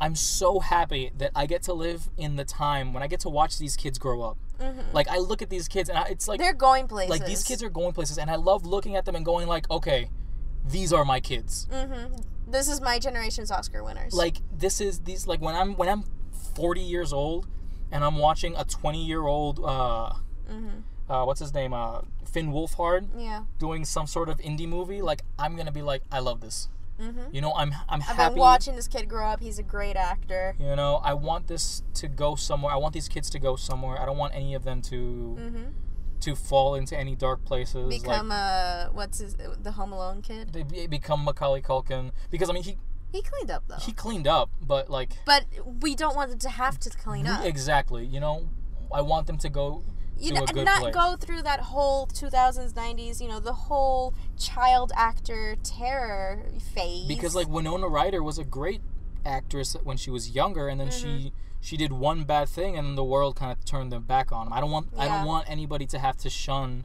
I'm 0.00 0.16
so 0.16 0.58
happy 0.58 1.12
that 1.18 1.30
I 1.36 1.46
get 1.46 1.62
to 1.62 1.72
live 1.72 2.10
in 2.18 2.34
the 2.34 2.44
time 2.44 2.92
when 2.92 3.02
I 3.02 3.06
get 3.06 3.20
to 3.20 3.28
watch 3.28 3.58
these 3.58 3.76
kids 3.76 3.96
grow 3.96 4.22
up. 4.22 4.36
Like 4.92 5.08
I 5.08 5.18
look 5.18 5.42
at 5.42 5.50
these 5.50 5.68
kids 5.68 5.88
and 5.88 5.98
I, 5.98 6.04
it's 6.04 6.28
like 6.28 6.38
Mm-hmm. 6.38 6.44
they're 6.44 6.54
going 6.54 6.88
places. 6.88 7.10
like 7.10 7.26
these 7.26 7.42
kids 7.42 7.62
are 7.62 7.68
going 7.70 7.92
places, 7.92 8.18
and 8.18 8.30
I 8.30 8.36
love 8.36 8.64
looking 8.64 8.96
at 8.96 9.04
them 9.04 9.14
and 9.16 9.24
going 9.24 9.46
like, 9.48 9.70
okay, 9.70 10.10
these 10.64 10.92
are 10.92 11.04
my 11.04 11.20
kids. 11.20 11.68
Mm-hmm. 11.72 12.16
This 12.50 12.68
is 12.68 12.80
my 12.80 12.98
generation's 12.98 13.50
Oscar 13.50 13.82
winners. 13.84 14.12
Like 14.14 14.38
this 14.56 14.80
is 14.80 15.00
these 15.00 15.26
like 15.26 15.40
when 15.40 15.54
I'm 15.54 15.74
when 15.76 15.88
I'm 15.88 16.04
40 16.54 16.80
years 16.80 17.12
old 17.12 17.46
and 17.90 18.04
I'm 18.04 18.16
watching 18.18 18.54
a 18.56 18.64
20 18.64 19.04
year 19.04 19.22
old 19.26 19.60
uh, 19.64 20.12
Mm-hmm. 20.50 21.10
uh, 21.10 21.24
what's 21.24 21.40
his 21.40 21.54
name 21.54 21.72
uh, 21.72 22.00
Finn 22.30 22.52
Wolfhard 22.52 23.08
yeah. 23.16 23.44
doing 23.58 23.84
some 23.84 24.06
sort 24.06 24.28
of 24.28 24.38
indie 24.38 24.68
movie. 24.68 25.00
Like 25.02 25.22
I'm 25.38 25.56
gonna 25.56 25.72
be 25.72 25.82
like, 25.82 26.02
I 26.12 26.18
love 26.20 26.40
this. 26.42 26.68
Mm-hmm. 27.00 27.34
You 27.34 27.40
know, 27.40 27.52
I'm 27.54 27.72
I'm 27.88 28.00
I've 28.02 28.16
happy. 28.16 28.34
been 28.34 28.38
watching 28.40 28.76
this 28.76 28.86
kid 28.88 29.08
grow 29.08 29.26
up. 29.26 29.40
He's 29.40 29.58
a 29.58 29.62
great 29.62 29.96
actor. 29.96 30.54
You 30.60 30.76
know, 30.76 31.00
I 31.02 31.14
want 31.14 31.46
this 31.48 31.82
to 31.94 32.08
go 32.08 32.34
somewhere. 32.36 32.72
I 32.72 32.76
want 32.76 32.94
these 32.94 33.08
kids 33.08 33.28
to 33.30 33.38
go 33.38 33.56
somewhere. 33.56 34.00
I 34.00 34.06
don't 34.06 34.16
want 34.18 34.34
any 34.34 34.54
of 34.54 34.64
them 34.64 34.80
to 34.82 35.36
Mm-hmm. 35.40 35.62
to 36.20 36.34
fall 36.36 36.74
into 36.74 36.96
any 36.96 37.14
dark 37.16 37.44
places. 37.44 37.88
Become 37.88 38.28
like 38.28 38.38
uh, 38.38 38.88
what's 38.92 39.18
his 39.18 39.36
the 39.62 39.72
Home 39.72 39.92
Alone 39.92 40.22
kid? 40.22 40.52
they 40.52 40.86
become 40.86 41.24
Macaulay 41.24 41.60
Culkin 41.62 42.12
because 42.30 42.48
I 42.48 42.52
mean 42.52 42.62
he 42.62 42.78
He 43.12 43.22
cleaned 43.22 43.50
up 43.50 43.64
though. 43.68 43.76
he 43.76 43.92
cleaned 43.92 44.26
up, 44.28 44.50
but 44.60 44.88
like 44.88 45.18
but 45.26 45.44
we 45.82 45.94
don't 45.94 46.14
want 46.16 46.30
them 46.30 46.38
to 46.40 46.48
have 46.50 46.78
to 46.80 46.90
clean 46.90 47.26
up. 47.26 47.44
exactly. 47.44 48.06
You 48.06 48.20
know, 48.20 48.48
I 48.92 49.00
want 49.02 49.26
them 49.26 49.38
to 49.38 49.48
go 49.48 49.82
you 50.18 50.32
know, 50.32 50.44
and 50.48 50.64
not 50.64 50.80
place. 50.80 50.94
go 50.94 51.16
through 51.16 51.42
that 51.42 51.60
whole 51.60 52.06
2000s 52.06 52.72
90s 52.72 53.20
you 53.20 53.28
know 53.28 53.40
the 53.40 53.52
whole 53.52 54.14
child 54.38 54.92
actor 54.96 55.56
terror 55.62 56.44
phase 56.74 57.06
because 57.08 57.34
like 57.34 57.48
Winona 57.48 57.88
Ryder 57.88 58.22
was 58.22 58.38
a 58.38 58.44
great 58.44 58.80
actress 59.26 59.74
when 59.84 59.96
she 59.96 60.10
was 60.10 60.30
younger, 60.30 60.68
and 60.68 60.80
then 60.80 60.90
she 60.90 61.06
Mm-hmm. 61.06 61.28
she 61.60 61.76
did 61.76 61.92
one 61.92 62.24
bad 62.24 62.48
thing, 62.48 62.76
and 62.76 62.86
then 62.86 62.94
the 62.94 63.04
world 63.04 63.36
kind 63.36 63.50
of 63.52 63.64
turned 63.64 63.90
them 63.90 64.02
back 64.04 64.30
on 64.32 64.46
them. 64.46 64.52
I 64.52 64.60
don't 64.60 64.70
want 64.70 64.88
I 64.98 65.08
don't 65.08 65.26
want 65.26 65.48
anybody 65.50 65.86
to 65.86 65.98
have 65.98 66.16
to 66.18 66.30
shun. 66.30 66.84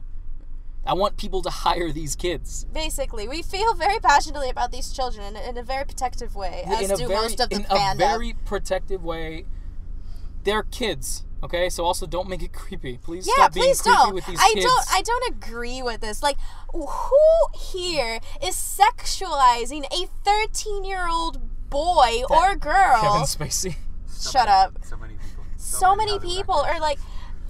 I 0.86 0.94
want 0.94 1.18
people 1.18 1.42
to 1.42 1.50
hire 1.66 1.92
these 1.92 2.16
kids 2.16 2.64
basically 2.72 3.28
we 3.28 3.42
feel 3.42 3.74
very 3.74 3.98
passionately 3.98 4.48
about 4.48 4.72
these 4.72 4.90
children 4.90 5.36
in, 5.36 5.42
in 5.50 5.58
a 5.58 5.62
very 5.62 5.84
protective 5.84 6.34
way 6.34 6.62
as 6.66 6.80
in 6.86 6.90
a 6.90 6.96
do 6.96 7.06
very 7.06 7.20
most 7.20 7.38
of 7.40 7.50
the 7.50 7.56
fans. 7.56 7.68
in 7.70 7.76
fandom 7.76 7.94
a 7.94 7.98
very 7.98 8.32
protective 8.46 9.04
way. 9.04 9.44
They're 10.44 10.62
kids, 10.62 11.24
okay? 11.42 11.68
So 11.68 11.84
also 11.84 12.06
don't 12.06 12.28
make 12.28 12.42
it 12.42 12.52
creepy. 12.52 12.98
Please 12.98 13.26
yeah, 13.26 13.34
stop 13.34 13.54
being 13.54 13.66
please 13.66 13.82
creepy 13.82 13.96
don't. 13.96 14.14
with 14.14 14.26
these 14.26 14.38
I 14.40 14.52
kids. 14.54 14.66
don't. 14.66 14.84
I 14.92 15.02
don't 15.02 15.28
agree 15.36 15.82
with 15.82 16.00
this. 16.00 16.22
Like, 16.22 16.36
who 16.72 17.18
here 17.58 18.20
is 18.42 18.54
sexualizing 18.56 19.84
a 19.92 20.06
thirteen-year-old 20.24 21.70
boy 21.70 22.22
or 22.30 22.56
girl? 22.56 23.00
Kevin 23.00 23.22
Spacey. 23.22 23.76
So 24.06 24.30
Shut 24.32 24.46
many- 24.46 24.50
up. 24.58 24.78
So 24.84 24.96
many 24.96 25.14
people. 25.14 25.44
so 25.56 25.96
many 25.96 26.12
other 26.12 26.20
people 26.26 26.54
are 26.56 26.80
like 26.80 26.98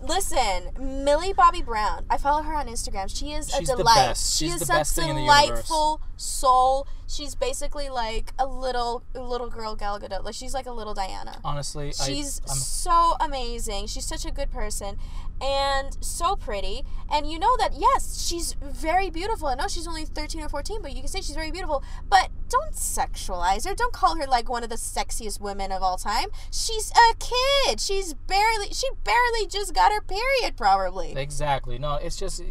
listen 0.03 0.71
millie 1.05 1.33
bobby 1.33 1.63
brown 1.63 2.05
i 2.09 2.17
follow 2.17 2.43
her 2.43 2.55
on 2.55 2.67
instagram 2.67 3.15
she 3.15 3.33
is 3.33 3.51
She's 3.51 3.69
a 3.69 3.73
the 3.73 3.79
delight 3.79 4.17
she 4.17 4.47
She's 4.47 4.55
is 4.55 4.61
the 4.61 4.67
such 4.67 4.77
best 4.77 4.97
thing 4.97 5.11
in 5.11 5.17
the 5.17 5.23
delightful 5.23 6.01
soul 6.17 6.87
she's 7.07 7.35
basically 7.35 7.89
like 7.89 8.33
a 8.39 8.47
little 8.47 9.03
little 9.15 9.51
girl 9.51 9.77
gal 9.77 9.99
gadot 10.01 10.25
like 10.25 10.35
she's 10.35 10.55
like 10.55 10.67
a 10.67 10.73
little 10.73 10.95
diana 10.95 11.41
Honestly, 11.45 11.93
She's 11.93 12.41
I, 12.49 12.55
so 12.55 13.15
amazing. 13.21 13.87
She's 13.87 14.07
such 14.07 14.25
a 14.25 14.31
good 14.31 14.51
person 14.51 14.99
and 15.41 15.97
so 16.01 16.37
pretty. 16.37 16.83
And 17.11 17.31
you 17.31 17.39
know 17.39 17.57
that, 17.59 17.73
yes, 17.77 18.27
she's 18.27 18.55
very 18.63 19.11
beautiful. 19.11 19.49
I 19.49 19.55
know 19.55 19.69
she's 19.69 19.87
only 19.87 20.05
13 20.05 20.43
or 20.43 20.49
14, 20.49 20.83
but 20.83 20.93
you 20.93 21.01
can 21.01 21.09
say 21.09 21.21
she's 21.21 21.35
very 21.35 21.51
beautiful. 21.51 21.83
But 22.09 22.31
don't 22.51 22.75
sexualize 22.75 23.67
her. 23.67 23.75
Don't 23.75 23.93
call 23.93 24.17
her 24.17 24.27
like 24.27 24.49
one 24.49 24.63
of 24.63 24.69
the 24.69 24.77
sexiest 24.77 25.41
women 25.41 25.73
of 25.73 25.83
all 25.83 25.97
time. 25.97 26.29
She's 26.51 26.91
a 26.91 27.15
kid. 27.17 27.81
She's 27.81 28.13
barely, 28.15 28.69
she 28.73 28.89
barely 29.05 29.47
just 29.47 29.75
got 29.75 29.93
her 29.93 30.01
period, 30.01 30.57
probably. 30.57 31.17
Exactly. 31.17 31.79
No, 31.79 31.95
it's 31.95 32.17
just 32.17 32.43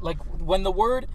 like 0.00 0.18
when 0.38 0.62
the 0.62 0.72
word 0.72 1.06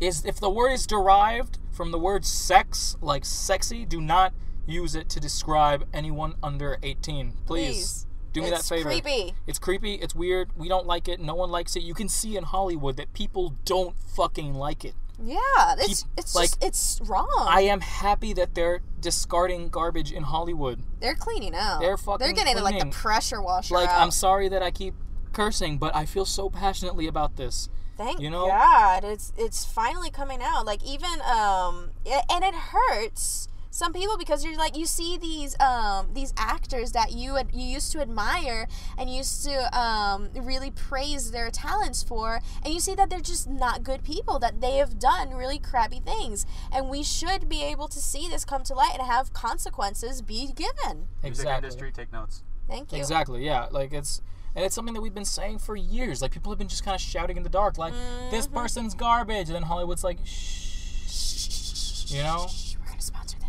is 0.00 0.24
if 0.24 0.38
the 0.40 0.50
word 0.50 0.72
is 0.72 0.86
derived 0.86 1.58
from 1.70 1.90
the 1.90 1.98
word 1.98 2.24
sex, 2.24 2.96
like 3.00 3.24
sexy, 3.24 3.84
do 3.84 4.00
not 4.00 4.32
use 4.66 4.94
it 4.94 5.08
to 5.10 5.20
describe 5.20 5.86
anyone 5.92 6.34
under 6.42 6.78
18. 6.82 7.32
Please. 7.46 7.46
Please. 7.46 8.06
Do 8.32 8.40
me 8.40 8.48
it's 8.48 8.68
that 8.68 8.74
favor. 8.74 8.90
It's 8.90 9.00
creepy. 9.02 9.34
It's 9.46 9.58
creepy, 9.58 9.94
it's 9.96 10.14
weird. 10.14 10.56
We 10.56 10.68
don't 10.68 10.86
like 10.86 11.06
it. 11.06 11.20
No 11.20 11.34
one 11.34 11.50
likes 11.50 11.76
it. 11.76 11.82
You 11.82 11.92
can 11.92 12.08
see 12.08 12.36
in 12.36 12.44
Hollywood 12.44 12.96
that 12.96 13.12
people 13.12 13.56
don't 13.66 13.94
fucking 14.16 14.54
like 14.54 14.86
it. 14.86 14.94
Yeah, 15.24 15.74
it's, 15.78 16.04
it's 16.16 16.34
like, 16.34 16.50
just, 16.50 16.64
it's 16.64 17.00
wrong. 17.08 17.46
I 17.48 17.62
am 17.62 17.80
happy 17.80 18.32
that 18.34 18.54
they're 18.54 18.80
discarding 19.00 19.68
garbage 19.68 20.12
in 20.12 20.22
Hollywood. 20.24 20.82
they're 21.00 21.14
cleaning 21.14 21.54
out. 21.54 21.80
They're 21.80 21.96
fucking 21.96 22.24
They're 22.24 22.34
getting 22.34 22.62
like 22.62 22.78
the 22.78 22.86
pressure 22.86 23.42
washer 23.42 23.74
Like 23.74 23.88
out. 23.88 24.00
I'm 24.00 24.10
sorry 24.10 24.48
that 24.48 24.62
I 24.62 24.70
keep 24.70 24.94
cursing, 25.32 25.78
but 25.78 25.94
I 25.94 26.06
feel 26.06 26.24
so 26.24 26.50
passionately 26.50 27.06
about 27.06 27.36
this. 27.36 27.68
Thank 27.96 28.20
You 28.20 28.30
know? 28.30 28.46
God, 28.46 29.04
it's 29.04 29.32
it's 29.36 29.64
finally 29.64 30.10
coming 30.10 30.40
out. 30.42 30.64
Like 30.64 30.82
even 30.82 31.20
um, 31.22 31.90
and 32.06 32.42
it 32.42 32.54
hurts 32.54 33.48
some 33.74 33.94
people 33.94 34.18
because 34.18 34.44
you're 34.44 34.54
like 34.56 34.76
you 34.76 34.84
see 34.84 35.16
these 35.16 35.58
um 35.58 36.10
these 36.12 36.34
actors 36.36 36.92
that 36.92 37.10
you 37.12 37.38
ad- 37.38 37.48
you 37.54 37.64
used 37.64 37.90
to 37.90 38.00
admire 38.02 38.68
and 38.98 39.08
used 39.08 39.42
to 39.44 39.54
um 39.78 40.28
really 40.36 40.70
praise 40.70 41.30
their 41.30 41.50
talents 41.50 42.02
for, 42.02 42.40
and 42.62 42.74
you 42.74 42.80
see 42.80 42.94
that 42.94 43.08
they're 43.08 43.20
just 43.20 43.48
not 43.48 43.82
good 43.82 44.04
people. 44.04 44.38
That 44.38 44.60
they 44.60 44.76
have 44.76 44.98
done 44.98 45.30
really 45.34 45.58
crappy 45.58 46.00
things, 46.00 46.44
and 46.70 46.90
we 46.90 47.02
should 47.02 47.48
be 47.48 47.62
able 47.64 47.88
to 47.88 47.98
see 47.98 48.28
this 48.28 48.44
come 48.44 48.62
to 48.64 48.74
light 48.74 48.92
and 48.98 49.02
have 49.06 49.32
consequences 49.32 50.20
be 50.20 50.48
given. 50.52 51.08
Music 51.22 51.24
Exactly. 51.24 51.56
industry, 51.56 51.92
take 51.92 52.12
notes. 52.12 52.42
Thank 52.68 52.92
you. 52.92 52.98
Exactly. 52.98 53.44
Yeah. 53.44 53.68
Like 53.70 53.94
it's 53.94 54.20
and 54.54 54.64
it's 54.66 54.74
something 54.74 54.92
that 54.92 55.00
we've 55.00 55.14
been 55.14 55.24
saying 55.24 55.60
for 55.60 55.76
years. 55.76 56.20
Like 56.20 56.30
people 56.32 56.52
have 56.52 56.58
been 56.58 56.68
just 56.68 56.84
kind 56.84 56.94
of 56.94 57.00
shouting 57.00 57.38
in 57.38 57.42
the 57.42 57.48
dark, 57.48 57.78
like 57.78 57.94
this 58.30 58.46
Mm-hmm. 58.46 58.54
person's 58.58 58.94
garbage, 58.94 59.46
and 59.48 59.54
then 59.56 59.62
Hollywood's 59.62 60.04
like, 60.04 60.18
shh. 60.26 62.10
You 62.12 62.22
know? 62.22 62.46
We're 62.78 62.86
gonna 62.88 63.00
sponsor 63.00 63.38
them. 63.38 63.41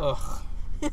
Ugh. 0.00 0.42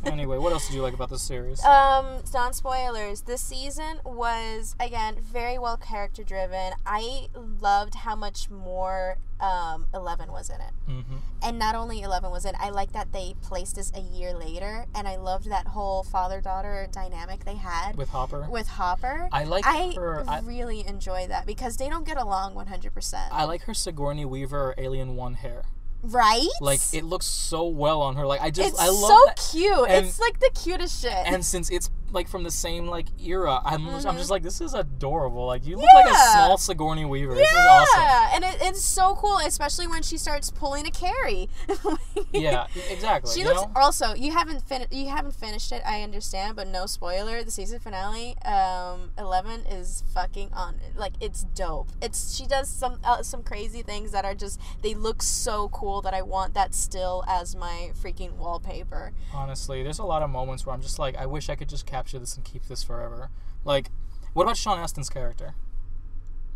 anyway, 0.05 0.38
what 0.38 0.51
else 0.51 0.68
did 0.68 0.76
you 0.76 0.82
like 0.82 0.93
about 0.93 1.10
this 1.10 1.22
series? 1.22 1.64
Um, 1.78 2.24
non 2.34 2.53
spoilers. 2.53 3.22
This 3.22 3.41
season 3.41 3.99
was 4.05 4.76
again 4.80 5.18
very 5.22 5.58
well 5.58 5.78
character 5.78 6.24
driven. 6.24 6.74
I 6.86 7.28
loved 7.36 7.95
how 7.95 8.16
much 8.16 8.49
more 8.49 9.18
um 9.39 9.86
Eleven 9.93 10.32
was 10.32 10.49
in 10.49 10.55
it, 10.55 10.74
mm-hmm. 10.89 11.18
and 11.43 11.60
not 11.60 11.76
only 11.76 12.01
Eleven 12.01 12.32
was 12.32 12.45
in. 12.45 12.55
It, 12.55 12.62
I 12.62 12.70
like 12.70 12.93
that 12.93 13.12
they 13.12 13.36
placed 13.41 13.78
us 13.78 13.91
a 13.95 14.01
year 14.01 14.34
later, 14.34 14.86
and 14.95 15.08
I 15.08 15.18
loved 15.18 15.49
that 15.49 15.68
whole 15.68 16.03
father 16.03 16.41
daughter 16.41 16.88
dynamic 16.91 17.45
they 17.45 17.55
had 17.55 17.95
With 17.95 18.10
Hopper. 18.10 18.47
with 18.49 18.68
Hopper. 18.68 19.30
I 19.32 19.43
like 19.43 19.66
I 19.66 19.93
her. 19.95 20.24
I, 20.28 20.39
really 20.39 20.86
enjoy 20.86 21.28
that 21.28 21.45
because 21.45 21.78
they 21.78 21.89
don't 21.89 22.05
get 22.05 22.18
along 22.18 22.55
one 22.55 22.68
hundred 22.68 22.93
percent. 22.93 23.32
I 23.32 23.43
like 23.43 23.64
her 23.64 23.74
Sigourney 23.74 24.26
Weaver 24.26 24.76
Alien 24.78 25.16
One 25.16 25.36
hair. 25.36 25.64
Right? 26.04 26.48
Like 26.62 26.80
it 26.93 27.04
looks 27.04 27.26
so 27.26 27.68
well 27.68 28.02
on 28.02 28.16
her. 28.16 28.26
Like 28.26 28.41
I 28.41 28.50
just 28.52 28.70
it's 28.70 28.80
I 28.80 28.88
love 28.88 28.95
so 29.00 29.24
that. 29.26 29.50
cute. 29.52 29.89
and- 29.89 30.06
it's 30.06 30.20
like 30.20 30.39
the 30.39 30.52
cutest 30.54 31.02
shit. 31.02 31.12
And 31.12 31.43
since 31.45 31.70
it's 31.70 31.89
like 32.14 32.30
from 32.30 32.43
the 32.43 32.52
same 32.52 32.88
like 32.88 33.08
era, 33.22 33.60
I'm 33.66 33.86
I'm 33.89 34.02
Mhm. 34.02 34.18
just 34.18 34.30
like 34.30 34.41
this 34.43 34.62
is 34.62 34.74
adorable. 34.74 35.45
Like 35.45 35.66
you 35.66 35.76
look 35.76 35.86
like 35.93 36.06
a 36.10 36.16
small 36.32 36.58
Sigourney 36.58 37.04
Weaver. 37.04 37.36
This 37.36 37.52
is 37.52 37.58
awesome. 37.58 38.02
Yeah, 38.02 38.32
and 38.36 38.43
it, 38.45 38.58
it's 38.62 38.82
so 38.82 39.16
cool, 39.16 39.39
especially 39.39 39.88
when 39.88 40.04
she 40.04 40.18
starts 40.18 40.50
pulling 40.50 40.88
a 40.88 40.91
Carrie. 40.91 41.50
Yeah, 42.34 42.68
exactly. 42.89 43.32
She 43.34 43.41
you 43.41 43.45
looks. 43.48 43.62
know? 43.62 43.72
Also, 43.76 44.14
you 44.16 44.32
haven't 44.32 44.62
finished. 44.68 44.91
You 44.91 45.10
haven't 45.10 45.36
finished 45.36 45.72
it. 45.72 45.82
I 45.86 46.02
understand, 46.02 46.56
but 46.56 46.68
no 46.68 46.86
spoiler. 46.86 47.43
The 47.43 47.52
season 47.52 47.80
finale, 47.80 48.36
um, 48.43 49.12
Eleven 49.18 49.62
is 49.68 50.04
fucking 50.14 50.52
on. 50.54 50.76
Like 50.95 51.14
it's 51.20 51.43
dope. 51.43 51.89
It's 52.02 52.36
she 52.36 52.45
does 52.48 52.70
some 52.70 53.00
uh, 53.04 53.22
some 53.24 53.43
crazy 53.43 53.82
things 53.84 54.12
that 54.12 54.26
are 54.26 54.34
just 54.36 54.60
they 54.82 54.93
look 54.95 55.22
so 55.22 55.70
cool 55.70 55.87
that 56.04 56.14
I 56.14 56.22
want 56.22 56.54
that 56.54 56.74
still 56.74 57.24
as 57.28 57.56
my 57.56 57.92
freaking 58.00 58.34
wallpaper. 58.34 59.12
Honestly, 59.34 59.84
there's 59.84 60.00
a 60.00 60.06
lot 60.06 60.22
of 60.22 60.30
moments 60.30 60.66
where 60.66 60.74
I'm 60.76 60.82
just 60.82 61.00
like, 61.00 61.16
I 61.18 61.26
wish 61.26 61.50
I 61.50 61.56
could 61.56 61.70
just 61.70 61.86
capture 61.86 62.20
this 62.20 62.36
and 62.36 62.46
keep 62.46 62.68
this 62.68 62.84
forever. 62.84 63.30
Like, 63.64 63.90
what 64.34 64.44
about 64.44 64.58
Sean 64.58 64.78
Astin's 64.78 65.10
character? 65.10 65.56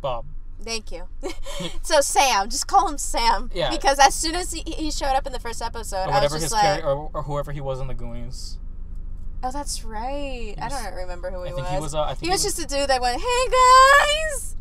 Bob. 0.01 0.25
Thank 0.63 0.91
you. 0.91 1.07
so 1.81 2.01
Sam, 2.01 2.49
just 2.49 2.67
call 2.67 2.87
him 2.87 2.97
Sam. 2.97 3.49
Yeah. 3.53 3.69
Because 3.71 3.97
as 3.99 4.13
soon 4.13 4.35
as 4.35 4.51
he, 4.53 4.61
he 4.71 4.91
showed 4.91 5.15
up 5.15 5.25
in 5.25 5.33
the 5.33 5.39
first 5.39 5.61
episode, 5.61 5.97
Or 5.97 5.99
I 6.03 6.05
was 6.07 6.13
whatever 6.15 6.35
just 6.35 6.43
his 6.43 6.51
like, 6.51 6.61
character, 6.63 6.87
or, 6.89 7.09
or 7.13 7.23
whoever 7.23 7.51
he 7.51 7.61
was 7.61 7.79
in 7.79 7.87
the 7.87 7.93
Goonies. 7.93 8.59
Oh, 9.43 9.51
that's 9.51 9.83
right. 9.83 10.53
I 10.61 10.69
don't 10.69 10.93
remember 10.93 11.31
who 11.31 11.43
he 11.43 11.49
I 11.49 11.53
think 11.53 11.63
was. 11.65 11.71
he 11.71 11.79
was. 11.79 11.95
Uh, 11.95 12.01
I 12.03 12.13
think 12.13 12.25
He 12.25 12.29
was 12.29 12.43
just 12.43 12.59
a 12.59 12.67
dude 12.67 12.87
that 12.89 13.01
went, 13.01 13.19
"Hey 13.19 13.47
guys." 14.27 14.55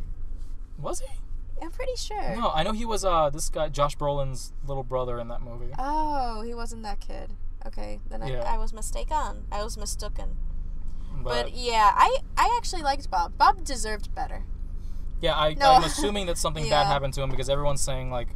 Was 0.78 1.00
he? 1.00 1.19
I'm 1.62 1.70
pretty 1.70 1.96
sure. 1.96 2.36
No, 2.36 2.50
I 2.54 2.62
know 2.62 2.72
he 2.72 2.84
was. 2.84 3.04
Uh, 3.04 3.30
this 3.30 3.48
guy, 3.48 3.68
Josh 3.68 3.96
Brolin's 3.96 4.52
little 4.66 4.82
brother 4.82 5.18
in 5.18 5.28
that 5.28 5.42
movie. 5.42 5.72
Oh, 5.78 6.42
he 6.42 6.54
wasn't 6.54 6.82
that 6.84 7.00
kid. 7.00 7.32
Okay, 7.66 8.00
then 8.08 8.26
Yeah. 8.26 8.42
I, 8.46 8.54
I 8.54 8.58
was 8.58 8.72
mistaken. 8.72 9.44
I 9.52 9.62
was 9.62 9.76
mistaken. 9.76 10.36
But, 11.22 11.44
But 11.44 11.54
yeah, 11.54 11.90
I 11.94 12.18
I 12.36 12.54
actually 12.56 12.82
liked 12.82 13.10
Bob. 13.10 13.36
Bob 13.36 13.64
deserved 13.64 14.14
better. 14.14 14.44
yeah, 15.20 15.36
I, 15.38 15.54
No. 15.54 15.72
I'm 15.72 15.84
assuming 15.84 16.26
that 16.26 16.38
something 16.38 16.64
Yeah. 16.68 16.82
bad 16.82 16.86
happened 16.86 17.12
to 17.14 17.22
him 17.22 17.30
because 17.30 17.50
everyone's 17.50 17.82
saying 17.82 18.10
like, 18.10 18.28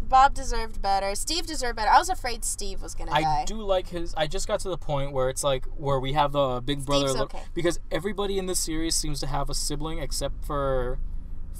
Bob 0.00 0.32
deserved 0.34 0.80
better. 0.80 1.14
Steve 1.16 1.46
deserved 1.46 1.76
better. 1.76 1.90
I 1.90 1.98
was 1.98 2.08
afraid 2.08 2.44
Steve 2.44 2.80
was 2.80 2.94
gonna 2.94 3.10
I 3.12 3.20
die. 3.22 3.44
do 3.46 3.60
like 3.60 3.88
his. 3.88 4.14
I 4.16 4.26
just 4.26 4.46
got 4.46 4.60
to 4.60 4.68
the 4.68 4.78
point 4.78 5.12
where 5.12 5.28
it's 5.28 5.42
like 5.44 5.66
where 5.76 5.98
we 5.98 6.12
have 6.14 6.32
the 6.32 6.60
big 6.64 6.86
brother 6.86 7.12
look 7.12 7.34
okay. 7.34 7.44
because 7.54 7.80
everybody 7.90 8.38
in 8.38 8.46
this 8.46 8.60
series 8.60 8.94
seems 8.94 9.20
to 9.20 9.26
have 9.26 9.50
a 9.50 9.54
sibling 9.54 9.98
except 9.98 10.44
for 10.46 10.98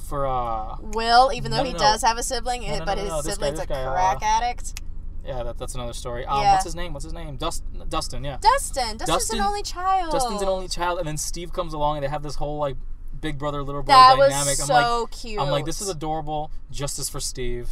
for 0.09 0.27
uh 0.27 0.77
Will, 0.81 1.31
even 1.33 1.51
though 1.51 1.59
No, 1.59 1.65
he 1.65 1.73
no, 1.73 1.79
does 1.79 2.03
have 2.03 2.19
a 2.19 2.23
sibling, 2.23 2.63
but 2.85 2.99
his 2.99 3.09
this 3.25 3.35
sibling's 3.35 3.57
this 3.59 3.65
a 3.65 3.67
guy, 3.69 3.83
uh, 3.85 3.93
crack 3.93 4.23
addict. 4.23 4.81
yeah 5.25 5.43
that, 5.43 5.59
that's 5.59 5.75
another 5.75 5.93
story. 5.93 6.25
Um, 6.27 6.41
Yeah. 6.41 6.53
what's 6.53 6.65
his 6.65 6.75
name? 6.75 6.93
What's 6.93 7.05
his 7.05 7.13
name? 7.13 7.37
Dust, 7.37 7.63
Dustin. 7.89 8.25
Yeah. 8.25 8.39
Dustin. 8.41 8.97
Dustin's 8.97 9.07
Dustin- 9.07 9.39
an 9.41 9.45
only 9.45 9.63
child. 9.63 10.13
Dustin's 10.13 10.43
an 10.43 10.49
only 10.49 10.69
child, 10.69 10.99
and 10.99 11.07
then 11.07 11.17
Steve 11.19 11.53
comes 11.53 11.73
along, 11.75 11.97
and 11.99 12.05
they 12.05 12.09
have 12.09 12.23
this 12.23 12.37
whole 12.37 12.59
like 12.59 12.77
big 13.21 13.39
brother 13.39 13.63
little 13.63 13.83
brother 13.83 14.17
That 14.17 14.19
was 14.19 14.31
dynamic. 14.31 14.55
so 14.57 14.75
I'm 14.75 15.01
like, 15.03 15.11
cute. 15.11 15.41
I'm 15.41 15.51
like, 15.51 15.65
this 15.65 15.81
is 15.81 15.89
adorable. 15.89 16.51
Justice 16.71 17.09
for 17.09 17.21
Steve. 17.21 17.69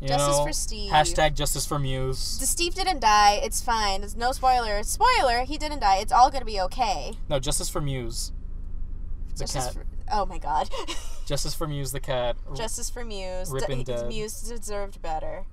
You 0.00 0.08
Justice 0.08 0.38
know, 0.38 0.46
for 0.46 0.52
Steve. 0.54 0.90
hashtag 0.92 1.34
justice 1.34 1.66
for 1.66 1.78
Mews. 1.78 2.38
The 2.38 2.46
Steve 2.46 2.74
didn't 2.74 3.00
die. 3.00 3.38
It's 3.42 3.60
fine. 3.60 4.00
There's 4.00 4.16
no 4.16 4.32
spoiler. 4.32 4.82
Spoiler. 4.82 5.44
He 5.44 5.58
didn't 5.58 5.80
die. 5.80 5.96
It's 5.98 6.10
all 6.12 6.30
gonna 6.30 6.46
be 6.46 6.58
okay. 6.60 7.12
No, 7.28 7.38
justice 7.38 7.68
for 7.68 7.82
Mews. 7.82 8.32
The 9.34 9.40
Justice 9.44 9.64
cat. 9.66 9.74
for. 9.74 9.84
Oh 10.12 10.26
my 10.26 10.38
God. 10.38 10.68
Justice 11.26 11.54
for 11.54 11.66
Mews, 11.68 11.92
the 11.92 12.00
cat. 12.00 12.36
Justice 12.54 12.90
for 12.90 13.04
Mews. 13.04 13.50
Rip 13.50 13.66
D- 13.66 13.72
and 13.72 13.84
dead. 13.84 14.08
Mews 14.08 14.40
deserved 14.42 15.00
better. 15.02 15.44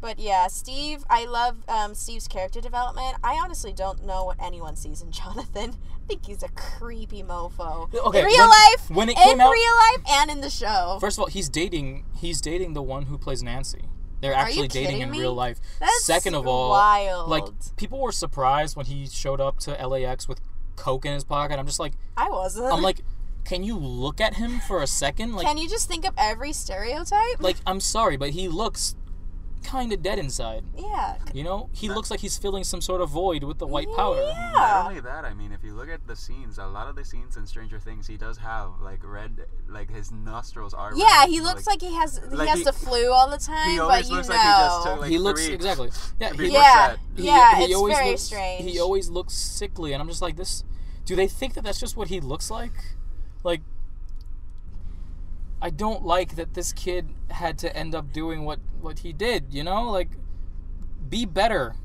But 0.00 0.18
yeah, 0.18 0.46
Steve. 0.48 1.04
I 1.08 1.24
love 1.24 1.58
um, 1.68 1.94
Steve's 1.94 2.28
character 2.28 2.60
development. 2.60 3.16
I 3.24 3.34
honestly 3.42 3.72
don't 3.72 4.04
know 4.04 4.24
what 4.24 4.36
anyone 4.42 4.76
sees 4.76 5.02
in 5.02 5.10
Jonathan. 5.20 5.76
I 5.94 6.06
think 6.08 6.26
he's 6.26 6.42
a 6.42 6.48
creepy 6.48 7.22
mofo. 7.22 7.92
Okay, 7.92 8.20
in 8.20 8.26
real 8.26 8.38
when- 8.38 8.48
life, 8.48 8.90
when 8.90 9.08
it 9.08 9.16
in 9.18 9.24
came 9.24 9.40
out- 9.40 9.52
real 9.52 9.76
life, 9.76 10.02
and 10.20 10.30
in 10.30 10.40
the 10.40 10.50
show. 10.50 10.98
First 11.00 11.18
of 11.18 11.22
all, 11.22 11.28
he's 11.28 11.48
dating. 11.48 12.04
He's 12.16 12.40
dating 12.40 12.74
the 12.74 12.82
one 12.82 13.04
who 13.06 13.18
plays 13.18 13.42
Nancy. 13.42 13.84
They're 14.22 14.32
actually 14.34 14.68
dating 14.68 15.00
in 15.00 15.10
me? 15.10 15.20
real 15.20 15.34
life. 15.34 15.60
That's 15.78 16.04
Second 16.04 16.34
of 16.34 16.46
all, 16.46 16.70
wild. 16.70 17.28
like 17.28 17.44
people 17.76 18.00
were 18.00 18.12
surprised 18.12 18.74
when 18.74 18.86
he 18.86 19.06
showed 19.06 19.40
up 19.42 19.58
to 19.60 19.72
LAX 19.86 20.26
with 20.26 20.40
coke 20.76 21.04
in 21.04 21.12
his 21.12 21.22
pocket. 21.24 21.58
I'm 21.58 21.66
just 21.66 21.78
like, 21.78 21.92
I 22.16 22.30
wasn't. 22.30 22.72
I'm 22.72 22.82
like, 22.82 23.00
can 23.48 23.62
you 23.64 23.76
look 23.78 24.20
at 24.20 24.34
him 24.34 24.60
for 24.60 24.82
a 24.82 24.86
second? 24.86 25.34
Like, 25.34 25.46
Can 25.46 25.58
you 25.58 25.68
just 25.68 25.88
think 25.88 26.06
of 26.06 26.14
every 26.18 26.52
stereotype? 26.52 27.40
like 27.40 27.56
I'm 27.66 27.80
sorry, 27.80 28.16
but 28.16 28.30
he 28.30 28.48
looks 28.48 28.94
kind 29.64 29.92
of 29.92 30.00
dead 30.00 30.18
inside. 30.20 30.62
yeah. 30.78 31.16
You 31.34 31.42
know, 31.42 31.68
he 31.72 31.88
looks 31.88 32.08
like 32.08 32.20
he's 32.20 32.38
filling 32.38 32.62
some 32.62 32.80
sort 32.80 33.00
of 33.00 33.10
void 33.10 33.42
with 33.42 33.58
the 33.58 33.66
white 33.66 33.88
powder. 33.96 34.22
Yeah. 34.22 34.52
Not 34.54 34.86
only 34.86 35.00
that, 35.00 35.24
I 35.24 35.34
mean, 35.34 35.50
if 35.50 35.64
you 35.64 35.74
look 35.74 35.88
at 35.88 36.06
the 36.06 36.14
scenes, 36.14 36.58
a 36.58 36.66
lot 36.66 36.86
of 36.88 36.94
the 36.94 37.04
scenes 37.04 37.36
in 37.36 37.46
Stranger 37.48 37.80
Things, 37.80 38.06
he 38.06 38.16
does 38.16 38.38
have 38.38 38.70
like 38.80 39.00
red, 39.02 39.46
like 39.68 39.90
his 39.90 40.12
nostrils 40.12 40.72
are. 40.72 40.92
Yeah, 40.94 41.22
red, 41.22 41.30
he 41.30 41.40
looks 41.40 41.66
like, 41.66 41.80
he 41.80 41.92
has 41.94 42.18
he 42.30 42.36
like 42.36 42.48
has 42.48 42.58
he- 42.58 42.64
the 42.64 42.72
flu 42.72 43.10
all 43.10 43.28
the 43.28 43.38
time, 43.38 43.70
he 43.70 43.76
but 43.78 43.82
always 43.84 44.08
you 44.08 44.14
looks 44.16 44.28
know. 44.28 44.34
like 44.36 44.44
he 44.44 44.48
just 44.52 44.82
took 44.86 45.00
like 45.00 45.10
he 45.10 45.18
looks 45.18 45.44
three 45.46 45.54
exactly. 45.54 45.90
Yeah, 46.20 46.32
he, 46.32 46.46
yeah, 46.52 46.96
he, 47.16 47.22
yeah, 47.26 47.56
he 47.56 47.64
it's 47.64 47.74
always 47.74 47.96
very 47.96 48.08
looks, 48.10 48.22
strange. 48.22 48.70
He 48.70 48.78
always 48.78 49.08
looks 49.08 49.34
sickly, 49.34 49.92
and 49.92 50.00
I'm 50.00 50.08
just 50.08 50.22
like, 50.22 50.36
this. 50.36 50.62
Do 51.04 51.16
they 51.16 51.26
think 51.28 51.54
that 51.54 51.64
that's 51.64 51.80
just 51.80 51.96
what 51.96 52.06
he 52.08 52.20
looks 52.20 52.50
like? 52.52 52.72
Like, 53.46 53.62
I 55.62 55.70
don't 55.70 56.04
like 56.04 56.34
that 56.34 56.54
this 56.54 56.72
kid 56.72 57.06
had 57.30 57.58
to 57.58 57.74
end 57.74 57.94
up 57.94 58.12
doing 58.12 58.44
what 58.44 58.58
what 58.80 58.98
he 58.98 59.12
did. 59.12 59.54
You 59.54 59.62
know, 59.62 59.88
like, 59.88 60.08
be 61.08 61.24
better. 61.24 61.76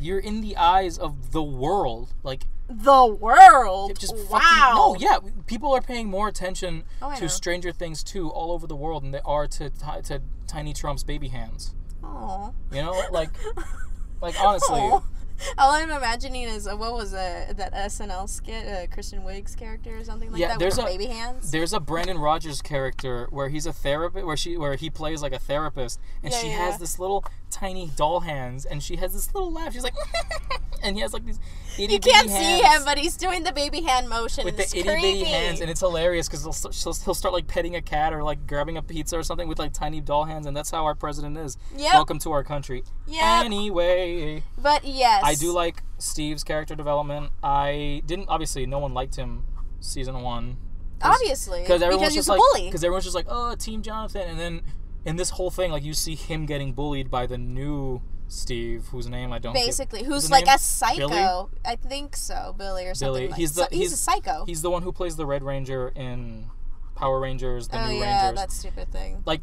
You're 0.00 0.18
in 0.18 0.40
the 0.40 0.56
eyes 0.56 0.96
of 0.96 1.32
the 1.32 1.42
world. 1.42 2.14
Like, 2.22 2.44
the 2.70 3.04
world. 3.04 4.00
just 4.00 4.16
fucking 4.16 4.30
wow. 4.30 4.94
no, 4.94 4.96
yeah. 4.98 5.18
People 5.46 5.74
are 5.74 5.82
paying 5.82 6.08
more 6.08 6.26
attention 6.28 6.84
Oh, 7.02 7.08
I 7.08 7.14
know. 7.14 7.20
to 7.20 7.28
Stranger 7.28 7.70
Things 7.72 8.02
2 8.02 8.30
all 8.30 8.50
over 8.50 8.66
the 8.66 8.76
world 8.76 9.02
than 9.02 9.10
they 9.10 9.20
are 9.26 9.46
to 9.46 9.68
to 10.04 10.22
Tiny 10.46 10.72
Trump's 10.72 11.02
baby 11.02 11.28
hands. 11.28 11.74
Aw. 12.02 12.50
You 12.72 12.82
know, 12.82 13.02
like, 13.12 13.30
like 14.22 14.40
honestly. 14.40 14.80
Aw. 14.80 15.02
All 15.58 15.70
I'm 15.72 15.90
imagining 15.90 16.42
is 16.44 16.66
uh, 16.66 16.76
what 16.76 16.92
was 16.94 17.14
uh, 17.14 17.52
that 17.56 17.72
SNL 17.72 18.28
skit, 18.28 18.66
uh, 18.66 18.92
Kristen 18.92 19.22
Wiig's 19.22 19.54
character 19.54 19.96
or 19.96 20.04
something 20.04 20.30
like 20.32 20.40
Yeah, 20.40 20.48
that, 20.48 20.58
there's 20.58 20.76
with 20.76 20.86
a- 20.86 20.88
baby 20.88 21.06
hands. 21.06 21.50
There's 21.50 21.72
a 21.72 21.80
Brandon 21.80 22.18
Rogers 22.18 22.60
character 22.62 23.26
where 23.30 23.48
he's 23.48 23.66
a 23.66 23.72
therapist, 23.72 24.26
where 24.26 24.36
she, 24.36 24.56
where 24.56 24.74
he 24.74 24.90
plays 24.90 25.22
like 25.22 25.32
a 25.32 25.38
therapist, 25.38 26.00
and 26.22 26.32
Yeah, 26.32 26.38
she 26.40 26.48
yeah, 26.48 26.56
has 26.70 26.78
this 26.78 26.98
little 26.98 27.24
tiny 27.50 27.90
doll 27.96 28.20
hands, 28.20 28.64
and 28.64 28.82
she 28.82 28.96
has 28.96 29.12
this 29.12 29.34
little 29.34 29.52
laugh. 29.52 29.72
She's 29.72 29.82
like, 29.82 29.94
and 30.82 30.96
he 30.96 31.02
has 31.02 31.12
like 31.12 31.24
these 31.24 31.38
itty 31.78 31.94
You 31.94 31.98
can't 32.00 32.28
see 32.30 32.60
him, 32.60 32.84
but 32.84 32.98
he's 32.98 33.16
doing 33.16 33.42
the 33.44 33.52
baby 33.52 33.82
hand 33.82 34.08
motion. 34.08 34.44
with 34.44 34.56
the 34.56 34.62
itty 34.64 34.82
creepy. 34.82 35.00
bitty 35.00 35.24
hands, 35.24 35.60
and 35.60 35.70
it's 35.70 35.80
hilarious 35.80 36.28
because 36.28 36.42
he'll, 36.42 36.72
she'll- 36.72 36.92
he'll 37.04 37.14
start 37.14 37.32
like 37.34 37.46
petting 37.46 37.74
a 37.76 37.82
cat 37.82 38.12
or 38.12 38.22
like 38.22 38.46
grabbing 38.46 38.76
a 38.76 38.82
pizza 38.82 39.18
or 39.18 39.22
something 39.22 39.48
with 39.48 39.58
like 39.58 39.72
tiny 39.72 40.00
doll 40.00 40.24
hands, 40.24 40.46
and 40.46 40.56
that's 40.56 40.70
how 40.70 40.84
our 40.84 40.94
president 40.94 41.36
is. 41.38 41.56
Yep. 41.76 41.94
Welcome 41.94 42.18
to 42.20 42.32
our 42.32 42.44
country. 42.44 42.84
Yep. 43.06 43.44
Anyway, 43.44 44.42
But 44.56 44.84
yes, 44.84 45.22
I 45.24 45.34
do 45.34 45.52
like 45.52 45.82
Steve's 45.98 46.44
character 46.44 46.74
development. 46.74 47.30
I 47.42 48.02
didn't 48.06 48.28
obviously 48.28 48.66
no 48.66 48.78
one 48.78 48.94
liked 48.94 49.16
him 49.16 49.44
season 49.80 50.22
one. 50.22 50.56
obviously 51.02 51.60
because 51.62 51.80
everyone's 51.82 52.12
he's 52.14 52.26
just 52.26 52.28
like 52.28 52.64
because 52.64 52.82
everyone's 52.82 53.04
just 53.04 53.14
like 53.14 53.26
oh 53.28 53.54
team 53.54 53.80
jonathan 53.82 54.22
and 54.22 54.40
then 54.40 54.60
in 55.08 55.16
this 55.16 55.30
whole 55.30 55.50
thing 55.50 55.70
like 55.72 55.82
you 55.84 55.94
see 55.94 56.14
him 56.14 56.46
getting 56.46 56.72
bullied 56.72 57.10
by 57.10 57.26
the 57.26 57.38
new 57.38 58.00
steve 58.26 58.86
whose 58.88 59.08
name 59.08 59.32
i 59.32 59.38
don't 59.38 59.54
Basically, 59.54 60.00
his 60.00 60.08
who's 60.08 60.30
like 60.30 60.44
name 60.46 60.54
a 60.54 60.58
psycho. 60.58 61.08
Billy? 61.08 61.48
I 61.64 61.76
think 61.76 62.14
so, 62.14 62.54
Billy 62.58 62.86
or 62.86 62.94
something. 62.94 63.14
Billy. 63.14 63.28
Like, 63.28 63.38
He's 63.38 63.54
the- 63.54 63.62
so- 63.62 63.68
he's, 63.70 63.78
he's- 63.80 63.92
a 63.92 63.96
psycho. 63.96 64.44
he's 64.46 64.60
the 64.62 64.70
one 64.70 64.82
who 64.82 64.92
plays 64.92 65.16
the 65.16 65.24
red 65.24 65.42
ranger 65.42 65.88
in 65.96 66.50
power 66.94 67.18
rangers 67.20 67.68
the 67.68 67.80
oh 67.82 67.88
new 67.88 67.98
yeah, 67.98 68.26
rangers 68.26 68.40
that 68.40 68.52
stupid 68.52 68.92
thing. 68.92 69.22
like 69.24 69.40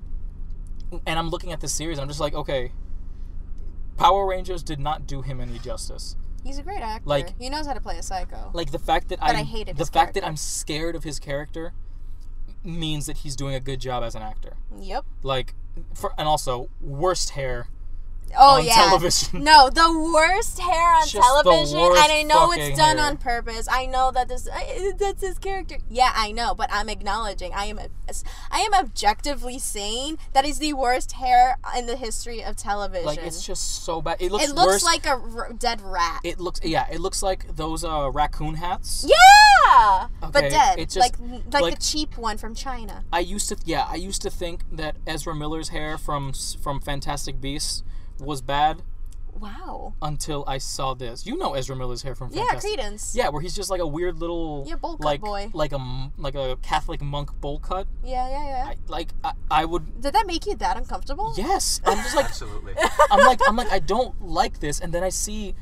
and 1.08 1.18
i'm 1.18 1.30
looking 1.30 1.52
at 1.52 1.60
this 1.62 1.74
series 1.74 1.98
i'm 1.98 2.08
just 2.08 2.20
like 2.20 2.34
okay 2.36 2.72
power 3.98 4.26
rangers 4.28 4.62
did 4.62 4.80
not 4.80 5.08
do 5.08 5.22
him 5.22 5.40
any 5.42 5.58
justice 5.60 6.16
He's 6.44 6.60
a 6.60 6.64
great 6.64 6.82
actor. 6.82 7.10
like- 7.10 7.34
he 7.40 7.50
knows 7.50 7.66
how 7.66 7.74
to 7.74 7.82
play 7.82 7.98
a 7.98 8.04
psycho. 8.04 8.52
like 8.54 8.72
the 8.72 8.78
fact 8.80 9.08
that 9.10 9.20
But 9.20 9.36
I, 9.36 9.40
I 9.40 9.44
hated 9.44 9.78
the 9.78 9.86
fact 9.88 10.14
that 10.14 10.24
i'm 10.26 10.38
scared 10.38 10.96
of 10.96 11.04
his 11.04 11.18
character 11.20 11.74
means 12.66 13.06
that 13.06 13.18
he's 13.18 13.36
doing 13.36 13.56
a 13.56 13.60
good 13.60 13.80
job 13.80 14.04
as 14.04 14.16
an 14.16 14.22
actor 14.22 14.54
yep. 14.80 15.06
like 15.24 15.54
for 15.94 16.14
and 16.18 16.28
also 16.28 16.70
worst 16.82 17.32
hair 17.32 17.68
Oh 18.38 18.58
on 18.58 18.66
yeah. 18.66 18.74
television. 18.74 19.44
No, 19.44 19.70
the 19.70 20.12
worst 20.14 20.60
hair 20.60 20.94
on 20.96 21.08
Just 21.08 21.16
television, 21.28 21.78
and 21.80 22.12
I 22.12 22.24
know 22.24 22.52
it's 22.52 22.78
done 22.78 22.98
hair. 22.98 23.06
on 23.08 23.18
purpose. 23.18 23.68
I 23.72 23.86
know 23.86 24.12
that 24.12 24.28
this 24.28 24.48
I, 24.52 24.92
that's 24.98 25.22
his 25.22 25.38
character. 25.40 25.78
Yeah, 25.90 26.12
I 26.16 26.32
know, 26.32 26.54
but 26.56 26.70
I'm 26.72 26.90
acknowledging. 26.90 27.54
I 27.54 27.66
am 27.66 27.80
I 28.52 28.60
am 28.60 28.74
objectively 28.74 29.60
saying 29.60 30.18
that 30.34 30.46
is 30.46 30.60
the 30.60 30.74
worst 30.74 31.14
hair 31.14 31.58
in 31.78 31.86
the 31.88 31.96
history 31.96 32.44
of 32.44 32.56
television. 32.56 33.06
Like 33.06 33.20
it's 33.20 33.46
just 33.46 33.84
so 33.84 34.02
bad. 34.02 34.18
It 34.20 34.32
looks 34.32 34.46
it 34.50 34.56
looks 34.56 34.66
worse. 34.68 34.84
like 34.84 35.06
a 35.06 35.12
r- 35.38 35.54
dead 35.58 35.82
rat. 35.82 36.22
it 36.24 36.40
looks 36.40 36.60
yeah. 36.64 36.88
It 36.92 37.00
looks 37.02 37.22
like 37.24 37.56
those 37.56 37.84
uh, 37.84 38.10
raccoon 38.14 38.56
hats. 38.56 39.06
yeah, 39.08 40.08
Okay, 40.24 40.32
but 40.32 40.42
dead. 40.50 40.80
it's 40.80 40.94
just- 40.96 41.20
like 41.20 41.44
like, 41.52 41.62
like- 41.64 41.76
the 41.76 41.82
cheap 41.82 42.18
one 42.18 42.38
from 42.38 42.56
China. 42.56 43.04
I 43.12 43.20
used 43.20 43.50
to 43.50 43.58
yeah. 43.66 43.86
I 43.90 43.96
used 43.96 44.22
to 44.24 44.30
think 44.30 44.62
that 44.72 44.98
Ezra 45.08 45.36
Miller's 45.36 45.70
hair 45.70 45.98
from 45.98 46.34
from 46.62 46.80
Fantastic 46.80 47.40
Beasts 47.42 47.84
was 48.20 48.42
bad 48.42 48.82
Wow. 49.38 49.94
until 50.02 50.46
I 50.48 50.60
saw 50.60 50.94
this. 50.94 51.26
You 51.26 51.38
know 51.38 51.56
Ezra 51.56 51.76
Miller's 51.76 52.04
hair 52.04 52.16
from 52.16 52.30
Yeah, 52.32 52.44
Fantastic. 52.46 52.76
Credence. 52.76 53.14
Yeah, 53.16 53.28
where 53.30 53.42
he's 53.42 53.54
just 53.54 53.70
like 53.70 53.82
a 53.82 53.88
weird 53.88 54.18
little 54.20 54.64
Yeah, 54.66 54.76
bowl 54.78 54.96
cut 54.98 55.06
like 55.06 55.22
boy. 55.22 55.50
like 55.54 55.74
a 55.74 55.80
m- 55.80 56.14
like 56.18 56.36
a 56.36 56.56
Catholic 56.62 57.02
monk 57.02 57.34
bowl 57.42 57.60
cut. 57.60 57.86
Yeah, 58.04 58.30
yeah, 58.30 58.46
yeah. 58.46 58.66
I, 58.70 58.76
like 58.88 59.10
I, 59.26 59.34
I 59.52 59.66
would 59.66 60.00
Did 60.02 60.14
that 60.14 60.26
make 60.26 60.46
you 60.46 60.56
that 60.56 60.78
uncomfortable? 60.78 61.34
yes. 61.38 61.82
I'm 61.86 61.98
just 61.98 62.16
like 62.16 62.26
Absolutely. 62.28 62.74
I'm 63.12 63.26
like 63.26 63.42
I'm 63.48 63.58
like 63.58 63.72
I 63.72 63.80
don't 63.80 64.22
like 64.26 64.60
this, 64.62 64.80
and 64.80 64.94
then 64.94 65.04
I 65.04 65.10
see 65.10 65.54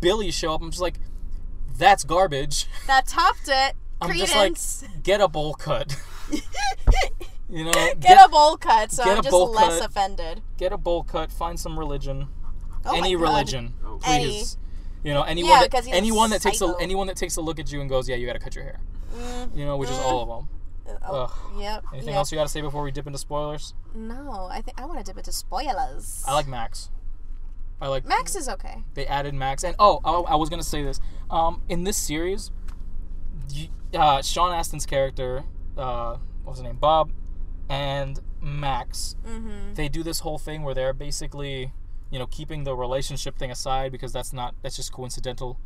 Billy 0.00 0.30
show 0.30 0.52
up. 0.54 0.60
I'm 0.60 0.70
just 0.70 0.82
like, 0.82 0.98
that's 1.78 2.04
garbage. 2.04 2.66
That 2.86 3.06
topped 3.06 3.48
it. 3.48 3.74
I'm 4.02 4.10
Credence. 4.10 4.32
just 4.32 4.82
like, 4.82 5.02
get 5.02 5.20
a 5.22 5.28
bowl 5.28 5.54
cut. 5.54 5.96
You 7.54 7.64
know, 7.64 7.72
get, 7.72 8.00
get, 8.00 8.26
a 8.26 8.28
bowl 8.28 8.56
cut, 8.56 8.90
so 8.90 9.04
I'm 9.04 9.22
just 9.22 9.32
less 9.32 9.78
cut. 9.78 9.88
offended. 9.90 10.42
get 10.58 10.72
a 10.72 10.76
bowl 10.76 11.04
cut. 11.04 11.30
Find 11.30 11.58
some 11.58 11.78
religion, 11.78 12.26
Oh 12.84 12.96
any 12.96 13.14
religion, 13.14 13.74
Oh. 13.86 13.98
please. 14.02 14.58
You 15.04 15.14
know, 15.14 15.22
anyone 15.22 15.52
Yeah, 15.52 15.60
that 15.60 15.70
'cause 15.70 15.84
he's 15.84 15.94
anyone 15.94 16.30
that 16.30 16.42
takes 16.42 16.60
a 16.60 16.74
anyone 16.80 17.06
that 17.06 17.16
takes 17.16 17.36
a 17.36 17.40
look 17.40 17.60
at 17.60 17.70
you 17.70 17.80
and 17.80 17.88
goes, 17.88 18.08
yeah, 18.08 18.16
you 18.16 18.26
got 18.26 18.32
to 18.32 18.38
cut 18.40 18.54
your 18.56 18.64
hair. 18.64 18.80
Mm, 19.16 19.56
You 19.56 19.64
know, 19.66 19.76
which 19.76 19.90
is 19.90 19.98
all 19.98 20.22
of 20.22 20.28
them. 20.28 20.48
oh, 21.06 21.14
Ugh. 21.22 21.30
Yep. 21.60 21.84
Anything 21.92 22.08
yep. 22.08 22.16
else 22.16 22.32
you 22.32 22.36
got 22.38 22.42
to 22.44 22.48
say 22.48 22.60
before 22.60 22.82
we 22.82 22.90
dip 22.90 23.06
into 23.06 23.18
spoilers? 23.18 23.74
No, 23.94 24.48
I 24.50 24.60
think 24.60 24.80
I 24.80 24.84
want 24.86 24.98
to 24.98 25.04
dip 25.04 25.16
into 25.16 25.30
spoilers. 25.32 26.24
I 26.26 26.34
like 26.34 26.48
Max. 26.48 26.90
I 27.80 27.88
like 27.88 28.04
Max 28.06 28.34
is 28.34 28.48
okay. 28.48 28.82
they 28.94 29.06
added 29.06 29.34
Max, 29.34 29.62
and 29.62 29.76
oh, 29.78 30.00
I, 30.04 30.32
I 30.32 30.34
was 30.36 30.48
gonna 30.48 30.62
say 30.62 30.82
this. 30.82 31.00
Um, 31.30 31.62
in 31.68 31.84
this 31.84 31.96
series, 31.98 32.50
you, 33.50 33.68
uh, 33.92 34.22
Sean 34.22 34.52
Astin's 34.52 34.86
character, 34.86 35.44
uh, 35.76 36.16
what 36.44 36.52
was 36.52 36.58
his 36.58 36.64
name, 36.64 36.76
Bob, 36.76 37.10
and 37.68 38.20
Max, 38.40 39.16
Mm-hmm. 39.26 39.74
they 39.74 39.88
do 39.88 40.02
this 40.02 40.20
whole 40.20 40.38
thing 40.38 40.62
where 40.62 40.74
they're 40.74 40.92
basically, 40.92 41.72
you 42.10 42.18
know, 42.18 42.26
keeping 42.26 42.64
the 42.64 42.74
relationship 42.76 43.38
thing 43.38 43.50
aside 43.50 43.90
because 43.92 44.12
that's 44.12 44.32
not 44.32 44.54
that's 44.62 44.76
just 44.76 44.92
coincidental. 44.92 45.58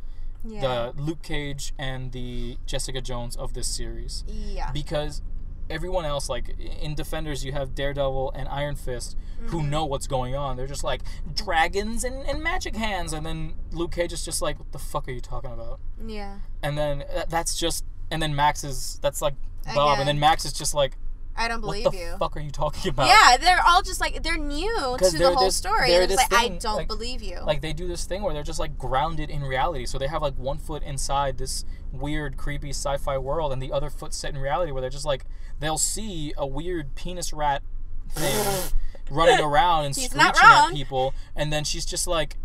Yeah. 0.45 0.91
The 0.95 1.01
Luke 1.01 1.21
Cage 1.21 1.73
and 1.77 2.11
the 2.13 2.57
Jessica 2.65 3.01
Jones 3.01 3.35
of 3.35 3.53
this 3.53 3.67
series, 3.67 4.23
yeah. 4.27 4.71
because 4.71 5.21
everyone 5.69 6.05
else, 6.05 6.29
like 6.29 6.57
in 6.81 6.95
Defenders, 6.95 7.43
you 7.43 7.51
have 7.51 7.75
Daredevil 7.75 8.31
and 8.35 8.47
Iron 8.47 8.75
Fist 8.75 9.17
who 9.47 9.59
Mm-hmm. 9.59 9.69
know 9.69 9.85
what's 9.85 10.07
going 10.07 10.35
on. 10.35 10.55
They're 10.57 10.65
just 10.67 10.83
like 10.83 11.01
dragons 11.35 12.03
and, 12.05 12.25
and 12.25 12.41
magic 12.41 12.75
hands, 12.75 13.13
and 13.13 13.25
then 13.25 13.53
Luke 13.71 13.91
Cage 13.91 14.13
is 14.13 14.23
just 14.25 14.41
like, 14.41 14.57
"What 14.59 14.71
the 14.71 14.79
fuck 14.79 15.07
are 15.09 15.11
you 15.11 15.21
talking 15.21 15.51
about?" 15.51 15.79
yeah. 16.05 16.39
And 16.63 16.77
then 16.77 17.03
uh, 17.13 17.25
that's 17.29 17.57
just, 17.57 17.83
and 18.11 18.21
then 18.21 18.33
Max 18.35 18.63
is 18.63 18.99
that's 19.01 19.21
like 19.21 19.35
Bob, 19.75 19.99
and 19.99 20.07
then 20.07 20.19
Max 20.19 20.43
is 20.45 20.53
just 20.53 20.73
like, 20.73 20.97
I 21.39 21.47
don't 21.47 21.61
"What 21.61 21.73
believe 21.73 21.91
the 21.91 21.97
you. 21.97 22.15
fuck 22.19 22.35
are 22.37 22.39
you 22.41 22.51
talking 22.51 22.89
about?" 22.89 23.07
Yeah, 23.07 23.37
they're 23.37 23.63
all 23.65 23.81
just 23.81 23.99
like 24.01 24.21
they're 24.21 24.37
new 24.37 24.97
to 24.99 25.09
they're 25.11 25.29
the 25.29 25.35
whole 25.35 25.45
this- 25.45 25.55
story. 25.55 25.89
they're 25.89 26.03
And 26.03 26.11
it's 26.11 26.21
like 26.21 26.33
I 26.33 26.49
don't 26.49 26.75
like- 26.75 26.87
believe 26.87 27.21
you. 27.23 27.39
Like 27.43 27.61
they 27.61 27.73
do 27.73 27.87
this 27.87 28.05
thing 28.05 28.21
where 28.21 28.33
they're 28.33 28.43
just 28.43 28.59
like 28.59 28.77
grounded 28.77 29.29
in 29.29 29.43
reality. 29.43 29.85
So 29.85 29.97
they 29.97 30.07
have 30.07 30.21
like 30.21 30.35
one 30.35 30.57
foot 30.59 30.83
inside 30.83 31.37
this 31.37 31.65
weird, 31.91 32.37
creepy 32.37 32.69
sci-fi 32.69 33.17
world, 33.17 33.51
and 33.53 33.61
the 33.61 33.71
other 33.71 33.89
foot 33.89 34.13
set 34.13 34.33
in 34.33 34.39
reality, 34.39 34.71
where 34.71 34.81
they're 34.81 34.89
just 34.89 35.05
like 35.05 35.25
they'll 35.59 35.77
see 35.77 36.33
a 36.37 36.45
weird 36.45 36.93
penis 36.95 37.33
rat 37.33 37.63
thing, 38.11 38.71
running 39.09 39.39
around 39.43 39.85
and 39.85 39.95
He's 39.95 40.05
screeching 40.11 40.21
at 40.43 40.71
people, 40.71 41.13
and 41.35 41.51
then 41.51 41.63
she's 41.63 41.85
just 41.85 42.05
like, 42.07 42.37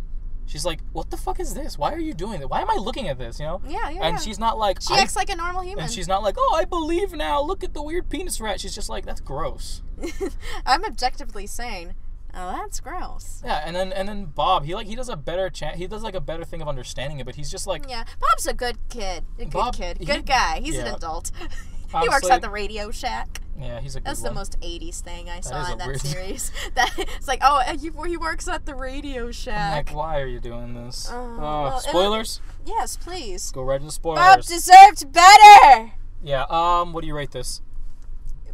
she's 0.47 0.64
like, 0.64 0.80
"What 0.92 1.11
the 1.11 1.16
fuck 1.16 1.40
is 1.40 1.55
this? 1.55 1.78
Why 1.78 1.92
are 1.92 1.99
you 1.99 2.14
doing 2.14 2.40
that? 2.40 2.49
Why 2.49 2.61
am 2.61 2.70
I 2.70 2.76
looking 2.76 3.09
at 3.09 3.18
this?" 3.18 3.38
You 3.38 3.47
know? 3.47 3.62
Yeah, 3.66 3.90
yeah. 3.90 4.03
And 4.07 4.14
yeah. 4.14 4.18
she's 4.18 4.38
not 4.38 4.59
like, 4.59 4.80
she 4.80 4.95
acts 4.95 5.16
like 5.16 5.30
a 5.30 5.36
normal 5.36 5.62
human. 5.62 5.84
and 5.84 5.92
she's 5.92 6.09
not 6.09 6.22
like, 6.22 6.34
"Oh, 6.38 6.55
I 6.57 6.64
believe 6.64 7.12
now. 7.12 7.40
Look 7.42 7.62
at 7.64 7.74
the 7.74 7.82
weird 7.82 8.09
penis 8.09 8.40
rat." 8.40 8.61
She's 8.61 8.74
just 8.74 8.88
like, 8.88 9.05
"That's 9.07 9.20
gross." 9.20 9.82
I'm 10.66 10.84
objectively 10.84 11.47
saying, 11.47 11.95
oh, 12.34 12.53
that's 12.53 12.80
gross. 12.80 13.42
Yeah, 13.45 13.62
and 13.64 13.74
then 13.76 13.92
and 13.92 14.09
then 14.09 14.26
Bob, 14.26 14.64
he 14.64 14.74
like 14.74 14.86
he 14.86 14.95
does 14.95 15.09
a 15.09 15.16
better 15.16 15.51
chan 15.51 15.78
he 15.78 15.86
does 15.86 16.03
like 16.03 16.14
a 16.14 16.20
better 16.20 16.45
thing 16.45 16.61
of 16.62 16.68
understanding 16.68 17.20
it, 17.20 17.26
but 17.26 17.36
he's 17.36 17.51
just 17.51 17.66
like, 17.66 17.84
Yeah, 17.88 18.05
Bob's 18.20 18.47
a 18.47 18.55
good 18.55 18.78
kid. 18.88 19.24
A 19.38 19.45
good 19.45 19.51
Bob- 19.53 19.76
kid. 19.76 19.99
he- 19.99 20.05
Good 20.05 20.26
guy. 20.26 20.61
He's 20.61 20.76
an 20.78 20.86
yeah. 20.86 21.20
adult. 21.89 22.03
he 22.05 22.09
works 22.09 22.30
at 22.30 22.41
the 22.43 22.51
Radio 22.51 22.91
Shack. 22.91 23.41
yeah, 23.59 23.80
he's 23.80 23.95
a 23.97 24.01
good 24.01 24.07
That's 24.09 24.22
the 24.22 24.32
most 24.32 24.59
80s 24.61 25.01
thing 25.01 25.28
I 25.30 25.41
saw 25.41 25.66
a 25.68 25.72
in 25.72 25.78
that 25.78 25.87
weird- 25.89 26.01
series. 26.03 26.51
That 26.74 26.93
it's 26.99 27.28
like, 27.28 27.41
oh, 27.43 27.61
he, 27.78 27.91
he 28.09 28.16
works 28.16 28.49
at 28.49 28.66
the 28.66 28.74
Radio 28.74 29.26
I'm 29.26 29.32
Shack. 29.32 29.89
like, 29.89 29.97
why 29.97 30.20
are 30.20 30.26
you 30.26 30.41
doing 30.41 30.74
this? 30.74 31.11
Uh, 31.11 31.14
Uh, 31.16 31.37
well, 31.39 31.76
it- 31.78 31.82
spoilers. 31.82 32.41
yes, 32.66 32.97
please. 32.97 33.51
Go 33.53 33.62
right 33.62 33.80
into 33.80 33.93
spoilers. 33.93 34.18
Bob 34.18 34.43
deserved 34.43 35.12
better. 35.12 35.93
yeah. 36.22 36.45
Um. 36.51 36.93
What 36.93 37.03
do 37.03 37.07
you 37.07 37.14
rate 37.16 37.30
this? 37.32 37.61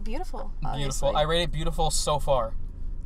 Beautiful. 0.03 0.53
Beautiful. 0.75 1.17
I 1.17 1.23
rate 1.23 1.43
it 1.43 1.53
beautiful 1.53 1.91
so 1.91 2.19
far 2.19 2.55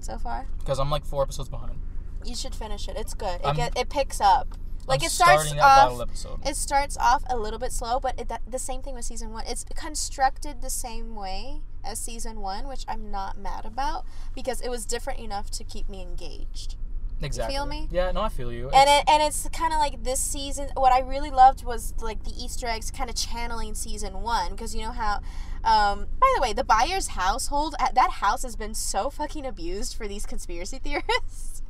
so 0.01 0.18
far, 0.18 0.47
because 0.59 0.79
I'm 0.79 0.91
like 0.91 1.05
four 1.07 1.22
episodes 1.22 1.49
behind. 1.49 1.79
you 2.27 2.35
should 2.37 2.55
finish 2.55 2.89
it. 2.89 2.97
It's 2.97 3.14
good. 3.14 3.41
It 3.41 3.47
I'm- 3.47 3.57
get, 3.57 3.77
it 3.79 3.89
picks 3.89 4.20
up. 4.20 4.55
Like 4.87 5.01
I'm 5.03 5.07
it 5.07 5.11
starts 5.11 5.53
off. 5.61 6.39
It 6.47 6.57
starts 6.57 6.97
off 6.99 7.22
a 7.28 7.37
little 7.37 7.59
bit 7.59 7.72
slow, 7.72 8.01
but 8.01 8.18
it, 8.20 8.28
that, 8.28 8.43
the 8.51 8.59
same 8.59 8.82
thing 8.82 8.95
with 8.95 9.05
season 9.05 9.30
one. 9.32 9.45
It's 9.47 9.64
constructed 9.74 10.61
the 10.62 10.70
same 10.70 11.14
way 11.14 11.62
as 11.85 11.99
season 11.99 12.41
one, 12.41 12.66
which 12.68 12.85
I'm 12.89 13.11
not 13.11 13.39
mad 13.39 13.64
about 13.64 14.05
because 14.35 14.61
it 14.61 14.68
was 14.68 14.85
different 14.87 15.20
enough 15.20 15.51
to 15.53 15.64
keep 15.64 15.89
me 15.89 16.03
engaged. 16.03 16.76
exactly. 17.22 17.55
feel 17.55 17.64
me? 17.66 17.89
Yeah. 17.91 18.11
No, 18.12 18.20
I 18.22 18.28
feel 18.28 18.53
you. 18.53 18.64
And 18.70 18.89
It's- 18.89 19.03
it, 19.03 19.09
and 19.11 19.22
it's 19.22 19.49
kind 19.51 19.72
of 19.72 19.78
like 19.78 20.03
this 20.05 20.20
season. 20.20 20.68
What 20.76 20.93
I 20.93 21.01
really 21.01 21.30
loved 21.30 21.64
was 21.64 21.95
like 22.01 22.24
the 22.24 22.32
Easter 22.32 22.66
eggs, 22.66 22.91
kind 22.91 23.09
of 23.09 23.16
channeling 23.16 23.74
season 23.74 24.20
one, 24.22 24.51
because 24.53 24.74
you 24.74 24.82
know 24.82 24.93
how. 24.93 25.20
Um, 25.64 26.09
by 26.20 26.30
the 26.37 26.43
way, 26.43 26.53
the 26.53 26.62
Byers 26.64 27.07
household, 27.09 27.74
uh, 27.80 27.89
that 27.95 28.11
house 28.20 28.43
has 28.43 28.55
been 28.55 28.74
so 28.74 29.09
fucking 29.09 29.47
abused 29.47 29.97
for 29.97 30.07
these 30.07 30.26
conspiracy 30.26 30.78
theorists. 30.85 31.62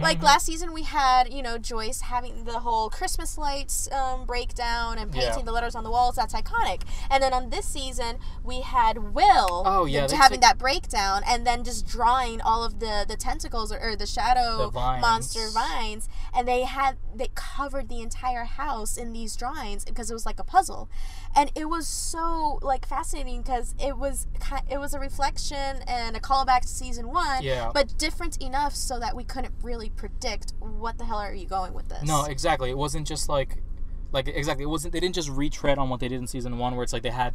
Like 0.00 0.18
Mhm. 0.20 0.24
last 0.24 0.46
season, 0.46 0.72
we 0.72 0.82
had 0.82 1.32
you 1.32 1.42
know 1.42 1.58
Joyce 1.58 2.02
having 2.02 2.44
the 2.44 2.60
whole 2.60 2.90
Christmas 2.90 3.38
lights 3.38 3.90
um, 3.92 4.24
breakdown 4.26 4.98
and 4.98 5.10
painting 5.12 5.38
Yeah. 5.40 5.44
the 5.44 5.52
letters 5.52 5.74
on 5.74 5.84
the 5.84 5.90
walls. 5.90 6.16
That's 6.16 6.34
iconic. 6.34 6.82
And 7.10 7.22
then 7.22 7.32
on 7.32 7.50
this 7.50 7.66
season, 7.66 8.18
we 8.44 8.60
had 8.60 9.14
Will. 9.14 9.62
Oh, 9.64 9.84
yeah, 9.84 10.06
having 10.14 10.40
that 10.40 10.58
breakdown, 10.58 11.22
and 11.26 11.46
then 11.46 11.64
just 11.64 11.86
drawing 11.86 12.40
all 12.40 12.64
of 12.64 12.80
the 12.80 13.04
the 13.08 13.16
tentacles 13.16 13.72
or, 13.72 13.78
or 13.80 13.96
the 13.96 14.06
shadow 14.06 14.58
The 14.58 14.68
vines. 14.70 15.00
monster 15.00 15.48
vines 15.50 16.08
and 16.34 16.46
they 16.46 16.62
had 16.64 16.96
they 17.14 17.28
covered 17.34 17.88
the 17.88 18.00
entire 18.02 18.44
house 18.44 18.96
in 18.96 19.12
these 19.12 19.36
drawings 19.36 19.84
because 19.84 20.10
it 20.10 20.14
was 20.14 20.26
like 20.26 20.38
a 20.38 20.44
puzzle 20.44 20.88
and 21.34 21.50
it 21.54 21.66
was 21.68 21.86
so 21.88 22.58
like 22.62 22.86
fascinating 22.86 23.42
because 23.42 23.74
it 23.78 23.96
was 23.96 24.26
it 24.68 24.78
was 24.78 24.92
a 24.94 24.98
reflection 24.98 25.82
and 25.86 26.16
a 26.16 26.20
callback 26.20 26.60
to 26.62 26.68
season 26.68 27.08
one 27.08 27.42
Yeah. 27.42 27.70
but 27.72 27.96
different 27.96 28.36
enough 28.42 28.74
so 28.74 28.98
that 28.98 29.14
we 29.16 29.24
couldn't 29.24 29.45
really 29.62 29.90
predict 29.90 30.52
what 30.60 30.98
the 30.98 31.04
hell 31.04 31.18
are 31.18 31.34
you 31.34 31.46
going 31.46 31.74
with 31.74 31.88
this 31.88 32.02
No, 32.04 32.24
exactly. 32.24 32.70
It 32.70 32.78
wasn't 32.78 33.06
just 33.06 33.28
like, 33.28 33.58
like 34.12 34.28
exactly. 34.28 34.64
It 34.64 34.68
wasn't. 34.68 34.92
They 34.92 35.00
didn't 35.00 35.14
just 35.14 35.28
retread 35.30 35.78
on 35.78 35.88
what 35.88 36.00
they 36.00 36.08
did 36.08 36.18
in 36.20 36.26
season 36.26 36.58
one, 36.58 36.74
where 36.76 36.84
it's 36.84 36.92
like 36.92 37.02
they 37.02 37.10
had 37.10 37.34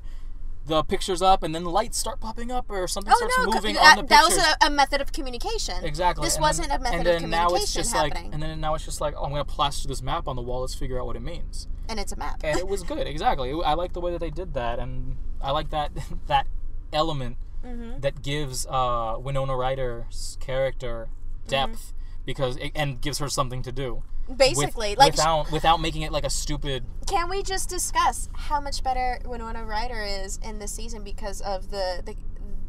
the 0.67 0.83
pictures 0.83 1.23
up 1.23 1.41
and 1.41 1.55
then 1.55 1.65
lights 1.65 1.97
start 1.97 2.19
popping 2.19 2.51
up 2.51 2.69
or 2.69 2.87
something 2.87 3.11
Oh 3.11 3.17
starts 3.17 3.35
no! 3.39 3.45
moving 3.51 3.73
that, 3.75 3.97
on 3.97 4.03
the 4.05 4.09
that 4.09 4.23
was 4.23 4.37
a, 4.37 4.67
a 4.67 4.69
method 4.69 5.01
of 5.01 5.11
communication. 5.11 5.83
exactly. 5.83 6.23
This 6.25 6.35
and 6.35 6.43
wasn't 6.43 6.69
then, 6.69 6.79
a 6.79 6.83
method 6.83 6.99
and 6.99 7.07
of 7.07 7.21
then 7.21 7.29
now 7.31 7.47
it's 7.55 7.73
communication 7.73 7.81
just 7.81 7.93
happening. 7.95 8.23
like, 8.25 8.33
and 8.33 8.43
then 8.43 8.61
now 8.61 8.75
it's 8.75 8.85
just 8.85 9.01
like, 9.01 9.15
oh, 9.17 9.23
I'm 9.23 9.31
gonna 9.31 9.43
plaster 9.43 9.87
this 9.87 10.03
map 10.03 10.27
on 10.27 10.35
the 10.35 10.41
wall. 10.43 10.61
Let's 10.61 10.75
figure 10.75 10.99
out 10.99 11.07
what 11.07 11.15
it 11.15 11.21
means. 11.23 11.67
and 11.89 11.99
it's 11.99 12.11
a 12.11 12.15
map. 12.15 12.41
And 12.43 12.59
it 12.59 12.67
was 12.67 12.83
good. 12.91 13.07
Exactly. 13.07 13.51
I 13.65 13.73
like 13.73 13.93
the 13.93 14.01
way 14.01 14.11
that 14.11 14.19
they 14.19 14.29
did 14.29 14.53
that, 14.53 14.77
and 14.77 15.17
I 15.41 15.49
like 15.51 15.71
that 15.71 15.91
that 16.27 16.45
element 16.93 17.37
hmm 17.65 17.99
that 17.99 18.21
gives 18.23 18.65
uh, 18.67 19.15
Winona 19.19 19.55
Ryder's 19.55 20.37
character 20.39 21.09
depth 21.47 21.71
Mm-hmm. 21.71 21.97
Because 22.25 22.57
it, 22.57 22.71
and 22.75 23.01
gives 23.01 23.19
her 23.19 23.29
something 23.29 23.61
to 23.63 23.71
do. 23.71 24.03
with- 24.27 24.37
Basically, 24.37 24.95
like 24.95 25.13
without 25.13 25.51
without 25.51 25.81
making 25.81 26.03
it 26.03 26.11
like 26.11 26.23
a 26.23 26.29
stupid. 26.29 26.85
Can 27.07 27.29
we 27.29 27.43
just 27.43 27.69
discuss 27.69 28.29
how 28.33 28.61
much 28.61 28.83
better 28.83 29.19
Winona 29.25 29.65
Ryder 29.65 30.03
is 30.03 30.39
in 30.43 30.59
this 30.59 30.71
season 30.71 31.03
because 31.03 31.41
of 31.41 31.69
the 31.69 32.01
the, 32.05 32.15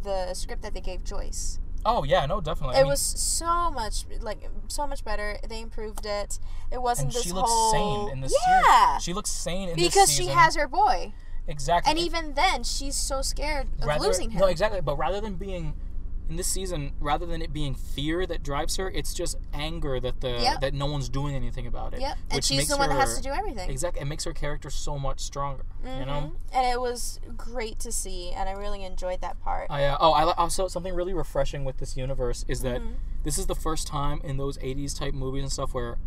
the 0.03 0.35
script 0.35 0.63
that 0.63 0.75
they 0.75 0.81
gave 0.81 1.05
Joyce? 1.05 1.61
Oh 1.85 2.05
yeah, 2.05 2.27
no, 2.27 2.41
definitely. 2.41 2.77
I 2.77 2.81
it 2.81 2.83
mean, 2.83 2.91
was 2.91 3.01
so 3.01 3.71
much 3.71 4.05
like 4.21 4.49
so 4.69 4.87
much 4.87 5.05
better. 5.05 5.39
They 5.49 5.61
improved 5.61 6.07
it. 6.07 6.39
It 6.71 6.81
wasn't 6.81 7.09
and 7.09 7.15
this 7.15 7.23
she 7.25 7.33
looks 7.33 7.51
whole 7.51 8.07
sane 8.07 8.13
in 8.13 8.21
this 8.21 8.35
yeah 8.47 8.87
series. 8.91 9.03
She 9.03 9.13
looks 9.13 9.31
sane 9.31 9.69
in 9.69 9.77
this 9.77 9.89
because 9.89 10.13
she 10.13 10.27
has 10.27 10.55
her 10.57 10.69
boy, 10.69 11.13
exactly. 11.49 11.91
and 11.91 11.99
even 11.99 12.35
then 12.35 12.63
she's 12.63 12.95
so 12.95 13.21
scared 13.21 13.67
of 13.81 13.87
rather, 13.87 14.07
losing 14.07 14.31
him. 14.31 14.41
No, 14.41 14.47
exactly. 14.47 14.81
But 14.81 14.97
rather 14.97 15.21
than 15.21 15.35
being 15.35 15.75
in 16.33 16.37
this 16.37 16.47
season, 16.49 16.93
rather 16.99 17.26
than 17.26 17.43
it 17.43 17.53
being 17.53 17.74
fear 17.74 18.26
that 18.26 18.43
drives 18.43 18.76
her, 18.76 18.91
it's 18.91 19.12
just 19.12 19.37
anger 19.53 20.01
that 20.01 20.20
the 20.22 20.41
Yep. 20.41 20.61
that 20.62 20.74
no 20.74 20.87
one's 20.87 21.09
doing 21.11 21.35
anything 21.37 21.66
about 21.66 21.93
it. 21.95 22.01
Yep, 22.01 22.18
and 22.30 22.45
she's 22.45 22.68
the 22.68 22.76
one 22.78 22.89
that 22.89 22.99
has 22.99 23.16
to 23.16 23.22
do 23.22 23.30
everything. 23.30 23.68
Exactly, 23.70 24.01
it 24.01 24.07
makes 24.07 24.24
her 24.24 24.33
character 24.33 24.70
so 24.70 24.99
much 24.99 25.20
stronger. 25.20 25.64
You 25.85 26.07
know. 26.07 26.33
And 26.53 26.66
it 26.66 26.80
was 26.80 27.20
great 27.37 27.78
to 27.80 27.93
see, 27.93 28.30
and 28.30 28.49
I 28.49 28.53
really 28.53 28.83
enjoyed 28.83 29.20
that 29.20 29.41
part. 29.41 29.66
I, 29.70 29.85
uh, 29.85 29.99
oh, 30.01 30.12
I 30.12 30.33
also 30.35 30.68
something 30.68 30.95
really 30.95 31.12
refreshing 31.14 31.64
with 31.64 31.76
this 31.78 31.97
universe 31.97 32.45
is 32.49 32.62
that 32.62 32.80
Mhm. 32.80 32.95
this 33.24 33.37
is 33.39 33.47
the 33.47 33.55
first 33.55 33.87
time 33.87 34.20
in 34.24 34.39
those 34.39 34.57
'80s 34.62 34.95
type 34.95 35.12
movies 35.14 35.43
and 35.43 35.53
stuff 35.53 35.74
where 35.74 35.99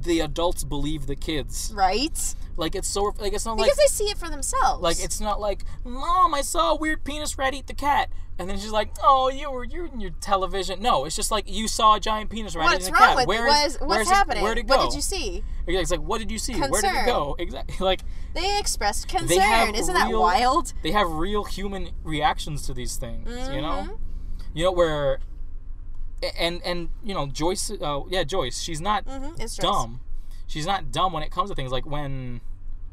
the 0.00 0.20
adults 0.20 0.64
believe 0.64 1.06
the 1.06 1.14
kids. 1.16 1.70
right? 1.74 2.34
Like 2.56 2.74
it's 2.74 2.88
so 2.88 3.14
like 3.18 3.32
it's 3.34 3.46
not 3.46 3.56
like 3.56 3.66
Because 3.66 3.78
they 3.78 3.86
see 4.04 4.10
it 4.10 4.18
for 4.18 4.28
themselves. 4.28 4.82
like 4.82 5.02
it's 5.02 5.20
not 5.20 5.40
like 5.40 5.64
mom, 5.84 6.34
I 6.34 6.42
saw 6.42 6.72
a 6.72 6.76
weird 6.76 7.04
penis 7.04 7.38
rat 7.38 7.54
eat 7.54 7.66
the 7.66 7.74
cat, 7.74 8.10
and 8.38 8.48
then 8.48 8.58
she's 8.58 8.70
like, 8.72 8.90
oh, 9.02 9.28
you 9.28 9.50
were 9.50 9.64
you're 9.64 9.86
in 9.86 10.00
your 10.00 10.10
television. 10.20 10.80
No, 10.80 11.04
it's 11.04 11.14
just 11.16 11.30
like 11.30 11.44
you 11.48 11.68
saw 11.68 11.94
a 11.96 12.00
giant 12.00 12.30
penis 12.30 12.56
rat 12.56 12.64
What's 12.64 12.84
eating 12.86 12.94
a 12.94 12.98
wrong 12.98 13.08
cat. 13.08 13.16
with 13.18 13.26
Where 13.28 13.46
it? 13.46 13.50
is- 13.50 13.54
What 13.54 13.66
is, 13.66 13.78
where 13.80 13.88
what's 13.88 14.00
is 14.02 14.08
it- 14.10 14.14
happening? 14.14 14.46
It 14.46 14.66
go? 14.66 14.76
What 14.76 14.84
did 14.90 14.94
you 14.96 15.02
see? 15.02 15.44
It's 15.66 15.90
like, 15.90 16.00
what 16.00 16.18
did 16.18 16.30
you 16.30 16.38
see? 16.38 16.54
Where 16.54 16.80
did 16.82 16.94
it 16.94 17.06
go? 17.06 17.36
Exactly. 17.38 17.76
Like 17.84 18.00
They 18.34 18.58
expressed 18.58 19.08
concern. 19.08 19.28
They 19.72 19.78
Isn't 19.78 19.94
that 19.94 20.10
wild? 20.12 20.72
they 20.82 20.90
have 20.92 21.10
real 21.10 21.44
human 21.44 21.90
reactions 22.02 22.66
to 22.66 22.74
these 22.74 22.96
things. 22.96 23.28
You 23.48 23.60
know, 23.60 23.98
you 24.54 24.64
know 24.64 24.72
where, 24.72 25.18
and 26.38 26.62
and 26.64 26.88
you 27.04 27.14
know 27.14 27.26
Joyce. 27.26 27.70
Uh, 27.70 28.00
yeah, 28.08 28.24
Joyce. 28.24 28.60
She's 28.60 28.80
not 28.80 29.04
Mm-hmm. 29.06 29.36
Joyce. 29.38 29.56
dumb. 29.56 30.00
She's 30.46 30.66
not 30.66 30.90
dumb 30.92 31.12
when 31.12 31.22
it 31.22 31.30
comes 31.30 31.48
to 31.50 31.56
things 31.56 31.72
like 31.72 31.86
when 31.86 32.40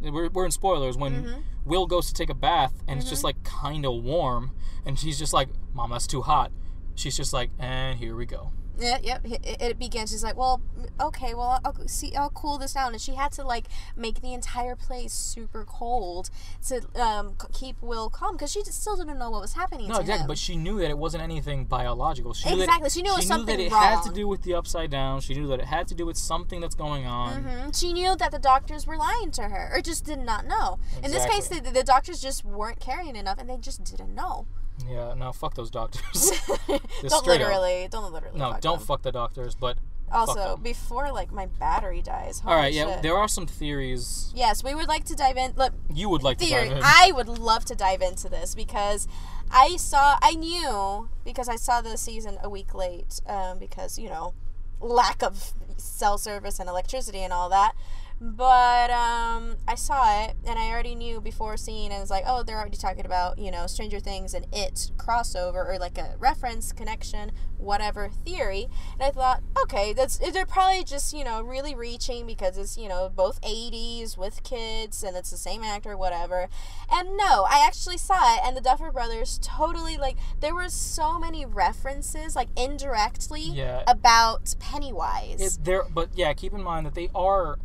we're, 0.02 0.30
we're 0.30 0.46
in 0.46 0.52
spoilers 0.52 0.98
when 0.98 1.24
Mhm. 1.24 1.44
Will 1.66 1.86
goes 1.86 2.08
to 2.08 2.14
take 2.14 2.30
a 2.30 2.34
bath 2.34 2.74
and 2.88 2.98
it's 2.98 3.06
Mm-hmm. 3.06 3.10
just 3.12 3.24
like 3.24 3.44
kind 3.44 3.86
of 3.86 4.04
warm 4.04 4.52
and 4.86 4.98
she's 4.98 5.20
just 5.20 5.34
like, 5.34 5.50
"Mom, 5.74 5.92
that's 5.92 6.08
too 6.08 6.22
hot." 6.22 6.52
She's 6.96 7.16
just 7.18 7.34
like, 7.34 7.52
"And 7.60 8.00
here 8.00 8.16
we 8.16 8.26
go." 8.26 8.52
Yeah, 8.80 8.98
yep. 9.02 9.22
It, 9.26 9.62
it- 9.62 9.80
begins. 9.80 10.12
She's 10.12 10.24
like, 10.24 10.36
well, 10.36 10.62
okay, 11.00 11.34
well, 11.34 11.60
I'll 11.64 11.88
see. 11.88 12.14
I'll 12.16 12.30
cool 12.30 12.58
this 12.58 12.74
down, 12.74 12.92
and 12.92 13.02
she 13.02 13.16
had 13.16 13.32
to 13.34 13.44
like 13.44 13.66
make 13.96 14.22
the 14.22 14.34
entire 14.34 14.76
place 14.76 15.14
super 15.14 15.64
cold 15.66 16.30
to 16.68 16.82
um, 17.02 17.36
keep 17.54 17.82
Will 17.82 18.10
calm 18.10 18.36
because 18.36 18.52
she 18.52 18.62
still 18.64 18.98
didn't 18.98 19.18
know 19.18 19.30
what 19.30 19.42
was 19.42 19.54
happening 19.54 19.88
No, 19.88 20.00
exactly. 20.00 20.22
him. 20.24 20.28
But 20.28 20.38
she 20.38 20.56
knew 20.58 20.80
that 20.80 20.90
it 20.90 20.98
wasn't 20.98 21.24
anything 21.24 21.66
biological. 21.66 22.34
She 22.34 22.50
Exactly, 22.50 22.84
That, 22.84 22.92
she 22.92 23.02
knew 23.02 23.14
it 23.14 23.18
was 23.18 23.26
she 23.28 23.36
knew 23.36 23.46
that 23.46 23.60
it 23.60 23.72
had 23.72 24.02
to 24.04 24.12
do 24.12 24.28
with 24.28 24.42
the 24.44 24.54
upside 24.56 24.92
down. 24.92 25.22
She 25.22 25.34
knew 25.34 25.48
that 25.48 25.60
it 25.60 25.66
had 25.66 25.88
to 25.90 25.96
do 25.96 26.06
with 26.06 26.18
something 26.18 26.60
that's 26.60 26.76
going 26.76 27.06
on. 27.06 27.44
hmm 27.44 27.70
She 27.72 27.94
knew 27.94 28.16
that 28.18 28.32
the 28.32 28.40
doctors 28.40 28.86
were 28.86 28.98
lying 28.98 29.32
to 29.32 29.44
her, 29.44 29.72
or 29.74 29.82
just 29.82 30.06
did 30.06 30.20
not 30.20 30.46
know. 30.46 30.80
Exactly. 30.98 31.06
In 31.06 31.12
this 31.12 31.26
case, 31.26 31.48
the, 31.48 31.72
the 31.72 31.84
doctors 31.84 32.22
just 32.22 32.44
weren't 32.44 32.80
caring 32.80 33.16
enough, 33.16 33.38
and 33.40 33.50
they 33.50 33.58
just 33.58 33.84
didn't 33.84 34.14
know. 34.14 34.48
Yeah. 34.88 35.14
No, 35.18 35.32
fuck 35.32 35.56
those 35.56 35.70
doctors. 35.72 36.32
don't 36.68 36.80
straight 36.80 37.42
up. 37.42 37.48
literally, 37.48 37.88
don't 37.90 38.12
literally. 38.14 38.38
no, 38.38 38.52
fuck 38.52 38.62
don't 38.62 38.78
them. 38.80 38.88
fuck 38.88 39.02
the 39.02 39.12
doctors. 39.12 39.56
But 39.56 39.78
Also, 40.12 40.58
before 40.58 41.12
like 41.12 41.32
my 41.32 41.46
battery 41.46 42.02
dies. 42.02 42.42
all 42.46 42.54
right, 42.56 42.74
holy 42.74 42.76
yeah, 42.78 42.96
shit. 42.96 43.04
there 43.04 43.16
are 43.16 43.28
some 43.28 43.46
theories 43.46 44.32
Yes, 44.36 44.64
we 44.64 44.74
would 44.74 44.88
like 44.88 45.06
to 45.06 45.16
dive 45.16 45.38
in. 45.38 45.54
Look, 45.56 45.74
you 45.94 46.10
would 46.10 46.24
like 46.24 46.38
to 46.40 46.50
dive 46.50 46.72
in. 46.72 46.80
I 46.84 47.12
would 47.14 47.28
love 47.28 47.66
to 47.66 47.76
dive 47.76 48.02
into 48.02 48.30
this 48.30 48.56
because 48.56 49.08
I 49.52 49.78
saw, 49.78 50.18
I 50.22 50.34
knew 50.36 51.10
because 51.24 51.50
I 51.50 51.56
saw 51.56 51.82
the 51.82 51.98
season 51.98 52.38
a 52.44 52.50
week 52.50 52.74
late 52.74 53.20
um, 53.28 53.60
because 53.60 53.98
you 54.00 54.10
know 54.10 54.34
lack 54.82 55.22
of 55.22 55.54
cell 55.78 56.18
service 56.18 56.60
and 56.60 56.70
electricity 56.70 57.20
and 57.20 57.34
all 57.34 57.50
that. 57.50 57.74
But 58.22 58.90
um, 58.92 59.56
I 59.66 59.76
saw 59.76 60.26
it, 60.26 60.36
and 60.46 60.60
I 60.60 60.70
already 60.70 60.94
knew 60.94 61.22
before 61.22 61.56
seeing 61.56 61.92
it. 61.92 61.96
It's 61.96 62.10
like, 62.10 62.26
oh, 62.28 62.44
they're 62.44 62.60
already 62.60 62.78
talking 62.78 63.06
about 63.06 63.38
you 63.40 63.50
know 63.50 63.66
Stranger 63.66 64.00
Things 64.00 64.34
and 64.34 64.46
it 64.52 64.92
crossover 64.98 65.66
or 65.66 65.78
like 65.80 65.98
a 65.98 66.16
reference 66.20 66.74
connection, 66.74 67.32
whatever 67.58 68.10
theory. 68.10 68.68
And 68.94 69.04
I 69.04 69.12
thought, 69.12 69.42
okay, 69.64 69.94
that's 69.94 70.18
they're 70.18 70.46
probably 70.46 70.84
just 70.84 71.14
you 71.14 71.24
know 71.24 71.42
really 71.42 71.74
reaching 71.76 72.28
because 72.28 72.58
it's 72.58 72.78
you 72.78 72.90
know 72.90 73.10
both 73.14 73.40
80s 73.42 74.18
with 74.18 74.44
kids 74.44 75.02
and 75.02 75.16
it's 75.16 75.32
the 75.32 75.38
same 75.38 75.64
actor, 75.64 75.96
whatever. 75.96 76.50
And 76.92 77.16
no, 77.16 77.46
I 77.50 77.64
actually 77.66 77.98
saw 77.98 78.36
it, 78.36 78.42
and 78.44 78.56
the 78.58 78.62
Duffer 78.62 78.92
Brothers 78.92 79.40
totally 79.42 79.96
like 79.96 80.18
there 80.42 80.54
were 80.54 80.68
so 80.68 81.18
many 81.20 81.46
references 81.46 82.36
like 82.36 82.50
indirectly 82.58 83.44
Yeah. 83.44 83.84
about 83.88 84.56
Pennywise. 84.60 85.58
It, 85.58 85.64
there, 85.64 85.84
but 85.94 86.10
yeah, 86.16 86.34
keep 86.34 86.52
in 86.54 86.62
mind 86.62 86.86
that 86.86 86.96
they 86.96 87.10
are 87.16 87.58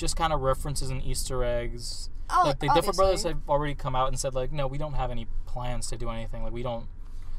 just 0.00 0.16
kind 0.16 0.32
of 0.32 0.40
references 0.40 0.90
and 0.90 1.02
Easter 1.02 1.44
eggs. 1.44 2.10
Oh, 2.30 2.42
like 2.46 2.58
the 2.60 2.68
Duffer 2.68 2.92
Brothers 2.92 3.24
have 3.24 3.40
already 3.48 3.74
come 3.74 3.94
out 3.96 4.08
and 4.08 4.18
said 4.18 4.34
like, 4.34 4.52
no, 4.52 4.66
we 4.66 4.78
don't 4.78 4.94
have 4.94 5.10
any 5.10 5.26
plans 5.46 5.88
to 5.88 5.96
do 5.96 6.08
anything. 6.10 6.42
Like 6.42 6.52
we 6.52 6.62
don't. 6.62 6.86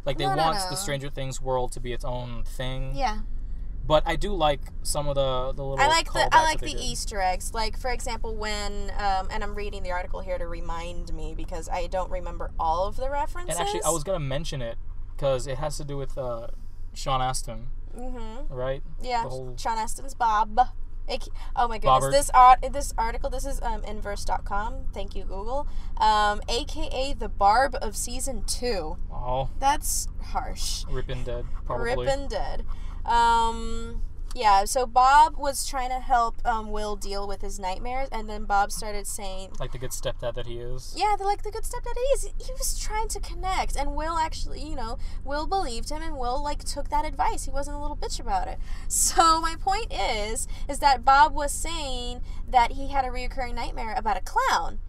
Like 0.05 0.17
they 0.17 0.25
No, 0.25 0.35
no, 0.35 0.43
want 0.43 0.57
no. 0.57 0.69
the 0.69 0.75
Stranger 0.75 1.09
Things 1.09 1.41
world 1.41 1.71
to 1.73 1.79
be 1.79 1.93
its 1.93 2.03
own 2.05 2.43
thing. 2.43 2.93
yeah. 2.95 3.19
But 3.85 4.03
I 4.05 4.15
do 4.15 4.31
like 4.33 4.61
some 4.83 5.07
of 5.07 5.15
the 5.15 5.53
the 5.53 5.63
little. 5.63 5.79
I 5.83 5.87
like 5.87 6.13
the 6.13 6.29
I 6.33 6.43
like 6.43 6.59
the 6.59 6.67
did. 6.67 6.79
Easter 6.79 7.19
eggs. 7.19 7.51
Like 7.53 7.77
for 7.79 7.89
example, 7.91 8.35
when 8.35 8.91
um, 8.97 9.27
and 9.31 9.43
I'm 9.43 9.55
reading 9.55 9.81
the 9.81 9.91
article 9.91 10.19
here 10.21 10.37
to 10.37 10.45
remind 10.47 11.11
me 11.13 11.33
because 11.35 11.67
I 11.67 11.87
don't 11.87 12.11
remember 12.11 12.51
all 12.59 12.87
of 12.87 12.95
the 12.95 13.09
references. 13.09 13.57
And 13.57 13.65
actually, 13.67 13.83
I 13.83 13.89
was 13.89 14.03
gonna 14.03 14.19
mention 14.19 14.61
it 14.61 14.77
because 15.15 15.47
it 15.47 15.57
has 15.57 15.77
to 15.77 15.83
do 15.83 15.97
with 15.97 16.15
uh, 16.17 16.47
Sean 16.93 17.21
Astin, 17.23 17.67
Mm-hmm. 17.97 18.53
right? 18.53 18.83
Yeah. 19.01 19.23
Whole- 19.23 19.55
Sean 19.57 19.77
Astin's 19.79 20.13
Bob. 20.13 20.59
It, 21.11 21.27
oh 21.57 21.67
my 21.67 21.77
goodness! 21.77 22.05
Bobbert. 22.05 22.11
This 22.11 22.29
art, 22.33 22.59
this 22.71 22.93
article, 22.97 23.29
this 23.29 23.45
is 23.45 23.61
um, 23.61 23.83
inverse.com. 23.83 24.85
Thank 24.93 25.13
you, 25.13 25.23
Google. 25.23 25.67
Um, 25.97 26.41
AKA 26.47 27.13
the 27.13 27.27
Barb 27.27 27.75
of 27.81 27.97
season 27.97 28.43
two. 28.45 28.97
Oh, 29.11 29.49
That's 29.59 30.07
harsh. 30.23 30.85
ripping 30.89 31.23
dead, 31.23 31.45
probably. 31.65 32.07
Rip 32.07 32.17
and 32.17 32.29
dead. 32.29 32.65
Um, 33.05 34.01
yeah, 34.35 34.65
so 34.65 34.85
Bob 34.85 35.37
was 35.37 35.65
trying 35.67 35.89
to 35.89 35.99
help 35.99 36.35
um, 36.45 36.71
Will 36.71 36.95
deal 36.95 37.27
with 37.27 37.41
his 37.41 37.59
nightmares, 37.59 38.07
and 38.11 38.29
then 38.29 38.45
Bob 38.45 38.71
started 38.71 39.05
saying, 39.07 39.51
Like 39.59 39.71
the 39.71 39.77
good 39.77 39.91
stepdad 39.91 40.35
that 40.35 40.45
he 40.45 40.57
is. 40.57 40.93
yeah, 40.97 41.15
they're 41.17 41.27
like 41.27 41.43
the 41.43 41.51
good 41.51 41.63
stepdad 41.63 41.95
he 41.95 42.01
is. 42.13 42.23
He 42.37 42.51
was 42.53 42.79
trying 42.79 43.07
to 43.09 43.19
connect, 43.19 43.75
and 43.75 43.95
Will 43.95 44.17
actually, 44.17 44.61
you 44.61 44.75
know, 44.75 44.97
Will 45.25 45.47
believed 45.47 45.89
him, 45.89 46.01
and 46.01 46.17
Will 46.17 46.41
like 46.41 46.63
took 46.63 46.89
that 46.89 47.05
advice. 47.05 47.45
He 47.45 47.51
wasn't 47.51 47.77
a 47.77 47.79
little 47.79 47.97
bitch 47.97 48.19
about 48.19 48.47
it. 48.47 48.59
So 48.87 49.41
my 49.41 49.55
point 49.59 49.91
is, 49.91 50.47
is 50.69 50.79
that 50.79 51.03
Bob 51.03 51.33
was 51.33 51.51
saying 51.51 52.21
that 52.47 52.73
he 52.73 52.89
had 52.89 53.03
a 53.03 53.09
reoccurring 53.09 53.55
nightmare 53.55 53.93
about 53.97 54.17
a 54.17 54.21
clown. 54.21 54.79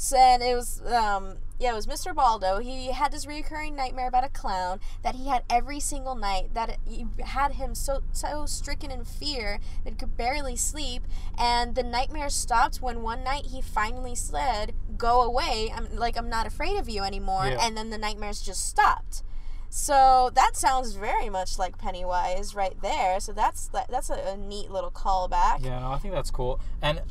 So 0.00 0.16
and 0.16 0.44
it 0.44 0.54
was, 0.54 0.80
um, 0.86 1.38
yeah, 1.58 1.72
it 1.72 1.74
was 1.74 1.88
Mr. 1.88 2.14
Baldo. 2.14 2.60
He 2.60 2.92
had 2.92 3.10
this 3.10 3.26
reoccurring 3.26 3.74
nightmare 3.74 4.06
about 4.06 4.22
a 4.22 4.28
clown 4.28 4.78
that 5.02 5.16
he 5.16 5.26
had 5.26 5.42
every 5.50 5.80
single 5.80 6.14
night. 6.14 6.54
That 6.54 6.78
it, 6.86 7.06
had 7.24 7.54
him 7.54 7.74
so 7.74 8.04
so 8.12 8.46
stricken 8.46 8.92
in 8.92 9.04
fear 9.04 9.58
that 9.82 9.90
he 9.90 9.96
could 9.96 10.16
barely 10.16 10.54
sleep. 10.54 11.02
And 11.36 11.74
the 11.74 11.82
nightmare 11.82 12.28
stopped 12.28 12.80
when 12.80 13.02
one 13.02 13.24
night 13.24 13.46
he 13.46 13.60
finally 13.60 14.14
said, 14.14 14.72
"Go 14.96 15.20
away! 15.20 15.72
I'm 15.74 15.88
like 15.96 16.16
I'm 16.16 16.30
not 16.30 16.46
afraid 16.46 16.78
of 16.78 16.88
you 16.88 17.02
anymore." 17.02 17.48
Yeah. 17.48 17.58
And 17.60 17.76
then 17.76 17.90
the 17.90 17.98
nightmares 17.98 18.40
just 18.40 18.68
stopped. 18.68 19.24
So 19.68 20.30
that 20.34 20.56
sounds 20.56 20.94
very 20.94 21.28
much 21.28 21.58
like 21.58 21.76
Pennywise 21.76 22.54
right 22.54 22.80
there. 22.80 23.18
So 23.18 23.32
that's 23.32 23.68
that's 23.90 24.10
a, 24.10 24.14
a 24.14 24.36
neat 24.36 24.70
little 24.70 24.92
callback. 24.92 25.64
Yeah, 25.64 25.80
no, 25.80 25.90
I 25.90 25.98
think 25.98 26.14
that's 26.14 26.30
cool. 26.30 26.60
And 26.80 27.02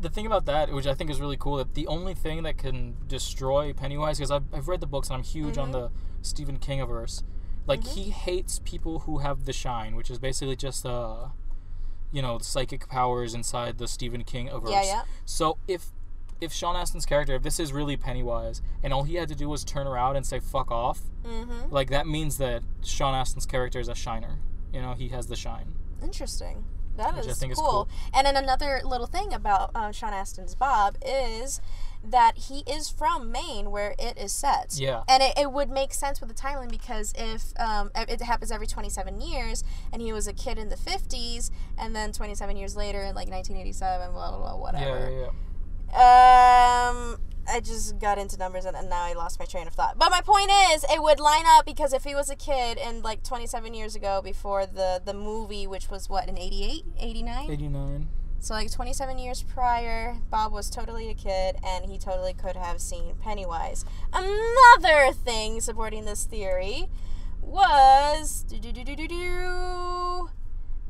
the 0.00 0.08
thing 0.08 0.26
about 0.26 0.46
that, 0.46 0.72
which 0.72 0.86
I 0.86 0.94
think 0.94 1.10
is 1.10 1.20
really 1.20 1.36
cool, 1.36 1.56
that 1.56 1.74
the 1.74 1.86
only 1.86 2.14
thing 2.14 2.42
that 2.44 2.56
can 2.58 2.96
destroy 3.06 3.72
Pennywise, 3.72 4.18
because 4.18 4.30
I've, 4.30 4.44
I've 4.52 4.68
read 4.68 4.80
the 4.80 4.86
books 4.86 5.08
and 5.08 5.16
I'm 5.16 5.22
huge 5.22 5.58
on 5.58 5.68
Mhm. 5.68 5.72
the 5.72 5.90
Stephen 6.22 6.58
King 6.58 6.80
averse. 6.80 7.22
Like 7.66 7.80
Mhm. 7.82 7.88
he 7.94 8.10
hates 8.10 8.60
people 8.64 9.00
who 9.00 9.18
have 9.18 9.44
the 9.44 9.52
shine, 9.52 9.94
which 9.96 10.10
is 10.10 10.18
basically 10.18 10.56
just 10.56 10.84
uh, 10.86 11.28
you 12.12 12.22
know, 12.22 12.38
the 12.38 12.44
psychic 12.44 12.88
powers 12.88 13.34
inside 13.34 13.78
the 13.78 13.86
Stephen 13.86 14.24
King 14.24 14.48
averse. 14.48 14.70
Yeah, 14.72 14.82
yeah. 14.82 15.02
So 15.24 15.58
if 15.68 15.92
if 16.40 16.52
Sean 16.54 16.74
Astin's 16.74 17.04
character, 17.04 17.34
if 17.34 17.42
this 17.42 17.60
is 17.60 17.70
really 17.70 17.98
Pennywise, 17.98 18.62
and 18.82 18.94
all 18.94 19.02
he 19.04 19.16
had 19.16 19.28
to 19.28 19.34
do 19.34 19.46
was 19.48 19.62
turn 19.62 19.86
around 19.86 20.16
and 20.16 20.24
say 20.24 20.40
"fuck 20.40 20.70
off," 20.70 21.02
Mm-hmm. 21.22 21.70
like 21.72 21.90
that 21.90 22.06
means 22.06 22.38
that 22.38 22.62
Sean 22.82 23.12
Astin's 23.14 23.44
character 23.46 23.78
is 23.78 23.88
a 23.88 23.94
shiner. 23.94 24.38
You 24.72 24.80
know, 24.80 24.94
he 24.94 25.08
has 25.10 25.26
the 25.26 25.36
shine. 25.36 25.74
Interesting. 26.02 26.64
That 26.96 27.18
is 27.24 27.38
think 27.38 27.52
is 27.52 27.58
cool. 27.58 27.70
cool. 27.70 27.88
And 28.12 28.26
then 28.26 28.36
another 28.36 28.80
little 28.84 29.06
thing 29.06 29.32
about 29.32 29.70
uh, 29.74 29.90
Sean 29.92 30.12
Astin's 30.12 30.54
Bob 30.54 30.96
is 31.04 31.60
that 32.02 32.36
he 32.48 32.60
is 32.66 32.88
from 32.88 33.30
Maine, 33.30 33.70
where 33.70 33.94
it 33.98 34.16
is 34.18 34.32
set. 34.32 34.74
Yeah. 34.78 35.02
And 35.08 35.22
it, 35.22 35.34
it 35.38 35.52
would 35.52 35.68
make 35.70 35.92
sense 35.92 36.20
with 36.20 36.28
the 36.30 36.34
timeline 36.34 36.70
because 36.70 37.12
if 37.16 37.52
um, 37.60 37.90
it 37.94 38.20
happens 38.22 38.50
every 38.50 38.66
27 38.66 39.20
years, 39.20 39.62
and 39.92 40.00
he 40.00 40.12
was 40.12 40.26
a 40.26 40.32
kid 40.32 40.56
in 40.58 40.70
the 40.70 40.76
50s, 40.76 41.50
and 41.78 41.94
then 41.94 42.12
27 42.12 42.56
years 42.56 42.74
later 42.76 43.00
in 43.02 43.14
like 43.14 43.28
1987, 43.28 44.12
blah 44.12 44.30
blah 44.30 44.38
blah, 44.38 44.50
Yeah, 44.52 44.56
whatever. 44.90 45.10
yeah, 45.10 45.26
yeah. 45.92 46.90
Um, 46.90 47.16
I 47.50 47.60
just 47.60 47.98
got 47.98 48.18
into 48.18 48.36
numbers 48.38 48.64
and, 48.64 48.76
and 48.76 48.88
now 48.88 49.02
I 49.02 49.12
lost 49.12 49.38
my 49.38 49.44
train 49.44 49.66
of 49.66 49.74
thought. 49.74 49.98
But 49.98 50.10
my 50.10 50.20
point 50.20 50.50
is, 50.72 50.84
it 50.84 51.02
would 51.02 51.20
line 51.20 51.44
up 51.46 51.66
because 51.66 51.92
if 51.92 52.04
he 52.04 52.14
was 52.14 52.30
a 52.30 52.36
kid 52.36 52.78
and 52.78 53.02
like 53.02 53.22
27 53.22 53.74
years 53.74 53.94
ago 53.94 54.20
before 54.22 54.66
the 54.66 55.00
the 55.04 55.14
movie, 55.14 55.66
which 55.66 55.90
was 55.90 56.08
what 56.08 56.28
in 56.28 56.38
88, 56.38 56.84
89, 56.98 57.50
89. 57.50 58.08
so 58.38 58.54
like 58.54 58.70
27 58.70 59.18
years 59.18 59.42
prior, 59.42 60.16
Bob 60.30 60.52
was 60.52 60.70
totally 60.70 61.08
a 61.10 61.14
kid 61.14 61.56
and 61.64 61.84
he 61.86 61.98
totally 61.98 62.32
could 62.32 62.56
have 62.56 62.80
seen 62.80 63.14
Pennywise. 63.20 63.84
Another 64.12 65.12
thing 65.12 65.60
supporting 65.60 66.04
this 66.04 66.24
theory 66.24 66.88
was 67.42 68.44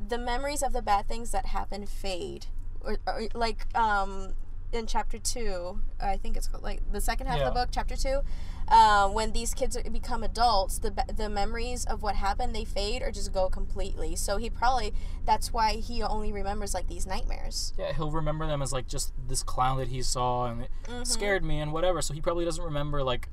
the 0.08 0.18
memories 0.18 0.62
of 0.62 0.72
the 0.72 0.82
bad 0.82 1.06
things 1.08 1.30
that 1.30 1.46
happened 1.46 1.88
fade, 1.88 2.46
or, 2.80 2.98
or 3.06 3.22
like 3.34 3.66
um 3.76 4.34
in 4.72 4.86
chapter 4.86 5.18
two, 5.18 5.80
I 6.00 6.16
think 6.16 6.36
it's 6.36 6.46
called 6.46 6.62
like 6.62 6.80
the 6.92 7.00
second 7.00 7.26
half 7.26 7.40
of 7.40 7.46
the 7.46 7.50
book, 7.60 7.68
chapter 7.72 7.96
two. 7.96 8.20
Um, 8.68 9.14
when 9.14 9.32
these 9.32 9.52
kids 9.52 9.76
become 9.90 10.22
adults, 10.22 10.78
the 10.78 10.92
the 11.16 11.28
memories 11.28 11.84
of 11.84 12.02
what 12.02 12.14
happened 12.14 12.54
they 12.54 12.64
fade 12.64 13.02
or 13.02 13.10
just 13.10 13.32
go 13.32 13.48
completely. 13.48 14.14
So 14.14 14.36
he 14.36 14.48
probably 14.48 14.92
that's 15.24 15.52
why 15.52 15.72
he 15.74 16.02
only 16.02 16.32
remembers 16.32 16.72
like 16.72 16.86
these 16.86 17.06
nightmares. 17.06 17.72
Yeah, 17.76 17.92
he'll 17.92 18.12
remember 18.12 18.46
them 18.46 18.62
as 18.62 18.72
like 18.72 18.86
just 18.86 19.12
this 19.26 19.42
clown 19.42 19.78
that 19.78 19.88
he 19.88 20.02
saw 20.02 20.46
and 20.46 20.62
it 20.62 20.70
Mhm. 20.86 21.06
scared 21.06 21.42
me 21.44 21.58
and 21.58 21.72
whatever. 21.72 22.00
So 22.00 22.14
he 22.14 22.20
probably 22.20 22.44
doesn't 22.44 22.62
remember 22.64 23.02
like 23.02 23.28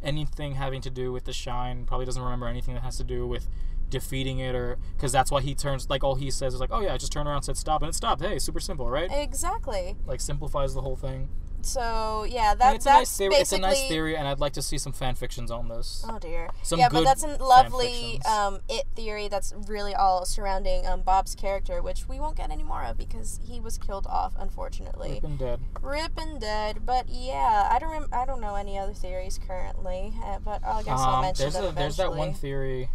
anything 0.00 0.54
having 0.54 0.80
to 0.82 0.90
do 0.90 1.10
with 1.10 1.24
the 1.24 1.32
shine. 1.32 1.84
Probably 1.84 2.06
doesn't 2.06 2.22
remember 2.22 2.46
anything 2.46 2.74
that 2.74 2.84
has 2.84 2.96
to 2.98 3.04
do 3.04 3.26
with 3.26 3.48
defeating 3.90 4.38
it 4.38 4.54
or 4.54 4.76
because 4.96 5.12
that's 5.12 5.30
why 5.30 5.40
he 5.40 5.54
turns 5.54 5.88
like 5.90 6.04
all 6.04 6.14
he 6.14 6.30
says 6.30 6.54
is 6.54 6.60
like, 6.60 6.70
oh 6.72 6.80
yeah, 6.80 6.94
I 6.94 6.96
just 6.98 7.12
turned 7.12 7.28
around, 7.28 7.42
said 7.42 7.56
stop, 7.56 7.82
and 7.82 7.88
it 7.88 7.94
stopped. 7.94 8.22
Hey, 8.22 8.38
super 8.38 8.60
simple, 8.60 8.88
right? 8.90 9.10
Exactly. 9.10 9.96
Like 10.06 10.20
simplifies 10.20 10.74
the 10.74 10.82
whole 10.82 10.96
thing. 10.96 11.28
So 11.60 12.24
yeah, 12.28 12.52
And 12.52 12.60
that 12.60 12.76
it's 12.76 12.86
a 12.86 12.90
nice 12.90 12.98
that's 13.08 13.16
theory. 13.18 13.30
basically. 13.30 13.40
It's 13.40 13.52
a 13.52 13.58
nice 13.82 13.88
theory, 13.88 14.16
and 14.16 14.28
I'd 14.28 14.38
like 14.38 14.52
to 14.52 14.62
see 14.62 14.78
some 14.78 14.92
fan 14.92 15.16
fictions 15.16 15.50
on 15.50 15.68
this. 15.68 16.04
Oh 16.08 16.18
dear. 16.20 16.50
Some 16.62 16.78
yeah, 16.78 16.88
good 16.88 16.98
but 16.98 17.04
that's 17.04 17.24
a 17.24 17.36
lovely 17.42 18.20
um, 18.22 18.60
it 18.68 18.84
theory 18.94 19.26
that's 19.26 19.52
really 19.66 19.92
all 19.92 20.24
surrounding 20.24 20.86
um, 20.86 21.02
Bob's 21.02 21.34
character, 21.34 21.82
which 21.82 22.08
we 22.08 22.20
won't 22.20 22.36
get 22.36 22.52
any 22.52 22.62
more 22.62 22.84
of 22.84 22.96
because 22.96 23.40
he 23.42 23.58
was 23.58 23.76
killed 23.76 24.06
off, 24.06 24.34
unfortunately. 24.38 25.14
Rip 25.14 25.24
and 25.24 25.38
dead. 25.38 25.60
Rip 25.82 26.16
and 26.16 26.40
dead. 26.40 26.86
But 26.86 27.06
yeah, 27.08 27.68
I 27.70 27.78
don't 27.80 27.90
rem- 27.90 28.08
I 28.12 28.24
don't 28.24 28.40
know 28.40 28.54
any 28.54 28.78
other 28.78 28.94
theories 28.94 29.40
currently, 29.44 30.14
uh, 30.24 30.38
but 30.38 30.64
I 30.64 30.82
guess 30.84 31.00
I'll 31.00 31.16
Um, 31.16 31.22
mention 31.22 31.42
there's 31.42 31.54
them 31.54 31.64
a, 31.64 31.72
there's 31.72 31.96
that 31.96 32.14
one 32.14 32.34
theory 32.34 32.88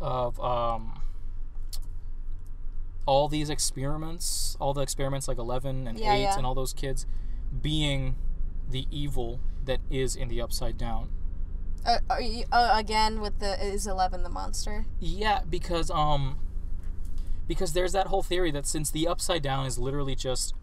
of 0.00 0.38
um 0.40 1.00
all 3.06 3.28
these 3.28 3.50
experiments, 3.50 4.56
all 4.60 4.72
the 4.72 4.80
experiments 4.80 5.28
like 5.28 5.38
11 5.38 5.86
and 5.86 5.98
Yeah, 5.98 6.14
8 6.14 6.22
yeah. 6.22 6.36
and 6.38 6.46
all 6.46 6.54
those 6.54 6.72
kids 6.72 7.04
being 7.60 8.16
the 8.70 8.86
evil 8.90 9.40
that 9.64 9.80
is 9.90 10.16
in 10.16 10.28
the 10.28 10.40
upside 10.40 10.78
down. 10.78 11.10
Uh, 11.84 11.98
are 12.08 12.20
you, 12.22 12.44
uh, 12.50 12.72
again 12.74 13.20
with 13.20 13.38
the 13.40 13.62
is 13.62 13.86
Eleven 13.86 14.22
the 14.22 14.30
monster? 14.30 14.86
Yeah, 15.00 15.40
because 15.48 15.90
um 15.90 16.38
because 17.46 17.74
there's 17.74 17.92
that 17.92 18.06
whole 18.06 18.22
theory 18.22 18.50
that 18.52 18.66
since 18.66 18.90
the 18.90 19.06
upside 19.06 19.42
down 19.42 19.66
is 19.66 19.78
literally 19.78 20.14
just 20.14 20.54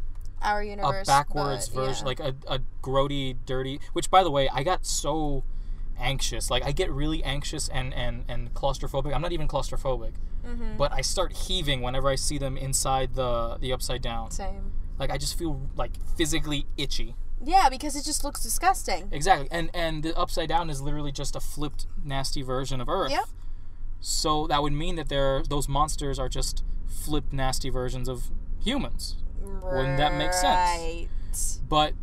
Our 0.42 0.64
universe 0.64 1.08
a 1.08 1.12
backwards 1.12 1.70
but, 1.70 1.86
version, 1.86 2.08
yeah. 2.08 2.08
like 2.08 2.20
a, 2.20 2.36
a 2.48 2.60
grody, 2.82 3.36
dirty. 3.46 3.80
Which, 3.94 4.10
by 4.10 4.24
the 4.24 4.32
way, 4.32 4.50
I 4.50 4.64
got 4.64 4.84
so 4.84 5.44
anxious. 6.02 6.50
Like, 6.50 6.66
I 6.66 6.72
get 6.72 6.92
really 6.92 7.24
anxious 7.24 7.70
and 7.70 7.94
and 7.94 8.26
and 8.28 8.54
claustrophobic. 8.54 9.14
I'm 9.14 9.22
not 9.22 9.32
even 9.32 9.48
claustrophobic, 9.48 10.14
Mhm. 10.46 10.78
but 10.78 10.92
I 10.92 11.02
start 11.02 11.34
heaving 11.34 11.82
whenever 11.82 12.10
I 12.10 12.16
see 12.16 12.38
them 12.38 12.58
inside 12.58 13.14
the 13.16 13.58
the 13.62 13.72
upside 13.72 14.02
down. 14.02 14.32
Same. 14.32 14.74
Like, 15.00 15.12
I 15.12 15.18
just 15.18 15.38
feel 15.38 15.62
like 15.76 15.92
physically 16.18 16.66
itchy. 16.78 17.16
Yeah, 17.44 17.70
because 17.70 17.96
it 17.96 18.04
just 18.04 18.24
looks 18.24 18.44
disgusting. 18.44 19.08
Exactly, 19.12 19.48
and 19.52 19.70
and 19.74 20.04
the 20.04 20.16
upside 20.18 20.50
down 20.50 20.70
is 20.70 20.82
literally 20.82 21.12
just 21.12 21.36
a 21.36 21.40
flipped, 21.40 21.88
nasty 22.04 22.42
version 22.42 22.82
of 22.82 22.88
Earth. 22.90 23.12
Yep. 23.12 23.26
So 24.00 24.48
that 24.48 24.62
would 24.62 24.74
mean 24.74 24.96
that 24.96 25.10
there 25.10 25.44
those 25.48 25.68
monsters 25.68 26.20
are 26.20 26.30
just 26.30 26.64
flipped, 26.88 27.32
nasty 27.34 27.70
versions 27.70 28.08
of 28.10 28.30
humans. 28.64 29.18
Wouldn't 29.42 29.98
that 29.98 30.16
make 30.16 30.34
sense? 30.34 30.46
Right. 30.46 31.08
But 31.68 31.94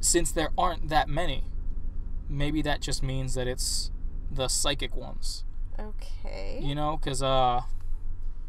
since 0.00 0.30
there 0.30 0.50
aren't 0.56 0.88
that 0.88 1.08
many, 1.08 1.44
maybe 2.28 2.62
that 2.62 2.80
just 2.80 3.02
means 3.02 3.34
that 3.34 3.46
it's 3.46 3.90
the 4.30 4.48
psychic 4.48 4.96
ones. 4.96 5.44
Okay. 5.78 6.60
You 6.62 6.74
know, 6.74 6.96
because 6.96 7.22
uh, 7.22 7.62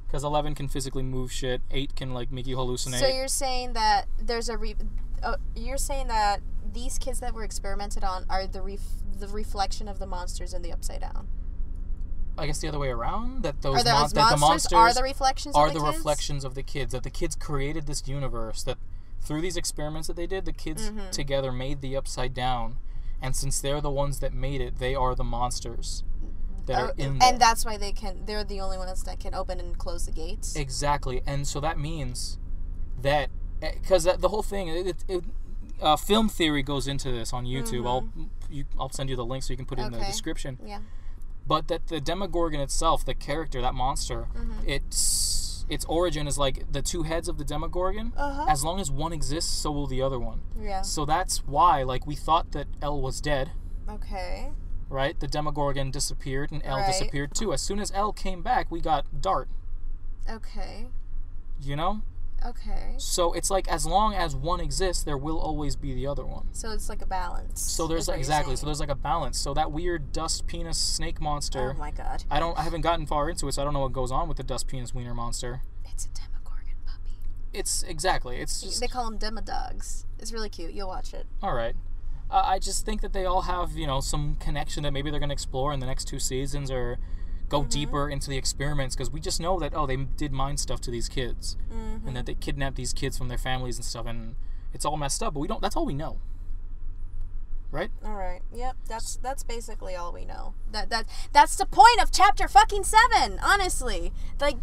because 0.06 0.24
eleven 0.24 0.56
can 0.56 0.68
physically 0.68 1.04
move 1.04 1.32
shit. 1.32 1.62
Eight 1.72 1.96
can 1.96 2.14
like 2.14 2.32
make 2.32 2.48
you 2.48 2.56
hallucinate. 2.58 3.00
So 3.00 3.08
you're 3.08 3.28
saying 3.28 3.74
that 3.74 4.06
there's 4.18 4.50
a 4.50 4.58
re- 4.58 4.76
oh, 5.24 5.36
you're 5.56 5.78
saying 5.78 6.08
that 6.08 6.42
these 6.74 6.98
kids 6.98 7.20
that 7.20 7.34
were 7.34 7.44
experimented 7.44 8.04
on 8.04 8.26
are 8.30 8.48
the 8.48 8.62
ref- 8.62 9.04
the 9.20 9.28
reflection 9.28 9.88
of 9.88 10.00
the 10.00 10.08
monsters 10.08 10.54
in 10.54 10.62
the 10.62 10.72
Upside 10.72 11.02
Down. 11.02 11.28
I 12.38 12.46
guess 12.46 12.60
the 12.60 12.68
other 12.68 12.80
way 12.80 12.90
around. 12.90 13.44
That 13.44 13.62
those 13.62 13.84
mon- 13.84 13.84
that 13.84 14.14
the 14.14 14.20
monsters, 14.38 14.40
monsters 14.40 14.74
are 14.74 14.94
the 14.94 15.04
reflections 15.04 15.56
are 15.56 15.68
of 15.68 15.74
the 15.74 15.80
the, 15.80 15.86
reflections 15.86 16.46
of 16.46 16.56
the 16.56 16.64
kids. 16.64 16.94
That 16.94 17.04
the 17.04 17.10
kids 17.10 17.36
created 17.36 17.88
this 17.88 18.08
universe. 18.08 18.64
That 18.64 18.78
through 19.22 19.42
these 19.42 19.58
experiments 19.58 20.08
that 20.08 20.16
they 20.16 20.28
did, 20.28 20.46
the 20.46 20.54
kids 20.54 20.90
Mhm. 20.90 21.10
together 21.12 21.52
made 21.52 21.82
the 21.82 21.98
upside 21.98 22.34
down. 22.34 22.78
And 23.22 23.36
since 23.36 23.60
they're 23.62 23.82
the 23.82 23.90
ones 23.92 24.20
that 24.20 24.34
made 24.34 24.62
it, 24.62 24.78
they 24.80 24.94
are 24.96 25.16
the 25.16 25.24
monsters 25.24 26.04
that 26.68 26.80
are 26.80 26.90
Oh, 26.90 26.94
in 26.98 27.18
there. 27.18 27.30
and 27.30 27.42
that's 27.42 27.66
why 27.66 27.78
they 27.78 27.92
can. 27.92 28.26
They're 28.26 28.44
the 28.44 28.60
only 28.62 28.78
ones 28.78 29.04
that 29.04 29.20
can 29.20 29.34
open 29.34 29.60
and 29.60 29.78
close 29.78 30.06
the 30.06 30.12
gates. 30.12 30.56
Exactly, 30.56 31.22
and 31.26 31.48
so 31.48 31.60
that 31.62 31.80
means 31.80 32.38
that 33.02 33.30
because 33.60 34.04
the 34.04 34.30
whole 34.30 34.44
thing, 34.44 34.68
it, 34.68 34.88
it, 34.88 34.96
it, 35.08 35.24
uh, 35.82 35.96
film 35.96 36.30
theory 36.30 36.62
goes 36.64 36.88
into 36.88 37.12
this 37.12 37.34
on 37.34 37.46
YouTube. 37.46 37.88
I'll 37.88 38.08
you, 38.50 38.66
I'll 38.80 38.90
send 38.92 39.10
you 39.10 39.16
the 39.16 39.26
link 39.26 39.44
so 39.44 39.52
you 39.54 39.58
can 39.58 39.66
put 39.66 39.80
it 39.80 39.84
in 39.84 39.92
the 39.92 39.98
Mm-hmm. 39.98 40.08
Description. 40.08 40.60
yeah. 40.66 40.80
But 41.48 41.70
that 41.70 41.88
the 41.88 42.00
Demogorgon 42.02 42.60
itself, 42.60 43.06
the 43.06 43.14
character, 43.16 43.62
that 43.62 43.74
monster, 43.74 44.28
Mm-hmm. 44.36 44.68
its 44.70 45.47
its 45.70 45.86
origin 45.86 46.28
is 46.28 46.38
like 46.38 46.72
the 46.72 46.82
two 46.82 47.04
heads 47.04 47.28
of 47.28 47.38
the 47.38 47.44
Demogorgon. 47.44 48.14
Uh-huh. 48.16 48.46
As 48.50 48.64
long 48.64 48.80
as 48.80 48.90
one 48.92 49.12
exists, 49.14 49.52
so 49.52 49.72
will 49.72 49.88
the 49.88 50.02
other 50.02 50.20
one. 50.20 50.42
Yeah. 50.60 50.82
So 50.82 51.06
that's 51.06 51.46
why, 51.46 51.84
like, 51.84 52.06
we 52.08 52.16
thought 52.16 52.52
that 52.54 52.68
El 52.82 53.02
was 53.02 53.20
dead, 53.22 53.52
Okay. 53.90 54.52
right? 54.90 55.20
The 55.20 55.28
Demogorgon 55.28 55.92
disappeared, 55.92 56.52
and 56.52 56.62
El 56.64 56.78
Right. 56.78 56.88
disappeared 56.88 57.34
too. 57.36 57.54
As 57.54 57.62
soon 57.62 57.80
as 57.80 57.92
El 57.92 58.14
came 58.14 58.42
back, 58.42 58.72
we 58.72 58.80
got 58.82 59.22
Dart. 59.22 59.50
Okay. 60.30 60.88
You 61.62 61.76
know. 61.76 62.02
Okay. 62.46 62.94
So 62.98 63.34
it's 63.34 63.50
like 63.50 63.68
as 63.68 63.86
long 63.86 64.14
as 64.14 64.36
one 64.36 64.60
exists, 64.60 65.04
there 65.04 65.18
will 65.18 65.40
always 65.40 65.76
be 65.76 65.94
the 65.94 66.08
other 66.08 66.26
one. 66.26 66.48
So 66.54 66.72
it's 66.72 66.88
like 66.90 67.02
a 67.02 67.06
balance. 67.06 67.60
So 67.62 67.88
there's 67.88 68.04
is 68.04 68.10
exactly 68.10 68.56
so 68.56 68.66
there's 68.66 68.80
like 68.80 68.90
a 68.90 68.96
balance. 68.96 69.40
So 69.40 69.54
that 69.56 69.72
weird 69.72 70.12
dust 70.12 70.48
penis 70.48 70.78
snake 70.78 71.20
monster. 71.20 71.74
Oh 71.76 71.80
my 71.80 71.92
god. 71.92 72.24
I 72.30 72.40
don't 72.40 72.58
I 72.58 72.62
haven't 72.64 72.82
gotten 72.82 73.06
far 73.08 73.30
into 73.30 73.48
it, 73.48 73.54
so 73.54 73.62
I 73.62 73.66
don't 73.66 73.74
know 73.74 73.82
what 73.82 73.94
goes 73.94 74.12
on 74.12 74.28
with 74.28 74.38
the 74.38 74.44
dust 74.44 74.68
penis 74.68 74.94
wiener 74.94 75.14
monster. 75.14 75.62
It's 75.86 76.06
a 76.06 76.10
Demogorgon 76.10 76.76
puppy. 76.86 77.18
It's 77.54 77.84
exactly 77.84 78.38
it's 78.38 78.62
just 78.62 78.80
They 78.80 78.88
call 78.88 79.10
them 79.10 79.18
Demodogs. 79.18 80.06
It's 80.20 80.32
really 80.32 80.50
cute. 80.50 80.74
You'll 80.74 80.88
watch 80.90 81.14
it. 81.14 81.26
all 81.42 81.54
right. 81.54 81.76
Uh, 82.30 82.44
I 82.46 82.60
just 82.60 82.86
think 82.86 83.00
that 83.02 83.14
they 83.14 83.26
all 83.26 83.44
have 83.44 83.72
you 83.78 83.88
know 83.88 84.00
some 84.00 84.36
connection 84.36 84.84
that 84.84 84.92
maybe 84.92 85.10
they're 85.10 85.20
gonna 85.20 85.34
explore 85.34 85.74
in 85.74 85.80
the 85.80 85.86
next 85.88 86.06
two 86.06 86.20
seasons 86.20 86.70
or 86.70 86.98
go 87.50 87.62
Mm-hmm. 87.62 87.70
deeper 87.70 88.10
into 88.10 88.30
the 88.30 88.38
experiments 88.38 88.96
because 88.96 89.10
we 89.10 89.20
just 89.20 89.40
know 89.40 89.60
that 89.60 89.74
oh 89.74 89.86
they 89.86 89.96
did 89.96 90.32
mind 90.32 90.60
stuff 90.60 90.82
to 90.82 90.92
these 90.92 91.08
kids 91.10 91.56
Mm-hmm. 91.74 92.08
and 92.08 92.16
that 92.18 92.26
they 92.26 92.34
kidnapped 92.34 92.76
these 92.76 92.94
kids 92.94 93.18
from 93.18 93.28
their 93.30 93.38
families 93.38 93.78
and 93.78 93.86
stuff 93.86 94.06
and 94.06 94.36
it's 94.74 94.86
all 94.86 94.98
messed 94.98 95.24
up 95.24 95.34
but 95.34 95.40
we 95.40 95.48
don't 95.48 95.62
that's 95.62 95.76
all 95.76 95.86
we 95.86 95.94
know 95.94 96.18
right 97.72 97.92
All 98.06 98.16
right. 98.16 98.42
Yep. 98.54 98.76
That's 98.88 99.18
that's 99.18 99.44
basically 99.44 99.96
all 99.96 100.14
we 100.14 100.24
know. 100.26 100.54
That 100.72 100.90
that 100.90 101.06
that's 101.34 101.56
the 101.58 101.66
point 101.66 102.02
of 102.02 102.12
chapter 102.12 102.48
fucking 102.48 102.84
seven. 102.86 103.40
Honestly, 103.44 104.14
like, 104.40 104.56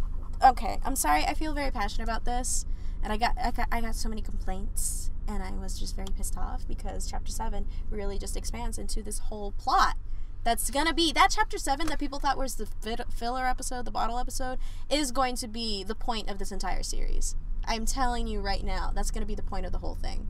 okay. 0.43 0.79
I'm 0.83 0.95
sorry. 0.95 1.23
I 1.23 1.35
feel 1.35 1.53
very 1.53 1.69
passionate 1.71 2.05
about 2.05 2.25
this, 2.25 2.65
and 3.03 3.13
I 3.13 3.17
got 3.17 3.35
I 3.37 3.51
got 3.51 3.67
I 3.71 3.81
got 3.81 3.93
so 3.95 4.09
many 4.09 4.21
complaints, 4.23 5.11
and 5.27 5.43
I 5.43 5.51
was 5.51 5.79
just 5.79 5.95
very 5.95 6.07
pissed 6.17 6.35
off 6.35 6.67
because 6.67 7.07
chapter 7.09 7.31
seven 7.31 7.67
really 7.91 8.17
just 8.17 8.35
expands 8.35 8.79
into 8.79 9.03
this 9.03 9.19
whole 9.19 9.51
plot. 9.51 9.97
That's 10.45 10.69
gonna 10.69 10.93
be 10.93 11.11
that 11.11 11.31
chapter 11.31 11.57
seven 11.57 11.87
that 11.87 11.99
people 11.99 12.19
thought 12.19 12.37
was 12.37 12.55
the 12.55 12.67
filler 13.09 13.45
episode, 13.45 13.83
the 13.83 13.91
bottle 13.91 14.17
episode, 14.19 14.59
is 14.89 15.11
going 15.11 15.35
to 15.37 15.47
be 15.47 15.83
the 15.83 15.95
point 15.95 16.29
of 16.29 16.37
this 16.39 16.51
entire 16.53 16.83
series. 16.83 17.35
I'm 17.67 17.85
telling 17.85 18.27
you 18.27 18.39
right 18.39 18.63
now, 18.63 18.91
that's 18.95 19.11
gonna 19.11 19.25
be 19.25 19.35
the 19.35 19.41
point 19.43 19.65
of 19.65 19.71
the 19.73 19.79
whole 19.79 19.95
thing. 19.95 20.27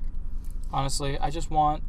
honestly 0.71 1.17
i 1.19 1.29
just 1.29 1.51
want 1.51 1.83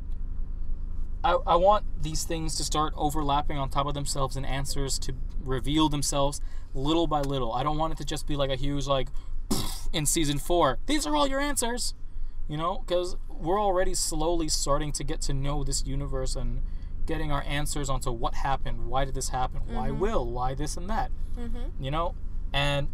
I, 1.24 1.39
I 1.47 1.57
want 1.57 1.85
these 2.03 2.24
things 2.24 2.55
to 2.57 2.64
start 2.64 2.93
overlapping 2.97 3.59
on 3.59 3.68
top 3.70 3.87
of 3.87 3.95
themselves 3.95 4.37
and 4.37 4.45
answers 4.45 4.99
to 5.01 5.14
reveal 5.43 5.89
themselves 5.89 6.41
little 6.74 7.07
by 7.07 7.20
little 7.20 7.53
i 7.53 7.62
don't 7.62 7.79
want 7.79 7.93
it 7.93 7.97
to 7.99 8.05
just 8.05 8.27
be 8.27 8.37
like 8.37 8.51
a 8.51 8.57
huge 8.57 8.87
like 8.87 9.09
in 9.93 10.05
season 10.07 10.39
four 10.39 10.79
these 10.87 11.07
are 11.07 11.16
all 11.16 11.27
your 11.27 11.41
answers 11.41 11.95
you 12.49 12.57
know 12.57 12.83
because 12.87 13.16
we're 13.31 13.61
already 13.61 13.95
slowly 13.95 14.49
starting 14.49 14.93
to 14.93 15.03
get 15.05 15.20
to 15.22 15.33
know 15.33 15.64
this 15.64 15.87
universe 15.87 16.37
and 16.37 16.62
getting 17.07 17.31
our 17.33 17.43
answers 17.47 17.89
onto 17.89 18.11
what 18.11 18.35
happened 18.35 18.87
why 18.89 19.05
did 19.05 19.15
this 19.15 19.29
happen 19.31 19.61
why 19.67 19.91
will 19.91 20.31
why 20.31 20.55
this 20.55 20.77
and 20.77 20.89
that 20.91 21.11
Mm-hmm. 21.39 21.85
you 21.85 21.91
know 21.91 22.15
and 22.53 22.89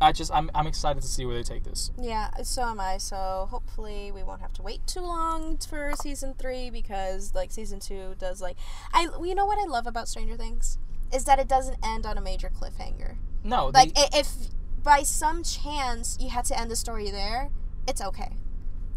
i 0.00 0.10
just 0.10 0.32
I'm, 0.32 0.50
I'm 0.54 0.66
excited 0.66 1.02
to 1.02 1.08
see 1.08 1.26
where 1.26 1.34
they 1.36 1.42
take 1.42 1.64
this 1.64 1.90
Yeah, 2.00 2.30
so 2.42 2.62
am 2.62 2.80
I. 2.80 2.96
So 2.96 3.46
hopefully 3.50 4.10
we 4.10 4.22
won't 4.22 4.40
have 4.40 4.54
to 4.54 4.62
wait 4.62 4.86
too 4.86 5.00
long 5.02 5.58
for 5.58 5.92
season 6.00 6.34
three 6.38 6.70
because 6.70 7.34
like 7.34 7.52
season 7.52 7.78
two 7.80 8.14
does 8.18 8.40
like 8.40 8.56
I 8.94 9.08
you 9.22 9.34
know 9.34 9.44
what 9.44 9.58
I 9.58 9.66
love 9.70 9.86
about 9.86 10.08
Stranger 10.08 10.36
Things 10.36 10.78
is 11.12 11.24
that 11.24 11.38
it 11.38 11.48
doesn't 11.48 11.76
end 11.84 12.06
on 12.06 12.16
a 12.16 12.20
major 12.22 12.48
cliffhanger. 12.48 13.16
no 13.44 13.66
Like 13.74 13.94
they, 13.94 14.18
if 14.18 14.28
by 14.82 15.02
some 15.02 15.42
chance 15.42 16.16
you 16.18 16.30
had 16.30 16.46
to 16.46 16.58
end 16.58 16.70
the 16.70 16.76
story 16.76 17.10
there, 17.10 17.50
it's 17.86 18.00
okay. 18.00 18.32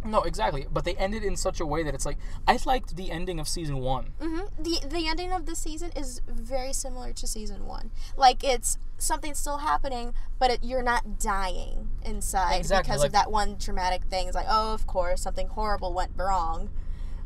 No, 0.06 0.22
exactly. 0.24 0.68
But 0.72 0.86
they 0.86 0.96
ended 0.96 1.24
in 1.24 1.36
such 1.36 1.60
a 1.60 1.66
way 1.66 1.84
that 1.84 1.94
it's 1.94 2.06
like 2.06 2.18
I 2.48 2.58
liked 2.66 2.96
the 2.96 3.12
ending 3.12 3.40
of 3.40 3.48
season 3.48 3.78
one. 3.80 4.14
hmm 4.20 4.42
The 4.60 4.80
the 4.88 5.08
ending 5.08 5.32
of 5.32 5.46
the 5.46 5.56
season 5.56 5.92
is 5.96 6.22
very 6.28 6.74
similar 6.74 7.14
to 7.14 7.28
season 7.28 7.66
one. 7.66 7.92
Like 8.18 8.44
it's 8.44 8.78
something 8.98 9.34
still 9.34 9.58
happening, 9.58 10.14
but 10.40 10.50
it, 10.52 10.60
you're 10.64 10.84
not 10.84 11.20
dying 11.20 11.90
inside 12.04 12.56
Exactly, 12.58 12.88
because 12.90 13.00
like- 13.02 13.08
of 13.08 13.14
that 13.14 13.32
one 13.32 13.58
traumatic 13.58 14.04
thing. 14.06 14.28
It's 14.28 14.36
like, 14.36 14.48
oh, 14.50 14.74
of 14.74 14.88
course, 14.88 15.22
something 15.22 15.48
horrible 15.48 15.94
went 15.94 16.12
wrong. 16.16 16.70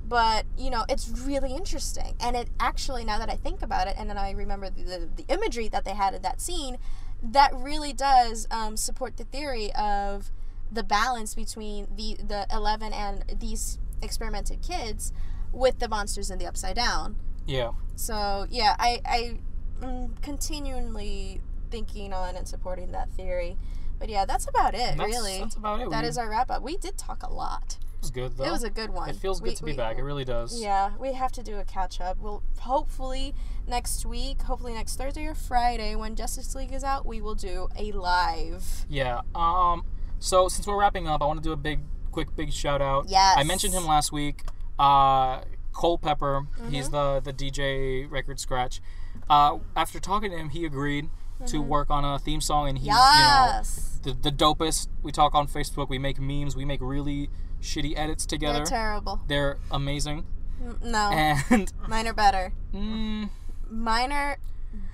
But 0.08 0.46
you 0.58 0.70
know, 0.70 0.86
it's 0.88 1.10
really 1.10 1.54
interesting, 1.54 2.16
and 2.22 2.36
it 2.38 2.48
actually, 2.62 3.04
now 3.04 3.20
that 3.20 3.30
I 3.30 3.36
think 3.36 3.62
about 3.62 3.88
it, 3.88 3.96
and 3.98 4.10
then 4.10 4.18
I 4.18 4.32
remember 4.32 4.70
the 4.70 4.84
the, 4.84 5.10
the 5.18 5.26
imagery 5.28 5.68
that 5.68 5.84
they 5.84 5.92
had 5.96 6.14
in 6.14 6.22
that 6.22 6.40
scene, 6.40 6.78
that 7.22 7.54
really 7.54 7.92
does 7.92 8.48
um, 8.50 8.78
support 8.78 9.18
the 9.18 9.26
theory 9.26 9.74
of 9.76 10.32
the 10.72 10.84
balance 10.84 11.34
between 11.36 11.88
the 11.96 12.18
the 12.24 12.46
eleven 12.54 12.94
and 12.94 13.24
these 13.40 13.80
experimented 14.02 14.62
kids 14.62 15.12
with 15.52 15.80
the 15.80 15.88
monsters 15.88 16.30
in 16.30 16.38
the 16.40 16.46
upside 16.46 16.76
down. 16.76 17.16
Yeah. 17.46 17.72
So 17.96 18.46
yeah, 18.50 18.76
I 18.80 19.02
I 19.06 19.40
am 19.86 20.16
continually 20.22 21.42
thinking 21.72 22.14
on 22.14 22.36
and 22.36 22.48
supporting 22.48 22.92
that 22.92 23.10
theory. 23.12 23.58
But 24.00 24.10
yeah, 24.10 24.26
that's 24.26 24.48
about 24.48 24.76
it. 24.76 24.96
That's, 24.96 25.00
really, 25.00 25.40
That's 25.40 25.56
about 25.56 25.82
it. 25.82 25.90
that 25.90 26.04
we, 26.04 26.08
is 26.10 26.18
our 26.20 26.30
wrap 26.30 26.52
up. 26.52 26.62
We 26.62 26.78
did 26.78 26.98
talk 27.00 27.24
a 27.24 27.34
lot. 27.34 27.78
It 27.82 28.02
was 28.02 28.12
good 28.12 28.38
though. 28.38 28.44
It 28.44 28.52
was 28.52 28.64
a 28.64 28.70
good 28.70 28.92
one. 28.92 29.10
It 29.10 29.16
feels 29.16 29.40
good 29.40 29.50
We- 29.50 29.56
to 29.56 29.64
be 29.64 29.72
we- 29.72 29.78
back. 29.78 29.98
It 29.98 30.04
really 30.04 30.24
does. 30.26 30.62
Yeah, 30.62 30.92
we 31.00 31.14
have 31.14 31.32
to 31.32 31.42
do 31.44 31.58
a 31.58 31.64
catch 31.64 32.00
up. 32.00 32.20
We'll 32.20 32.44
hopefully 32.60 33.34
next 33.68 34.06
week, 34.06 34.44
hopefully 34.44 34.74
next 34.76 34.98
Thursday 34.98 35.26
or 35.26 35.34
Friday 35.34 35.96
when 35.96 36.16
Justice 36.16 36.54
League 36.54 36.72
is 36.74 36.84
out, 36.84 37.08
we 37.08 37.22
will 37.22 37.34
do 37.36 37.70
a 37.76 37.92
live. 37.92 38.86
Yeah. 38.88 39.22
Um. 39.34 39.84
So 40.20 40.48
since 40.48 40.66
we're 40.68 40.80
wrapping 40.80 41.08
up, 41.08 41.22
I 41.22 41.26
want 41.26 41.42
to 41.42 41.44
do 41.44 41.52
a 41.54 41.58
big, 41.58 41.80
quick, 42.12 42.36
big 42.36 42.52
shout 42.52 42.82
out. 42.82 43.06
Yes. 43.08 43.36
I 43.38 43.44
mentioned 43.44 43.74
him 43.74 43.86
last 43.86 44.12
week. 44.12 44.44
Uh, 44.80 45.42
Cole 45.74 45.98
Pepper. 45.98 46.48
Mm-hmm. 46.60 46.70
He's 46.72 46.90
the 46.90 47.20
the 47.24 47.34
DJ 47.34 48.10
record 48.10 48.40
scratch. 48.40 48.82
Uh, 49.30 49.58
after 49.76 50.00
talking 50.00 50.32
to 50.32 50.38
him, 50.38 50.50
he 50.50 50.66
agreed 50.66 51.10
to 51.46 51.60
work 51.62 51.92
on 51.92 52.04
a 52.04 52.18
theme 52.18 52.42
song, 52.42 52.68
and 52.68 52.80
he's 52.80 52.88
Mm-hmm. 52.94 53.58
Yes. 53.58 54.00
you 54.06 54.12
know 54.14 54.18
the 54.22 54.32
the 54.32 54.36
dopest. 54.36 54.88
We 55.04 55.12
talk 55.12 55.36
on 55.36 55.48
Facebook. 55.48 55.88
We 55.90 56.00
make 56.00 56.20
memes. 56.20 56.56
We 56.56 56.66
make 56.66 56.80
really 56.82 57.30
shitty 57.62 57.98
edits 57.98 58.26
together. 58.26 58.60
They're 58.60 58.66
terrible. 58.66 59.22
They're 59.28 59.58
amazing. 59.72 60.26
Mm, 60.64 60.84
No, 60.84 61.12
And 61.50 61.72
mine 61.88 62.08
are 62.08 62.14
better. 62.14 62.54
mm, 62.74 63.30
Mine 63.70 64.12
are 64.12 64.38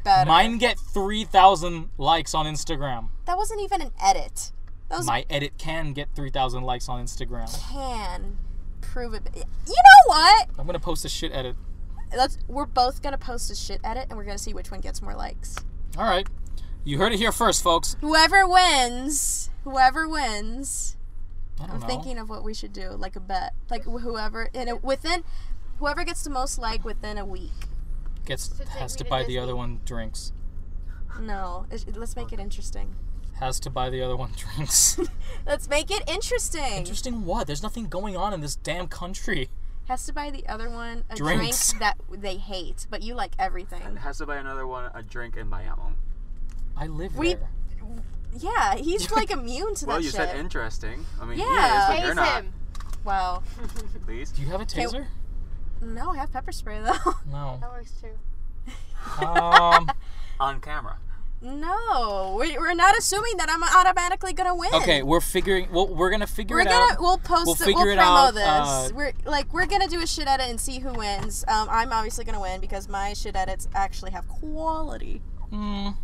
better. 0.03 0.27
mine 0.29 0.57
get 0.57 0.77
three 0.77 1.23
thousand 1.23 1.89
likes 1.97 2.33
on 2.33 2.45
Instagram. 2.45 3.07
That 3.25 3.37
wasn't 3.37 3.61
even 3.61 3.81
an 3.81 3.91
edit. 4.01 4.51
That 4.93 4.99
was 4.99 5.07
My 5.07 5.25
edit 5.27 5.57
can 5.57 5.93
get 5.93 6.09
3,000 6.15 6.61
likes 6.61 6.87
on 6.87 7.03
Instagram. 7.03 7.51
can 7.71 8.37
prove 8.79 9.15
it. 9.15 9.23
You 9.35 9.41
know 9.73 10.03
what? 10.05 10.49
I'm 10.59 10.67
gonna 10.67 10.77
post 10.77 11.03
a 11.03 11.09
shit 11.09 11.31
edit. 11.33 11.55
Let's. 12.15 12.37
We're 12.47 12.67
both 12.67 13.01
gonna 13.01 13.17
post 13.17 13.49
a 13.49 13.55
shit 13.55 13.81
edit, 13.83 14.05
and 14.09 14.17
we're 14.19 14.23
gonna 14.23 14.37
see 14.37 14.53
which 14.53 14.69
one 14.69 14.81
gets 14.81 15.01
more 15.01 15.15
likes. 15.15 15.55
All 15.97 16.03
right, 16.03 16.27
you 16.83 16.99
heard 16.99 17.11
it 17.11 17.17
here 17.17 17.31
first, 17.31 17.63
folks. 17.63 17.95
Whoever 18.01 18.47
wins, 18.47 19.49
whoever 19.63 20.07
wins. 20.07 20.95
I 21.59 21.65
don't 21.65 21.71
I'm 21.77 21.79
know. 21.79 21.87
thinking 21.87 22.19
of 22.19 22.29
what 22.29 22.43
we 22.43 22.53
should 22.53 22.71
do, 22.71 22.91
like 22.91 23.15
a 23.15 23.19
bet, 23.19 23.55
like 23.71 23.85
wh- 23.85 24.01
whoever 24.01 24.49
in 24.53 24.69
a, 24.69 24.75
within, 24.75 25.23
whoever 25.79 26.03
gets 26.03 26.23
the 26.23 26.29
most 26.29 26.59
like 26.59 26.85
within 26.85 27.17
a 27.17 27.25
week. 27.25 27.49
Gets 28.25 28.55
So 28.55 28.63
has 28.65 28.93
me 28.93 28.97
to 28.99 29.03
to 29.05 29.09
buy 29.09 29.23
the 29.23 29.39
other 29.39 29.55
one 29.55 29.81
drinks. 29.85 30.33
No, 31.19 31.65
it, 31.71 31.97
let's 31.97 32.15
make 32.15 32.31
it 32.31 32.39
interesting. 32.39 32.93
Has 33.39 33.59
to 33.61 33.69
buy 33.69 33.89
the 33.89 34.01
other 34.01 34.15
one 34.15 34.31
drinks. 34.37 34.99
Let's 35.45 35.67
make 35.69 35.91
it 35.91 36.03
interesting. 36.09 36.73
Interesting 36.73 37.25
what? 37.25 37.47
There's 37.47 37.63
nothing 37.63 37.87
going 37.87 38.15
on 38.15 38.33
in 38.33 38.41
this 38.41 38.55
damn 38.55 38.87
country. 38.87 39.49
Has 39.89 40.05
to 40.05 40.13
buy 40.13 40.29
the 40.31 40.47
other 40.47 40.69
one 40.69 41.03
a 41.09 41.15
Drinks. 41.15 41.71
drink 41.73 41.79
that 41.81 41.97
they 42.21 42.37
hate, 42.37 42.87
but 42.89 43.01
you 43.03 43.15
like 43.15 43.33
everything. 43.37 43.97
Has 43.97 44.19
to 44.19 44.25
buy 44.25 44.37
another 44.37 44.65
one 44.65 44.89
a 44.93 45.03
drink 45.03 45.35
in 45.35 45.49
Bayamon. 45.49 45.93
I 46.77 46.87
live 46.87 47.15
We- 47.17 47.33
there. 47.33 47.49
Yeah, 48.37 48.75
he's 48.75 49.11
like 49.11 49.29
immune 49.29 49.75
to 49.75 49.85
that 49.85 49.87
Well, 49.91 49.99
you 49.99 50.05
shit. 50.09 50.15
said 50.15 50.37
interesting. 50.37 51.05
I 51.21 51.25
mean, 51.25 51.37
Yeah. 51.37 51.45
he 51.45 51.93
is, 51.93 51.99
but 51.99 52.05
you're 52.05 52.15
not. 52.15 52.43
him. 52.43 52.53
wow. 53.03 53.43
Please. 54.05 54.31
Do 54.31 54.41
you 54.41 54.47
have 54.47 54.61
a 54.61 54.63
Okay, 54.63 54.85
taser? 54.85 55.07
No, 55.81 56.11
I 56.11 56.17
have 56.17 56.31
pepper 56.31 56.53
spray 56.53 56.79
though. 56.79 57.11
No. 57.29 57.57
That 57.59 57.69
works 57.69 57.91
too. 58.01 59.23
Um. 59.25 59.91
On 60.39 60.59
camera. 60.61 60.97
No, 61.43 62.37
we- 62.39 62.57
we're 62.57 62.73
not 62.73 62.97
assuming 62.97 63.37
that 63.37 63.49
I'm 63.49 63.63
automatically 63.63 64.33
gonna 64.33 64.55
win. 64.55 64.73
Okay, 64.73 65.03
we're 65.03 65.21
figuring. 65.21 65.67
Well, 65.71 65.87
we're 65.93 66.09
gonna 66.09 66.25
figure 66.27 66.55
out 66.59 66.65
We're 66.65 66.71
it 66.71 66.73
gonna 66.73 66.93
out. 66.93 67.01
we'll 67.01 67.17
post 67.17 67.45
We'll 67.45 67.53
it. 67.55 67.59
figure 67.59 67.85
We'll 67.85 67.93
it 67.93 67.97
promo 67.97 68.27
out, 68.27 68.33
this. 68.33 68.43
uh, 68.43 68.89
we're 68.95 69.13
like 69.25 69.53
we're 69.53 69.65
gonna 69.65 69.87
do 69.87 70.01
a 70.01 70.07
shit 70.07 70.27
edit 70.27 70.49
and 70.49 70.59
see 70.59 70.79
who 70.79 70.93
wins. 70.93 71.43
Um, 71.47 71.67
I'm 71.69 71.91
obviously 71.91 72.25
gonna 72.25 72.39
win 72.41 72.61
because 72.61 72.87
my 72.87 73.13
shit 73.13 73.35
edits 73.35 73.67
actually 73.75 74.11
have 74.11 74.27
quality. 74.27 75.21
Mm. 75.51 75.95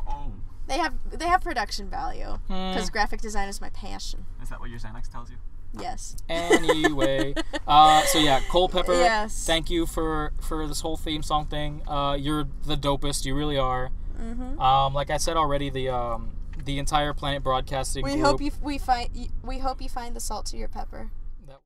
They 0.68 0.78
have 0.78 0.94
they 1.12 1.28
have 1.28 1.42
production 1.42 1.90
value 1.90 2.38
mm. 2.50 2.74
because 2.74 2.90
graphic 2.90 3.22
design 3.22 3.48
is 3.50 3.60
my 3.60 3.70
passion. 3.70 4.26
Is 4.44 4.50
that 4.50 4.60
what 4.60 4.70
your 4.70 4.80
Xanax 4.80 5.10
tells 5.10 5.32
you? 5.32 5.38
Yes. 5.80 6.16
Anyway, 6.28 7.34
uh, 7.68 8.02
so 8.04 8.20
yeah, 8.20 8.40
Cole 8.50 8.70
Pepper. 8.70 8.94
Yes. 8.94 9.46
Thank 9.46 9.70
you 9.70 9.86
for 9.86 10.34
for 10.42 10.68
this 10.68 10.82
whole 10.82 10.98
theme 10.98 11.24
song 11.24 11.46
thing. 11.48 11.82
Uh, 11.88 12.16
you're 12.20 12.48
the 12.66 12.76
dopest. 12.76 13.26
You 13.26 13.36
really 13.36 13.58
are. 13.58 13.90
Mm-hmm. 14.20 14.60
Um, 14.62 14.94
like 14.94 15.10
I 15.10 15.18
said 15.18 15.38
already, 15.38 15.70
the 15.70 15.90
um, 15.90 16.32
the 16.66 16.78
entire 16.80 17.14
Planet 17.14 17.44
Broadcasting 17.44 18.04
We 18.04 18.14
group. 18.14 18.26
hope 18.26 18.42
you 18.42 18.52
we 18.62 18.78
find 18.78 19.10
we 19.44 19.60
hope 19.60 19.82
you 19.82 19.90
find 19.90 20.16
the 20.16 20.20
salt 20.20 20.46
to 20.48 20.58
your 20.58 20.68
pepper. 20.68 21.10
that- 21.48 21.62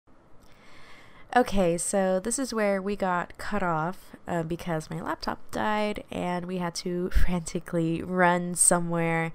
Okay, 1.35 1.79
so 1.79 2.19
this 2.19 2.37
is 2.37 2.53
where 2.53 2.79
we 2.79 2.95
got 2.95 3.35
cut 3.39 3.63
off 3.63 4.11
uh, 4.27 4.43
because 4.43 4.91
my 4.91 5.01
laptop 5.01 5.39
died 5.49 6.03
and 6.11 6.45
we 6.45 6.59
had 6.59 6.75
to 6.75 7.09
frantically 7.25 8.03
run 8.03 8.53
somewhere 8.53 9.31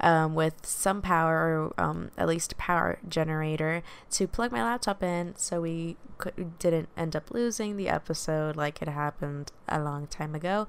um, 0.00 0.34
with 0.34 0.66
some 0.66 1.00
power, 1.00 1.72
or 1.78 1.82
um, 1.82 2.10
at 2.18 2.28
least 2.28 2.52
a 2.52 2.56
power 2.56 2.98
generator, 3.08 3.82
to 4.10 4.28
plug 4.28 4.52
my 4.52 4.62
laptop 4.62 5.02
in 5.02 5.34
so 5.36 5.62
we 5.62 5.96
could, 6.18 6.58
didn't 6.58 6.90
end 6.98 7.16
up 7.16 7.30
losing 7.30 7.78
the 7.78 7.88
episode 7.88 8.54
like 8.54 8.82
it 8.82 8.88
happened 8.88 9.50
a 9.70 9.80
long 9.80 10.06
time 10.06 10.34
ago. 10.34 10.68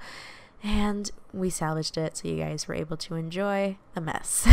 And 0.64 1.10
we 1.32 1.50
salvaged 1.50 1.98
it 1.98 2.18
so 2.18 2.28
you 2.28 2.38
guys 2.38 2.68
were 2.68 2.76
able 2.76 2.98
to 2.98 3.16
enjoy 3.16 3.78
a 3.96 4.02
mess. 4.02 4.48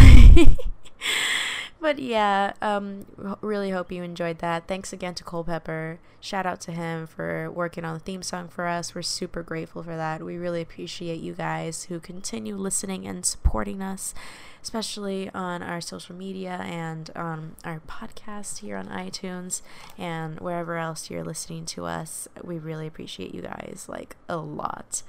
but 1.81 1.99
yeah, 1.99 2.53
um, 2.63 3.07
really 3.41 3.71
hope 3.71 3.91
you 3.91 4.03
enjoyed 4.03 4.39
that. 4.39 4.67
Thanks 4.69 4.93
again 4.93 5.15
to 5.15 5.25
Cole 5.25 5.45
Pepper. 5.45 5.99
Shout 6.21 6.47
out 6.47 6.61
to 6.63 6.73
him 6.73 7.07
for 7.07 7.51
working 7.51 7.85
on 7.85 7.95
the 7.95 8.01
theme 8.01 8.23
song 8.23 8.49
for 8.49 8.67
us. 8.67 8.95
We're 8.95 9.03
super 9.03 9.43
grateful 9.43 9.83
for 9.83 9.97
that. 9.97 10.23
We 10.23 10.37
really 10.37 10.61
appreciate 10.61 11.21
you 11.21 11.33
guys 11.33 11.85
who 11.85 12.01
continue 12.01 12.57
listening 12.57 13.07
and 13.07 13.25
supporting 13.25 13.83
us, 13.83 14.15
especially 14.63 15.31
on 15.35 15.63
our 15.63 15.81
social 15.81 16.17
media 16.17 16.61
and 16.65 17.11
on 17.15 17.57
our 17.65 17.81
podcast 17.87 18.59
here 18.59 18.77
on 18.77 18.89
iTunes 18.89 19.63
and 19.99 20.41
wherever 20.41 20.77
else 20.77 21.11
you're 21.11 21.25
listening 21.25 21.65
to 21.67 21.85
us. 21.85 22.27
We 22.43 22.59
really 22.59 22.87
appreciate 22.87 23.35
you 23.35 23.43
guys 23.43 23.87
like 23.89 24.17
a 24.29 24.37
lot. 24.37 25.03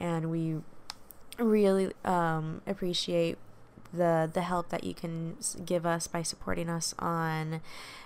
And 0.00 0.30
we 0.30 0.56
really 1.38 1.92
um, 2.04 2.62
appreciate 2.66 3.38
the 3.90 4.30
the 4.30 4.42
help 4.42 4.68
that 4.68 4.84
you 4.84 4.92
can 4.92 5.34
give 5.64 5.86
us 5.86 6.06
by 6.06 6.22
supporting 6.22 6.68
us 6.68 6.94
on 6.98 7.62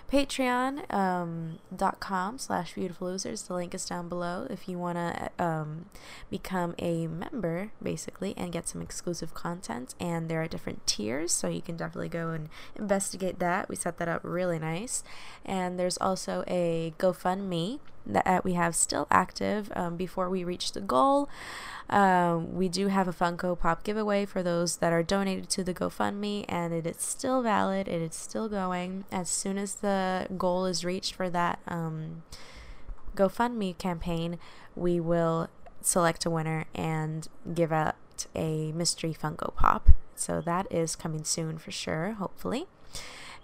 patreon 0.09 0.89
um, 0.93 1.59
dot 1.75 1.99
com 1.99 2.37
slash 2.37 2.73
beautiful 2.73 3.09
losers. 3.09 3.43
The 3.43 3.53
link 3.53 3.73
is 3.75 3.85
down 3.85 4.07
below 4.07 4.47
if 4.49 4.69
you 4.69 4.77
want 4.79 4.97
to 4.97 5.29
um, 5.43 5.87
become 6.29 6.73
a 6.79 7.07
member 7.07 7.71
basically 7.81 8.33
and 8.37 8.53
get 8.53 8.69
some 8.69 8.81
exclusive 8.81 9.33
content. 9.33 9.93
And 9.99 10.29
there 10.29 10.41
are 10.41 10.47
different 10.47 10.87
tiers 10.87 11.33
so 11.33 11.49
you 11.49 11.61
can 11.61 11.75
definitely 11.75 12.09
go 12.09 12.29
and 12.29 12.47
investigate 12.77 13.39
that. 13.39 13.67
We 13.67 13.75
set 13.75 13.97
that 13.97 14.07
up 14.07 14.21
really 14.23 14.59
nice. 14.59 15.03
And 15.43 15.77
there's 15.77 15.97
also 15.97 16.45
a 16.47 16.93
gofundme 16.97 17.79
that 18.05 18.25
uh, 18.27 18.41
we 18.43 18.53
have 18.53 18.75
still 18.75 19.07
active 19.09 19.71
um, 19.75 19.95
before 19.95 20.29
we 20.29 20.43
reach 20.43 20.73
the 20.73 20.81
goal 20.81 21.29
um, 21.89 22.55
we 22.55 22.69
do 22.69 22.87
have 22.87 23.07
a 23.07 23.13
Funko 23.13 23.57
Pop 23.57 23.83
giveaway 23.83 24.25
for 24.25 24.41
those 24.41 24.77
that 24.77 24.93
are 24.93 25.03
donated 25.03 25.49
to 25.51 25.63
the 25.63 25.73
GoFundMe, 25.73 26.45
and 26.47 26.73
it 26.73 26.87
is 26.87 26.97
still 26.97 27.41
valid. 27.41 27.87
It 27.87 28.01
is 28.01 28.15
still 28.15 28.47
going. 28.47 29.05
As 29.11 29.29
soon 29.29 29.57
as 29.57 29.75
the 29.75 30.27
goal 30.37 30.65
is 30.65 30.85
reached 30.85 31.13
for 31.13 31.29
that 31.29 31.59
um, 31.67 32.23
GoFundMe 33.15 33.77
campaign, 33.77 34.39
we 34.75 34.99
will 34.99 35.49
select 35.81 36.25
a 36.25 36.29
winner 36.29 36.65
and 36.73 37.27
give 37.53 37.71
out 37.71 37.95
a 38.35 38.71
mystery 38.71 39.13
Funko 39.13 39.53
Pop. 39.55 39.89
So 40.15 40.41
that 40.41 40.67
is 40.71 40.95
coming 40.95 41.23
soon 41.23 41.57
for 41.57 41.71
sure, 41.71 42.13
hopefully. 42.13 42.65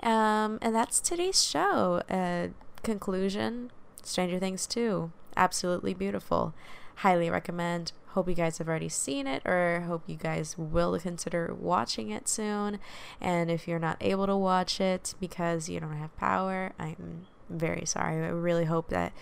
Um, 0.02 0.60
and 0.62 0.74
that's 0.74 1.02
today's 1.02 1.44
show. 1.44 2.02
Uh, 2.10 2.48
conclusion 2.84 3.72
Stranger 4.04 4.40
Things 4.40 4.68
2. 4.68 5.12
Absolutely 5.36 5.94
beautiful. 5.94 6.54
Highly 6.98 7.30
recommend. 7.30 7.92
Hope 8.10 8.28
you 8.28 8.36
guys 8.36 8.58
have 8.58 8.68
already 8.68 8.90
seen 8.90 9.28
it 9.28 9.42
or 9.46 9.84
hope 9.88 10.04
you 10.08 10.16
guys 10.16 10.58
will 10.58 11.00
consider 11.00 11.54
watching 11.54 12.10
it 12.10 12.28
soon. 12.28 12.80
And 13.22 13.52
if 13.52 13.68
you're 13.68 13.80
not 13.80 13.98
able 14.02 14.26
to 14.26 14.36
watch 14.36 14.82
it 14.82 15.14
because 15.20 15.70
you 15.70 15.80
don't 15.80 15.96
have 15.96 16.16
power, 16.18 16.74
I'm 16.80 17.28
very 17.50 17.86
sorry. 17.86 18.26
I 18.26 18.30
really 18.30 18.66
hope 18.66 18.90
that 18.90 19.14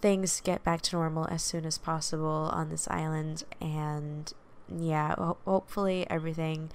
things 0.00 0.40
get 0.40 0.64
back 0.64 0.82
to 0.82 0.96
normal 0.96 1.26
as 1.30 1.42
soon 1.42 1.64
as 1.64 1.78
possible 1.78 2.50
on 2.52 2.68
this 2.68 2.88
island. 2.88 3.44
And 3.60 4.32
yeah, 4.68 5.14
ho- 5.16 5.38
hopefully 5.44 6.06
everything 6.10 6.70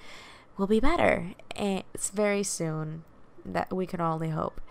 will 0.57 0.67
be 0.67 0.80
better. 0.80 1.34
And 1.55 1.84
it's 1.93 2.09
very 2.09 2.43
soon 2.43 3.03
that 3.45 3.71
we 3.71 3.85
can 3.85 4.01
only 4.01 4.30
hope. 4.30 4.61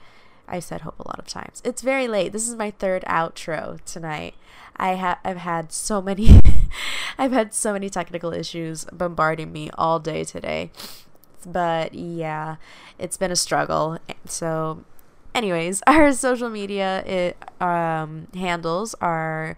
I 0.48 0.60
said 0.60 0.82
hope 0.82 0.98
a 0.98 1.08
lot 1.08 1.18
of 1.18 1.26
times. 1.26 1.62
It's 1.64 1.82
very 1.82 2.08
late. 2.08 2.32
This 2.32 2.48
is 2.48 2.56
my 2.56 2.70
third 2.70 3.04
outro 3.06 3.82
tonight. 3.84 4.34
I 4.76 4.90
have 4.94 5.18
I've 5.24 5.38
had 5.38 5.72
so 5.72 6.00
many 6.00 6.40
I've 7.18 7.32
had 7.32 7.52
so 7.54 7.72
many 7.72 7.90
technical 7.90 8.32
issues 8.32 8.84
bombarding 8.92 9.52
me 9.52 9.70
all 9.76 9.98
day 9.98 10.24
today. 10.24 10.70
But 11.46 11.94
yeah, 11.94 12.56
it's 12.98 13.16
been 13.16 13.30
a 13.30 13.36
struggle. 13.36 13.98
So 14.24 14.84
anyways, 15.34 15.82
our 15.86 16.12
social 16.12 16.50
media 16.50 17.04
it, 17.04 17.62
um, 17.62 18.28
handles 18.34 18.94
are 19.00 19.56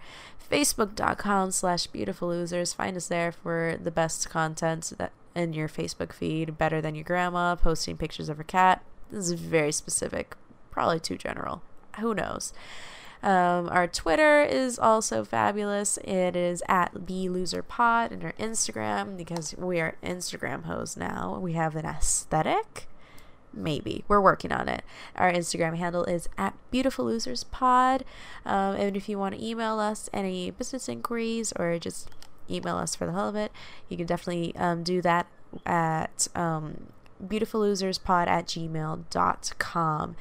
facebook.com 0.51 1.53
slash 1.53 1.87
beautiful 1.87 2.29
losers 2.29 2.73
find 2.73 2.97
us 2.97 3.07
there 3.07 3.31
for 3.31 3.77
the 3.81 3.91
best 3.91 4.29
content 4.29 4.93
that 4.99 5.13
in 5.33 5.53
your 5.53 5.69
facebook 5.69 6.13
feed 6.13 6.59
better 6.59 6.81
than 6.81 6.97
your 6.97 7.05
grandma 7.05 7.55
posting 7.55 7.97
pictures 7.97 8.29
of 8.29 8.37
her 8.37 8.43
cat 8.43 8.83
this 9.13 9.31
is 9.31 9.33
very 9.41 9.71
specific 9.71 10.35
probably 10.71 11.01
too 11.01 11.17
general 11.17 11.63
who 11.99 12.15
knows 12.15 12.53
um, 13.23 13.69
our 13.69 13.87
Twitter 13.87 14.43
is 14.43 14.79
also 14.79 15.25
fabulous. 15.25 15.99
It 15.99 16.35
is 16.35 16.63
at 16.69 16.91
the 16.95 17.29
Loser 17.29 17.63
Pod, 17.63 18.13
and 18.13 18.25
our 18.25 18.33
Instagram 18.33 19.17
because 19.17 19.55
we 19.57 19.81
are 19.81 19.97
Instagram 20.03 20.65
hoes 20.65 20.97
now. 20.97 21.39
We 21.39 21.53
have 21.53 21.77
an 21.77 21.85
aesthetic. 21.85 22.89
Maybe 23.53 24.05
we're 24.09 24.21
working 24.21 24.53
on 24.53 24.69
it. 24.69 24.85
Our 25.17 25.31
Instagram 25.31 25.77
handle 25.77 26.05
is 26.05 26.29
at 26.39 26.55
Beautiful 26.71 27.05
Losers 27.05 27.45
Pod. 27.45 28.05
Um, 28.47 28.77
and 28.77 28.97
if 28.97 29.09
you 29.09 29.19
want 29.19 29.35
to 29.35 29.45
email 29.45 29.81
us 29.81 30.09
any 30.13 30.51
business 30.51 30.89
inquiries 30.89 31.53
or 31.59 31.79
just 31.79 32.09
email 32.49 32.77
us 32.77 32.95
for 32.95 33.07
the 33.07 33.13
hell 33.13 33.29
of 33.29 33.37
it, 33.37 33.53
you 33.89 33.97
can 33.97 34.07
definitely 34.07 34.55
um, 34.57 34.83
do 34.83 35.03
that 35.03 35.27
at 35.67 36.29
um, 36.35 36.87
beautifulloserspod 37.27 38.27
at 38.27 38.47
gmail.com. 38.47 40.17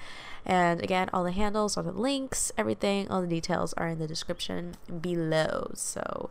And 0.45 0.81
again, 0.83 1.09
all 1.13 1.23
the 1.23 1.31
handles, 1.31 1.77
all 1.77 1.83
the 1.83 1.91
links, 1.91 2.51
everything, 2.57 3.09
all 3.09 3.21
the 3.21 3.27
details 3.27 3.73
are 3.73 3.87
in 3.87 3.99
the 3.99 4.07
description 4.07 4.75
below. 5.01 5.71
So 5.75 6.29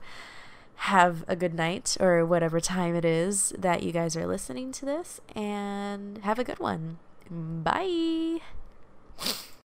have 0.83 1.25
a 1.27 1.35
good 1.35 1.55
night 1.55 1.97
or 2.01 2.25
whatever 2.25 2.61
time 2.61 2.95
it 2.95 3.05
is 3.05 3.53
that 3.59 3.83
you 3.83 3.93
guys 3.93 4.17
are 4.17 4.27
listening 4.27 4.71
to 4.73 4.85
this 4.85 5.21
and 5.35 6.19
have 6.19 6.39
a 6.39 6.45
good 6.45 6.61
one. 6.61 6.99
Bye. 7.31 8.39